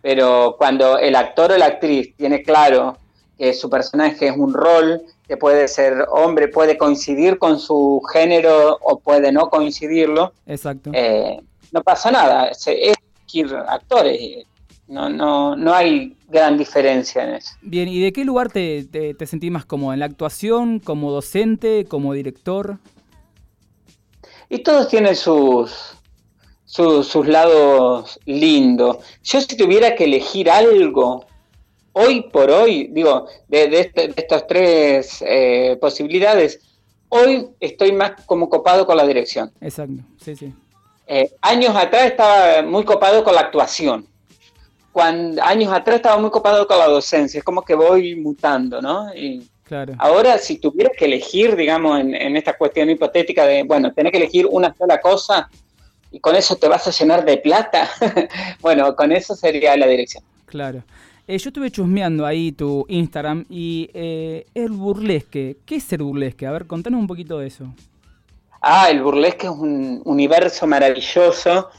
Pero 0.00 0.56
cuando 0.58 0.96
el 0.98 1.14
actor 1.14 1.52
o 1.52 1.58
la 1.58 1.66
actriz 1.66 2.16
tiene 2.16 2.42
claro 2.42 2.96
que 3.36 3.52
su 3.52 3.68
personaje 3.68 4.28
es 4.28 4.34
un 4.36 4.54
rol, 4.54 5.02
que 5.28 5.36
puede 5.36 5.68
ser 5.68 6.06
hombre, 6.10 6.48
puede 6.48 6.78
coincidir 6.78 7.38
con 7.38 7.60
su 7.60 8.00
género 8.10 8.78
o 8.80 8.98
puede 8.98 9.30
no 9.30 9.50
coincidirlo, 9.50 10.32
Exacto. 10.46 10.90
eh, 10.94 11.38
no 11.70 11.82
pasa 11.82 12.10
nada. 12.10 12.54
Se, 12.54 12.90
es 12.90 12.96
elegir 13.28 13.54
actores. 13.68 14.46
No, 14.90 15.08
no, 15.08 15.54
no 15.54 15.72
hay 15.72 16.16
gran 16.28 16.58
diferencia 16.58 17.22
en 17.22 17.36
eso. 17.36 17.52
Bien, 17.62 17.86
¿y 17.88 18.00
de 18.00 18.12
qué 18.12 18.24
lugar 18.24 18.50
te, 18.50 18.84
te, 18.90 19.14
te 19.14 19.24
sentís 19.26 19.48
más 19.52 19.64
cómodo? 19.64 19.92
¿En 19.92 20.00
la 20.00 20.06
actuación, 20.06 20.80
como 20.80 21.12
docente, 21.12 21.84
como 21.88 22.12
director? 22.12 22.78
Y 24.48 24.58
todos 24.64 24.88
tienen 24.88 25.14
sus, 25.14 25.94
sus, 26.64 27.06
sus 27.06 27.26
lados 27.28 28.18
lindos. 28.26 28.98
Yo 29.22 29.40
si 29.40 29.56
tuviera 29.56 29.94
que 29.94 30.04
elegir 30.04 30.50
algo, 30.50 31.24
hoy 31.92 32.22
por 32.22 32.50
hoy, 32.50 32.88
digo, 32.90 33.28
de, 33.46 33.68
de, 33.68 33.80
este- 33.82 34.08
de 34.08 34.14
estas 34.16 34.44
tres 34.48 35.22
eh, 35.24 35.78
posibilidades, 35.80 36.60
hoy 37.10 37.46
estoy 37.60 37.92
más 37.92 38.24
como 38.26 38.48
copado 38.48 38.84
con 38.86 38.96
la 38.96 39.06
dirección. 39.06 39.52
Exacto, 39.60 40.02
sí, 40.20 40.34
sí. 40.34 40.52
Eh, 41.06 41.30
años 41.42 41.76
atrás 41.76 42.06
estaba 42.06 42.62
muy 42.62 42.84
copado 42.84 43.22
con 43.22 43.36
la 43.36 43.42
actuación. 43.42 44.06
Cuando, 45.00 45.42
años 45.42 45.72
atrás 45.72 45.96
estaba 45.96 46.18
muy 46.20 46.28
copado 46.28 46.66
con 46.66 46.78
la 46.78 46.86
docencia. 46.86 47.38
Es 47.38 47.44
como 47.44 47.62
que 47.62 47.74
voy 47.74 48.16
mutando, 48.16 48.82
¿no? 48.82 49.14
Y 49.14 49.48
Claro. 49.64 49.94
ahora, 49.96 50.36
si 50.36 50.58
tuvieras 50.58 50.92
que 50.98 51.06
elegir, 51.06 51.56
digamos, 51.56 51.98
en, 51.98 52.14
en 52.14 52.36
esta 52.36 52.52
cuestión 52.58 52.90
hipotética 52.90 53.46
de, 53.46 53.62
bueno, 53.62 53.94
tenés 53.94 54.12
que 54.12 54.18
elegir 54.18 54.46
una 54.50 54.74
sola 54.74 55.00
cosa 55.00 55.48
y 56.10 56.20
con 56.20 56.36
eso 56.36 56.56
te 56.56 56.68
vas 56.68 56.86
a 56.86 56.90
llenar 56.90 57.24
de 57.24 57.38
plata, 57.38 57.88
bueno, 58.60 58.94
con 58.94 59.10
eso 59.10 59.34
sería 59.34 59.74
la 59.78 59.86
dirección. 59.86 60.22
Claro. 60.44 60.82
Eh, 61.26 61.38
yo 61.38 61.48
estuve 61.48 61.70
chusmeando 61.70 62.26
ahí 62.26 62.52
tu 62.52 62.84
Instagram 62.90 63.46
y 63.48 63.88
eh, 63.94 64.44
el 64.52 64.72
burlesque. 64.72 65.56
¿Qué 65.64 65.76
es 65.76 65.90
el 65.94 66.02
burlesque? 66.02 66.46
A 66.46 66.50
ver, 66.50 66.66
contanos 66.66 67.00
un 67.00 67.06
poquito 67.06 67.38
de 67.38 67.46
eso. 67.46 67.72
Ah, 68.60 68.90
el 68.90 69.02
burlesque 69.02 69.46
es 69.46 69.52
un 69.52 70.02
universo 70.04 70.66
maravilloso 70.66 71.70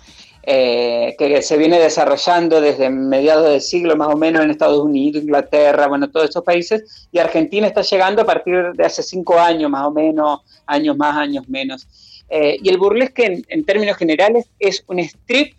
eh, 0.43 1.15
que 1.18 1.41
se 1.41 1.57
viene 1.57 1.80
desarrollando 1.80 2.61
desde 2.61 2.89
mediados 2.89 3.49
del 3.49 3.61
siglo 3.61 3.95
más 3.95 4.13
o 4.13 4.18
menos 4.18 4.43
en 4.43 4.49
Estados 4.49 4.80
Unidos, 4.80 5.23
Inglaterra, 5.23 5.88
bueno, 5.88 6.09
todos 6.09 6.30
esos 6.30 6.43
países, 6.43 7.07
y 7.11 7.19
Argentina 7.19 7.68
está 7.68 7.81
llegando 7.81 8.23
a 8.23 8.26
partir 8.26 8.73
de 8.73 8.85
hace 8.85 9.03
cinco 9.03 9.39
años 9.39 9.69
más 9.69 9.85
o 9.85 9.91
menos, 9.91 10.41
años 10.65 10.97
más, 10.97 11.15
años 11.15 11.47
menos. 11.47 11.88
Eh, 12.30 12.57
y 12.63 12.69
el 12.69 12.77
burlesque 12.77 13.26
en, 13.26 13.45
en 13.49 13.65
términos 13.65 13.97
generales 13.97 14.47
es 14.57 14.84
un 14.88 14.99
strip 14.99 15.53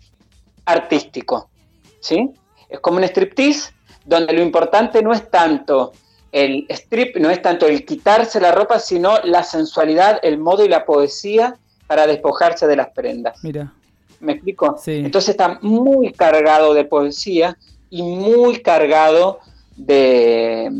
artístico, 0.65 1.49
¿sí? 1.99 2.31
Es 2.67 2.79
como 2.79 2.97
un 2.97 3.03
striptease 3.03 3.71
donde 4.05 4.33
lo 4.33 4.41
importante 4.41 5.01
no 5.01 5.13
es 5.13 5.29
tanto 5.29 5.93
el 6.31 6.65
strip, 6.69 7.15
no 7.17 7.29
es 7.29 7.41
tanto 7.41 7.67
el 7.67 7.85
quitarse 7.85 8.41
la 8.41 8.51
ropa, 8.51 8.79
sino 8.79 9.19
la 9.23 9.43
sensualidad, 9.43 10.19
el 10.23 10.39
modo 10.39 10.65
y 10.65 10.67
la 10.67 10.83
poesía 10.83 11.55
para 11.87 12.07
despojarse 12.07 12.65
de 12.65 12.75
las 12.75 12.89
prendas. 12.89 13.41
Mira. 13.43 13.71
¿Me 14.23 14.33
explico? 14.33 14.77
Entonces 14.87 15.29
está 15.29 15.59
muy 15.61 16.11
cargado 16.13 16.73
de 16.73 16.85
poesía 16.85 17.57
y 17.89 18.01
muy 18.01 18.61
cargado 18.61 19.39
de, 19.75 20.71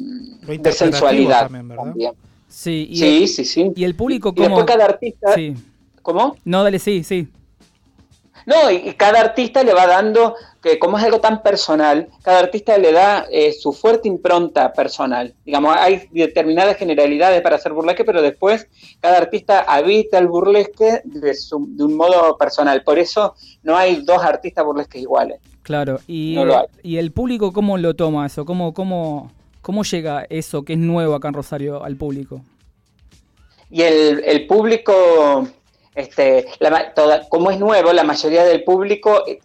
sensualidad. 0.72 1.50
también. 1.50 2.14
Sí, 2.48 2.88
y 2.90 2.98
Sí, 2.98 3.22
el, 3.24 3.28
sí, 3.28 3.46
sí. 3.46 3.72
Y 3.76 3.84
el 3.84 3.96
público, 3.96 4.30
Y 4.30 4.40
después 4.40 4.50
¿cómo? 4.50 4.66
cada 4.66 4.86
artista... 4.86 5.34
Sí. 5.36 5.56
¿Cómo? 6.02 6.38
No, 6.46 6.64
dale, 6.64 6.80
sí, 6.80 7.04
sí. 7.04 7.28
No, 8.46 8.70
y, 8.72 8.76
y 8.90 8.94
cada 8.94 9.20
artista 9.22 9.64
le 9.64 9.74
va 9.74 9.88
dando, 9.88 10.36
que 10.62 10.80
como 10.80 10.98
es 10.98 11.04
algo 11.04 11.20
tan 11.20 11.42
personal, 11.42 12.10
cada 12.24 12.40
artista 12.40 12.78
le 12.78 12.92
da 12.92 13.26
eh, 13.32 13.54
su 13.54 13.72
fuerte 13.74 14.08
impronta 14.08 14.74
personal. 14.74 15.34
Digamos, 15.46 15.76
hay 15.78 16.08
determinadas 16.12 16.78
generalidades 16.78 17.42
para 17.42 17.56
hacer 17.56 17.74
burlesque, 17.74 18.04
pero 18.06 18.22
después 18.22 18.68
cada 19.00 19.18
artista 19.18 19.60
habita 19.62 20.18
el 20.18 20.28
burlesque 20.28 21.02
de, 21.04 21.34
su- 21.36 21.68
de 21.70 21.84
un 21.84 21.96
modo 21.96 22.38
personal. 22.38 22.84
Por 22.84 23.00
eso 23.00 23.36
no 23.64 23.78
hay 23.78 24.04
dos 24.04 24.24
artistas 24.24 24.66
burlesques 24.66 25.02
iguales. 25.02 25.40
Claro. 25.62 26.00
Y, 26.08 26.36
No 26.36 26.66
y 26.82 26.98
el 26.98 27.12
público, 27.14 27.54
¿cómo 27.54 27.78
lo 27.78 27.96
toma 27.96 28.26
eso? 28.26 28.44
¿Cómo, 28.46 28.74
cómo, 28.74 29.32
¿Cómo 29.62 29.84
llega 29.84 30.26
eso 30.30 30.64
que 30.64 30.74
es 30.74 30.80
nuevo 30.80 31.16
acá 31.16 31.30
en 31.30 31.34
Rosario 31.36 31.84
al 31.84 31.96
público? 31.96 32.42
Y 33.70 33.82
el, 33.82 34.22
el 34.26 34.46
público, 34.46 35.48
este, 35.96 36.46
la 36.60 36.94
toda- 36.94 37.28
como 37.30 37.52
es 37.52 37.60
nuevo, 37.60 37.94
la 37.94 38.04
mayoría 38.04 38.44
del 38.46 38.64
público 38.64 39.24
eh, 39.28 39.40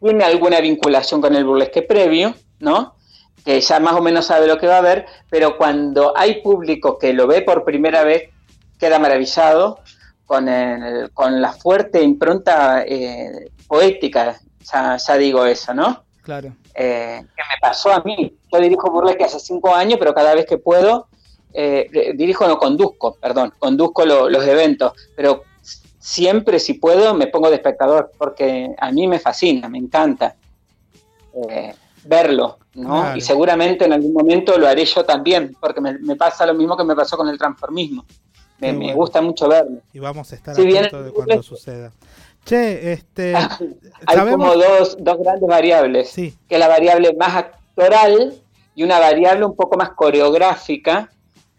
tiene 0.00 0.24
alguna 0.24 0.60
vinculación 0.60 1.20
con 1.20 1.34
el 1.34 1.44
burlesque 1.44 1.82
previo, 1.82 2.34
¿no? 2.60 2.94
Que 3.44 3.60
ya 3.60 3.80
más 3.80 3.94
o 3.94 4.02
menos 4.02 4.26
sabe 4.26 4.46
lo 4.46 4.58
que 4.58 4.66
va 4.66 4.78
a 4.78 4.82
ver, 4.82 5.06
pero 5.30 5.56
cuando 5.56 6.12
hay 6.16 6.40
público 6.42 6.98
que 6.98 7.12
lo 7.12 7.26
ve 7.26 7.42
por 7.42 7.64
primera 7.64 8.04
vez, 8.04 8.30
queda 8.78 8.98
maravillado 8.98 9.80
con, 10.26 10.48
el- 10.48 11.10
con 11.12 11.40
la 11.40 11.52
fuerte 11.52 12.02
impronta 12.02 12.84
eh, 12.86 13.50
poética, 13.66 14.38
ya, 14.72 14.96
ya 14.96 15.16
digo 15.16 15.44
eso, 15.46 15.74
¿no? 15.74 16.04
Claro. 16.22 16.54
eh, 16.74 17.20
que 17.34 17.42
me 17.42 17.58
pasó 17.60 17.90
a 17.90 18.02
mí. 18.04 18.36
Yo 18.52 18.60
dirijo 18.60 18.90
burlesque 18.90 19.24
hace 19.24 19.40
cinco 19.40 19.74
años, 19.74 19.98
pero 19.98 20.12
cada 20.14 20.34
vez 20.34 20.44
que 20.46 20.58
puedo, 20.58 21.08
eh, 21.54 21.88
eh, 21.92 22.12
dirijo, 22.14 22.46
no 22.46 22.58
conduzco, 22.58 23.14
perdón, 23.14 23.52
conduzco 23.58 24.04
lo- 24.04 24.28
los 24.28 24.46
eventos, 24.46 24.92
pero 25.16 25.42
siempre 26.08 26.58
si 26.58 26.74
puedo 26.74 27.14
me 27.14 27.26
pongo 27.26 27.50
de 27.50 27.56
espectador, 27.56 28.10
porque 28.16 28.74
a 28.78 28.90
mí 28.90 29.06
me 29.06 29.18
fascina, 29.18 29.68
me 29.68 29.76
encanta 29.76 30.36
eh, 31.34 31.74
verlo, 32.04 32.58
¿no? 32.74 33.02
Claro. 33.02 33.16
Y 33.18 33.20
seguramente 33.20 33.84
en 33.84 33.92
algún 33.92 34.14
momento 34.14 34.56
lo 34.56 34.66
haré 34.66 34.86
yo 34.86 35.04
también, 35.04 35.54
porque 35.60 35.82
me, 35.82 35.98
me 35.98 36.16
pasa 36.16 36.46
lo 36.46 36.54
mismo 36.54 36.78
que 36.78 36.84
me 36.84 36.96
pasó 36.96 37.18
con 37.18 37.28
el 37.28 37.36
transformismo. 37.36 38.06
Me, 38.58 38.94
gusta 38.94 39.20
mucho 39.20 39.48
verlo. 39.48 39.82
Y 39.92 39.98
vamos 40.00 40.32
a 40.32 40.34
estar 40.34 40.56
Si 40.56 40.66
bien 40.66 40.84
de 40.84 41.12
cuando 41.12 41.42
suceda. 41.42 41.92
Che, 42.44 42.92
este. 42.92 43.36
Hay 44.06 44.16
sabemos. 44.16 44.48
como 44.48 44.54
dos, 44.54 44.96
dos 44.98 45.18
grandes 45.18 45.48
variables, 45.48 46.12
que 46.14 46.34
es 46.48 46.58
la 46.58 46.68
variable 46.68 47.14
más 47.14 47.36
actoral 47.36 48.34
y 48.74 48.82
una 48.82 48.98
variable 48.98 49.44
un 49.44 49.54
poco 49.54 49.76
más 49.76 49.90
coreográfica, 49.90 51.10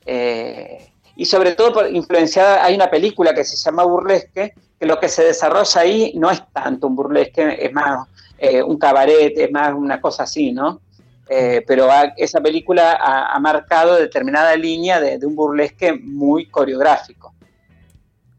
eh, 0.06 0.92
y 1.20 1.26
sobre 1.26 1.54
todo 1.54 1.74
por, 1.74 1.92
influenciada, 1.94 2.64
hay 2.64 2.76
una 2.76 2.90
película 2.90 3.34
que 3.34 3.44
se 3.44 3.58
llama 3.58 3.84
Burlesque, 3.84 4.54
que 4.80 4.86
lo 4.86 5.02
que 5.02 5.10
se 5.10 5.26
desarrolla 5.26 5.82
ahí 5.82 6.14
no 6.16 6.32
es 6.32 6.42
tanto 6.54 6.88
un 6.88 6.96
burlesque, 6.96 7.58
es 7.60 7.74
más 7.74 8.08
eh, 8.38 8.64
un 8.64 8.80
cabaret, 8.80 9.34
es 9.38 9.52
más 9.52 9.74
una 9.74 10.00
cosa 10.00 10.24
así, 10.24 10.54
¿no? 10.54 10.80
Eh, 11.28 11.62
pero 11.68 11.90
esa 12.16 12.40
película 12.40 12.94
ha, 12.94 13.36
ha 13.36 13.40
marcado 13.42 13.98
determinada 13.98 14.56
línea 14.56 15.02
de, 15.02 15.18
de 15.18 15.26
un 15.26 15.36
burlesque 15.36 15.92
muy 15.92 16.46
coreográfico. 16.46 17.34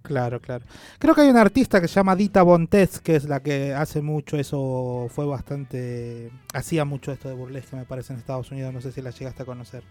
Claro, 0.01 0.40
claro. 0.40 0.65
Creo 0.98 1.15
que 1.15 1.20
hay 1.20 1.28
una 1.28 1.43
artista 1.43 1.82
que 1.82 1.86
se 1.86 1.97
llama 1.97 2.16
Dita 2.16 2.43
Bontes, 2.43 2.98
que 3.01 3.15
es 3.15 3.24
la 3.27 3.40
que 3.40 3.74
hace 3.74 4.01
mucho 4.01 4.39
eso, 4.39 5.09
fue 5.11 5.27
bastante, 5.27 6.31
hacía 6.55 6.86
mucho 6.86 7.12
esto 7.12 7.28
de 7.28 7.35
burlesque, 7.35 7.77
me 7.77 7.85
parece, 7.85 8.15
en 8.15 8.20
Estados 8.20 8.51
Unidos, 8.51 8.73
no 8.73 8.81
sé 8.81 8.90
si 8.90 9.02
la 9.02 9.11
llegaste 9.11 9.43
a 9.43 9.47
conocer. 9.47 9.82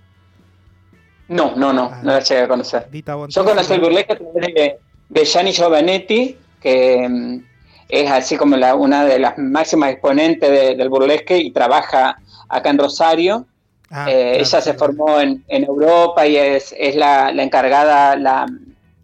No, 1.30 1.56
no, 1.56 1.72
no, 1.72 1.90
no 2.04 2.12
la 2.12 2.20
llegué 2.20 2.42
a 2.42 2.48
conocer. 2.48 2.88
Yo 3.30 3.46
conocí 3.46 3.74
el 3.74 3.82
burlesque 3.82 4.14
a 4.14 4.18
través 4.18 4.54
de, 4.54 4.78
de 5.10 5.26
Gianni 5.26 5.52
Giovanetti, 5.52 6.38
que 6.62 7.08
mm, 7.08 7.44
es 7.88 8.12
así 8.12 8.36
como 8.36 8.58
la, 8.58 8.76
una 8.76 9.06
de 9.06 9.20
las 9.20 9.38
máximas 9.38 9.92
exponentes 9.92 10.50
de- 10.50 10.76
del 10.76 10.90
burlesque 10.90 11.38
y 11.38 11.52
trabaja 11.52 12.18
acá 12.48 12.70
en 12.70 12.78
Rosario. 12.80 13.46
Ah, 13.92 14.06
Eh, 14.12 14.38
ella 14.40 14.62
se 14.62 14.74
formó 14.74 15.20
en, 15.20 15.44
en 15.48 15.64
Europa 15.64 16.26
y 16.28 16.36
es, 16.38 16.74
es 16.78 16.96
la, 16.96 17.32
la 17.32 17.44
encargada, 17.44 18.16
la, 18.16 18.46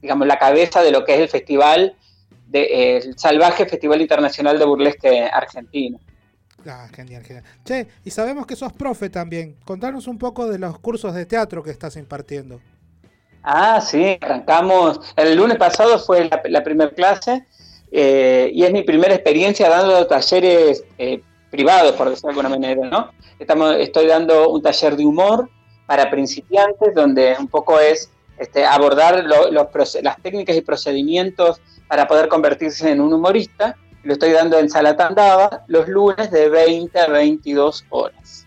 digamos, 0.01 0.27
la 0.27 0.37
cabeza 0.37 0.81
de 0.83 0.91
lo 0.91 1.03
que 1.05 1.15
es 1.15 1.19
el 1.21 1.29
festival, 1.29 1.95
de, 2.47 2.97
el 2.97 3.17
Salvaje 3.17 3.65
Festival 3.65 4.01
Internacional 4.01 4.59
de 4.59 4.65
Burlesque 4.65 5.23
Argentino. 5.31 5.99
Ah, 6.67 6.87
genial, 6.93 7.23
genial. 7.23 7.43
Che, 7.63 7.87
y 8.03 8.09
sabemos 8.11 8.45
que 8.47 8.55
sos 8.55 8.73
profe 8.73 9.09
también. 9.09 9.55
Contanos 9.65 10.07
un 10.07 10.17
poco 10.17 10.47
de 10.47 10.57
los 10.57 10.79
cursos 10.79 11.13
de 11.13 11.25
teatro 11.25 11.61
que 11.63 11.69
estás 11.71 11.95
impartiendo. 11.95 12.59
Ah, 13.43 13.79
sí, 13.81 14.17
arrancamos. 14.21 14.99
El 15.15 15.35
lunes 15.35 15.57
pasado 15.57 15.99
fue 15.99 16.27
la, 16.29 16.63
primera 16.63 16.89
clase 16.89 17.45
eh, 17.91 18.49
y 18.51 18.63
es 18.63 18.71
mi 18.71 18.81
primera 18.83 19.13
experiencia 19.13 19.69
dando 19.69 20.07
talleres 20.07 20.83
eh, 20.97 21.21
privados, 21.51 21.91
por 21.93 22.09
decirlo 22.09 22.29
de 22.29 22.31
alguna 22.31 22.49
manera, 22.49 22.89
¿no? 22.89 23.11
Estamos, 23.37 23.75
estoy 23.77 24.07
dando 24.07 24.49
un 24.49 24.61
taller 24.63 24.95
de 24.95 25.05
humor 25.05 25.49
para 25.85 26.09
principiantes, 26.09 26.95
donde 26.95 27.35
un 27.39 27.47
poco 27.47 27.79
es 27.79 28.09
este, 28.39 28.65
abordar 28.65 29.23
lo- 29.23 29.51
los 29.51 29.67
las 30.01 30.19
técnicas 30.21 30.55
y 30.55 30.61
procedimientos 30.61 31.61
para 31.87 32.07
poder 32.07 32.27
convertirse 32.27 32.89
en 32.89 32.99
un 32.99 33.13
humorista. 33.13 33.77
Lo 34.05 34.13
estoy 34.13 34.31
dando 34.31 34.59
en 34.59 34.69
Sala 34.69 34.95
Tandava 34.95 35.63
los 35.67 35.87
lunes 35.87 36.29
de 36.29 36.47
20 36.47 36.99
a 36.99 37.07
22 37.07 37.85
horas. 37.89 38.45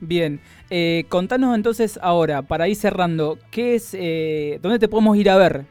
Bien, 0.00 0.40
eh, 0.68 1.06
contanos 1.08 1.54
entonces 1.54 1.98
ahora, 2.02 2.42
para 2.42 2.68
ir 2.68 2.76
cerrando, 2.76 3.38
¿qué 3.50 3.76
es, 3.76 3.94
eh, 3.94 4.58
¿dónde 4.62 4.78
te 4.78 4.86
podemos 4.86 5.16
ir 5.16 5.30
a 5.30 5.36
ver? 5.36 5.64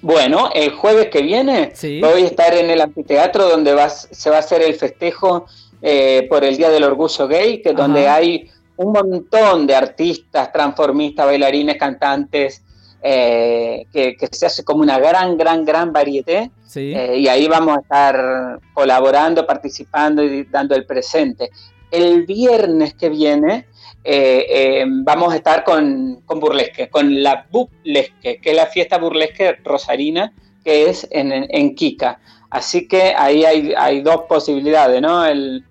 Bueno, 0.00 0.50
el 0.54 0.72
jueves 0.72 1.08
que 1.08 1.22
viene 1.22 1.74
voy 2.00 2.22
a 2.22 2.26
estar 2.26 2.54
en 2.54 2.70
el 2.70 2.80
anfiteatro 2.80 3.46
donde 3.46 3.76
se 4.10 4.30
va 4.30 4.36
a 4.36 4.40
hacer 4.40 4.62
el 4.62 4.74
festejo 4.74 5.46
eh, 5.82 6.26
por 6.30 6.44
el 6.44 6.56
Día 6.56 6.70
del 6.70 6.84
Orgullo 6.84 7.28
Gay, 7.28 7.60
que 7.60 7.74
donde 7.74 8.08
hay 8.08 8.50
un 8.76 8.92
montón 8.92 9.66
de 9.66 9.76
artistas, 9.76 10.50
transformistas, 10.50 11.26
bailarines, 11.26 11.76
cantantes, 11.76 12.62
eh, 13.02 13.86
que, 13.92 14.16
que 14.16 14.28
se 14.30 14.46
hace 14.46 14.64
como 14.64 14.80
una 14.80 14.98
gran, 14.98 15.36
gran, 15.36 15.64
gran 15.64 15.92
variedad. 15.92 16.48
Sí. 16.72 16.94
Eh, 16.96 17.18
y 17.18 17.28
ahí 17.28 17.48
vamos 17.48 17.76
a 17.76 17.80
estar 17.80 18.58
colaborando, 18.72 19.46
participando 19.46 20.22
y 20.22 20.44
dando 20.44 20.74
el 20.74 20.86
presente. 20.86 21.50
El 21.90 22.24
viernes 22.24 22.94
que 22.94 23.10
viene 23.10 23.66
eh, 24.02 24.46
eh, 24.48 24.84
vamos 24.88 25.34
a 25.34 25.36
estar 25.36 25.64
con, 25.64 26.22
con 26.24 26.40
burlesque, 26.40 26.88
con 26.88 27.22
la 27.22 27.46
burlesque, 27.50 28.38
que 28.40 28.50
es 28.50 28.56
la 28.56 28.66
fiesta 28.66 28.96
burlesque 28.96 29.52
rosarina, 29.62 30.32
que 30.64 30.88
es 30.88 31.06
en, 31.10 31.30
en- 31.32 31.46
en 31.50 31.74
Kika. 31.74 32.20
Así 32.48 32.88
que 32.88 33.12
ahí 33.16 33.44
hay, 33.44 33.74
hay 33.76 34.00
dos 34.00 34.22
posibilidades, 34.26 35.02
¿no? 35.02 35.26
El, 35.26 35.64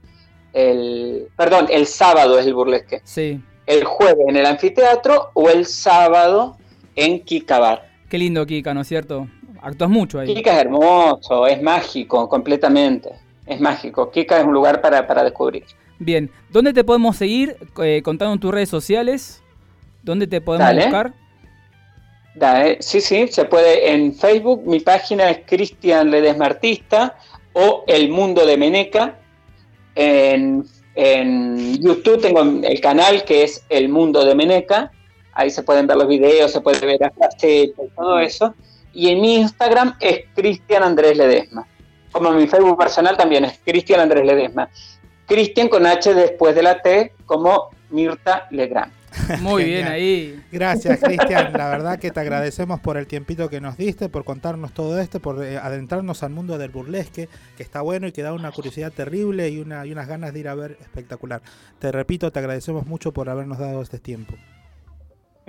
el- 0.54 1.28
perdón, 1.36 1.68
el 1.72 1.88
sábado 1.88 2.38
es 2.38 2.46
el 2.46 2.54
burlesque. 2.54 3.02
Sí. 3.04 3.40
El 3.66 3.84
jueves 3.86 4.26
en 4.28 4.36
el 4.38 4.46
anfiteatro 4.46 5.32
o 5.34 5.50
el 5.50 5.66
sábado 5.66 6.58
en 6.96 7.22
Kika 7.24 7.58
Bar. 7.60 7.90
Qué 8.10 8.18
lindo, 8.18 8.46
Kika, 8.46 8.74
¿no 8.74 8.82
es 8.82 8.88
cierto? 8.88 9.28
Actúas 9.62 9.90
mucho 9.90 10.20
ahí. 10.20 10.34
Kika 10.34 10.54
es 10.54 10.62
hermoso, 10.62 11.46
es 11.48 11.62
mágico, 11.62 12.28
completamente. 12.28 13.10
Es 13.46 13.60
mágico. 13.60 14.10
Kika 14.12 14.40
es 14.40 14.46
un 14.46 14.54
lugar 14.54 14.82
para, 14.82 15.06
para 15.06 15.24
descubrir. 15.24 15.66
Bien, 16.00 16.32
¿dónde 16.50 16.74
te 16.74 16.84
podemos 16.84 17.16
seguir? 17.18 17.56
Eh, 17.82 18.02
contando 18.04 18.34
en 18.34 18.40
tus 18.40 18.52
redes 18.52 18.70
sociales. 18.70 19.44
¿Dónde 20.02 20.26
te 20.26 20.42
podemos 20.42 20.68
Dale. 20.68 20.84
buscar? 20.84 21.14
Da, 22.34 22.66
eh, 22.66 22.78
Sí, 22.80 23.02
sí, 23.02 23.28
se 23.28 23.46
puede 23.46 23.92
en 23.94 24.16
Facebook. 24.16 24.64
Mi 24.66 24.80
página 24.80 25.30
es 25.30 25.42
Cristian 25.46 26.10
Ledesma 26.10 26.46
Artista 26.46 27.18
o 27.54 27.84
El 27.88 28.10
Mundo 28.10 28.46
de 28.46 28.58
Meneca. 28.58 29.20
En, 29.94 30.66
en 30.96 31.78
YouTube 31.82 32.22
tengo 32.22 32.42
el 32.42 32.82
canal 32.82 33.24
que 33.26 33.44
es 33.44 33.64
El 33.70 33.90
Mundo 33.90 34.26
de 34.26 34.34
Meneca. 34.34 34.92
Ahí 35.34 35.52
se 35.52 35.62
pueden 35.62 35.86
ver 35.86 35.98
los 35.98 36.08
videos, 36.08 36.52
se 36.52 36.62
puede 36.62 36.84
ver 36.86 37.00
las 37.00 37.14
facetas 37.16 37.86
y 37.86 37.96
todo 37.96 38.20
eso. 38.20 38.56
Y 38.94 39.10
en 39.10 39.22
mi 39.22 39.36
Instagram 39.36 39.96
es 40.00 40.26
Cristian 40.36 40.84
Andrés 40.84 41.18
Ledesma. 41.18 41.68
Como 42.12 42.32
mi 42.32 42.48
Facebook 42.48 42.78
personal 42.78 43.16
también 43.16 43.46
es 43.46 43.60
Cristian 43.64 44.02
Andrés 44.02 44.26
Ledesma. 44.26 44.70
Cristian 45.26 45.70
con 45.70 45.86
H 45.86 46.14
después 46.14 46.54
de 46.56 46.64
la 46.64 46.82
T 46.82 47.14
como 47.26 47.70
Mirta 47.90 48.48
Legrand. 48.52 48.92
Muy 49.42 49.66
bien 49.66 49.88
ahí. 49.88 50.42
Gracias, 50.52 51.00
Cristian. 51.00 51.54
La 51.54 51.70
verdad 51.70 52.00
que 52.00 52.12
te 52.12 52.20
agradecemos 52.20 52.80
por 52.80 52.98
el 52.98 53.08
tiempito 53.08 53.50
que 53.50 53.62
nos 53.62 53.78
diste, 53.78 54.10
por 54.10 54.24
contarnos 54.24 54.74
todo 54.74 55.00
esto, 55.00 55.20
por 55.20 55.44
eh, 55.44 55.58
adentrarnos 55.58 56.24
al 56.24 56.32
mundo 56.32 56.58
del 56.58 56.72
burlesque, 56.72 57.30
que 57.58 57.64
está 57.64 57.82
bueno 57.82 58.08
y 58.08 58.12
que 58.12 58.24
da 58.24 58.34
una 58.34 58.52
curiosidad 58.52 58.92
terrible 58.92 59.50
y, 59.50 59.60
una, 59.60 59.86
y 59.86 59.92
unas 59.92 60.08
ganas 60.08 60.34
de 60.34 60.40
ir 60.40 60.48
a 60.48 60.56
ver 60.56 60.78
espectacular. 60.82 61.42
Te 61.80 61.92
repito, 61.92 62.32
te 62.32 62.40
agradecemos 62.40 62.86
mucho 62.86 63.12
por 63.12 63.30
habernos 63.30 63.60
dado 63.60 63.82
este 63.82 64.00
tiempo. 64.00 64.36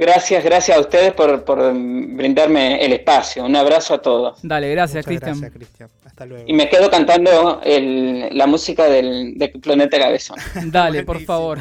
Gracias, 0.04 0.42
gracias 0.42 0.76
a 0.76 0.80
ustedes 0.80 1.12
por, 1.12 1.44
por 1.44 1.58
brindarme 1.72 2.84
el 2.84 2.92
espacio. 2.92 3.44
Un 3.44 3.54
abrazo 3.54 3.94
a 3.94 4.02
todos. 4.02 4.40
Dale, 4.42 4.68
gracias, 4.72 5.06
Cristian. 5.06 5.38
gracias, 5.38 5.52
Cristian. 5.52 5.88
Hasta 6.04 6.26
luego. 6.26 6.44
Y 6.48 6.52
me 6.54 6.68
quedo 6.68 6.90
cantando 6.90 7.60
el- 7.64 8.28
la 8.36 8.48
música 8.48 8.86
del, 8.86 9.38
de 9.38 9.46
Planeta 9.48 10.00
Cabezón. 10.00 10.36
Dale, 10.72 11.04
por 11.04 11.20
favor. 11.20 11.58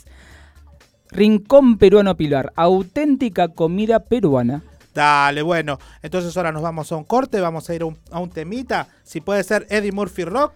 Rincón 1.10 1.76
Peruano 1.76 2.16
Pilar. 2.16 2.54
Auténtica 2.56 3.48
comida 3.48 4.00
peruana. 4.00 4.62
Dale, 4.94 5.42
bueno, 5.42 5.78
entonces 6.02 6.34
ahora 6.36 6.50
nos 6.50 6.62
vamos 6.62 6.90
a 6.90 6.96
un 6.96 7.04
corte, 7.04 7.40
vamos 7.40 7.70
a 7.70 7.74
ir 7.74 7.82
a 7.82 7.86
un, 7.86 7.96
a 8.10 8.18
un 8.18 8.28
temita, 8.28 8.88
si 9.04 9.20
puede 9.20 9.44
ser 9.44 9.64
Eddie 9.70 9.92
Murphy 9.92 10.24
Rock, 10.24 10.52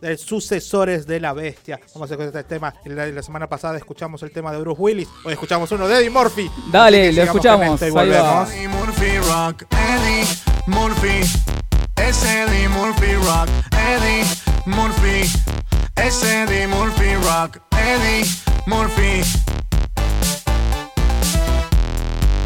de 0.00 0.16
sucesores 0.16 1.04
de 1.04 1.18
la 1.18 1.32
bestia. 1.32 1.80
Vamos 1.94 2.08
a 2.08 2.14
escuchar 2.14 2.36
este 2.36 2.44
tema, 2.44 2.72
la, 2.84 3.06
la 3.06 3.22
semana 3.24 3.48
pasada 3.48 3.76
escuchamos 3.76 4.22
el 4.22 4.30
tema 4.30 4.52
de 4.52 4.58
Bruce 4.58 4.80
Willis, 4.80 5.08
hoy 5.24 5.32
escuchamos 5.32 5.72
uno 5.72 5.88
de 5.88 5.98
Eddie 5.98 6.10
Murphy. 6.10 6.48
Dale, 6.70 7.12
lo 7.12 7.24
escuchamos, 7.24 7.80
volvemos. 7.90 8.52
Eddie 8.52 8.68
Murphy 8.68 9.18
Rock, 9.18 9.64
Eddie 9.72 10.24
Murphy, 10.68 11.22
es 11.96 12.22
Eddie 12.24 12.68
Murphy 12.68 13.14
Rock, 13.14 13.48
Eddie 13.72 14.24
Murphy, 14.64 15.28
es 15.96 16.22
Eddie 16.22 16.66
Murphy 16.66 17.14
Rock, 17.16 17.60
Eddie 17.72 18.24
Murphy. 18.66 19.22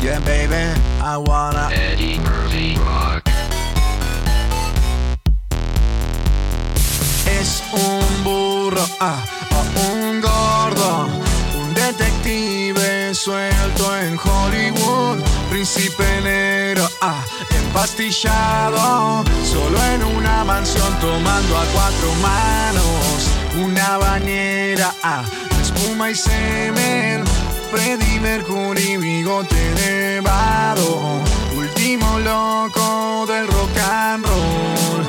Yeah, 0.03 0.19
baby, 0.21 0.81
I 1.03 1.17
wanna 1.17 1.71
Eddie 1.73 2.19
Murphy 2.19 2.77
Rock. 2.77 3.29
Es 7.27 7.63
un 7.73 8.25
burro, 8.25 8.85
ah, 9.01 9.23
o 9.53 9.93
un 9.93 10.21
gordo, 10.21 11.09
un 11.61 11.75
detective 11.75 13.15
suelto 13.15 13.97
en 13.99 14.19
Hollywood, 14.19 15.23
príncipe 15.51 16.05
negro, 16.23 16.89
ah, 17.03 17.23
empastillado, 17.71 19.25
solo 19.45 19.79
en 19.95 20.03
una 20.17 20.45
mansión 20.45 20.93
tomando 21.01 21.57
a 21.57 21.65
cuatro 21.73 22.13
manos, 22.21 23.31
una 23.65 23.97
bañera, 23.97 24.93
ah, 25.05 25.23
espuma 25.63 26.11
y 26.11 26.17
semen, 26.17 27.25
Freddie 27.71 28.19
Mercury, 28.21 28.97
bigote 28.97 29.75
de 29.75 30.21
vado, 30.21 31.23
último 31.57 32.19
loco 32.19 33.27
del 33.29 33.47
rock 33.47 33.79
and 33.79 34.27
roll. 34.27 35.05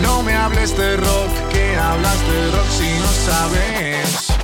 No 0.00 0.22
me 0.22 0.34
hables 0.34 0.76
de 0.76 0.96
rock, 0.98 1.48
que 1.50 1.76
hablas 1.76 2.18
de 2.28 2.50
rock 2.52 2.68
si 2.78 2.90
no 3.00 3.08
sabes. 3.26 4.37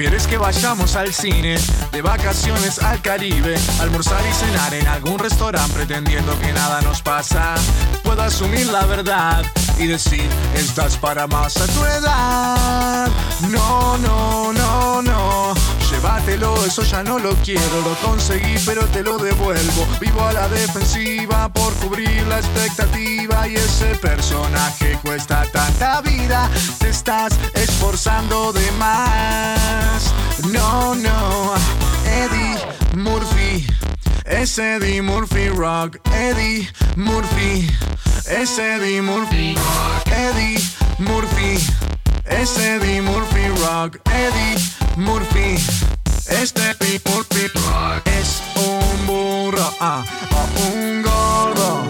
¿Quieres 0.00 0.26
que 0.26 0.38
vayamos 0.38 0.96
al 0.96 1.12
cine? 1.12 1.58
De 1.92 2.00
vacaciones 2.00 2.78
al 2.78 3.02
Caribe, 3.02 3.54
almorzar 3.80 4.22
y 4.26 4.32
cenar 4.32 4.72
en 4.72 4.88
algún 4.88 5.18
restaurante 5.18 5.74
pretendiendo 5.74 6.40
que 6.40 6.54
nada 6.54 6.80
nos 6.80 7.02
pasa. 7.02 7.54
Puedo 8.02 8.22
asumir 8.22 8.66
la 8.68 8.86
verdad 8.86 9.44
y 9.78 9.88
decir, 9.88 10.26
estás 10.54 10.96
para 10.96 11.26
más 11.26 11.58
a 11.58 11.66
tu 11.66 11.84
edad. 11.84 13.08
No, 13.50 13.98
no, 13.98 14.54
no, 14.54 15.02
no. 15.02 15.54
Llévatelo, 16.00 16.64
eso 16.64 16.82
ya 16.82 17.02
no 17.02 17.18
lo 17.18 17.34
quiero. 17.44 17.82
Lo 17.84 17.94
conseguí, 17.96 18.54
pero 18.64 18.86
te 18.86 19.02
lo 19.02 19.18
devuelvo. 19.18 19.86
Vivo 20.00 20.22
a 20.24 20.32
la 20.32 20.48
defensiva 20.48 21.52
por 21.52 21.74
cubrir 21.74 22.26
la 22.26 22.38
expectativa. 22.38 23.46
Y 23.46 23.56
ese 23.56 23.94
personaje 23.96 24.98
cuesta 25.02 25.44
tanta 25.52 26.00
vida. 26.00 26.48
Te 26.78 26.88
estás 26.88 27.34
esforzando 27.52 28.50
de 28.50 28.72
más. 28.78 30.14
No, 30.50 30.94
no. 30.94 31.54
Eddie 32.06 32.56
Murphy. 32.96 33.66
Es 34.24 34.58
Eddie 34.58 35.02
Murphy 35.02 35.50
Rock. 35.50 35.98
Eddie 36.14 36.66
Murphy. 36.96 37.70
Es 38.26 38.58
Eddie 38.58 39.02
Murphy. 39.02 39.54
Eddie 40.06 40.58
Murphy. 40.96 41.58
Es 42.24 42.56
Eddie 42.56 43.02
Murphy 43.02 43.48
Rock. 43.66 43.98
Eddie 44.06 44.79
Murphy. 44.96 45.56
Este 46.26 46.74
Murphy 47.06 47.46
Rock 47.54 48.06
es 48.06 48.42
un 48.56 49.06
burro 49.06 49.74
ah, 49.80 50.04
o 50.32 50.74
un 50.74 51.02
gordo. 51.02 51.82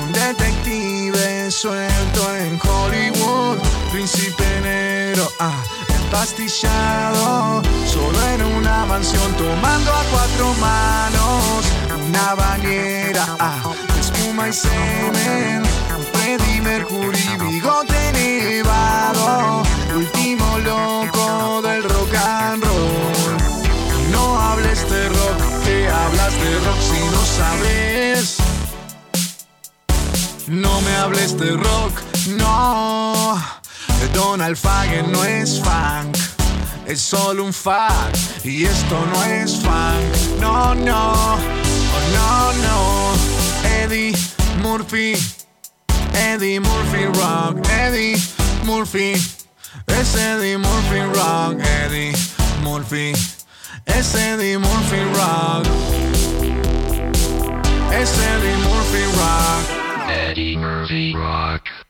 Un 0.00 0.12
detective 0.12 1.50
suelto 1.50 2.36
en 2.36 2.60
Hollywood. 2.60 3.58
Príncipe 3.90 4.44
negro. 4.62 5.30
Ah, 5.40 5.62
empastillado. 5.88 7.62
Solo 7.86 8.18
en 8.34 8.42
una 8.56 8.86
mansión 8.86 9.32
tomando 9.34 9.92
a 9.92 10.02
cuatro 10.10 10.54
manos. 10.60 11.64
Una 12.08 12.34
bañera. 12.34 13.26
Ah, 13.38 13.62
espuma 13.98 14.48
y 14.48 14.52
semen. 14.52 15.67
Freddie 16.28 16.60
Mercury, 16.60 17.26
bigote 17.40 18.12
nevado. 18.12 19.62
Último 19.96 20.58
loco 20.58 21.62
del 21.62 21.82
rock 21.84 22.14
and 22.16 22.62
roll. 22.62 24.10
No 24.12 24.38
hables 24.38 24.90
de 24.90 25.08
rock, 25.08 25.38
te 25.64 25.88
hablas 25.88 26.34
de 26.34 26.58
rock 26.66 26.80
si 26.90 27.00
no 27.14 27.24
sabes. 27.24 28.36
No 30.48 30.82
me 30.82 30.96
hables 30.96 31.38
de 31.38 31.52
rock, 31.52 32.02
no. 32.36 33.42
Donald 34.12 34.58
Fagen 34.58 35.10
no 35.10 35.24
es 35.24 35.58
funk, 35.58 36.14
es 36.86 37.00
solo 37.00 37.42
un 37.42 37.54
fact. 37.54 38.44
Y 38.44 38.66
esto 38.66 39.06
no 39.14 39.24
es 39.24 39.62
funk, 39.62 40.40
no, 40.40 40.74
no, 40.74 41.12
oh, 41.14 41.38
no, 42.12 42.52
no. 42.52 43.12
Eddie 43.66 44.12
Murphy, 44.60 45.14
Eddie 46.18 46.58
Murphy 46.58 47.04
Rock, 47.20 47.64
Eddie 47.70 48.16
Murphy. 48.64 49.14
Es 49.86 50.16
Eddie 50.16 50.56
Murphy 50.56 51.00
Rock, 51.14 51.60
Eddie 51.60 52.12
Murphy. 52.62 53.12
Es 53.86 54.14
Eddie 54.14 54.58
Murphy 54.58 55.02
Rock. 55.14 55.66
Es 57.92 58.18
Eddie 58.18 58.56
Murphy 58.66 59.04
Rock. 59.16 60.10
Eddie 60.10 60.56
Murphy 60.56 61.14
Rock. 61.14 61.87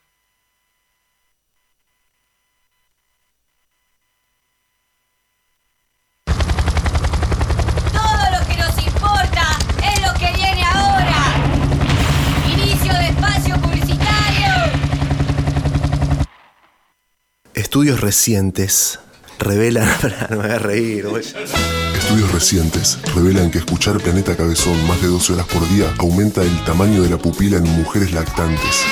Estudios 17.88 18.04
recientes 18.04 18.98
revelan. 19.38 19.88
no 20.28 20.36
me 20.36 20.42
voy 20.42 20.50
a 20.50 20.58
reír, 20.58 21.08
güey. 21.08 21.24
Estudios 21.24 22.30
recientes 22.32 22.98
revelan 23.14 23.50
que 23.50 23.56
escuchar 23.56 23.96
Planeta 23.98 24.36
Cabezón 24.36 24.86
más 24.86 25.00
de 25.00 25.08
12 25.08 25.32
horas 25.32 25.46
por 25.46 25.66
día 25.70 25.90
aumenta 25.98 26.42
el 26.42 26.64
tamaño 26.66 27.00
de 27.02 27.08
la 27.08 27.16
pupila 27.16 27.56
en 27.56 27.62
mujeres 27.62 28.12
lactantes. 28.12 28.84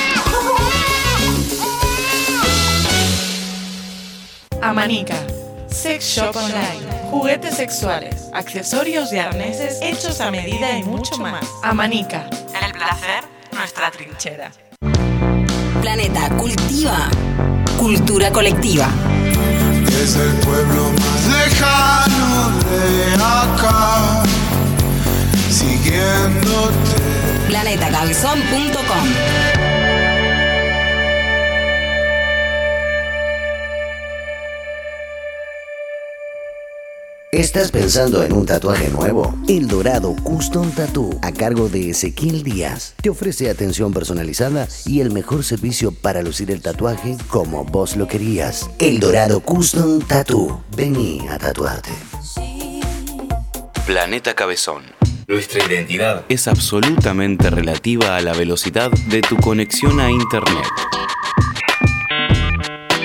Amanica. 4.63 5.27
Sex 5.69 6.03
Shop 6.03 6.35
Online. 6.35 6.91
Juguetes 7.11 7.55
sexuales, 7.55 8.15
accesorios 8.33 9.13
y 9.13 9.19
arneses 9.19 9.77
hechos 9.83 10.19
a 10.21 10.31
medida 10.31 10.75
y 10.75 10.83
mucho 10.83 11.19
más. 11.19 11.45
Amanica. 11.61 12.27
El 12.65 12.71
placer, 12.71 13.23
nuestra 13.51 13.91
trinchera. 13.91 14.51
Planeta 15.83 16.35
cultiva 16.35 17.11
cultura 17.77 18.31
colectiva. 18.31 18.89
Es 20.03 20.15
el 20.15 20.33
pueblo 20.39 20.91
más 20.91 21.27
lejano 21.37 22.51
de 22.69 23.13
acá, 23.15 24.23
siguiéndote. 25.49 26.97
Planetacabezón.com 27.47 29.56
¿Estás 37.33 37.71
pensando 37.71 38.23
en 38.23 38.31
un 38.31 38.45
tatuaje 38.45 38.87
nuevo? 38.89 39.35
El 39.49 39.67
Dorado 39.67 40.15
Custom 40.23 40.71
Tattoo, 40.71 41.19
a 41.21 41.33
cargo 41.33 41.67
de 41.67 41.89
Ezequiel 41.89 42.41
Díaz, 42.41 42.95
te 43.01 43.09
ofrece 43.09 43.49
atención 43.49 43.91
personalizada 43.91 44.65
y 44.85 45.01
el 45.01 45.11
mejor 45.11 45.43
servicio 45.43 45.91
para 45.91 46.21
lucir 46.21 46.51
el 46.51 46.61
tatuaje 46.61 47.17
como 47.27 47.65
vos 47.65 47.97
lo 47.97 48.07
querías. 48.07 48.69
El 48.79 49.01
Dorado 49.01 49.41
Custom 49.41 49.99
Tattoo. 49.99 50.63
Vení 50.77 51.27
a 51.27 51.37
tatuarte. 51.37 51.91
Planeta 53.85 54.33
Cabezón. 54.33 54.83
Nuestra 55.27 55.65
identidad 55.65 56.23
es 56.29 56.47
absolutamente 56.47 57.49
relativa 57.49 58.15
a 58.15 58.21
la 58.21 58.31
velocidad 58.31 58.89
de 59.09 59.21
tu 59.21 59.35
conexión 59.35 59.99
a 59.99 60.09
Internet. 60.09 60.63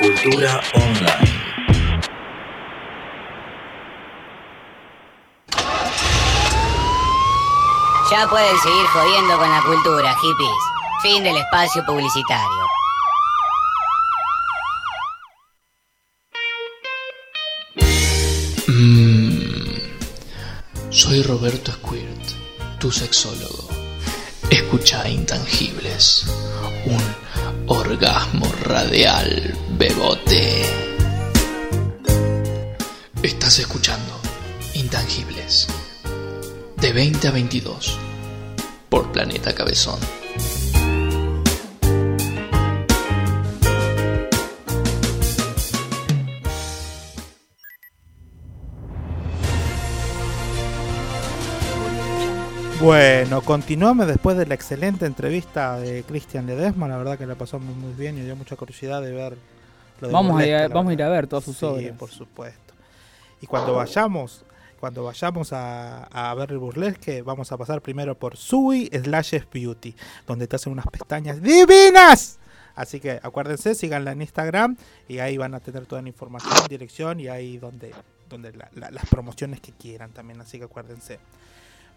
Cultura 0.01 0.61
online. 0.74 1.32
Ya 8.12 8.28
pueden 8.28 8.59
seguir 8.59 8.86
jodiendo 8.89 9.39
con 9.39 9.51
la 9.51 9.62
cultura, 9.62 10.14
hippies. 10.20 10.62
Fin 11.01 11.24
del 11.24 11.34
espacio 11.39 11.82
publicitario. 11.86 12.66
Mm. 18.68 19.76
Soy 20.90 21.22
Roberto 21.22 21.72
Squirt, 21.72 22.78
tu 22.78 22.93
sexólogo. 22.93 23.70
Escucha 24.51 25.09
Intangibles, 25.09 26.26
un 26.84 27.02
orgasmo 27.68 28.44
radial 28.64 29.56
bebote. 29.70 30.66
Estás 33.22 33.59
escuchando 33.59 34.20
Intangibles, 34.74 35.66
de 36.83 36.93
20 36.93 37.29
a 37.29 37.31
22, 37.31 37.99
por 38.89 39.11
Planeta 39.13 39.55
Cabezón. 39.55 40.01
Bueno, 52.81 53.43
continuamos 53.43 54.09
después 54.09 54.37
de 54.37 54.47
la 54.47 54.55
excelente 54.55 55.07
entrevista 55.07 55.79
de 55.79 56.03
Cristian 56.03 56.47
Ledesma. 56.47 56.89
La 56.89 56.97
verdad 56.97 57.17
que 57.17 57.27
la 57.27 57.37
pasamos 57.37 57.77
muy 57.77 57.93
bien 57.93 58.19
y 58.19 58.23
dio 58.23 58.35
mucha 58.35 58.57
curiosidad 58.57 59.01
de 59.01 59.13
ver 59.13 59.37
lo 60.01 60.09
de 60.09 60.13
Vamos 60.13 60.41
a 60.41 60.47
ir 60.47 60.55
a- 60.55 60.69
la 60.69 60.75
vamos 60.75 60.91
a 60.91 60.95
ir 60.95 61.03
a 61.03 61.09
ver 61.09 61.29
todas 61.29 61.45
sus 61.45 61.57
Sí, 61.57 61.65
obras. 61.65 61.93
por 61.97 62.11
supuesto. 62.11 62.75
Y 63.41 63.47
cuando 63.47 63.75
vayamos, 63.75 64.45
cuando 64.83 65.05
vayamos 65.05 65.53
a, 65.53 66.35
ver 66.37 66.51
el 66.51 66.59
burlesque, 66.59 67.23
vamos 67.23 67.53
a 67.53 67.57
pasar 67.57 67.81
primero 67.83 68.19
por 68.19 68.37
Sui 68.37 68.91
Slashes 68.93 69.47
Beauty, 69.49 69.95
donde 70.27 70.49
te 70.49 70.57
hacen 70.57 70.73
unas 70.73 70.89
pestañas 70.89 71.41
divinas. 71.41 72.41
Así 72.75 72.99
que 72.99 73.21
acuérdense, 73.23 73.77
síganla 73.77 74.11
en 74.11 74.23
Instagram 74.23 74.77
y 75.07 75.21
ahí 75.21 75.37
van 75.37 75.55
a 75.55 75.61
tener 75.61 75.87
toda 75.87 76.03
la 76.03 76.09
información, 76.09 76.53
dirección 76.69 77.21
y 77.21 77.29
ahí 77.29 77.59
donde, 77.59 77.95
donde 78.29 78.51
la- 78.55 78.71
la- 78.75 78.91
las 78.91 79.07
promociones 79.07 79.61
que 79.61 79.71
quieran 79.71 80.11
también. 80.11 80.41
Así 80.41 80.59
que 80.59 80.65
acuérdense. 80.65 81.21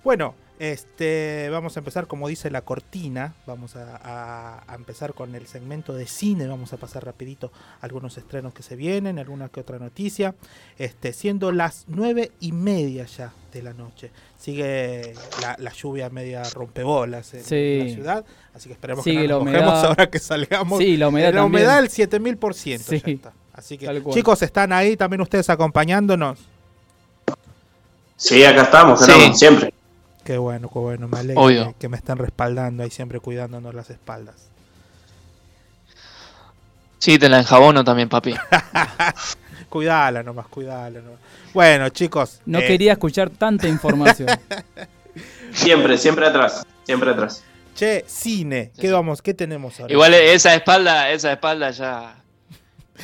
Bueno, 0.05 0.35
este, 0.59 1.49
vamos 1.51 1.75
a 1.75 1.79
empezar 1.81 2.05
como 2.07 2.27
dice 2.29 2.49
la 2.51 2.61
cortina. 2.61 3.33
Vamos 3.47 3.75
a, 3.75 3.97
a- 4.03 4.63
a 4.71 4.75
empezar 4.75 5.13
con 5.15 5.33
el 5.35 5.47
segmento 5.47 5.93
de 5.93 6.05
cine. 6.05 6.45
Vamos 6.47 6.71
a 6.73 6.77
pasar 6.77 7.03
rapidito 7.03 7.51
algunos 7.81 8.17
estrenos 8.17 8.53
que 8.53 8.61
se 8.63 8.75
vienen, 8.75 9.17
alguna 9.19 9.49
que 9.49 9.59
otra 9.61 9.79
noticia. 9.79 10.35
Este, 10.77 11.11
siendo 11.11 11.51
las 11.51 11.85
nueve 11.87 12.31
y 12.39 12.51
media 12.51 13.05
ya 13.05 13.33
de 13.51 13.63
la 13.63 13.73
noche. 13.73 14.11
Sigue 14.39 15.13
la, 15.41 15.55
la 15.59 15.73
lluvia 15.73 16.09
media 16.11 16.43
rompebolas 16.53 17.33
en 17.33 17.43
Sí. 17.43 17.79
la 17.83 17.93
ciudad. 17.93 18.25
Así 18.53 18.69
que 18.69 18.73
esperemos 18.73 19.03
Sigue 19.03 19.23
que 19.23 19.27
no 19.27 19.39
nos 19.39 19.45
mojemos 19.45 19.73
ahora 19.83 20.09
que 20.09 20.19
salgamos. 20.19 20.77
Sí, 20.79 20.95
la 20.97 21.07
humedad 21.09 21.33
la 21.33 21.41
también. 21.41 21.63
humedad 21.63 21.79
el 21.79 21.89
7000%. 21.89 22.77
Sí. 22.77 23.01
ya 23.03 23.11
está. 23.11 23.33
Así 23.53 23.77
que 23.77 24.03
chicos, 24.11 24.41
están 24.43 24.71
ahí 24.71 24.95
también 24.95 25.21
ustedes 25.21 25.49
acompañándonos. 25.49 26.37
Sí, 28.17 28.45
acá 28.45 28.61
estamos, 28.63 28.99
Sí. 29.03 29.11
estamos, 29.11 29.39
siempre. 29.39 29.73
Qué 30.25 30.39
bueno, 30.39 30.69
qué 30.73 30.79
bueno, 30.79 31.07
me 31.07 31.19
alegra 31.19 31.39
Obvio. 31.39 31.75
que, 31.77 31.87
me 31.87 31.97
están 31.97 32.17
respaldando 32.17 32.81
ahí 32.81 32.89
siempre 32.89 33.19
cuidándonos 33.19 33.75
las 33.75 33.91
espaldas. 33.91 34.49
Sí, 36.97 37.19
te 37.19 37.29
la 37.29 37.37
enjabono 37.37 37.83
también, 37.83 38.09
papi. 38.09 38.33
Cuidala 39.69 40.23
nomás, 40.23 40.47
cuidala 40.47 40.99
nomás. 40.99 41.19
Bueno, 41.53 41.89
chicos. 41.89 42.41
No 42.47 42.57
eh, 42.59 42.65
quería 42.65 42.93
escuchar 42.93 43.29
tanta 43.29 43.67
información. 43.67 44.29
Siempre, 45.53 45.97
siempre 45.97 46.27
atrás, 46.27 46.65
siempre 46.83 47.11
atrás. 47.11 47.41
Che, 47.75 48.03
cine, 48.07 48.73
¿qué 48.77 48.91
vamos, 48.91 49.21
qué 49.21 49.33
tenemos 49.33 49.79
ahora? 49.79 49.93
Igual 49.93 50.13
esa 50.13 50.53
espalda, 50.53 51.09
esa 51.11 51.31
espalda 51.31 51.71
ya. 51.71 52.15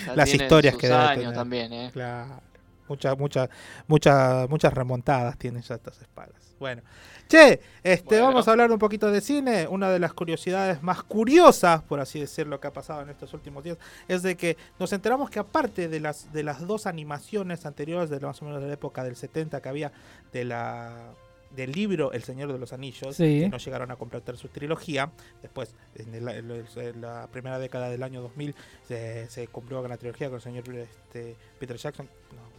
ya 0.05 0.15
las 0.15 0.29
tiene 0.29 0.43
historias 0.43 0.73
sus 0.73 0.81
que 0.81 0.87
debe 0.87 0.99
años 0.99 1.17
tener. 1.17 1.33
también, 1.33 1.71
eh. 1.71 1.89
Claro. 1.93 2.41
Muchas, 2.89 3.17
muchas, 3.17 3.49
muchas, 3.87 4.49
muchas 4.49 4.73
remontadas 4.73 5.37
tienen 5.37 5.61
ya 5.61 5.75
estas 5.75 6.01
espaldas. 6.01 6.50
Bueno. 6.61 6.83
Che, 7.27 7.59
este, 7.83 8.19
vamos 8.21 8.47
a 8.47 8.51
hablar 8.51 8.71
un 8.71 8.77
poquito 8.77 9.09
de 9.09 9.19
cine. 9.19 9.65
Una 9.67 9.89
de 9.89 9.97
las 9.97 10.13
curiosidades 10.13 10.83
más 10.83 11.01
curiosas, 11.01 11.81
por 11.81 11.99
así 11.99 12.19
decirlo, 12.19 12.59
que 12.59 12.67
ha 12.67 12.71
pasado 12.73 13.01
en 13.01 13.09
estos 13.09 13.33
últimos 13.33 13.63
días, 13.63 13.79
es 14.07 14.21
de 14.21 14.37
que 14.37 14.57
nos 14.79 14.93
enteramos 14.93 15.31
que 15.31 15.39
aparte 15.39 15.87
de 15.89 15.99
las, 15.99 16.31
de 16.31 16.43
las 16.43 16.67
dos 16.67 16.85
animaciones 16.85 17.65
anteriores, 17.65 18.11
de 18.11 18.19
más 18.19 18.39
o 18.43 18.45
menos 18.45 18.61
de 18.61 18.67
la 18.67 18.75
época 18.75 19.03
del 19.03 19.15
70 19.15 19.59
que 19.59 19.69
había 19.69 19.91
de 20.31 20.45
la 20.45 21.13
del 21.49 21.71
libro 21.73 22.13
El 22.13 22.23
Señor 22.23 22.53
de 22.53 22.59
los 22.59 22.71
Anillos, 22.73 23.15
Sí. 23.15 23.41
que 23.41 23.49
no 23.49 23.57
llegaron 23.57 23.89
a 23.91 23.95
completar 23.95 24.37
su 24.37 24.47
trilogía. 24.47 25.09
Después, 25.41 25.73
en, 25.95 26.13
en 26.15 27.01
la 27.01 27.27
primera 27.31 27.57
década 27.59 27.89
del 27.89 28.03
año 28.03 28.21
2000, 28.21 28.55
se, 28.87 29.27
se 29.29 29.47
cumplió 29.47 29.81
con 29.81 29.89
la 29.89 29.97
trilogía 29.97 30.27
con 30.27 30.35
el 30.35 30.41
señor 30.41 30.63
este, 30.69 31.35
Peter 31.59 31.75
Jackson. 31.75 32.07
No, 32.35 32.50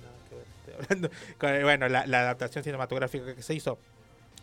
estoy 0.72 0.84
hablando. 0.84 1.10
Con, 1.38 1.62
bueno, 1.62 1.88
la, 1.88 2.06
la 2.06 2.20
adaptación 2.20 2.64
cinematográfica 2.64 3.34
que 3.34 3.42
se 3.42 3.54
hizo, 3.54 3.78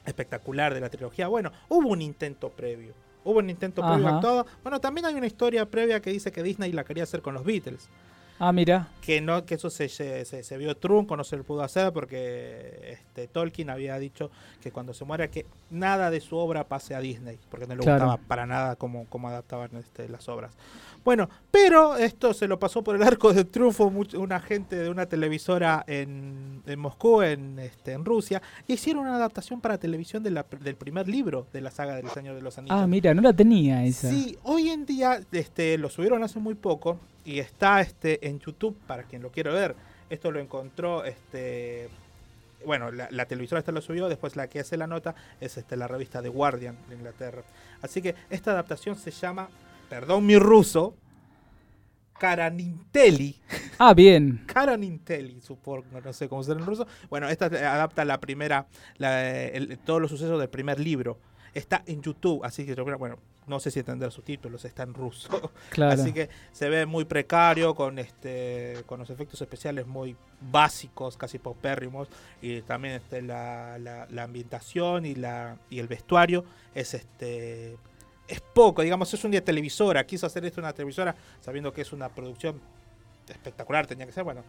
espectacular 0.06 0.74
de 0.74 0.82
la 0.82 0.90
trilogía. 0.90 1.28
Bueno, 1.28 1.52
hubo 1.70 1.90
un 1.90 2.02
intento 2.02 2.50
previo. 2.50 2.94
Hubo 3.24 3.40
un 3.40 3.50
intento 3.50 3.82
previo 3.86 4.08
a 4.08 4.20
todo. 4.22 4.46
Bueno, 4.64 4.80
también 4.80 5.06
hay 5.06 5.16
una 5.16 5.28
historia 5.28 5.66
previa 5.66 6.00
que 6.02 6.10
dice 6.10 6.32
que 6.32 6.42
Disney 6.42 6.72
la 6.72 6.84
quería 6.84 7.04
hacer 7.04 7.22
con 7.22 7.34
los 7.34 7.44
Beatles 7.44 7.90
Ah, 8.42 8.54
mira. 8.54 8.88
que 9.02 9.20
no 9.20 9.46
que 9.46 9.56
eso 9.56 9.70
se, 9.70 9.90
se, 9.90 10.24
se- 10.24 10.44
se 10.44 10.58
vio 10.58 10.78
trunco, 10.78 11.18
no 11.18 11.26
se 11.26 11.36
lo 11.36 11.44
pudo 11.44 11.62
hacer 11.62 11.92
porque 11.92 12.92
este, 12.94 13.28
Tolkien 13.28 13.70
había 13.70 14.00
dicho 14.00 14.32
que 14.62 14.72
cuando 14.72 14.94
se 14.94 15.04
muera 15.04 15.30
que 15.30 15.46
nada 15.70 16.10
de 16.10 16.22
su 16.22 16.38
obra 16.38 16.64
pase 16.64 16.96
a 16.96 17.02
Disney, 17.02 17.38
porque 17.52 17.68
no 17.68 17.76
le 17.76 17.82
Claro. 17.82 18.06
gustaba 18.06 18.28
para 18.30 18.46
nada 18.46 18.78
cómo, 18.78 19.06
cómo 19.10 19.28
adaptaban 19.28 19.72
este, 19.76 20.08
las 20.08 20.30
obras. 20.30 20.54
Bueno, 21.04 21.30
pero 21.50 21.96
esto 21.96 22.34
se 22.34 22.48
lo 22.48 22.60
pasó 22.60 22.84
por 22.84 22.96
el 22.96 23.04
arco 23.04 23.34
de 23.34 23.46
triunfo 23.46 23.90
much- 23.90 24.18
un 24.18 24.32
agente 24.32 24.76
de 24.76 24.90
una 24.90 25.06
televisora 25.08 25.84
en, 25.88 26.62
en 26.66 26.80
Moscú, 26.80 27.22
en, 27.22 27.58
este, 27.60 27.94
en 27.94 28.06
Rusia, 28.06 28.42
y 28.68 28.74
hicieron 28.74 29.04
una 29.04 29.16
adaptación 29.16 29.62
para 29.62 29.78
televisión 29.78 30.22
de 30.24 30.32
la- 30.32 30.46
del 30.60 30.76
primer 30.76 31.08
libro 31.08 31.48
de 31.54 31.62
la 31.62 31.72
saga 31.72 31.96
del 31.96 32.10
Señor 32.10 32.36
de 32.36 32.42
los 32.42 32.58
Anillos. 32.58 32.78
Ah, 32.80 32.86
mira, 32.88 33.14
no 33.14 33.22
la 33.22 33.34
tenía 33.34 33.84
esa. 33.86 34.10
Sí, 34.10 34.38
hoy 34.44 34.70
en 34.70 34.86
día 34.86 35.22
este, 35.32 35.78
lo 35.78 35.90
subieron 35.90 36.22
hace 36.24 36.40
muy 36.40 36.56
poco 36.56 37.00
y 37.26 37.40
está 37.40 37.82
este, 37.82 38.28
en 38.28 38.40
YouTube 38.40 38.76
para 38.88 39.04
quien 39.04 39.22
lo 39.22 39.30
quiera 39.32 39.52
ver. 39.54 39.76
Esto 40.10 40.32
lo 40.32 40.40
encontró, 40.40 41.06
este, 41.06 41.88
bueno, 42.66 42.92
la, 42.92 43.08
la 43.12 43.26
televisora 43.26 43.60
esta 43.60 43.72
lo 43.72 43.82
subió, 43.82 44.10
después 44.10 44.36
la 44.36 44.48
que 44.48 44.60
hace 44.60 44.76
la 44.76 44.88
nota 44.88 45.16
es 45.40 45.58
este, 45.58 45.78
la 45.78 45.88
revista 45.88 46.22
The 46.22 46.30
Guardian 46.30 46.76
de 46.90 46.96
Inglaterra. 46.96 47.44
Así 47.82 48.02
que 48.02 48.16
esta 48.30 48.52
adaptación 48.52 48.96
se 48.98 49.12
llama, 49.12 49.50
perdón 49.90 50.26
mi 50.26 50.38
ruso, 50.38 50.96
Karaninteli. 52.20 53.40
Ah, 53.78 53.94
bien. 53.94 54.44
Karaninteli, 54.54 55.40
supongo, 55.42 55.86
no 56.04 56.14
sé 56.14 56.28
cómo 56.28 56.44
será 56.44 56.60
en 56.60 56.66
ruso. 56.66 56.86
Bueno, 57.10 57.30
esta 57.30 57.46
adapta 57.46 58.04
la 58.06 58.20
primera, 58.20 58.68
la- 58.98 59.26
el- 59.48 59.78
todos 59.80 60.02
los 60.02 60.12
sucesos 60.12 60.40
del 60.40 60.50
primer 60.50 60.80
libro. 60.80 61.18
Está 61.54 61.82
en 61.88 62.02
YouTube, 62.02 62.44
así 62.44 62.66
que 62.66 62.76
bueno, 62.76 63.18
no 63.48 63.60
sé 63.60 63.72
si 63.72 63.82
tendrá 63.82 64.12
subtítulos, 64.12 64.64
está 64.66 64.84
en 64.84 64.94
ruso. 64.94 65.52
Claro. 65.72 66.00
Así 66.00 66.12
que 66.14 66.30
se 66.52 66.70
ve 66.70 66.86
muy 66.86 67.06
precario, 67.06 67.74
con 67.74 67.98
este, 68.00 68.76
con 68.86 69.00
los 69.00 69.10
efectos 69.10 69.42
especiales 69.42 69.88
muy 69.88 70.16
básicos, 70.52 71.16
casi 71.18 71.40
paupérrimos, 71.40 72.08
y 72.42 72.62
también 72.62 72.96
este, 72.96 73.22
la, 73.22 73.80
la- 73.80 74.08
la 74.10 74.24
ambientación 74.24 75.06
y 75.06 75.16
la 75.16 75.58
y 75.70 75.80
el 75.80 75.88
vestuario 75.88 76.44
es 76.76 76.94
este 76.94 77.78
es 78.30 78.42
poco, 78.42 78.82
digamos, 78.82 79.14
es 79.14 79.24
un 79.24 79.32
día 79.32 79.44
televisora, 79.44 80.06
quiso 80.06 80.26
hacer 80.28 80.46
esto 80.46 80.62
una 80.62 80.72
televisora 80.74 81.16
sabiendo 81.42 81.74
que 81.74 81.82
es 81.82 81.92
una 81.92 82.10
producción 82.10 82.62
espectacular, 83.28 83.86
tenía 83.88 84.06
que 84.06 84.12
ser, 84.12 84.24
bueno, 84.24 84.44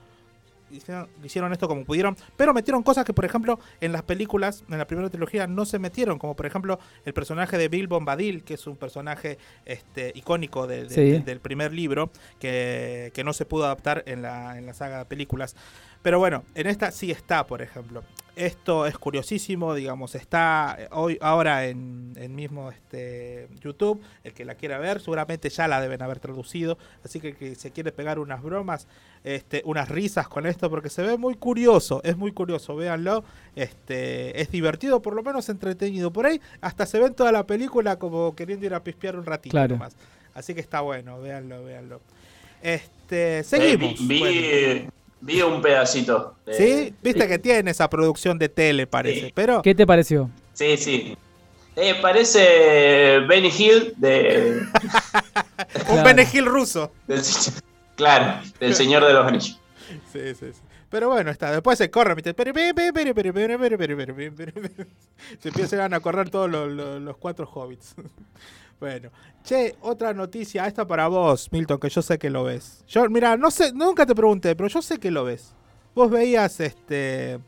hicieron, 0.70 1.08
hicieron 1.22 1.52
esto 1.52 1.66
como 1.68 1.84
pudieron, 1.84 2.16
pero 2.36 2.54
metieron 2.54 2.82
cosas 2.82 3.04
que, 3.04 3.12
por 3.12 3.24
ejemplo, 3.24 3.58
en 3.80 3.92
las 3.92 4.02
películas, 4.02 4.64
en 4.70 4.78
la 4.78 4.86
primera 4.86 5.08
trilogía, 5.10 5.46
no 5.46 5.64
se 5.64 5.78
metieron, 5.78 6.18
como 6.18 6.36
por 6.36 6.46
ejemplo 6.46 6.78
el 7.04 7.12
personaje 7.12 7.58
de 7.58 7.68
Bill 7.68 7.88
Bombadil, 7.88 8.44
que 8.44 8.54
es 8.54 8.66
un 8.66 8.76
personaje 8.76 9.38
este, 9.64 10.12
icónico 10.14 10.66
de- 10.66 10.84
de- 10.84 10.94
Sí. 10.94 11.10
de- 11.10 11.20
del 11.20 11.40
primer 11.40 11.72
libro, 11.72 12.10
que, 12.38 13.10
que 13.14 13.24
no 13.24 13.32
se 13.32 13.44
pudo 13.44 13.64
adaptar 13.64 14.04
en 14.06 14.22
la, 14.22 14.56
en 14.58 14.66
la 14.66 14.74
saga 14.74 14.98
de 15.00 15.04
películas. 15.06 15.56
Pero 16.02 16.18
bueno, 16.18 16.44
en 16.54 16.66
esta 16.66 16.90
sí 16.92 17.10
está, 17.10 17.46
por 17.46 17.60
ejemplo. 17.62 18.02
Esto 18.40 18.86
es 18.86 18.96
curiosísimo, 18.96 19.74
digamos, 19.74 20.14
está 20.14 20.74
eh, 20.78 20.88
hoy 20.92 21.18
ahora 21.20 21.66
en, 21.66 22.14
en 22.16 22.34
mismo 22.34 22.70
este 22.70 23.48
YouTube. 23.62 24.00
El 24.24 24.32
que 24.32 24.46
la 24.46 24.54
quiera 24.54 24.78
ver, 24.78 25.00
seguramente 25.00 25.50
ya 25.50 25.68
la 25.68 25.78
deben 25.80 26.00
haber 26.00 26.20
traducido. 26.20 26.78
Así 27.04 27.20
que 27.20 27.34
que 27.36 27.54
se 27.54 27.70
quiere 27.70 27.92
pegar 27.92 28.18
unas 28.18 28.42
bromas, 28.42 28.86
este, 29.24 29.60
unas 29.66 29.90
risas 29.90 30.26
con 30.26 30.46
esto, 30.46 30.70
porque 30.70 30.88
se 30.88 31.02
ve 31.02 31.18
muy 31.18 31.34
curioso, 31.34 32.00
es 32.02 32.16
muy 32.16 32.32
curioso, 32.32 32.74
véanlo. 32.76 33.24
Este, 33.54 34.40
es 34.40 34.50
divertido, 34.50 35.02
por 35.02 35.14
lo 35.14 35.22
menos 35.22 35.48
entretenido. 35.50 36.10
Por 36.10 36.24
ahí 36.24 36.40
hasta 36.62 36.86
se 36.86 36.98
ve 36.98 37.06
en 37.08 37.14
toda 37.14 37.32
la 37.32 37.46
película 37.46 37.98
como 37.98 38.34
queriendo 38.34 38.64
ir 38.64 38.72
a 38.72 38.82
pispear 38.82 39.16
un 39.16 39.26
ratito 39.26 39.50
Claro. 39.52 39.74
nomás. 39.76 39.94
Así 40.32 40.54
que 40.54 40.60
está 40.60 40.80
bueno, 40.80 41.20
véanlo, 41.20 41.62
véanlo. 41.62 42.00
Este, 42.62 43.42
seguimos. 43.44 43.92
Eh, 43.92 43.96
vi, 44.00 44.06
vi- 44.08 44.18
Bueno. 44.20 44.90
Vi 45.20 45.42
un 45.42 45.60
pedacito. 45.60 46.36
De, 46.46 46.54
¿Sí? 46.54 46.94
Viste 47.02 47.28
que 47.28 47.38
tiene 47.38 47.70
esa 47.70 47.90
producción 47.90 48.38
de 48.38 48.48
tele, 48.48 48.86
parece. 48.86 49.32
Pero... 49.34 49.60
¿Qué 49.62 49.74
te 49.74 49.86
pareció? 49.86 50.30
Sí, 50.54 50.76
sí. 50.76 51.16
Eh, 51.76 51.94
parece 52.02 53.20
Benny 53.20 53.52
Hill 53.56 53.94
de. 53.96 54.62
un 54.62 54.68
claro. 55.86 56.04
Benny 56.04 56.24
Hill 56.30 56.46
ruso. 56.46 56.92
Claro, 57.96 58.40
del 58.58 58.74
Señor 58.74 59.04
de 59.04 59.12
los 59.12 59.26
Anillos. 59.26 59.60
Sí, 60.12 60.34
sí, 60.34 60.46
sí. 60.52 60.60
Pero 60.90 61.08
bueno, 61.08 61.30
está. 61.30 61.52
Después 61.52 61.78
se 61.78 61.90
corre. 61.90 62.20
Se 62.22 62.30
empiezan 65.48 65.94
a 65.94 66.00
correr 66.00 66.28
todos 66.30 66.50
los, 66.50 66.68
los 67.00 67.16
cuatro 67.16 67.46
hobbits. 67.46 67.94
Bueno, 68.80 69.10
che, 69.44 69.76
otra 69.82 70.14
noticia, 70.14 70.66
esta 70.66 70.86
para 70.86 71.06
vos, 71.06 71.52
Milton, 71.52 71.78
que 71.78 71.90
yo 71.90 72.00
sé 72.00 72.18
que 72.18 72.30
lo 72.30 72.44
ves. 72.44 72.82
Yo, 72.88 73.08
mira, 73.10 73.36
no 73.36 73.50
sé, 73.50 73.72
nunca 73.74 74.06
te 74.06 74.14
pregunté, 74.14 74.56
pero 74.56 74.70
yo 74.70 74.80
sé 74.80 74.98
que 74.98 75.10
lo 75.10 75.24
ves. 75.24 75.52
Vos 75.94 76.10
veías 76.10 76.60
este 76.60 77.38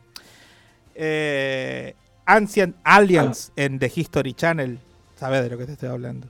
eh, 0.94 1.94
Ancient 2.26 2.76
Aliens 2.84 3.50
en 3.56 3.78
The 3.78 3.90
History 3.94 4.34
Channel. 4.34 4.78
¿Sabés 5.16 5.42
de 5.42 5.50
lo 5.50 5.56
que 5.56 5.64
te 5.64 5.72
estoy 5.72 5.88
hablando? 5.88 6.28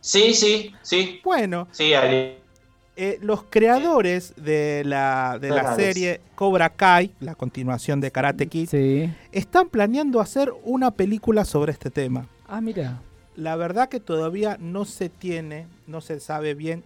Sí, 0.00 0.34
sí, 0.34 0.74
sí. 0.82 1.20
Bueno. 1.24 1.66
Sí, 1.70 1.94
Ali. 1.94 2.36
Eh, 2.98 3.18
los 3.20 3.44
creadores 3.44 4.34
de 4.36 4.82
la, 4.84 5.38
de 5.38 5.50
la 5.50 5.74
serie 5.74 6.20
Cobra 6.34 6.70
Kai, 6.70 7.14
la 7.20 7.34
continuación 7.34 8.00
de 8.00 8.10
Karate 8.10 8.46
Kid, 8.46 8.70
están 9.32 9.68
planeando 9.68 10.20
hacer 10.20 10.52
una 10.64 10.90
película 10.90 11.44
sobre 11.44 11.72
este 11.72 11.90
tema. 11.90 12.26
Ah, 12.46 12.60
mira. 12.60 13.02
La 13.36 13.56
verdad 13.56 13.88
que 13.88 14.00
todavía 14.00 14.56
no 14.58 14.84
se 14.84 15.08
tiene, 15.08 15.66
no 15.86 16.00
se 16.00 16.20
sabe 16.20 16.54
bien 16.54 16.82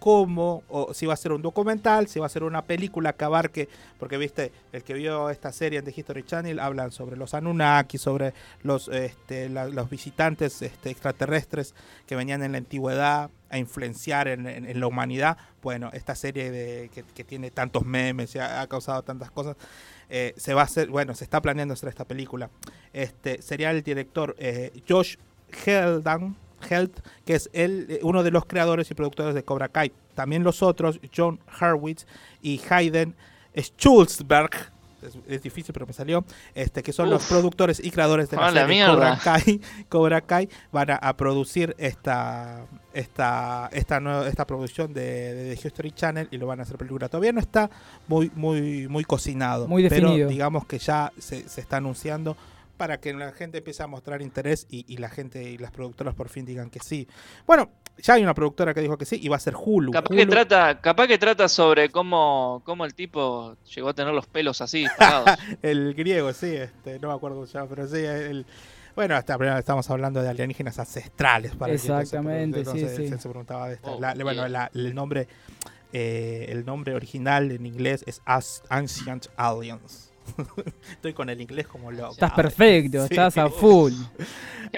cómo, 0.00 0.64
o 0.68 0.92
si 0.92 1.06
va 1.06 1.14
a 1.14 1.16
ser 1.16 1.32
un 1.32 1.40
documental, 1.40 2.08
si 2.08 2.20
va 2.20 2.26
a 2.26 2.28
ser 2.28 2.42
una 2.42 2.62
película 2.62 3.14
que 3.14 3.68
porque 3.98 4.18
viste, 4.18 4.52
el 4.72 4.82
que 4.82 4.92
vio 4.92 5.30
esta 5.30 5.50
serie 5.50 5.78
en 5.78 5.84
The 5.86 5.94
History 5.96 6.24
Channel 6.24 6.60
hablan 6.60 6.92
sobre 6.92 7.16
los 7.16 7.32
Anunnaki, 7.32 7.96
sobre 7.96 8.34
los, 8.62 8.88
este, 8.88 9.48
la- 9.48 9.68
los 9.68 9.88
visitantes 9.88 10.60
este, 10.60 10.90
extraterrestres 10.90 11.74
que 12.06 12.16
venían 12.16 12.42
en 12.42 12.52
la 12.52 12.58
antigüedad 12.58 13.30
a 13.48 13.58
influenciar 13.58 14.28
en, 14.28 14.78
la 14.78 14.86
humanidad. 14.86 15.38
Bueno, 15.62 15.88
esta 15.94 16.14
serie 16.14 16.50
de, 16.50 16.90
que, 17.14 17.24
tiene 17.24 17.50
tantos 17.50 17.86
memes 17.86 18.34
y 18.34 18.40
ha, 18.40 18.60
ha 18.60 18.66
causado 18.66 19.02
tantas 19.04 19.30
cosas, 19.30 19.56
eh, 20.10 20.34
se 20.36 20.52
va 20.52 20.62
a 20.62 20.64
hacer, 20.64 20.88
bueno, 20.88 21.14
se 21.14 21.24
está 21.24 21.40
planeando 21.40 21.72
hacer 21.72 21.88
esta 21.88 22.04
película. 22.04 22.50
Este 22.92 23.40
sería 23.40 23.70
el 23.70 23.82
director 23.82 24.36
eh, 24.38 24.70
Josh 24.86 25.16
Heldan, 25.64 26.36
Held, 26.68 26.92
que 27.24 27.34
es 27.34 27.50
el, 27.52 27.86
eh, 27.88 28.00
uno 28.02 28.22
de 28.22 28.30
los 28.30 28.46
creadores 28.46 28.90
y 28.90 28.94
productores 28.94 29.34
de 29.34 29.44
Cobra 29.44 29.68
Kai. 29.68 29.92
También 30.14 30.42
los 30.42 30.62
otros, 30.62 31.00
John 31.14 31.40
Harwitz 31.46 32.06
y 32.42 32.60
Hayden 32.68 33.14
Schultzberg, 33.56 34.72
es, 35.02 35.18
es 35.28 35.42
difícil 35.42 35.72
pero 35.72 35.86
me 35.86 35.92
salió, 35.92 36.24
este, 36.54 36.82
que 36.82 36.92
son 36.92 37.10
los 37.10 37.24
productores 37.26 37.82
y 37.84 37.90
creadores 37.90 38.30
de 38.30 38.36
la 38.36 38.50
serie 38.52 38.86
Cobra. 38.86 39.18
Kai, 39.22 39.60
Cobra 39.88 40.20
Kai, 40.22 40.48
van 40.72 40.90
a, 40.90 40.96
a 40.96 41.16
producir 41.16 41.74
esta 41.78 42.66
esta 42.92 43.68
esta 43.72 44.00
nueva, 44.00 44.28
esta 44.28 44.46
producción 44.46 44.92
de, 44.94 45.34
de, 45.34 45.56
The 45.56 45.66
History 45.68 45.90
Channel 45.92 46.28
y 46.30 46.38
lo 46.38 46.46
van 46.46 46.60
a 46.60 46.62
hacer 46.62 46.78
película. 46.78 47.08
Todavía 47.08 47.32
no 47.32 47.40
está 47.40 47.68
muy 48.08 48.30
muy 48.34 48.88
muy 48.88 49.04
cocinado, 49.04 49.68
Muy 49.68 49.82
definido. 49.82 50.14
pero 50.14 50.28
digamos 50.28 50.64
que 50.66 50.78
ya 50.78 51.12
se, 51.18 51.48
se 51.48 51.60
está 51.60 51.78
anunciando 51.78 52.36
para 52.76 52.98
que 53.00 53.12
la 53.14 53.32
gente 53.32 53.58
empiece 53.58 53.82
a 53.82 53.86
mostrar 53.86 54.20
interés 54.22 54.66
y, 54.68 54.84
y 54.92 54.96
la 54.98 55.08
gente 55.08 55.42
y 55.42 55.58
las 55.58 55.70
productoras 55.70 56.14
por 56.14 56.28
fin 56.28 56.44
digan 56.44 56.70
que 56.70 56.80
sí. 56.80 57.06
Bueno, 57.46 57.70
ya 57.98 58.14
hay 58.14 58.22
una 58.22 58.34
productora 58.34 58.74
que 58.74 58.80
dijo 58.80 58.98
que 58.98 59.04
sí 59.04 59.18
y 59.22 59.28
va 59.28 59.36
a 59.36 59.40
ser 59.40 59.54
Hulu. 59.56 59.92
Capaz 59.92 60.14
que 60.14 60.26
trata, 60.26 60.80
capaz 60.80 61.06
que 61.06 61.18
trata 61.18 61.48
sobre 61.48 61.90
cómo, 61.90 62.62
cómo 62.64 62.84
el 62.84 62.94
tipo 62.94 63.56
llegó 63.74 63.90
a 63.90 63.94
tener 63.94 64.12
los 64.12 64.26
pelos 64.26 64.60
así 64.60 64.86
parados. 64.98 65.30
el 65.62 65.94
griego, 65.94 66.32
sí, 66.32 66.48
este, 66.54 66.98
no 66.98 67.08
me 67.08 67.14
acuerdo 67.14 67.44
ya, 67.46 67.64
pero 67.66 67.86
sí, 67.86 67.98
el, 67.98 68.44
bueno, 68.96 69.14
hasta 69.16 69.36
primero 69.38 69.58
estamos 69.58 69.88
hablando 69.90 70.22
de 70.22 70.28
alienígenas 70.28 70.78
ancestrales. 70.78 71.54
Para 71.56 71.76
se- 71.78 71.86
Exactamente, 71.86 72.64
no 72.64 72.72
sí, 72.72 72.80
se- 72.80 72.96
sí. 72.96 73.08
se- 73.08 73.28
preguntaba 73.28 73.68
de 73.68 73.74
esta. 73.74 73.90
Oh, 73.92 74.00
La- 74.00 74.14
bueno, 74.14 74.46
la- 74.48 74.70
el 74.74 74.94
nombre 74.94 75.28
eh, 75.92 76.46
el 76.48 76.64
nombre 76.66 76.94
original 76.96 77.52
en 77.52 77.66
inglés 77.66 78.02
es 78.08 78.20
As- 78.24 78.64
Ancient 78.68 79.26
Aliens. 79.36 80.10
Estoy 80.92 81.12
con 81.12 81.28
el 81.30 81.40
inglés 81.40 81.66
como 81.66 81.90
loco. 81.90 82.12
Estás 82.12 82.32
perfecto, 82.32 83.06
Sí. 83.06 83.14
estás 83.14 83.36
a 83.38 83.48
full. 83.50 83.92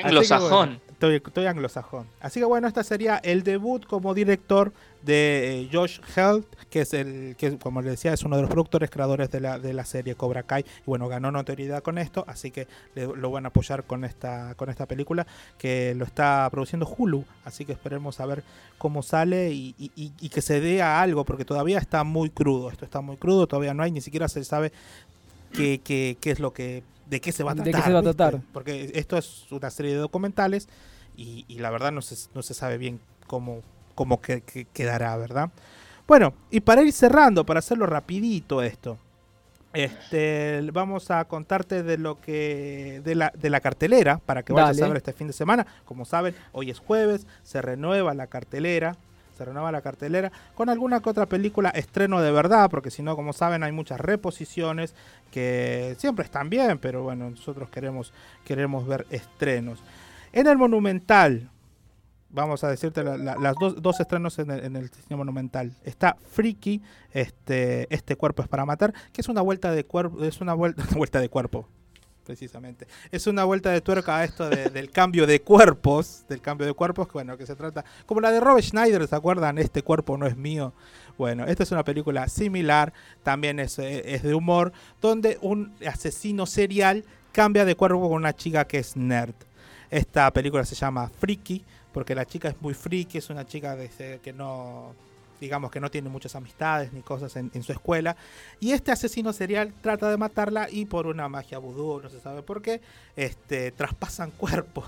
Anglosajón. 0.03 0.51
bueno, 0.51 0.81
estoy, 0.89 1.17
estoy 1.25 1.47
anglosajón. 1.47 2.07
Así 2.21 2.41
que 2.41 2.47
bueno, 2.47 2.69
este 2.69 2.83
sería 2.85 3.17
el 3.19 3.43
debut 3.43 3.87
como 3.87 4.15
director 4.15 4.73
de 5.03 5.61
eh, 5.63 5.69
Josh 5.73 6.01
Held, 6.17 6.45
que 6.69 6.81
es 6.81 6.93
el 6.93 7.37
que 7.39 7.59
como 7.59 7.81
les 7.81 7.93
decía 7.93 8.13
es 8.13 8.25
uno 8.25 8.35
de 8.37 8.43
los 8.43 8.51
productores 8.51 8.91
creadores 8.91 9.31
de 9.31 9.39
la, 9.41 9.59
de 9.61 9.73
la 9.73 9.85
serie 9.85 10.17
Cobra 10.17 10.43
Kai 10.43 10.63
y 10.63 10.83
bueno 10.85 11.07
ganó 11.07 11.31
notoriedad 11.31 11.81
con 11.83 11.97
esto, 11.99 12.25
así 12.27 12.51
que 12.51 12.67
le- 12.97 13.07
lo 13.07 13.31
van 13.31 13.45
a 13.45 13.49
apoyar 13.49 13.85
con 13.85 14.05
esta 14.05 14.55
con 14.57 14.69
esta 14.69 14.87
película 14.87 15.25
que 15.59 15.95
lo 15.95 16.05
está 16.05 16.49
produciendo 16.51 16.93
Hulu, 16.99 17.25
así 17.45 17.65
que 17.65 17.71
esperemos 17.73 18.19
a 18.19 18.27
ver 18.27 18.43
cómo 18.79 19.03
sale 19.05 19.53
y, 19.53 19.77
y- 19.79 19.93
y- 19.95 20.13
y 20.21 20.29
que 20.29 20.43
se 20.43 20.61
dé 20.61 20.83
a 20.83 21.01
algo 21.01 21.25
porque 21.25 21.45
todavía 21.45 21.79
está 21.79 22.03
muy 22.03 22.29
crudo, 22.29 22.69
esto 22.71 22.85
está 22.85 23.01
muy 23.01 23.17
crudo, 23.17 23.47
todavía 23.47 23.75
no 23.75 23.85
hay 23.85 23.93
ni 23.93 24.01
siquiera 24.01 24.27
se 24.27 24.43
sabe 24.43 24.73
qué, 25.57 25.81
qué- 25.83 26.17
qué 26.21 26.31
es 26.31 26.41
lo 26.41 26.53
que 26.53 26.83
de 27.09 27.21
qué 27.21 27.31
se 27.33 27.45
va 27.45 27.53
a 27.53 27.55
¿De 27.55 27.63
tratar. 27.63 27.81
qué 27.81 27.87
se 27.87 27.93
va 27.93 27.99
a 27.99 28.03
¿viste? 28.03 28.15
tratar? 28.17 28.41
Porque 28.53 28.91
esto 28.95 29.17
es 29.17 29.51
una 29.53 29.71
serie 29.71 29.93
de 29.93 29.99
documentales 29.99 30.69
y, 31.17 31.45
y 31.49 31.59
la 31.61 31.71
verdad 31.71 31.93
no 31.93 32.03
se, 32.03 32.17
no 32.35 32.43
se 32.43 32.53
sabe 32.55 32.79
bien 32.79 33.01
cómo, 33.27 33.63
cómo 33.95 34.21
que- 34.21 34.41
que 34.43 34.65
quedará, 34.67 35.17
¿verdad? 35.17 35.51
Bueno, 36.09 36.35
y 36.51 36.61
para 36.61 36.83
ir 36.83 36.93
cerrando, 36.93 37.45
para 37.47 37.59
hacerlo 37.61 37.87
rapidito 37.87 38.63
esto, 38.63 38.99
este, 39.73 40.69
vamos 40.73 41.11
a 41.11 41.25
contarte 41.27 41.83
de 41.83 41.99
lo 41.99 42.21
que 42.21 43.01
de 43.05 43.15
la, 43.15 43.33
de 43.37 43.51
la 43.51 43.61
cartelera 43.61 44.19
para 44.25 44.43
que 44.43 44.53
vayas 44.53 44.77
Dale. 44.77 44.85
a 44.85 44.89
ver 44.89 44.97
este 44.99 45.13
fin 45.13 45.27
de 45.27 45.33
semana. 45.33 45.67
Como 45.85 46.05
saben, 46.05 46.35
hoy 46.53 46.71
es 46.71 46.79
jueves, 46.79 47.27
se 47.43 47.61
renueva 47.61 48.15
la 48.15 48.27
cartelera, 48.27 48.97
se 49.37 49.45
renueva 49.45 49.71
la 49.71 49.83
cartelera 49.83 50.33
con 50.55 50.69
alguna 50.69 51.01
que 51.01 51.11
otra 51.11 51.27
película 51.27 51.71
estreno 51.71 52.21
de 52.21 52.31
verdad, 52.33 52.71
porque 52.71 52.91
si 52.91 53.03
no, 53.03 53.15
como 53.17 53.33
saben, 53.33 53.63
hay 53.63 53.73
muchas 53.73 54.01
reposiciones 54.01 54.95
que 55.31 55.95
siempre 55.99 56.25
están 56.25 56.49
bien, 56.51 56.79
pero 56.79 57.03
bueno, 57.03 57.31
nosotros 57.31 57.69
queremos 57.71 58.13
queremos 58.45 58.87
ver 58.87 59.07
estrenos. 59.11 59.81
En 60.33 60.47
el 60.47 60.57
Monumental, 60.57 61.51
vamos 62.31 62.65
a 62.65 62.69
decirte 62.69 63.03
la- 63.05 63.17
la- 63.17 63.37
las 63.37 63.55
dos, 63.59 63.81
dos 63.81 64.01
estrenos 64.01 64.39
en 64.39 64.51
el, 64.51 64.65
en 64.65 64.91
monumental. 65.17 65.73
Está 65.85 66.17
Freaky, 66.31 66.83
este, 67.13 67.87
este 67.95 68.17
cuerpo 68.17 68.43
es 68.43 68.49
para 68.49 68.65
matar, 68.67 68.93
que 69.13 69.21
es 69.21 69.29
una 69.29 69.41
vuelta 69.41 69.71
de 69.73 69.85
cuerpo, 69.85 70.23
es 70.25 70.41
una 70.41 70.53
vuelta, 70.55 70.83
vuelta 70.97 71.21
de 71.21 71.29
cuerpo, 71.29 71.69
precisamente. 72.27 72.87
Es 73.11 73.27
una 73.27 73.45
vuelta 73.45 73.71
de 73.71 73.81
tuerca 73.81 74.19
a 74.19 74.25
esto 74.25 74.51
de- 74.51 74.69
del 74.69 74.91
cambio 74.91 75.27
de 75.27 75.41
cuerpos, 75.41 76.25
del 76.29 76.41
cambio 76.43 76.67
de 76.67 76.75
cuerpos, 76.75 77.07
que 77.07 77.13
bueno, 77.15 77.39
que 77.39 77.47
se 77.47 77.55
trata, 77.57 77.85
como 78.05 78.21
la 78.21 78.31
de 78.33 78.41
Robert 78.41 78.65
Schneider, 78.67 79.07
¿se 79.07 79.15
acuerdan? 79.17 79.59
Este 79.59 79.83
cuerpo 79.83 80.19
no 80.19 80.27
es 80.27 80.37
mío. 80.37 80.75
Bueno, 81.17 81.47
esta 81.47 81.63
es 81.63 81.71
una 81.73 81.85
película 81.85 82.29
similar, 82.29 82.93
también 83.23 83.59
es, 83.61 83.79
eh, 83.79 84.15
es 84.15 84.23
de 84.23 84.35
humor, 84.35 84.73
donde 85.01 85.39
un 85.41 85.75
asesino 85.87 86.45
serial 86.45 87.05
cambia 87.33 87.65
de 87.65 87.75
cuerpo 87.77 88.01
con 88.09 88.13
una 88.19 88.35
chica 88.35 88.67
que 88.67 88.79
es 88.79 88.97
nerd. 88.97 89.35
Esta 89.91 90.31
película 90.33 90.65
se 90.65 90.75
llama 90.75 91.09
Freaky, 91.09 91.65
porque 91.93 92.15
la 92.15 92.27
chica 92.27 92.49
es 92.49 92.61
muy 92.61 92.75
friki, 92.75 93.17
es 93.19 93.31
una 93.31 93.47
chica 93.47 93.77
que 94.23 94.33
no, 94.35 94.95
digamos 95.41 95.71
que 95.71 95.81
no 95.81 95.91
tiene 95.91 96.09
muchas 96.09 96.35
amistades 96.35 96.93
ni 96.93 97.03
cosas 97.03 97.37
en, 97.37 97.51
en 97.55 97.63
su 97.63 97.73
escuela. 97.73 98.17
Y 98.61 98.73
este 98.73 98.93
asesino 98.93 99.33
serial 99.33 99.73
trata 99.81 100.11
de 100.11 100.17
matarla 100.17 100.69
y 100.71 100.87
por 100.87 101.07
una 101.07 101.29
magia 101.29 101.59
vudú, 101.59 102.01
no 102.03 102.09
se 102.09 102.21
sabe 102.21 102.43
por 102.43 102.63
qué, 102.63 102.81
este, 103.17 103.71
traspasan 103.73 104.31
cuerpos. 104.37 104.87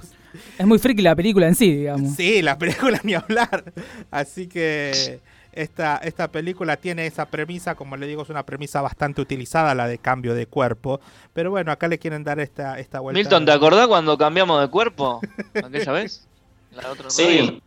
Es 0.59 0.67
muy 0.67 0.79
friki 0.79 1.03
la 1.03 1.17
película 1.17 1.49
en 1.49 1.55
sí, 1.55 1.75
digamos. 1.75 2.15
Sí, 2.15 2.43
la 2.43 2.59
película 2.59 3.01
ni 3.05 3.15
hablar. 3.15 3.73
Así 4.11 4.47
que 4.47 5.21
esta, 5.53 5.97
esta 5.99 6.29
película 6.29 6.77
tiene 6.77 7.07
esa 7.07 7.27
premisa, 7.27 7.75
como 7.75 7.97
le 7.97 8.07
digo, 8.07 8.23
es 8.23 8.29
una 8.29 8.45
premisa 8.45 8.81
bastante 8.81 9.21
utilizada, 9.21 9.75
la 9.75 9.89
de 9.89 9.99
cambio 9.99 10.35
de 10.35 10.47
cuerpo. 10.47 11.01
Pero 11.33 11.51
bueno, 11.51 11.73
acá 11.73 11.89
le 11.89 11.99
quieren 11.99 12.25
dar 12.25 12.39
esta, 12.41 12.79
esta 12.79 13.01
vuelta. 13.01 13.19
Milton, 13.19 13.45
¿te 13.45 13.53
acordás 13.53 13.89
cuando 13.89 14.17
cambiamos 14.17 14.61
de 14.61 14.69
cuerpo? 14.69 15.21
¿Aquella 15.55 15.93
vez? 15.93 16.29
La 16.73 16.91
otra 16.93 17.11
Sí, 17.11 17.61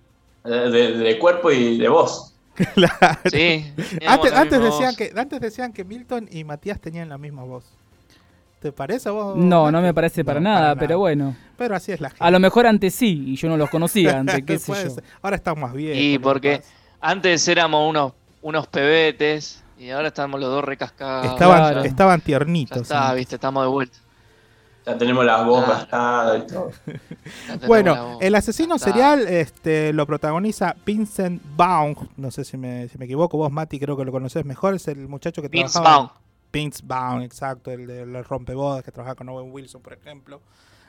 eh, 0.45 0.49
de, 0.49 0.97
de 0.97 1.19
cuerpo 1.19 1.51
y 1.51 1.77
de 1.77 1.89
voz. 1.89 2.30
Sí. 3.31 3.73
Antes, 4.05 4.61
decían 4.61 4.95
que, 4.95 5.11
antes 5.15 5.39
decían 5.39 5.73
que 5.73 5.83
Milton 5.83 6.27
y 6.31 6.43
Matías 6.43 6.79
tenían 6.79 7.09
la 7.09 7.17
misma 7.17 7.43
voz. 7.43 7.65
¿Te 8.59 8.71
parece 8.71 9.09
a 9.09 9.11
vos? 9.11 9.37
No, 9.37 9.71
no 9.71 9.81
me 9.81 9.93
parece 9.93 10.23
para 10.23 10.39
No, 10.39 10.49
nada, 10.49 10.75
para 10.75 10.79
pero 10.79 10.99
bueno. 10.99 11.35
Pero 11.57 11.75
así 11.75 11.91
es 11.91 11.99
la 11.99 12.09
gente. 12.09 12.23
A 12.23 12.29
lo 12.29 12.39
mejor 12.39 12.67
antes 12.67 12.93
sí, 12.93 13.23
y 13.27 13.35
yo 13.35 13.49
no 13.49 13.57
los 13.57 13.69
conocía 13.69 14.19
antes, 14.19 14.43
qué 14.45 14.59
sé 14.59 14.73
yo. 14.83 14.95
Ahora 15.21 15.35
están 15.37 15.59
más 15.59 15.73
bien. 15.73 15.97
Y 15.97 16.19
porque 16.19 16.61
antes 16.99 17.47
éramos 17.47 17.89
unos, 17.89 18.13
unos 18.43 18.67
pebetes 18.67 19.63
y 19.79 19.89
ahora 19.89 20.09
estamos 20.09 20.39
los 20.39 20.49
dos 20.49 20.63
recascados. 20.63 21.25
Estaban, 21.31 21.85
estaban 21.85 22.19
Ya 22.19 22.25
tiernitos. 22.25 22.81
está, 22.83 23.09
¿sí? 23.09 23.15
viste, 23.15 23.35
estamos 23.35 23.63
de 23.63 23.69
vuelta. 23.69 23.97
Ya 24.85 24.97
tenemos 24.97 25.23
las 25.23 25.47
gastadas 25.67 26.43
y 26.43 26.47
todo. 26.47 26.71
Bueno, 27.67 28.17
el 28.19 28.33
asesino 28.33 28.79
serial 28.79 29.27
este, 29.27 29.93
lo 29.93 30.07
protagoniza 30.07 30.75
Vincent 30.85 31.41
Vaughn. 31.55 31.95
No 32.17 32.31
sé 32.31 32.43
si 32.43 32.57
me, 32.57 32.87
si 32.87 32.97
me 32.97 33.05
equivoco. 33.05 33.37
Vos, 33.37 33.51
Mati, 33.51 33.79
creo 33.79 33.95
que 33.95 34.05
lo 34.05 34.11
conoces 34.11 34.43
mejor. 34.43 34.75
Es 34.75 34.87
el 34.87 35.07
muchacho 35.07 35.41
que 35.41 35.49
Vince 35.49 35.73
trabajaba. 35.73 35.97
Vaughn. 35.97 36.11
Vince 36.51 36.81
Vaughn, 36.83 37.21
exacto. 37.21 37.71
El 37.71 37.85
de 37.85 38.05
los 38.05 38.27
rompebodas 38.27 38.83
que 38.83 38.91
trabaja 38.91 39.15
con 39.15 39.29
Owen 39.29 39.51
Wilson, 39.51 39.81
por 39.81 39.93
ejemplo. 39.93 40.41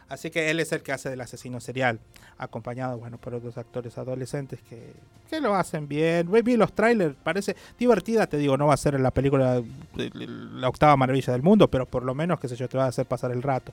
Así 0.08 0.30
que 0.30 0.50
él 0.50 0.60
es 0.60 0.72
el 0.72 0.82
que 0.82 0.92
hace 0.92 1.08
del 1.08 1.20
asesino 1.20 1.60
serial. 1.60 1.98
Acompañado, 2.38 2.98
bueno, 2.98 3.18
por 3.18 3.34
otros 3.34 3.56
actores 3.56 3.96
adolescentes 3.96 4.60
que, 4.68 4.92
que 5.30 5.40
lo 5.40 5.54
hacen 5.54 5.88
bien. 5.88 6.30
Vi 6.44 6.56
los 6.56 6.72
trailers, 6.72 7.14
parece 7.22 7.56
divertida. 7.78 8.26
Te 8.26 8.36
digo, 8.36 8.56
no 8.56 8.66
va 8.66 8.74
a 8.74 8.76
ser 8.76 8.98
la 9.00 9.10
película 9.10 9.62
eh, 9.98 10.10
la 10.14 10.68
octava 10.68 10.96
maravilla 10.96 11.32
del 11.32 11.42
mundo, 11.42 11.68
pero 11.68 11.86
por 11.86 12.02
lo 12.02 12.14
menos, 12.14 12.38
qué 12.38 12.48
sé 12.48 12.56
yo, 12.56 12.68
te 12.68 12.76
va 12.76 12.84
a 12.84 12.88
hacer 12.88 13.06
pasar 13.06 13.30
el 13.30 13.42
rato. 13.42 13.72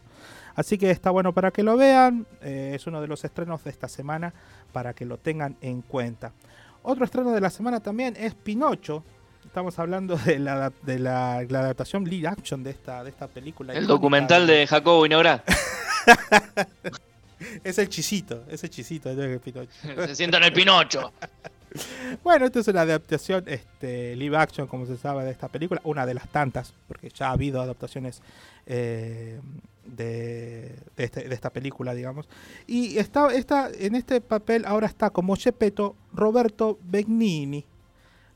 Así 0.55 0.77
que 0.77 0.91
está 0.91 1.09
bueno 1.11 1.33
para 1.33 1.51
que 1.51 1.63
lo 1.63 1.77
vean. 1.77 2.25
eh, 2.41 2.71
es 2.75 2.87
uno 2.87 3.01
de 3.01 3.07
los 3.07 3.23
estrenos 3.25 3.63
de 3.63 3.69
esta 3.69 3.87
semana 3.87 4.33
para 4.71 4.93
que 4.93 5.05
lo 5.05 5.17
tengan 5.17 5.57
en 5.61 5.81
cuenta. 5.81 6.31
Otro 6.83 7.03
estreno 7.03 7.31
de 7.31 7.41
la 7.41 7.49
semana 7.49 7.81
también 7.81 8.15
es 8.17 8.33
Pinocho. 8.35 9.03
Estamos 9.49 9.79
hablando 9.79 10.15
de 10.15 10.37
la, 10.37 10.71
de 10.83 10.99
la, 10.99 11.43
la 11.49 11.59
adaptación 11.61 12.03
live 12.05 12.27
action 12.27 12.61
de 12.61 12.69
esta, 12.69 13.03
de 13.03 13.09
esta 13.09 13.27
película. 13.27 13.73
El 13.73 13.87
documental 13.87 14.45
de 14.45 14.67
Jacobo 14.67 15.01
Winograd. 15.01 15.41
Es 17.63 17.79
el 17.79 17.87
chisito, 17.89 18.43
es 18.49 18.63
el 18.65 18.69
chisito 18.69 19.15
de 19.15 19.39
Pinocho. 19.39 19.71
Se 20.05 20.13
sienta 20.15 20.37
en 20.37 20.43
el 20.43 20.53
Pinocho. 20.53 21.11
Bueno, 22.23 22.45
esta 22.47 22.59
es 22.59 22.67
una 22.67 22.81
adaptación 22.81 23.43
este, 23.47 24.15
live 24.15 24.35
action, 24.37 24.65
como 24.67 24.87
se 24.87 24.97
sabe, 24.97 25.23
de 25.23 25.29
esta 25.31 25.47
película. 25.49 25.79
Una 25.83 26.05
de 26.07 26.15
las 26.15 26.27
tantas, 26.29 26.73
porque 26.87 27.09
ya 27.09 27.29
ha 27.29 27.31
habido 27.33 27.61
adaptaciones 27.61 28.21
eh, 28.65 29.39
de, 29.85 30.75
de, 30.97 31.03
este- 31.03 31.29
de 31.29 31.33
esta 31.35 31.51
película, 31.51 31.93
digamos. 31.93 32.27
Y 32.65 32.97
está, 32.97 33.31
está, 33.33 33.69
en 33.71 33.93
este 33.95 34.19
papel 34.19 34.65
ahora 34.65 34.87
está 34.87 35.11
como 35.11 35.35
Gepetto 35.35 35.95
Roberto 36.11 36.79
Benigni. 36.83 37.65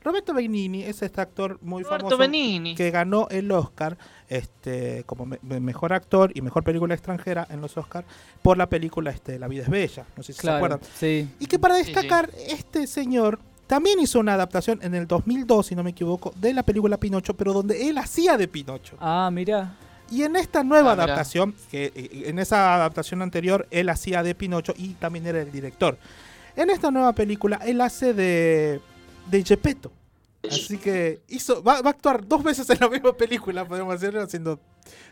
Roberto 0.04 0.34
Benigni 0.34 0.82
es 0.82 1.00
este 1.02 1.20
actor 1.20 1.58
muy 1.62 1.82
Roberto 1.82 2.04
famoso 2.06 2.18
Benigni. 2.18 2.74
que 2.74 2.90
ganó 2.90 3.26
el 3.30 3.50
Oscar 3.50 3.96
este, 4.28 5.02
como 5.04 5.24
me- 5.26 5.38
me- 5.42 5.60
mejor 5.60 5.92
actor 5.92 6.30
y 6.34 6.42
mejor 6.42 6.62
película 6.62 6.94
extranjera 6.94 7.46
en 7.50 7.60
los 7.60 7.76
Oscars 7.76 8.06
por 8.42 8.58
la 8.58 8.68
película 8.68 9.10
este, 9.10 9.38
La 9.38 9.48
vida 9.48 9.62
es 9.62 9.70
bella. 9.70 10.04
No 10.16 10.22
sé 10.22 10.32
si 10.34 10.40
Claro, 10.40 10.54
se 10.54 10.58
acuerdan. 10.58 10.80
sí. 10.94 11.28
Y 11.38 11.46
que 11.46 11.58
para 11.58 11.76
Sí, 11.76 11.84
sí. 11.84 11.92
destacar, 11.92 12.30
este 12.48 12.86
señor 12.86 13.38
también 13.66 13.98
hizo 13.98 14.20
una 14.20 14.34
adaptación 14.34 14.78
en 14.82 14.94
el 14.94 15.06
2002, 15.06 15.66
si 15.66 15.74
no 15.74 15.82
me 15.82 15.90
equivoco, 15.90 16.34
de 16.36 16.52
la 16.52 16.62
película 16.62 16.98
Pinocho, 16.98 17.34
pero 17.34 17.52
donde 17.54 17.88
él 17.88 17.96
hacía 17.96 18.36
de 18.36 18.46
Pinocho. 18.46 18.96
Ah, 19.00 19.30
mira. 19.32 19.74
Y 20.10 20.22
en 20.22 20.36
esta 20.36 20.62
nueva 20.62 20.90
Ah, 20.90 20.94
adaptación, 20.94 21.54
que 21.70 21.90
eh, 21.94 22.24
en 22.26 22.38
esa 22.38 22.74
adaptación 22.74 23.22
anterior 23.22 23.66
él 23.70 23.88
hacía 23.88 24.22
de 24.22 24.34
Pinocho 24.34 24.74
y 24.76 24.88
también 24.94 25.26
era 25.26 25.40
el 25.40 25.50
director. 25.50 25.96
En 26.56 26.68
esta 26.68 26.90
nueva 26.90 27.14
película 27.14 27.58
él 27.64 27.80
hace 27.80 28.12
de, 28.12 28.80
de 29.30 29.44
Gepetto. 29.44 29.92
Así 30.48 30.76
que 30.76 31.22
hizo, 31.28 31.62
va, 31.62 31.80
va 31.80 31.88
a 31.88 31.92
actuar 31.92 32.26
dos 32.26 32.42
veces 32.42 32.68
en 32.68 32.76
la 32.78 32.88
misma 32.88 33.16
película, 33.16 33.66
podemos 33.66 33.98
decirlo, 33.98 34.20
haciendo 34.22 34.60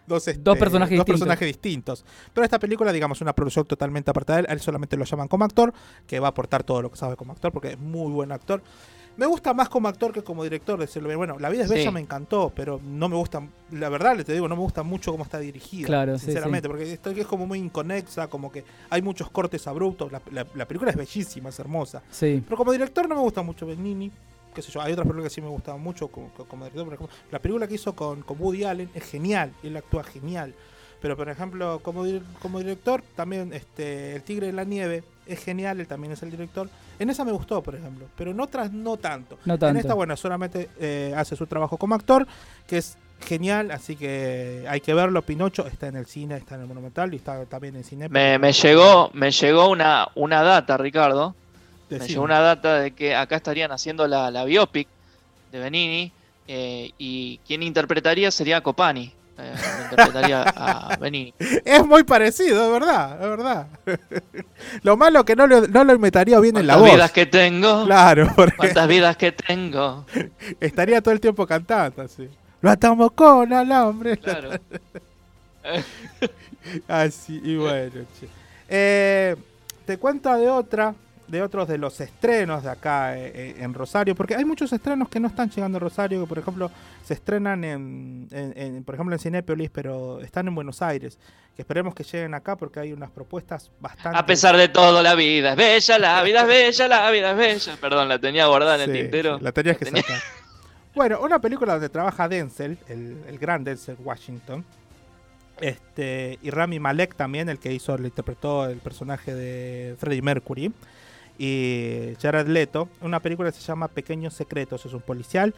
dos, 0.06 0.28
este, 0.28 0.42
Dos 0.42 0.58
personajes 0.58 0.90
dos 0.90 1.06
distintos. 1.06 1.20
personajes 1.20 1.46
distintos. 1.48 2.04
Pero 2.34 2.44
esta 2.44 2.58
película, 2.58 2.92
digamos, 2.92 3.20
una 3.22 3.32
producción 3.34 3.64
totalmente 3.64 4.10
apartada 4.10 4.36
de 4.36 4.40
él. 4.42 4.46
A 4.50 4.52
él 4.52 4.60
solamente 4.60 4.96
lo 4.96 5.04
llaman 5.04 5.28
como 5.28 5.44
actor, 5.44 5.72
que 6.06 6.20
va 6.20 6.28
a 6.28 6.30
aportar 6.30 6.64
todo 6.64 6.82
lo 6.82 6.90
que 6.90 6.98
sabe 6.98 7.16
como 7.16 7.32
actor, 7.32 7.50
porque 7.50 7.72
es 7.72 7.78
muy 7.78 8.12
buen 8.12 8.30
actor. 8.30 8.62
Me 9.16 9.26
gusta 9.26 9.52
más 9.52 9.68
como 9.68 9.88
actor 9.88 10.12
que 10.12 10.22
como 10.22 10.42
director, 10.42 10.78
decirlo 10.78 11.08
bien. 11.08 11.18
Bueno, 11.18 11.38
La 11.38 11.50
vida 11.50 11.62
es 11.64 11.68
Sí. 11.68 11.74
bella 11.74 11.90
me 11.90 12.00
encantó, 12.00 12.50
pero 12.54 12.80
no 12.82 13.08
me 13.08 13.16
gusta, 13.16 13.42
la 13.70 13.88
verdad, 13.90 14.16
le 14.16 14.24
te 14.24 14.32
digo, 14.32 14.48
no 14.48 14.56
me 14.56 14.62
gusta 14.62 14.82
mucho 14.82 15.10
cómo 15.12 15.24
está 15.24 15.38
dirigida. 15.38 15.86
Claro, 15.86 16.18
sí, 16.18 16.24
sinceramente, 16.26 16.66
sí. 16.66 16.70
porque 16.70 16.92
esto 16.92 17.10
es 17.10 17.26
como 17.26 17.46
muy 17.46 17.58
inconexa, 17.58 18.28
como 18.28 18.50
que 18.50 18.64
hay 18.90 19.02
muchos 19.02 19.30
cortes 19.30 19.66
abruptos. 19.66 20.10
La, 20.12 20.22
la- 20.30 20.46
la 20.54 20.66
película 20.66 20.90
es 20.90 20.96
bellísima, 20.96 21.50
es 21.50 21.58
hermosa. 21.58 22.02
Sí. 22.10 22.42
Pero 22.44 22.56
como 22.56 22.72
director 22.72 23.08
no 23.08 23.14
me 23.16 23.20
gusta 23.20 23.42
mucho 23.42 23.66
Benigni. 23.66 24.10
Qué 24.54 24.60
sé 24.60 24.70
yo, 24.70 24.82
hay 24.82 24.92
otras 24.92 25.06
películas 25.06 25.30
que 25.30 25.34
sí 25.34 25.40
me 25.40 25.48
gustaban 25.48 25.80
mucho 25.82 26.08
como, 26.08 26.28
como 26.32 26.64
director. 26.64 26.84
Por 26.84 26.94
ejemplo, 26.94 27.16
la 27.30 27.38
película 27.38 27.66
que 27.68 27.74
hizo 27.74 27.94
con, 27.94 28.22
con 28.22 28.36
Woody 28.40 28.64
Allen 28.64 28.90
es 28.94 29.02
genial, 29.04 29.52
él 29.62 29.76
actúa 29.76 30.04
genial. 30.04 30.54
Pero 31.00 31.16
por 31.16 31.28
ejemplo, 31.28 31.80
como, 31.82 32.04
como 32.40 32.58
director, 32.60 33.02
también 33.16 33.52
este 33.52 34.14
El 34.16 34.22
Tigre 34.22 34.46
de 34.48 34.52
la 34.52 34.64
Nieve 34.64 35.02
es 35.26 35.42
genial, 35.44 35.80
él 35.80 35.86
también 35.86 36.12
es 36.12 36.22
el 36.22 36.30
director. 36.30 36.68
En 36.98 37.10
esa 37.10 37.24
me 37.24 37.32
gustó, 37.32 37.62
por 37.62 37.74
ejemplo, 37.74 38.06
pero 38.16 38.30
en 38.30 38.40
otras 38.40 38.72
no 38.72 38.96
tanto. 38.96 39.38
No 39.44 39.54
En 39.54 39.76
esta, 39.76 39.94
bueno, 39.94 40.16
solamente 40.16 40.70
eh, 40.78 41.14
hace 41.16 41.36
su 41.36 41.46
trabajo 41.46 41.76
como 41.76 41.94
actor, 41.94 42.26
que 42.66 42.78
es 42.78 42.96
genial, 43.26 43.70
así 43.70 43.96
que 43.96 44.64
hay 44.68 44.80
que 44.80 44.94
verlo. 44.94 45.22
Pinocho 45.22 45.66
está 45.66 45.86
en 45.86 45.96
el 45.96 46.06
cine, 46.06 46.36
está 46.36 46.56
en 46.56 46.62
el 46.62 46.66
Monumental 46.66 47.12
y 47.12 47.16
está 47.16 47.44
también 47.46 47.76
en 47.76 47.84
cine. 47.84 48.08
Me, 48.08 48.38
me 48.38 48.52
llegó, 48.52 49.10
me 49.14 49.30
llegó 49.30 49.70
una, 49.70 50.08
una 50.14 50.42
data, 50.42 50.76
Ricardo. 50.76 51.34
Me 51.88 51.98
llegó 51.98 52.22
una 52.22 52.40
data 52.40 52.78
de 52.78 52.92
que 52.92 53.14
acá 53.14 53.36
estarían 53.36 53.70
haciendo 53.70 54.06
la, 54.08 54.30
la 54.30 54.44
biopic 54.44 54.88
de 55.52 55.58
Benini 55.58 56.10
eh, 56.48 56.90
y 56.96 57.38
quien 57.46 57.62
interpretaría 57.62 58.30
sería 58.30 58.62
Copani. 58.62 59.12
Eh, 59.38 59.54
interpretaría 59.84 60.44
a. 60.56 60.98
Es 61.64 61.86
muy 61.86 62.04
parecido, 62.04 62.66
es 62.66 62.72
verdad, 62.72 63.14
es 63.14 63.28
verdad. 63.28 63.66
lo 64.82 64.96
malo 64.96 65.24
que 65.24 65.34
no 65.34 65.46
lo, 65.46 65.66
no 65.66 65.84
lo 65.84 65.94
imitaría 65.94 66.38
bien 66.40 66.56
en 66.56 66.66
la 66.66 66.74
¿Cuántas 66.74 66.90
voz. 66.90 66.96
vidas 66.96 67.12
que 67.12 67.26
tengo? 67.26 67.84
Claro, 67.86 68.32
porque 68.36 68.56
¿Cuántas 68.56 68.88
vidas 68.88 69.16
que 69.16 69.32
tengo? 69.32 70.04
estaría 70.60 71.00
todo 71.00 71.14
el 71.14 71.20
tiempo 71.20 71.46
cantando 71.46 72.02
así. 72.02 72.28
Lo 72.60 72.70
atamos 72.70 73.12
con 73.12 73.52
alambre. 73.52 74.16
Claro. 74.18 74.50
así, 76.88 77.40
y 77.42 77.56
bueno, 77.56 78.02
che. 78.18 78.28
Eh, 78.68 79.36
te 79.84 79.98
cuento 79.98 80.32
de 80.36 80.48
otra, 80.48 80.94
de 81.32 81.42
otros 81.42 81.66
de 81.66 81.78
los 81.78 82.00
estrenos 82.00 82.62
de 82.62 82.70
acá 82.70 83.18
eh, 83.18 83.32
eh, 83.34 83.54
en 83.58 83.72
Rosario, 83.74 84.14
porque 84.14 84.36
hay 84.36 84.44
muchos 84.44 84.72
estrenos 84.72 85.08
que 85.08 85.18
no 85.18 85.26
están 85.28 85.50
llegando 85.50 85.78
a 85.78 85.80
Rosario, 85.80 86.20
que 86.20 86.26
por 86.28 86.38
ejemplo 86.38 86.70
se 87.04 87.14
estrenan 87.14 87.64
en, 87.64 88.28
en- 88.30 88.52
en, 88.56 88.84
por 88.84 88.94
ejemplo 88.94 89.14
en 89.16 89.18
Cinépolis, 89.18 89.70
pero 89.70 90.20
están 90.20 90.46
en 90.46 90.54
Buenos 90.54 90.82
Aires. 90.82 91.18
Que 91.56 91.62
esperemos 91.62 91.94
que 91.94 92.04
lleguen 92.04 92.34
acá 92.34 92.54
porque 92.56 92.80
hay 92.80 92.92
unas 92.92 93.10
propuestas 93.10 93.70
bastante. 93.80 94.18
A 94.18 94.24
pesar 94.24 94.56
de 94.56 94.68
todo, 94.68 95.02
la 95.02 95.14
vida 95.14 95.50
es 95.50 95.56
bella, 95.56 95.98
la 95.98 96.22
vida 96.22 96.42
es 96.42 96.46
bella, 96.46 96.88
la 96.88 97.10
vida 97.10 97.30
es 97.32 97.36
bella. 97.36 97.76
Perdón, 97.80 98.08
la 98.08 98.18
tenía 98.18 98.46
guardada 98.46 98.84
en 98.84 98.90
el 98.90 99.00
tintero. 99.02 99.38
la 99.40 99.52
tenías 99.52 99.76
que 99.78 99.86
tenía- 99.86 100.02
sacar. 100.02 100.20
Bueno, 100.94 101.20
una 101.22 101.38
película 101.40 101.72
donde 101.72 101.88
trabaja 101.88 102.28
Denzel, 102.28 102.76
el, 102.88 103.16
el 103.26 103.38
gran 103.38 103.64
Denzel 103.64 103.96
Washington. 104.04 104.64
Este, 105.60 106.38
y 106.42 106.50
Rami 106.50 106.80
Malek 106.80 107.14
también, 107.14 107.48
el 107.48 107.58
que 107.58 107.72
hizo, 107.72 107.96
le 107.96 108.08
interpretó 108.08 108.66
el 108.66 108.78
personaje 108.78 109.34
de 109.34 109.94
Freddie 109.98 110.22
Mercury. 110.22 110.72
Y 111.38 112.14
Jared 112.20 112.46
Leto. 112.48 112.88
Una 113.00 113.20
película 113.20 113.50
que 113.50 113.58
se 113.58 113.64
llama 113.64 113.88
Pequeños 113.88 114.34
Secretos, 114.34 114.84
es 114.86 114.92
un 114.92 115.00
policial. 115.00 115.54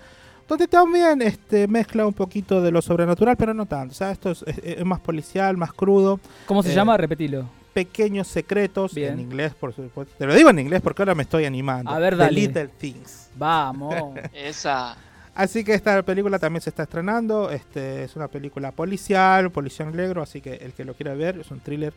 Donde 0.49 0.69
también 0.69 1.23
este, 1.23 1.67
mezcla 1.69 2.07
un 2.07 2.13
poquito 2.13 2.61
de 2.61 2.71
lo 2.71 2.83
sobrenatural, 2.83 3.37
pero 3.37 3.55
no 3.55 3.65
tanto. 3.67 3.93
O 3.93 3.95
sea, 3.95 4.11
esto 4.11 4.31
es, 4.31 4.43
es- 4.47 4.59
es 4.63 4.85
más 4.85 5.01
policial, 5.01 5.57
más 5.57 5.73
crudo. 5.73 6.21
¿Cómo 6.47 6.63
se 6.63 6.73
Eh, 6.73 6.75
llama? 6.75 6.97
Repetilo. 6.97 7.47
Pequeños 7.73 8.29
Secretos, 8.29 8.95
Bien. 8.95 9.15
en 9.15 9.21
inglés, 9.21 9.53
por 9.55 9.73
supuesto. 9.75 10.15
Te 10.19 10.27
lo 10.27 10.35
digo 10.35 10.51
en 10.51 10.59
inglés 10.61 10.81
porque 10.83 11.03
ahora 11.03 11.15
me 11.15 11.23
estoy 11.25 11.45
animando. 11.45 11.91
A 11.91 11.99
ver, 11.99 12.13
The 12.15 12.19
dale. 12.25 12.41
Little 12.41 12.69
Things. 12.69 13.31
Vamos. 13.37 13.95
Esa. 14.35 14.97
Así 15.35 15.65
que 15.65 15.75
esta 15.75 16.01
película 16.05 16.39
también 16.39 16.61
se 16.61 16.71
está 16.71 16.85
estrenando. 16.85 17.51
Este 17.51 18.05
es 18.05 18.15
una 18.15 18.29
película 18.29 18.71
policial, 18.71 19.51
policial 19.51 19.97
negro, 19.97 20.23
así 20.23 20.41
que 20.41 20.55
el 20.55 20.73
que 20.75 20.85
lo 20.85 20.95
quiera 20.95 21.15
ver 21.15 21.39
es 21.41 21.51
un 21.51 21.59
thriller 21.59 21.93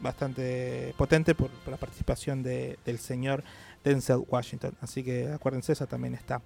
bastante 0.00 0.94
potente 0.96 1.34
por, 1.34 1.50
por 1.50 1.70
la 1.72 1.76
participación 1.76 2.42
de- 2.42 2.78
del 2.84 2.98
señor 2.98 3.42
Denzel 3.84 4.22
Washington. 4.28 4.72
Así 4.80 5.02
que 5.02 5.28
acuérdense, 5.32 5.72
esa 5.72 5.86
también 5.86 6.14
está. 6.14 6.40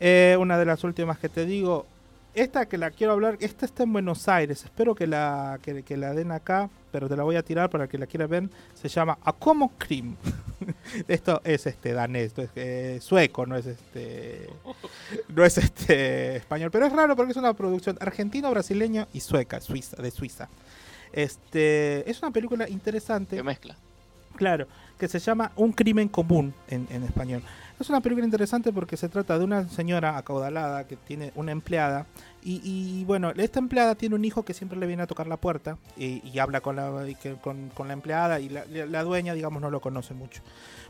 Eh, 0.00 0.36
una 0.38 0.58
de 0.58 0.64
las 0.64 0.84
últimas 0.84 1.18
que 1.18 1.28
te 1.28 1.44
digo, 1.44 1.86
esta 2.34 2.66
que 2.66 2.78
la 2.78 2.90
quiero 2.92 3.14
hablar, 3.14 3.36
esta 3.40 3.66
está 3.66 3.82
en 3.82 3.92
Buenos 3.92 4.28
Aires. 4.28 4.64
Espero 4.64 4.94
que 4.94 5.06
la, 5.06 5.58
que, 5.62 5.82
que 5.82 5.96
la 5.96 6.12
den 6.14 6.30
acá, 6.30 6.70
pero 6.92 7.08
te 7.08 7.16
la 7.16 7.24
voy 7.24 7.34
a 7.36 7.42
tirar 7.42 7.68
para 7.68 7.88
que 7.88 7.98
la 7.98 8.06
quiera 8.06 8.26
ver. 8.28 8.48
Se 8.74 8.88
llama 8.88 9.18
A 9.24 9.32
Como 9.32 9.70
Cream. 9.76 10.14
Esto 11.08 11.40
es 11.44 11.66
este 11.66 11.92
danés, 11.92 12.26
esto 12.26 12.42
es 12.42 12.50
eh, 12.56 12.98
sueco, 13.00 13.46
no 13.46 13.56
es 13.56 13.64
este 13.66 14.48
no 15.34 15.44
es 15.44 15.56
este 15.56 16.36
español, 16.36 16.70
pero 16.72 16.84
es 16.86 16.92
raro 16.92 17.14
porque 17.14 17.30
es 17.30 17.36
una 17.36 17.54
producción 17.54 17.96
argentino, 18.00 18.50
brasileño 18.50 19.06
y 19.12 19.20
sueca, 19.20 19.60
suiza, 19.60 19.96
de 20.02 20.10
Suiza. 20.10 20.48
Este 21.12 22.08
es 22.10 22.20
una 22.22 22.30
película 22.30 22.68
interesante. 22.68 23.36
Que 23.36 23.42
mezcla. 23.42 23.76
Claro, 24.36 24.66
que 24.98 25.08
se 25.08 25.18
llama 25.18 25.50
Un 25.56 25.72
crimen 25.72 26.08
común 26.08 26.54
en, 26.68 26.86
en 26.90 27.02
español. 27.02 27.42
Es 27.80 27.88
una 27.88 28.00
película 28.00 28.24
interesante 28.24 28.72
porque 28.72 28.96
se 28.96 29.08
trata 29.08 29.38
de 29.38 29.44
una 29.44 29.68
señora 29.68 30.16
acaudalada 30.16 30.86
que 30.86 30.96
tiene 30.96 31.32
una 31.36 31.52
empleada 31.52 32.06
y, 32.42 32.60
y, 32.64 33.04
bueno, 33.04 33.30
esta 33.36 33.58
empleada 33.58 33.94
tiene 33.96 34.14
un 34.16 34.24
hijo 34.24 34.44
que 34.44 34.54
siempre 34.54 34.78
le 34.78 34.86
viene 34.86 35.02
a 35.02 35.06
tocar 35.06 35.26
la 35.28 35.36
puerta 35.36 35.76
y, 35.96 36.20
y 36.28 36.38
habla 36.40 36.60
con 36.60 36.76
la, 36.76 37.08
y 37.08 37.14
que- 37.16 37.34
con, 37.34 37.68
con 37.70 37.86
la 37.88 37.94
empleada 37.94 38.38
y 38.40 38.48
la, 38.48 38.64
la 38.66 39.02
dueña, 39.04 39.34
digamos, 39.34 39.60
no 39.62 39.70
lo 39.70 39.80
conoce 39.80 40.14
mucho. 40.14 40.40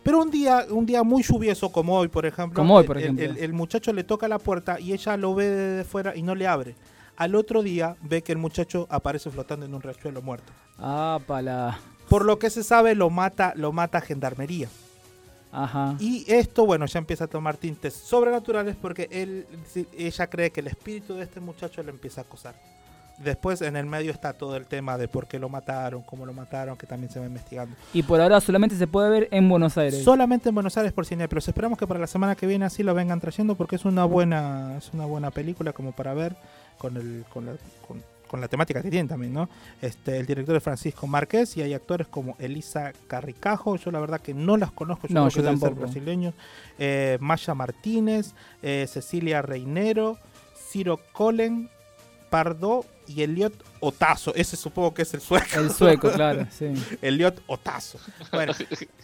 Pero 0.02 0.20
un 0.22 0.30
día, 0.30 0.66
un 0.70 0.84
día 0.86 1.02
muy 1.02 1.22
lluvioso 1.22 1.70
como 1.72 1.94
hoy, 1.98 2.08
por 2.08 2.24
ejemplo, 2.26 2.56
Como 2.56 2.76
hoy, 2.76 2.86
por 2.86 2.96
el- 2.98 3.04
ejemplo. 3.04 3.24
el- 3.24 3.36
el 3.38 3.52
muchacho 3.52 3.92
le 3.92 4.04
toca 4.04 4.26
la 4.28 4.38
puerta 4.38 4.78
y 4.80 4.92
ella 4.92 5.16
lo 5.18 5.34
ve 5.34 5.46
desde 5.48 5.84
fuera 5.84 6.14
y 6.16 6.22
no 6.22 6.34
le 6.34 6.46
abre. 6.46 6.74
Al 7.18 7.34
otro 7.34 7.64
día 7.64 7.96
ve 8.00 8.22
que 8.22 8.30
el 8.30 8.38
muchacho 8.38 8.86
aparece 8.90 9.28
flotando 9.28 9.66
en 9.66 9.74
un 9.74 9.82
riachuelo 9.82 10.22
muerto. 10.22 10.52
Ah, 10.78 11.18
pala. 11.26 11.76
Por 12.08 12.24
lo 12.24 12.38
que 12.38 12.48
se 12.48 12.62
sabe, 12.62 12.94
lo 12.94 13.10
mata, 13.10 13.52
lo 13.56 13.72
mata 13.72 14.00
gendarmería. 14.00 14.68
Ajá. 15.50 15.96
Y 15.98 16.24
esto, 16.32 16.64
bueno, 16.64 16.86
ya 16.86 17.00
empieza 17.00 17.24
a 17.24 17.26
tomar 17.26 17.56
tintes 17.56 17.94
sobrenaturales 17.94 18.76
porque 18.76 19.08
él, 19.10 19.46
ella 19.96 20.30
cree 20.30 20.52
que 20.52 20.60
el 20.60 20.68
espíritu 20.68 21.14
de 21.14 21.24
este 21.24 21.40
muchacho 21.40 21.82
le 21.82 21.90
empieza 21.90 22.20
a 22.20 22.24
acosar. 22.24 22.54
Después 23.18 23.62
en 23.62 23.74
el 23.74 23.86
medio 23.86 24.12
está 24.12 24.32
todo 24.32 24.54
el 24.54 24.66
tema 24.66 24.96
de 24.96 25.08
por 25.08 25.26
qué 25.26 25.40
lo 25.40 25.48
mataron, 25.48 26.02
cómo 26.02 26.24
lo 26.24 26.32
mataron, 26.32 26.76
que 26.76 26.86
también 26.86 27.10
se 27.10 27.18
va 27.18 27.26
investigando. 27.26 27.74
Y 27.92 28.04
por 28.04 28.20
ahora 28.20 28.40
solamente 28.40 28.76
se 28.76 28.86
puede 28.86 29.10
ver 29.10 29.28
en 29.32 29.48
Buenos 29.48 29.76
Aires. 29.76 30.04
Solamente 30.04 30.50
en 30.50 30.54
Buenos 30.54 30.76
Aires 30.76 30.92
por 30.92 31.04
cine, 31.04 31.26
pero 31.26 31.40
esperamos 31.40 31.80
que 31.80 31.86
para 31.88 31.98
la 31.98 32.06
semana 32.06 32.36
que 32.36 32.46
viene 32.46 32.64
así 32.64 32.84
lo 32.84 32.94
vengan 32.94 33.18
trayendo 33.18 33.56
porque 33.56 33.74
es 33.74 33.84
una 33.84 34.04
buena, 34.04 34.76
es 34.78 34.92
una 34.94 35.04
buena 35.04 35.32
película 35.32 35.72
como 35.72 35.90
para 35.90 36.14
ver 36.14 36.36
con 36.78 36.96
el, 36.96 37.24
con 37.32 37.46
la, 37.46 37.52
con, 37.86 38.02
con 38.28 38.40
la 38.40 38.48
temática 38.48 38.82
que 38.82 38.90
tiene 38.90 39.08
también, 39.08 39.32
¿no? 39.32 39.48
Este, 39.82 40.18
el 40.18 40.26
director 40.26 40.54
es 40.56 40.62
Francisco 40.62 41.06
Márquez 41.06 41.56
y 41.56 41.62
hay 41.62 41.74
actores 41.74 42.06
como 42.06 42.36
Elisa 42.38 42.92
Carricajo, 43.08 43.76
yo 43.76 43.90
la 43.90 44.00
verdad 44.00 44.20
que 44.20 44.34
no 44.34 44.56
las 44.56 44.70
conozco, 44.70 45.08
yo 45.08 45.14
No, 45.14 45.22
creo 45.22 45.30
yo 45.30 45.36
que 45.36 45.42
deben 45.42 45.60
ser 45.60 45.74
brasileños, 45.74 46.34
eh, 46.78 47.18
Maya 47.20 47.54
Martínez, 47.54 48.34
eh, 48.62 48.86
Cecilia 48.88 49.42
Reinero, 49.42 50.18
Ciro 50.70 51.00
Colen, 51.12 51.70
Pardo 52.30 52.84
y 53.08 53.22
Elliot 53.22 53.52
Otazo. 53.80 54.34
Ese 54.34 54.56
supongo 54.56 54.92
que 54.92 55.02
es 55.02 55.14
el 55.14 55.20
sueco. 55.20 55.58
El 55.58 55.70
sueco, 55.70 56.10
claro, 56.12 56.46
sí. 56.50 56.72
Elliot 57.00 57.42
Otazo. 57.46 57.98
Bueno, 58.32 58.52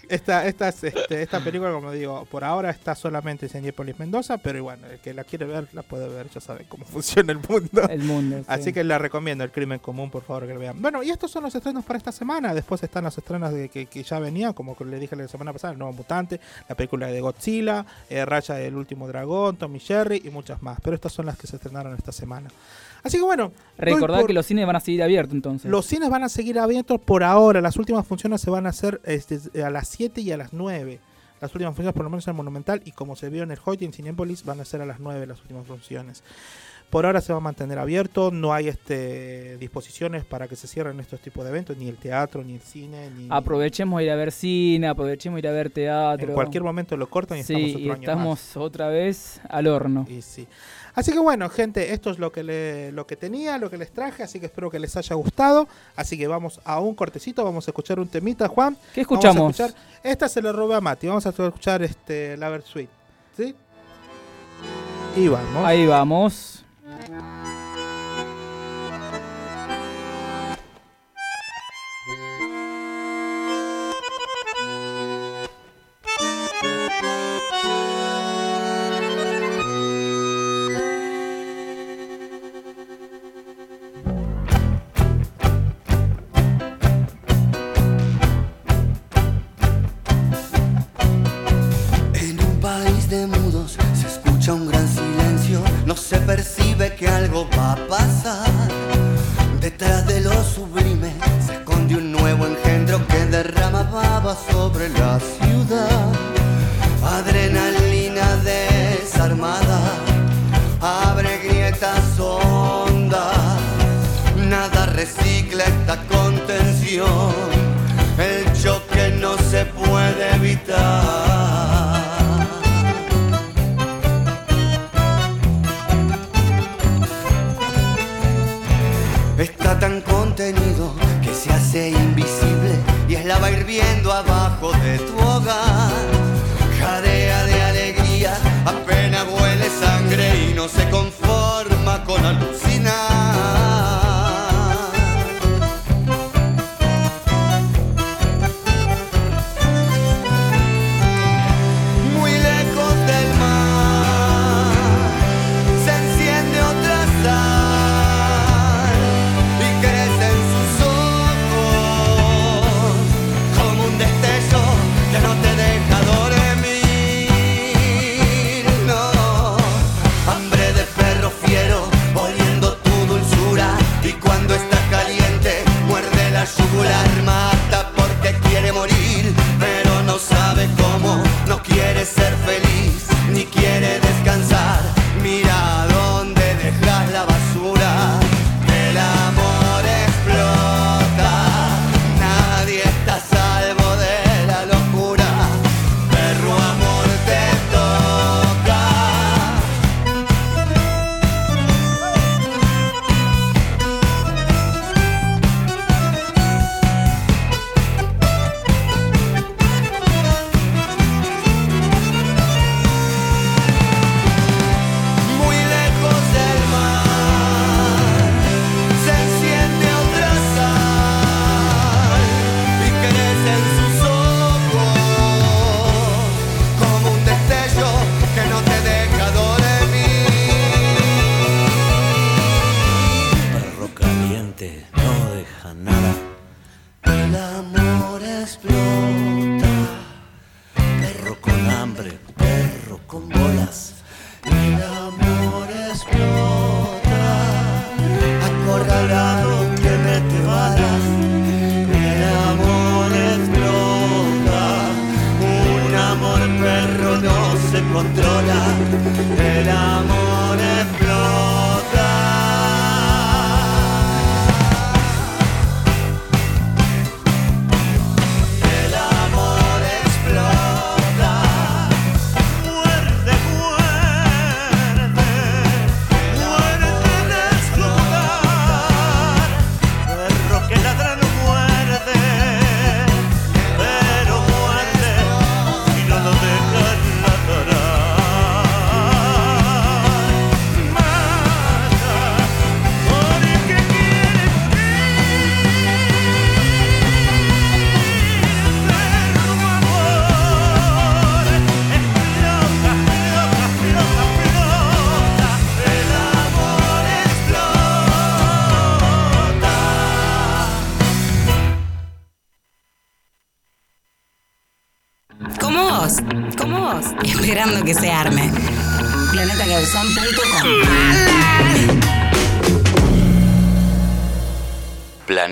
esta, 0.08 0.46
esta, 0.46 0.68
es, 0.68 0.84
este, 0.84 1.22
esta 1.22 1.42
película, 1.42 1.72
como 1.72 1.90
digo, 1.92 2.26
por 2.26 2.44
ahora 2.44 2.70
está 2.70 2.94
solamente 2.94 3.46
en 3.46 3.52
Cinepolis 3.52 3.98
Mendoza, 3.98 4.38
pero 4.38 4.62
bueno, 4.62 4.86
el 4.86 4.98
que 4.98 5.14
la 5.14 5.24
quiere 5.24 5.46
ver, 5.46 5.68
la 5.72 5.82
puede 5.82 6.08
ver, 6.08 6.28
ya 6.30 6.40
sabe 6.40 6.66
cómo 6.68 6.84
funciona 6.86 7.32
el 7.32 7.38
mundo. 7.38 7.88
El 7.88 8.02
mundo. 8.02 8.38
sí. 8.38 8.44
Así 8.48 8.72
que 8.72 8.84
le 8.84 8.98
recomiendo 8.98 9.44
el 9.44 9.50
crimen 9.50 9.78
común, 9.78 10.10
por 10.10 10.22
favor, 10.22 10.46
que 10.46 10.54
lo 10.54 10.60
vean. 10.60 10.80
Bueno, 10.80 11.02
y 11.02 11.10
estos 11.10 11.30
son 11.30 11.44
los 11.44 11.54
estrenos 11.54 11.84
para 11.84 11.96
esta 11.96 12.12
semana. 12.12 12.54
Después 12.54 12.82
están 12.82 13.04
los 13.04 13.16
estrenos 13.16 13.52
de 13.52 13.68
que, 13.68 13.86
que 13.86 14.02
ya 14.02 14.18
venían, 14.18 14.52
como 14.52 14.76
le 14.84 14.98
dije 14.98 15.16
la 15.16 15.28
semana 15.28 15.52
pasada, 15.52 15.72
el 15.72 15.78
nuevo 15.78 15.92
mutante, 15.92 16.40
la 16.68 16.74
película 16.74 17.06
de 17.06 17.20
Godzilla, 17.20 17.86
eh, 18.10 18.24
Raya 18.24 18.54
del 18.56 18.76
último 18.76 19.08
dragón, 19.08 19.56
Tommy 19.56 19.80
Jerry 19.80 20.22
y 20.24 20.30
muchas 20.30 20.62
más. 20.62 20.78
Pero 20.82 20.94
estas 20.94 21.12
son 21.12 21.26
las 21.26 21.38
que 21.38 21.46
se 21.46 21.56
estrenaron 21.56 21.94
esta 21.94 22.12
semana. 22.12 22.50
Así 23.04 23.18
que 23.18 23.22
bueno, 23.22 23.52
Recordad 23.78 24.18
por- 24.20 24.26
que 24.26 24.32
los 24.32 24.46
cines 24.46 24.66
van 24.66 24.76
a 24.76 24.80
seguir 24.80 25.02
abiertos 25.02 25.34
entonces. 25.34 25.70
los 25.70 25.84
cines 25.86 26.08
van 26.10 26.24
a 26.24 26.28
seguir 26.28 26.58
abiertos 26.58 26.98
por 27.00 27.22
ahora. 27.22 27.60
Las 27.60 27.76
últimas 27.76 28.06
funciones 28.06 28.40
se 28.40 28.50
van 28.50 28.66
a 28.66 28.70
hacer 28.70 29.00
este, 29.04 29.38
a 29.62 29.70
las 29.70 29.88
7 29.88 30.20
y 30.22 30.32
a 30.32 30.36
las 30.38 30.52
9. 30.52 30.98
Las 31.40 31.54
últimas 31.54 31.74
funciones, 31.74 31.92
por 31.94 32.04
lo 32.04 32.10
menos 32.10 32.26
en 32.26 32.30
el 32.32 32.36
Monumental, 32.36 32.80
y 32.86 32.92
como 32.92 33.14
se 33.16 33.28
vio 33.28 33.42
en 33.42 33.50
el 33.50 33.58
Hoyt 33.62 33.82
y 33.82 33.84
en 33.84 33.92
Cinépolis, 33.92 34.44
van 34.46 34.60
a 34.60 34.64
ser 34.64 34.80
a 34.80 34.86
las 34.86 34.98
9 35.00 35.26
las 35.26 35.40
últimas 35.42 35.66
funciones. 35.66 36.22
Por 36.94 37.06
ahora 37.06 37.20
se 37.20 37.32
va 37.32 37.38
a 37.38 37.40
mantener 37.40 37.76
abierto, 37.80 38.30
no 38.30 38.52
hay 38.54 38.68
este 38.68 39.56
disposiciones 39.58 40.24
para 40.24 40.46
que 40.46 40.54
se 40.54 40.68
cierren 40.68 41.00
estos 41.00 41.18
tipos 41.18 41.42
de 41.42 41.50
eventos, 41.50 41.76
ni 41.76 41.88
el 41.88 41.96
teatro, 41.96 42.44
ni 42.44 42.54
el 42.54 42.60
cine, 42.60 43.10
ni 43.10 43.26
Aprovechemos 43.30 43.98
a 43.98 44.02
ir 44.04 44.10
a 44.12 44.14
ver 44.14 44.30
cine, 44.30 44.86
aprovechemos 44.86 45.36
a 45.36 45.40
ir 45.40 45.48
a 45.48 45.50
ver 45.50 45.70
teatro. 45.70 46.28
en 46.28 46.34
cualquier 46.34 46.62
momento 46.62 46.96
lo 46.96 47.08
cortan 47.10 47.38
y 47.38 47.42
Sí, 47.42 47.52
estamos 47.52 47.70
otro 47.72 47.80
y 47.80 47.90
año 47.90 48.00
estamos 48.00 48.28
más. 48.38 48.56
otra 48.56 48.88
vez 48.90 49.40
al 49.48 49.66
horno. 49.66 50.06
Y 50.08 50.22
sí. 50.22 50.46
Así 50.94 51.10
que 51.10 51.18
bueno, 51.18 51.48
gente, 51.48 51.92
esto 51.94 52.10
es 52.12 52.20
lo 52.20 52.30
que, 52.30 52.44
le- 52.44 52.92
lo 52.92 53.08
que 53.08 53.16
tenía, 53.16 53.58
lo 53.58 53.68
que 53.70 53.76
les 53.76 53.90
traje, 53.90 54.22
así 54.22 54.38
que 54.38 54.46
espero 54.46 54.70
que 54.70 54.78
les 54.78 54.96
haya 54.96 55.16
gustado. 55.16 55.66
Así 55.96 56.16
que 56.16 56.28
vamos 56.28 56.60
a 56.64 56.78
un 56.78 56.94
cortecito, 56.94 57.42
vamos 57.42 57.66
a 57.66 57.72
escuchar 57.72 57.98
un 57.98 58.06
temita, 58.06 58.46
Juan. 58.46 58.76
¿Qué 58.94 59.00
escuchamos? 59.00 59.36
Vamos 59.36 59.58
a 59.60 59.66
escuchar- 59.66 59.82
esta 60.04 60.28
se 60.28 60.40
la 60.40 60.52
robé 60.52 60.76
a 60.76 60.80
Mati, 60.80 61.08
vamos 61.08 61.26
a 61.26 61.30
escuchar 61.30 61.82
este 61.82 62.36
Lover 62.36 62.62
Suite, 62.62 62.92
¿sí? 63.36 63.52
Y 65.16 65.26
vamos. 65.26 65.64
Ahí 65.66 65.86
vamos. 65.86 66.63
En 67.06 67.43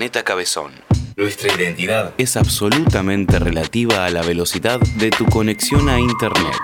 Planeta 0.03 0.25
Cabezón. 0.25 0.73
Nuestra 1.17 1.55
identidad 1.55 2.13
es 2.19 2.37
absolutamente 2.37 3.39
relativa 3.39 4.05
a 4.05 4.11
la 4.11 4.23
velocidad 4.23 4.81
de 4.97 5.11
tu 5.11 5.25
conexión 5.27 5.89
a 5.89 6.01
Internet. 6.01 6.57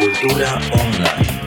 Cultura 0.00 0.58
online. 0.72 1.40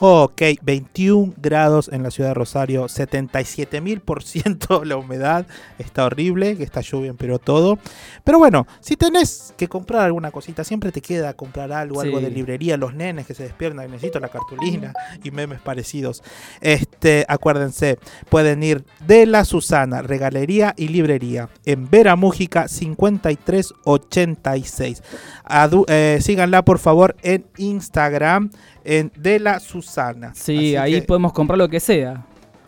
Ok, 0.05 0.43
21 0.63 1.35
grados 1.37 1.89
en 1.93 2.03
la 2.03 2.11
ciudad 2.11 2.31
de 2.31 2.35
Rosario, 2.35 2.89
77 2.89 3.81
mil 3.81 4.01
por 4.01 4.25
ciento 4.25 4.85
la 4.93 4.97
humedad, 4.97 5.47
está 5.79 6.05
horrible, 6.05 6.57
que 6.57 6.65
está 6.65 6.81
lluvia 6.81 7.15
pero 7.17 7.39
todo. 7.39 7.79
Pero 8.25 8.39
bueno, 8.39 8.67
si 8.81 8.97
tenés 8.97 9.55
que 9.57 9.69
comprar 9.69 10.03
alguna 10.03 10.33
cosita, 10.33 10.65
siempre 10.65 10.91
te 10.91 11.01
queda 11.01 11.35
comprar 11.35 11.71
algo, 11.71 12.01
algo 12.01 12.21
de 12.21 12.33
librería, 12.33 12.77
los 12.77 12.95
nenes 12.95 13.29
que 13.29 13.35
se 13.35 13.45
despiertan, 13.45 13.89
necesito 13.93 14.19
la 14.19 14.29
cartulina 14.29 14.93
y 15.23 15.31
memes 15.31 15.61
parecidos. 15.61 16.25
Este, 16.61 17.25
acuérdense, 17.29 18.01
pueden 18.29 18.65
ir 18.65 18.85
de 19.07 19.25
la 19.27 19.45
Susana, 19.45 20.03
regalería 20.03 20.75
y 20.77 20.89
librería, 20.89 21.49
en 21.65 21.89
Vera 21.89 22.17
Mújica 22.17 22.67
5386. 22.67 25.01
Adu- 25.45 25.85
eh, 25.87 26.19
síganla 26.21 26.65
por 26.65 26.81
favor 26.81 27.15
en 27.23 27.47
Instagram, 27.57 28.51
en 28.85 29.13
de 29.17 29.39
la 29.41 29.61
Susana. 29.61 30.33
Sí, 30.35 30.57
Así 30.57 30.77
ahí 30.77 31.01
que- 31.01 31.07
podemos 31.07 31.33
comprar 31.33 31.59
lo 31.59 31.69
que 31.69 31.81
sea. 31.81 32.25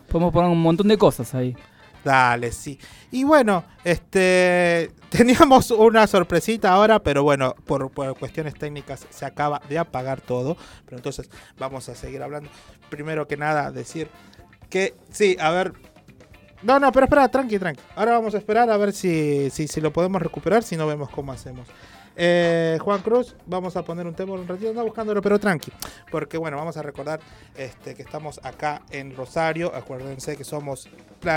Podemos 0.07 0.31
poner 0.33 0.49
un 0.51 0.61
montón 0.61 0.87
de 0.87 0.97
cosas 0.97 1.33
ahí. 1.35 1.55
Dale, 2.03 2.51
sí. 2.51 2.79
Y 3.11 3.23
bueno, 3.23 3.63
este 3.83 4.91
teníamos 5.09 5.71
una 5.71 6.05
sorpresita 6.05 6.71
ahora, 6.71 6.99
pero 6.99 7.23
bueno, 7.23 7.55
por, 7.65 7.89
por 7.89 8.15
cuestiones 8.17 8.53
técnicas 8.53 9.07
se 9.09 9.25
acaba 9.25 9.59
de 9.67 9.79
apagar 9.79 10.21
todo. 10.21 10.55
Pero 10.85 10.97
entonces 10.97 11.29
vamos 11.57 11.89
a 11.89 11.95
seguir 11.95 12.21
hablando. 12.21 12.49
Primero 12.89 13.27
que 13.27 13.37
nada, 13.37 13.71
decir 13.71 14.07
que 14.69 14.93
sí, 15.11 15.35
a 15.39 15.49
ver. 15.51 15.73
No, 16.61 16.79
no, 16.79 16.91
pero 16.91 17.05
espera, 17.05 17.27
tranqui, 17.27 17.59
tranqui. 17.59 17.81
Ahora 17.95 18.13
vamos 18.13 18.33
a 18.33 18.37
esperar 18.37 18.69
a 18.69 18.77
ver 18.77 18.93
si, 18.93 19.49
si, 19.51 19.67
si 19.67 19.81
lo 19.81 19.91
podemos 19.91 20.21
recuperar, 20.21 20.63
si 20.63 20.77
no 20.77 20.87
vemos 20.87 21.09
cómo 21.09 21.31
hacemos. 21.31 21.67
Eh, 22.15 22.77
Juan 22.81 23.01
Cruz, 23.01 23.35
vamos 23.45 23.75
a 23.75 23.83
poner 23.83 24.07
un 24.07 24.13
tema 24.13 24.33
un 24.33 24.47
ratito, 24.47 24.69
anda 24.69 24.83
buscándolo, 24.83 25.21
pero 25.21 25.39
tranqui. 25.39 25.71
Porque 26.11 26.37
bueno, 26.37 26.57
vamos 26.57 26.77
a 26.77 26.81
recordar 26.81 27.19
este, 27.55 27.95
que 27.95 28.03
estamos 28.03 28.39
acá 28.43 28.81
en 28.91 29.15
Rosario. 29.15 29.73
Acuérdense 29.75 30.37
que 30.37 30.43
somos 30.43 30.89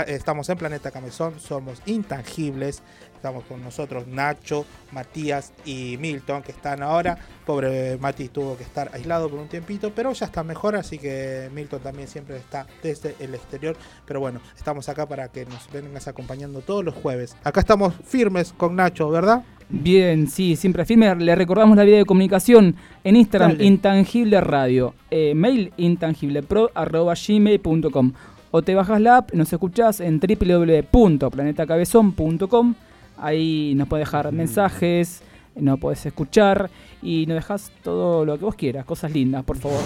estamos 0.07 0.47
en 0.49 0.57
Planeta 0.57 0.91
Camezón, 0.91 1.39
somos 1.39 1.81
intangibles. 1.85 2.83
Estamos 3.19 3.43
con 3.43 3.61
nosotros 3.61 4.07
Nacho, 4.07 4.65
Matías 4.93 5.51
y 5.65 5.97
Milton, 5.99 6.41
que 6.41 6.53
están 6.53 6.81
ahora. 6.81 7.17
Pobre 7.45 7.97
Mati 7.97 8.29
tuvo 8.29 8.55
que 8.55 8.63
estar 8.63 8.89
aislado 8.93 9.29
por 9.29 9.39
un 9.39 9.49
tiempito, 9.49 9.91
pero 9.93 10.13
ya 10.13 10.25
está 10.25 10.41
mejor, 10.41 10.77
así 10.77 10.97
que 10.97 11.49
Milton 11.53 11.81
también 11.81 12.07
siempre 12.07 12.37
está 12.37 12.65
desde 12.81 13.17
el 13.19 13.35
exterior. 13.35 13.75
Pero 14.05 14.21
bueno, 14.21 14.39
estamos 14.55 14.87
acá 14.87 15.05
para 15.05 15.27
que 15.27 15.45
nos 15.45 15.69
vengas 15.69 16.07
acompañando 16.07 16.61
todos 16.61 16.85
los 16.85 16.95
jueves. 16.95 17.35
Acá 17.43 17.59
estamos 17.59 17.93
firmes 18.05 18.53
con 18.55 18.77
Nacho, 18.77 19.09
¿verdad? 19.09 19.43
Bien, 19.67 20.29
sí, 20.29 20.55
siempre 20.55 20.85
firme. 20.85 21.13
Le 21.13 21.35
recordamos 21.35 21.75
la 21.75 21.83
vía 21.83 21.97
de 21.97 22.05
comunicación 22.05 22.77
en 23.03 23.17
Instagram, 23.17 23.51
Dale. 23.51 23.65
Intangible 23.65 24.39
Radio. 24.39 24.95
Eh, 25.11 25.33
mail 25.35 25.73
intangiblepro.gmail.com 25.75 28.13
O 28.51 28.61
te 28.61 28.75
bajas 28.75 29.01
la 29.01 29.17
app, 29.17 29.33
nos 29.33 29.51
escuchás 29.51 29.99
en 29.99 30.21
www.planetacabezón.com. 30.21 32.75
Ahí 33.21 33.73
nos 33.75 33.87
puedes 33.87 34.07
Mm. 34.07 34.11
dejar 34.11 34.31
mensajes, 34.31 35.21
nos 35.55 35.79
puedes 35.79 36.05
escuchar 36.05 36.69
y 37.01 37.25
nos 37.27 37.35
dejas 37.35 37.71
todo 37.83 38.25
lo 38.25 38.37
que 38.37 38.45
vos 38.45 38.55
quieras, 38.55 38.85
cosas 38.85 39.11
lindas, 39.11 39.43
por 39.43 39.57
favor. 39.57 39.79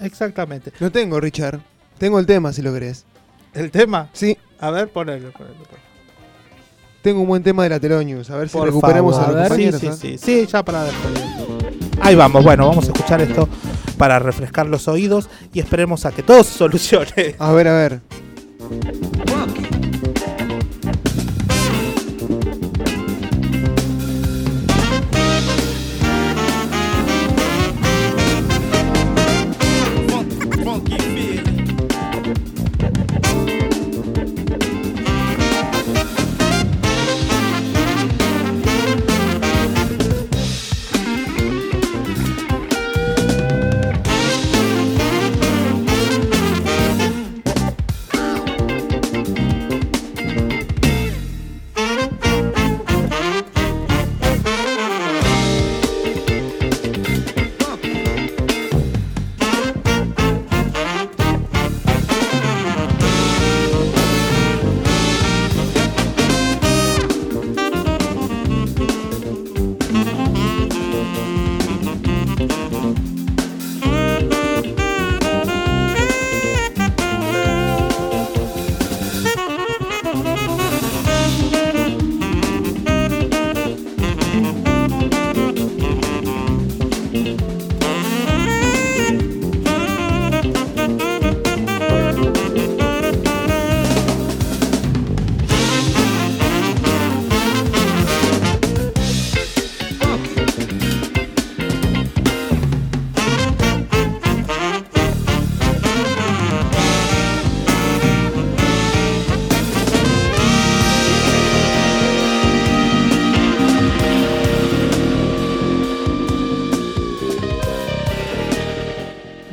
Exactamente. 0.00 0.72
No 0.80 0.90
tengo, 0.92 1.18
Richard. 1.20 1.60
Tengo 1.98 2.18
el 2.18 2.26
tema, 2.26 2.52
si 2.52 2.60
lo 2.62 2.72
querés. 2.72 3.04
¿El 3.54 3.70
tema? 3.70 4.10
Sí. 4.12 4.36
A 4.60 4.70
ver, 4.70 4.88
ponelo, 4.88 5.30
ponelo. 5.32 5.54
ponelo. 5.54 5.86
Tengo 7.02 7.20
un 7.22 7.28
buen 7.28 7.42
tema 7.42 7.62
de 7.62 7.68
la 7.70 7.80
Telonius. 7.80 8.28
A 8.30 8.36
ver 8.36 8.48
si 8.48 8.56
Por 8.58 8.66
recuperamos 8.66 9.14
favor. 9.16 9.28
a 9.28 9.32
los 9.32 9.40
ver. 9.40 9.48
compañeros. 9.48 9.80
Sí, 9.80 9.88
sí, 9.92 10.18
sí, 10.18 10.42
sí, 10.44 10.46
ya 10.52 10.62
para 10.64 10.84
despedir. 10.84 11.24
Ahí 12.02 12.14
vamos, 12.14 12.44
bueno, 12.44 12.68
vamos 12.68 12.84
a 12.88 12.92
escuchar 12.92 13.20
esto 13.22 13.48
para 13.96 14.18
refrescar 14.18 14.66
los 14.66 14.86
oídos 14.88 15.30
y 15.54 15.60
esperemos 15.60 16.04
a 16.04 16.12
que 16.12 16.22
todo 16.22 16.44
se 16.44 16.52
solucione. 16.58 17.34
A 17.38 17.52
ver, 17.52 17.68
a 17.68 17.72
ver. 17.74 18.00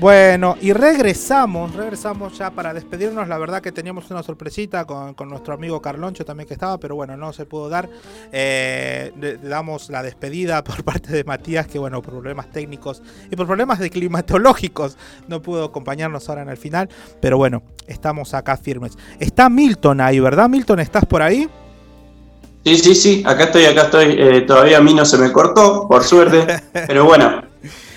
Bueno, 0.03 0.57
y 0.59 0.73
regresamos, 0.73 1.73
regresamos 1.73 2.37
ya 2.37 2.51
para 2.51 2.73
despedirnos. 2.73 3.25
La 3.29 3.37
verdad 3.37 3.61
que 3.61 3.71
teníamos 3.71 4.11
una 4.11 4.21
sorpresita 4.21 4.83
con, 4.83 5.13
con 5.13 5.29
nuestro 5.29 5.53
amigo 5.53 5.81
Carloncho 5.81 6.25
también 6.25 6.45
que 6.45 6.55
estaba, 6.55 6.77
pero 6.77 6.93
bueno, 6.95 7.15
no 7.15 7.31
se 7.31 7.45
pudo 7.45 7.69
dar. 7.69 7.87
Eh, 8.33 9.13
le- 9.17 9.37
le 9.37 9.47
damos 9.47 9.89
la 9.89 10.03
despedida 10.03 10.61
por 10.61 10.83
parte 10.83 11.13
de 11.13 11.23
Matías, 11.23 11.67
que 11.67 11.79
bueno, 11.79 12.01
por 12.01 12.15
problemas 12.15 12.51
técnicos 12.51 13.01
y 13.31 13.37
por 13.37 13.47
problemas 13.47 13.79
de 13.79 13.89
climatológicos 13.89 14.97
no 15.29 15.41
pudo 15.41 15.63
acompañarnos 15.63 16.27
ahora 16.27 16.41
en 16.41 16.49
el 16.49 16.57
final. 16.57 16.89
Pero 17.21 17.37
bueno, 17.37 17.63
estamos 17.87 18.33
acá 18.33 18.57
firmes. 18.57 18.97
Está 19.21 19.47
Milton 19.49 20.01
ahí, 20.01 20.19
¿verdad? 20.19 20.49
Milton, 20.49 20.81
¿estás 20.81 21.05
por 21.05 21.21
ahí? 21.21 21.47
Sí, 22.65 22.77
sí, 22.77 22.93
sí, 22.95 23.23
acá 23.25 23.45
estoy, 23.45 23.63
acá 23.67 23.83
estoy. 23.83 24.15
Eh, 24.19 24.41
todavía 24.41 24.79
a 24.79 24.81
mí 24.81 24.93
no 24.93 25.05
se 25.05 25.17
me 25.17 25.31
cortó, 25.31 25.87
por 25.87 26.03
suerte. 26.03 26.45
Pero 26.87 27.05
bueno, 27.05 27.41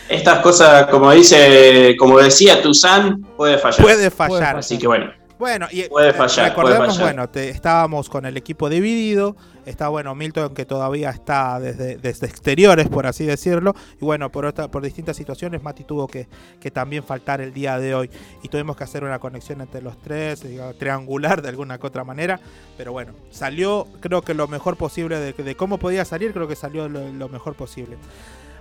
estas 0.09 0.41
cosas, 0.41 0.87
como 0.87 1.11
dice, 1.13 1.97
como 1.99 2.19
decía 2.19 2.63
Tuzán, 2.63 3.21
puede 3.37 3.59
fallar. 3.59 3.81
Puede 3.83 4.11
fallar. 4.11 4.57
Así 4.57 4.79
que 4.79 4.87
bueno. 4.87 5.11
Bueno, 5.39 5.67
y 5.71 5.83
Puede 5.83 6.15
fallar, 6.15 6.49
recordemos, 6.49 6.79
puede 6.87 6.91
fallar. 6.93 7.05
bueno, 7.15 7.29
te- 7.29 7.51
estábamos 7.51 8.09
con 8.09 8.25
el 8.25 8.39
equipo 8.39 8.71
dividido. 8.71 9.37
Está, 9.67 9.89
bueno, 9.89 10.15
Milton 10.15 10.55
que 10.55 10.65
todavía 10.65 11.11
está 11.11 11.61
desde, 11.61 11.99
desde 11.99 12.27
exteriores, 12.27 12.89
por 12.89 13.07
así 13.07 13.27
decirlo. 13.27 13.75
Y 14.01 14.05
bueno, 14.07 14.33
por, 14.33 14.47
otra, 14.47 14.69
por 14.69 14.83
distintas 14.83 15.15
situaciones, 15.15 15.63
Mati 15.63 15.85
tuvo 15.85 16.07
que, 16.07 16.27
que 16.59 16.71
también 16.71 17.05
faltar 17.05 17.43
el 17.43 17.53
día 17.53 17.79
de 17.79 17.95
hoy. 17.95 18.11
Y 18.43 18.49
tuvimos 18.49 18.79
que 18.79 18.85
hacer 18.85 19.05
una 19.05 19.19
conexión 19.19 19.61
entre 19.61 19.83
los 19.83 20.01
tres, 20.01 20.43
digamos, 20.43 20.79
triangular 20.79 21.43
de 21.43 21.51
alguna 21.51 21.77
que 21.77 21.87
otra 21.87 22.03
manera. 22.03 22.41
Pero 22.79 22.93
bueno, 22.93 23.13
salió, 23.31 23.87
creo 24.01 24.23
que 24.23 24.33
lo 24.33 24.49
mejor 24.49 24.79
posible 24.79 25.19
de, 25.21 25.35
de 25.35 25.55
cómo 25.55 25.77
podía 25.79 26.07
salir, 26.07 26.33
creo 26.33 26.49
que 26.49 26.57
salió 26.57 26.89
lo, 26.89 27.13
lo 27.13 27.29
mejor 27.29 27.57
posible. 27.57 27.99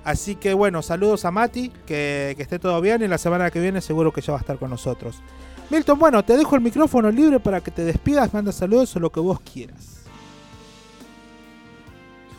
Así 0.05 0.35
que 0.35 0.53
bueno, 0.53 0.83
saludos 0.83 1.25
a 1.25 1.31
Mati, 1.31 1.71
que, 1.87 2.35
esté 2.37 2.59
todo 2.59 2.79
bien 2.79 3.01
y 3.01 3.07
la 3.07 3.17
semana 3.17 3.49
que 3.49 3.59
viene 3.59 3.81
seguro 3.81 4.13
que 4.13 4.21
ya 4.21 4.33
va 4.33 4.37
a 4.37 4.41
estar 4.41 4.57
con 4.59 4.69
nosotros. 4.69 5.15
Milton, 5.71 5.97
bueno, 5.97 6.23
te 6.23 6.37
dejo 6.37 6.55
el 6.55 6.61
micrófono 6.61 7.09
libre 7.09 7.39
para 7.39 7.59
que 7.59 7.71
te 7.71 7.83
despidas, 7.83 8.31
manda 8.31 8.51
saludos 8.51 8.95
o 8.95 8.99
lo 8.99 9.11
que 9.11 9.19
vos 9.19 9.39
quieras. 9.39 10.03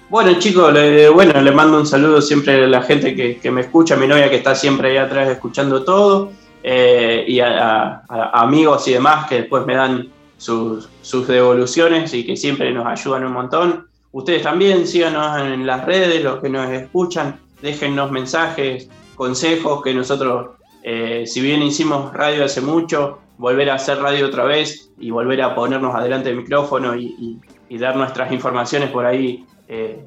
Bueno, 0.08 0.38
chicos, 0.38 0.72
le, 0.72 1.08
bueno, 1.08 1.40
le 1.40 1.50
mando 1.50 1.78
un 1.78 1.86
saludo 1.86 2.22
siempre 2.22 2.62
a 2.62 2.68
la 2.68 2.82
gente 2.82 3.16
que, 3.16 3.50
me 3.50 3.62
escucha, 3.62 3.94
a 3.94 3.96
mi 3.96 4.06
novia 4.06 4.30
que 4.30 4.36
está 4.36 4.54
siempre 4.54 4.92
ahí 4.92 4.96
atrás 4.98 5.28
escuchando 5.28 5.82
todo, 5.82 6.30
eh, 6.62 7.24
y 7.26 7.40
a 7.40 8.02
amigos 8.32 8.86
y 8.86 8.92
demás 8.92 9.26
que 9.26 9.40
después 9.40 9.66
me 9.66 9.74
dan 9.74 10.08
sus, 10.38 10.88
sus 11.02 11.26
devoluciones 11.26 12.14
y 12.14 12.24
que 12.24 12.36
siempre 12.36 12.72
nos 12.72 12.86
ayudan 12.86 13.24
un 13.24 13.32
montón. 13.32 13.88
Ustedes 14.12 14.42
también 14.42 14.86
síganos 14.86 15.40
en 15.40 15.66
las 15.66 15.84
redes, 15.84 16.22
los 16.22 16.40
que 16.40 16.48
nos 16.48 16.70
escuchan, 16.70 17.40
déjennos 17.60 18.10
mensajes, 18.10 18.88
consejos 19.14 19.82
que 19.82 19.94
nosotros, 19.94 20.50
eh, 20.82 21.24
si 21.26 21.40
bien 21.40 21.62
hicimos 21.62 22.12
radio 22.12 22.44
hace 22.44 22.60
mucho, 22.60 23.18
volver 23.38 23.70
a 23.70 23.74
hacer 23.74 23.98
radio 23.98 24.26
otra 24.26 24.44
vez 24.44 24.90
y 24.98 25.10
volver 25.10 25.42
a 25.42 25.54
ponernos 25.54 25.94
adelante 25.94 26.28
del 26.28 26.38
micrófono 26.38 26.94
y, 26.96 27.38
dar 27.70 27.96
nuestras 27.96 28.32
informaciones 28.32 28.90
por 28.90 29.04
ahí 29.04 29.44
eh, 29.68 30.06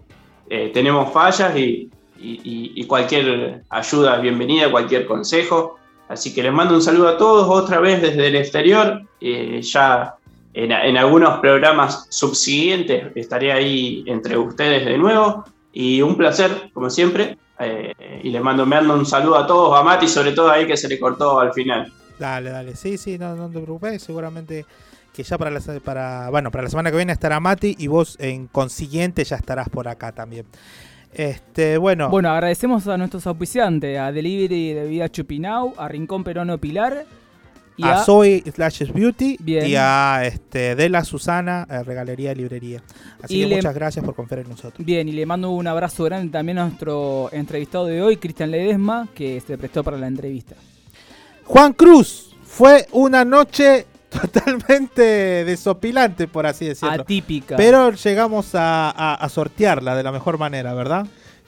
eh, 0.50 0.72
tenemos 0.74 1.12
fallas 1.14 1.56
y, 1.56 1.90
cualquier 2.88 3.64
ayuda 3.70 4.18
bienvenida, 4.18 4.72
cualquier 4.72 5.06
consejo. 5.06 5.78
Así 6.08 6.34
que 6.34 6.42
les 6.42 6.52
mando 6.52 6.74
un 6.74 6.82
saludo 6.82 7.10
a 7.10 7.18
todos 7.18 7.48
otra 7.48 7.80
vez 7.80 8.02
desde 8.02 8.28
el 8.28 8.36
exterior. 8.36 9.04
Ya 9.22 10.16
en, 10.54 10.72
en 10.72 10.98
algunos 10.98 11.40
programas 11.40 12.08
subsiguientes 12.10 13.12
estaré 13.16 13.52
ahí 13.52 14.04
entre 14.08 14.38
ustedes 14.38 14.86
de 14.86 14.98
nuevo. 14.98 15.46
Y 15.74 16.02
un 16.02 16.16
placer, 16.16 16.72
como 16.74 16.90
siempre. 16.90 17.38
Eh, 17.60 18.22
y 18.24 18.30
les 18.30 18.42
mando, 18.42 18.66
me 18.66 18.78
mando 18.78 18.96
un 18.96 19.06
saludo 19.06 19.38
a 19.38 19.46
todos, 19.46 19.78
a 19.78 19.84
Mati 19.84 20.08
sobre 20.08 20.32
todo 20.32 20.50
ahí 20.50 20.66
que 20.66 20.78
se 20.78 20.88
le 20.88 20.98
cortó 20.98 21.40
al 21.40 21.54
final. 21.54 21.92
Dale, 22.18 22.50
dale. 22.50 22.76
Sí, 22.76 22.98
sí, 22.98 23.18
no, 23.18 23.36
no 23.36 23.50
te 23.50 23.60
preocupes. 23.60 24.02
Seguramente 24.02 24.66
que 25.14 25.24
ya 25.24 25.38
para 25.38 25.52
la, 25.52 25.60
para, 25.84 26.30
bueno, 26.30 26.52
para 26.52 26.64
la 26.64 26.70
semana 26.70 26.92
que 26.92 26.98
viene 26.98 27.12
estará 27.12 27.40
Mati 27.40 27.76
y 27.78 27.88
vos 27.88 28.16
en 28.20 28.48
consiguiente 28.48 29.24
ya 29.24 29.36
estarás 29.36 29.70
por 29.70 29.88
acá 29.88 30.12
también. 30.14 30.46
Este, 31.12 31.78
bueno. 31.78 32.10
Bueno, 32.10 32.30
agradecemos 32.30 32.88
a 32.88 32.98
nuestros 32.98 33.26
auspiciantes, 33.28 34.00
a 34.00 34.12
Delivery 34.12 34.74
de 34.74 34.88
Vida 34.88 35.10
Chupinau, 35.10 35.74
a 35.78 35.88
Rincón 35.88 36.24
Perono 36.24 36.58
Pilar 36.60 37.06
y 37.80 37.84
a 37.84 38.02
a, 38.02 38.04
Zoe 38.04 38.44
Slashes 38.54 38.94
Beauty 38.94 39.38
Bien. 39.40 39.66
y 39.68 39.76
a 39.76 40.22
este, 40.26 40.76
de 40.76 40.90
la 40.90 41.04
Susana, 41.04 41.66
eh, 41.70 41.82
Regalería 41.84 42.32
y 42.32 42.36
Librería. 42.36 42.84
Así 43.22 43.38
Y 43.38 43.42
que 43.44 43.48
le- 43.48 43.56
muchas 43.58 43.74
gracias 43.76 44.04
por 44.06 44.16
confiar 44.16 44.42
en 44.42 44.50
nosotros. 44.50 44.86
Bien, 44.86 45.08
y 45.08 45.12
le 45.14 45.26
mando 45.26 45.50
un 45.52 45.66
abrazo 45.68 46.04
grande 46.04 46.32
también 46.32 46.58
a 46.60 46.66
nuestro 46.66 47.30
entrevistado 47.32 47.86
de 47.86 48.02
hoy, 48.02 48.18
Cristian 48.18 48.52
Ledesma, 48.52 49.08
que 49.16 49.42
se 49.46 49.58
prestó 49.58 49.84
para 49.84 49.98
la 49.98 50.08
entrevista. 50.08 50.56
Juan 51.46 51.74
Cruz, 51.74 52.36
fue 52.44 52.88
una 52.92 53.26
noche 53.26 53.86
totalmente 54.10 55.02
desopilante, 55.46 56.28
por 56.28 56.46
así 56.46 56.66
decirlo. 56.66 57.02
Atípica. 57.04 57.56
Pero 57.56 57.92
llegamos 57.94 58.56
a, 58.56 58.90
a- 58.90 59.16
a 59.16 59.30
sortearla 59.30 59.96
de 59.96 60.04
la 60.04 60.12
mejor 60.12 60.38
manera, 60.38 60.74
¿verdad? 60.74 61.08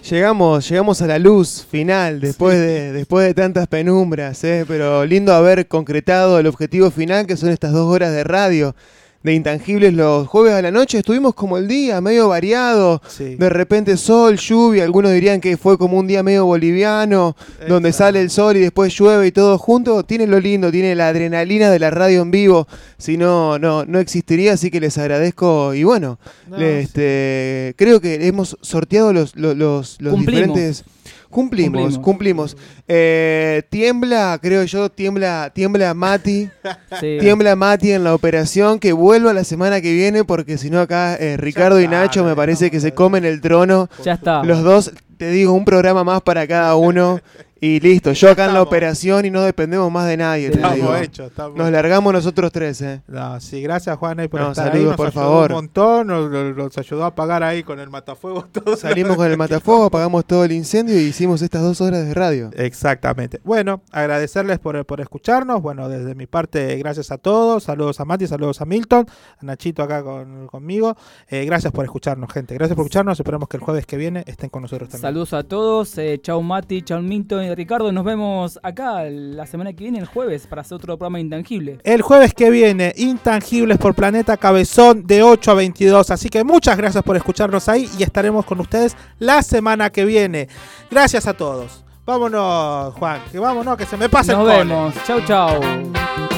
Llegamos, 0.10 0.68
llegamos 0.68 1.02
a 1.04 1.08
la 1.08 1.20
luz 1.20 1.66
final 1.70 2.20
después, 2.20 2.58
de, 2.58 2.92
después 2.92 3.28
de 3.28 3.36
tantas 3.36 3.68
penumbras, 3.68 4.44
¿eh? 4.44 4.66
pero 4.68 5.06
lindo 5.06 5.32
haber 5.32 5.68
concretado 5.68 6.40
el 6.40 6.48
objetivo 6.48 6.90
final 6.90 7.28
que 7.28 7.38
son 7.38 7.50
estas 7.50 7.72
dos 7.72 7.86
horas 7.86 8.12
de 8.12 8.24
radio 8.24 8.76
de 9.24 9.34
intangibles 9.34 9.94
los 9.94 10.28
jueves 10.28 10.54
a 10.54 10.62
la 10.62 10.72
noche. 10.72 11.00
Estuvimos 11.00 11.36
como 11.36 11.58
el 11.58 11.68
día, 11.68 12.02
medio 12.02 12.30
variado, 12.30 13.02
de 13.20 13.50
repente 13.50 13.98
sol, 13.98 14.38
lluvia, 14.38 14.84
algunos 14.84 15.12
dirían 15.12 15.42
que 15.42 15.58
fue 15.58 15.78
como 15.78 15.98
un 15.98 16.08
día 16.08 16.24
medio 16.24 16.46
boliviano, 16.46 17.36
donde 17.68 17.94
sale 17.94 18.22
el 18.22 18.30
sol 18.30 18.58
y 18.58 18.62
después 18.62 18.96
llueve 18.98 19.28
y 19.28 19.32
todo 19.32 19.58
junto. 19.58 20.04
Tiene 20.04 20.28
lo 20.28 20.40
lindo, 20.40 20.72
tiene 20.72 20.96
la 20.96 21.10
adrenalina 21.10 21.70
de 21.70 21.80
la 21.80 21.92
radio 21.92 22.22
en 22.22 22.32
vivo, 22.32 22.68
si 22.98 23.18
no, 23.18 23.60
no, 23.60 23.86
no 23.86 24.00
existiría, 24.00 24.54
así 24.54 24.72
que 24.72 24.80
les 24.80 24.98
agradezco 24.98 25.74
y 25.74 25.84
bueno, 25.84 26.20
No, 26.48 26.58
este, 26.58 27.76
creo 27.78 28.02
que 28.02 28.28
hemos 28.28 28.58
sorteado 28.62 29.14
los, 29.14 29.36
los, 29.36 29.56
los, 30.00 30.20
diferentes... 30.20 30.84
Cumplimos, 31.32 31.98
Cumplimos. 31.98 32.56
cumplimos. 32.56 32.58
Eh, 32.88 33.64
tiembla, 33.70 34.38
creo 34.42 34.64
yo, 34.66 34.90
tiembla, 34.90 35.52
tiembla 35.54 35.94
Mati. 35.94 36.50
Sí. 37.00 37.18
Tiembla 37.20 37.56
Mati 37.56 37.92
en 37.92 38.04
la 38.04 38.14
operación. 38.14 38.78
Que 38.78 38.92
vuelva 38.94 39.34
la 39.34 39.44
semana 39.44 39.82
que 39.82 39.94
viene, 39.94 40.24
porque 40.24 40.58
si 40.58 40.70
no, 40.70 40.80
acá 40.82 41.16
eh, 41.16 41.38
Ricardo 41.38 41.80
y 41.82 41.88
Nacho 41.88 42.24
me 42.24 42.36
parece 42.36 42.70
que 42.70 42.80
se 42.80 42.94
comen 42.94 43.26
el 43.26 43.42
trono. 43.42 43.90
Ya 44.04 44.14
está. 44.14 44.44
Los 44.44 44.62
dos, 44.62 44.92
te 45.18 45.30
digo, 45.32 45.54
un 45.54 45.66
programa 45.66 46.04
más 46.04 46.22
para 46.22 46.46
cada 46.48 46.76
uno. 46.76 47.20
Y 47.64 47.80
listo, 47.80 48.12
yo 48.14 48.32
acá 48.32 48.46
en 48.46 48.56
la 48.56 48.64
operación 48.64 49.24
y 49.24 49.30
no 49.30 49.44
dependemos 49.44 49.92
más 49.92 50.08
de 50.08 50.18
nadie. 50.18 50.50
te 50.50 50.56
Estamos 50.56 50.78
digo. 50.78 50.96
hechos, 50.96 51.28
estamos 51.28 51.56
Nos 51.56 51.70
largamos 51.70 52.12
nosotros 52.12 52.52
tres, 52.52 52.82
¿eh? 52.82 53.04
No, 53.08 53.40
sí, 53.40 53.62
gracias 53.62 53.96
Juan 54.00 54.20
ahí 54.20 54.28
por 54.28 54.40
No, 54.42 54.50
estar 54.50 54.72
saludos, 54.72 54.82
ahí. 54.82 54.88
Nos 54.88 54.96
por 54.98 55.08
ayudó 55.10 55.22
favor. 55.22 55.52
Un 55.52 55.56
montón, 55.58 56.08
nos, 56.08 56.78
ayudó 56.80 57.06
a 57.06 57.14
pagar 57.14 57.44
ahí 57.44 57.62
con 57.62 57.80
el 57.80 57.92
matafuego 57.92 58.46
todo. 58.52 58.76
Salimos 58.76 59.16
con 59.16 59.30
el 59.30 59.38
matafuego, 59.38 59.86
apagamos 59.86 60.26
todo 60.26 60.44
el 60.44 60.54
incendio 60.54 61.00
y 61.00 61.04
hicimos 61.04 61.44
estas 61.44 61.62
dos 61.62 61.80
horas 61.82 62.04
de 62.04 62.16
radio. 62.16 62.50
Exactamente. 62.56 63.40
Bueno, 63.44 63.84
agradecerles 63.92 64.58
por, 64.58 64.84
por 64.88 65.00
escucharnos. 65.00 65.62
Bueno, 65.62 65.88
desde 65.88 66.16
mi 66.16 66.26
parte, 66.26 66.76
gracias 66.78 67.12
a 67.12 67.20
todos. 67.20 67.66
Saludos 67.66 68.00
a 68.00 68.06
Mati, 68.06 68.26
saludos 68.26 68.60
a 68.62 68.66
Milton, 68.66 69.06
a 69.38 69.46
Nachito 69.46 69.84
acá 69.84 70.02
con, 70.02 70.48
conmigo. 70.48 70.98
Eh, 71.28 71.46
gracias 71.46 71.72
por 71.72 71.86
escucharnos, 71.86 72.34
gente. 72.34 72.56
Gracias 72.56 72.76
por 72.76 72.86
escucharnos. 72.86 73.20
Esperamos 73.20 73.48
que 73.48 73.58
el 73.58 73.62
jueves 73.64 73.86
que 73.86 73.98
viene 73.98 74.24
estén 74.26 74.50
con 74.50 74.64
nosotros 74.64 74.90
también. 74.90 75.02
Saludos 75.10 75.34
a 75.34 75.44
todos, 75.44 75.96
eh, 76.00 76.20
chau 76.24 76.42
Mati, 76.42 76.82
chau 76.82 77.00
Milton 77.04 77.51
y 77.52 77.56
Ricardo. 77.56 77.92
Nos 77.92 78.04
vemos 78.04 78.60
acá 78.64 79.04
la 79.04 79.46
semana 79.46 79.74
que 79.74 79.84
viene, 79.84 80.00
el 80.00 80.06
jueves, 80.06 80.48
para 80.48 80.62
hacer 80.62 80.76
otro 80.76 80.98
programa 80.98 81.20
intangible. 81.20 81.80
El 81.84 82.02
jueves 82.02 82.34
que 82.34 82.50
viene, 82.50 82.94
Intangibles 82.98 83.78
por 83.78 83.94
Planeta 83.94 84.38
Cabezón 84.38 85.06
de 85.06 85.24
8 85.24 85.52
a 85.52 85.54
22. 85.56 86.12
Así 86.12 86.30
que 86.30 86.44
muchas 86.44 86.78
gracias 86.78 87.04
por 87.04 87.16
escucharnos 87.18 87.68
ahí 87.70 87.90
y 87.98 88.04
estaremos 88.04 88.46
con 88.46 88.60
ustedes 88.60 88.96
la 89.20 89.42
semana 89.44 89.90
que 89.90 90.06
viene. 90.06 90.48
Gracias 90.90 91.28
a 91.28 91.34
todos. 91.34 91.84
Vámonos, 92.06 92.94
Juan, 92.96 93.22
que 93.32 93.40
vámonos, 93.40 93.78
que 93.78 93.86
se 93.86 93.96
me 93.98 94.10
pasa 94.10 94.34
Nos 94.34 94.42
el 94.42 94.48
cole. 94.48 94.66
vemos. 94.66 94.94
Chau, 95.06 95.22
chau. 95.26 96.31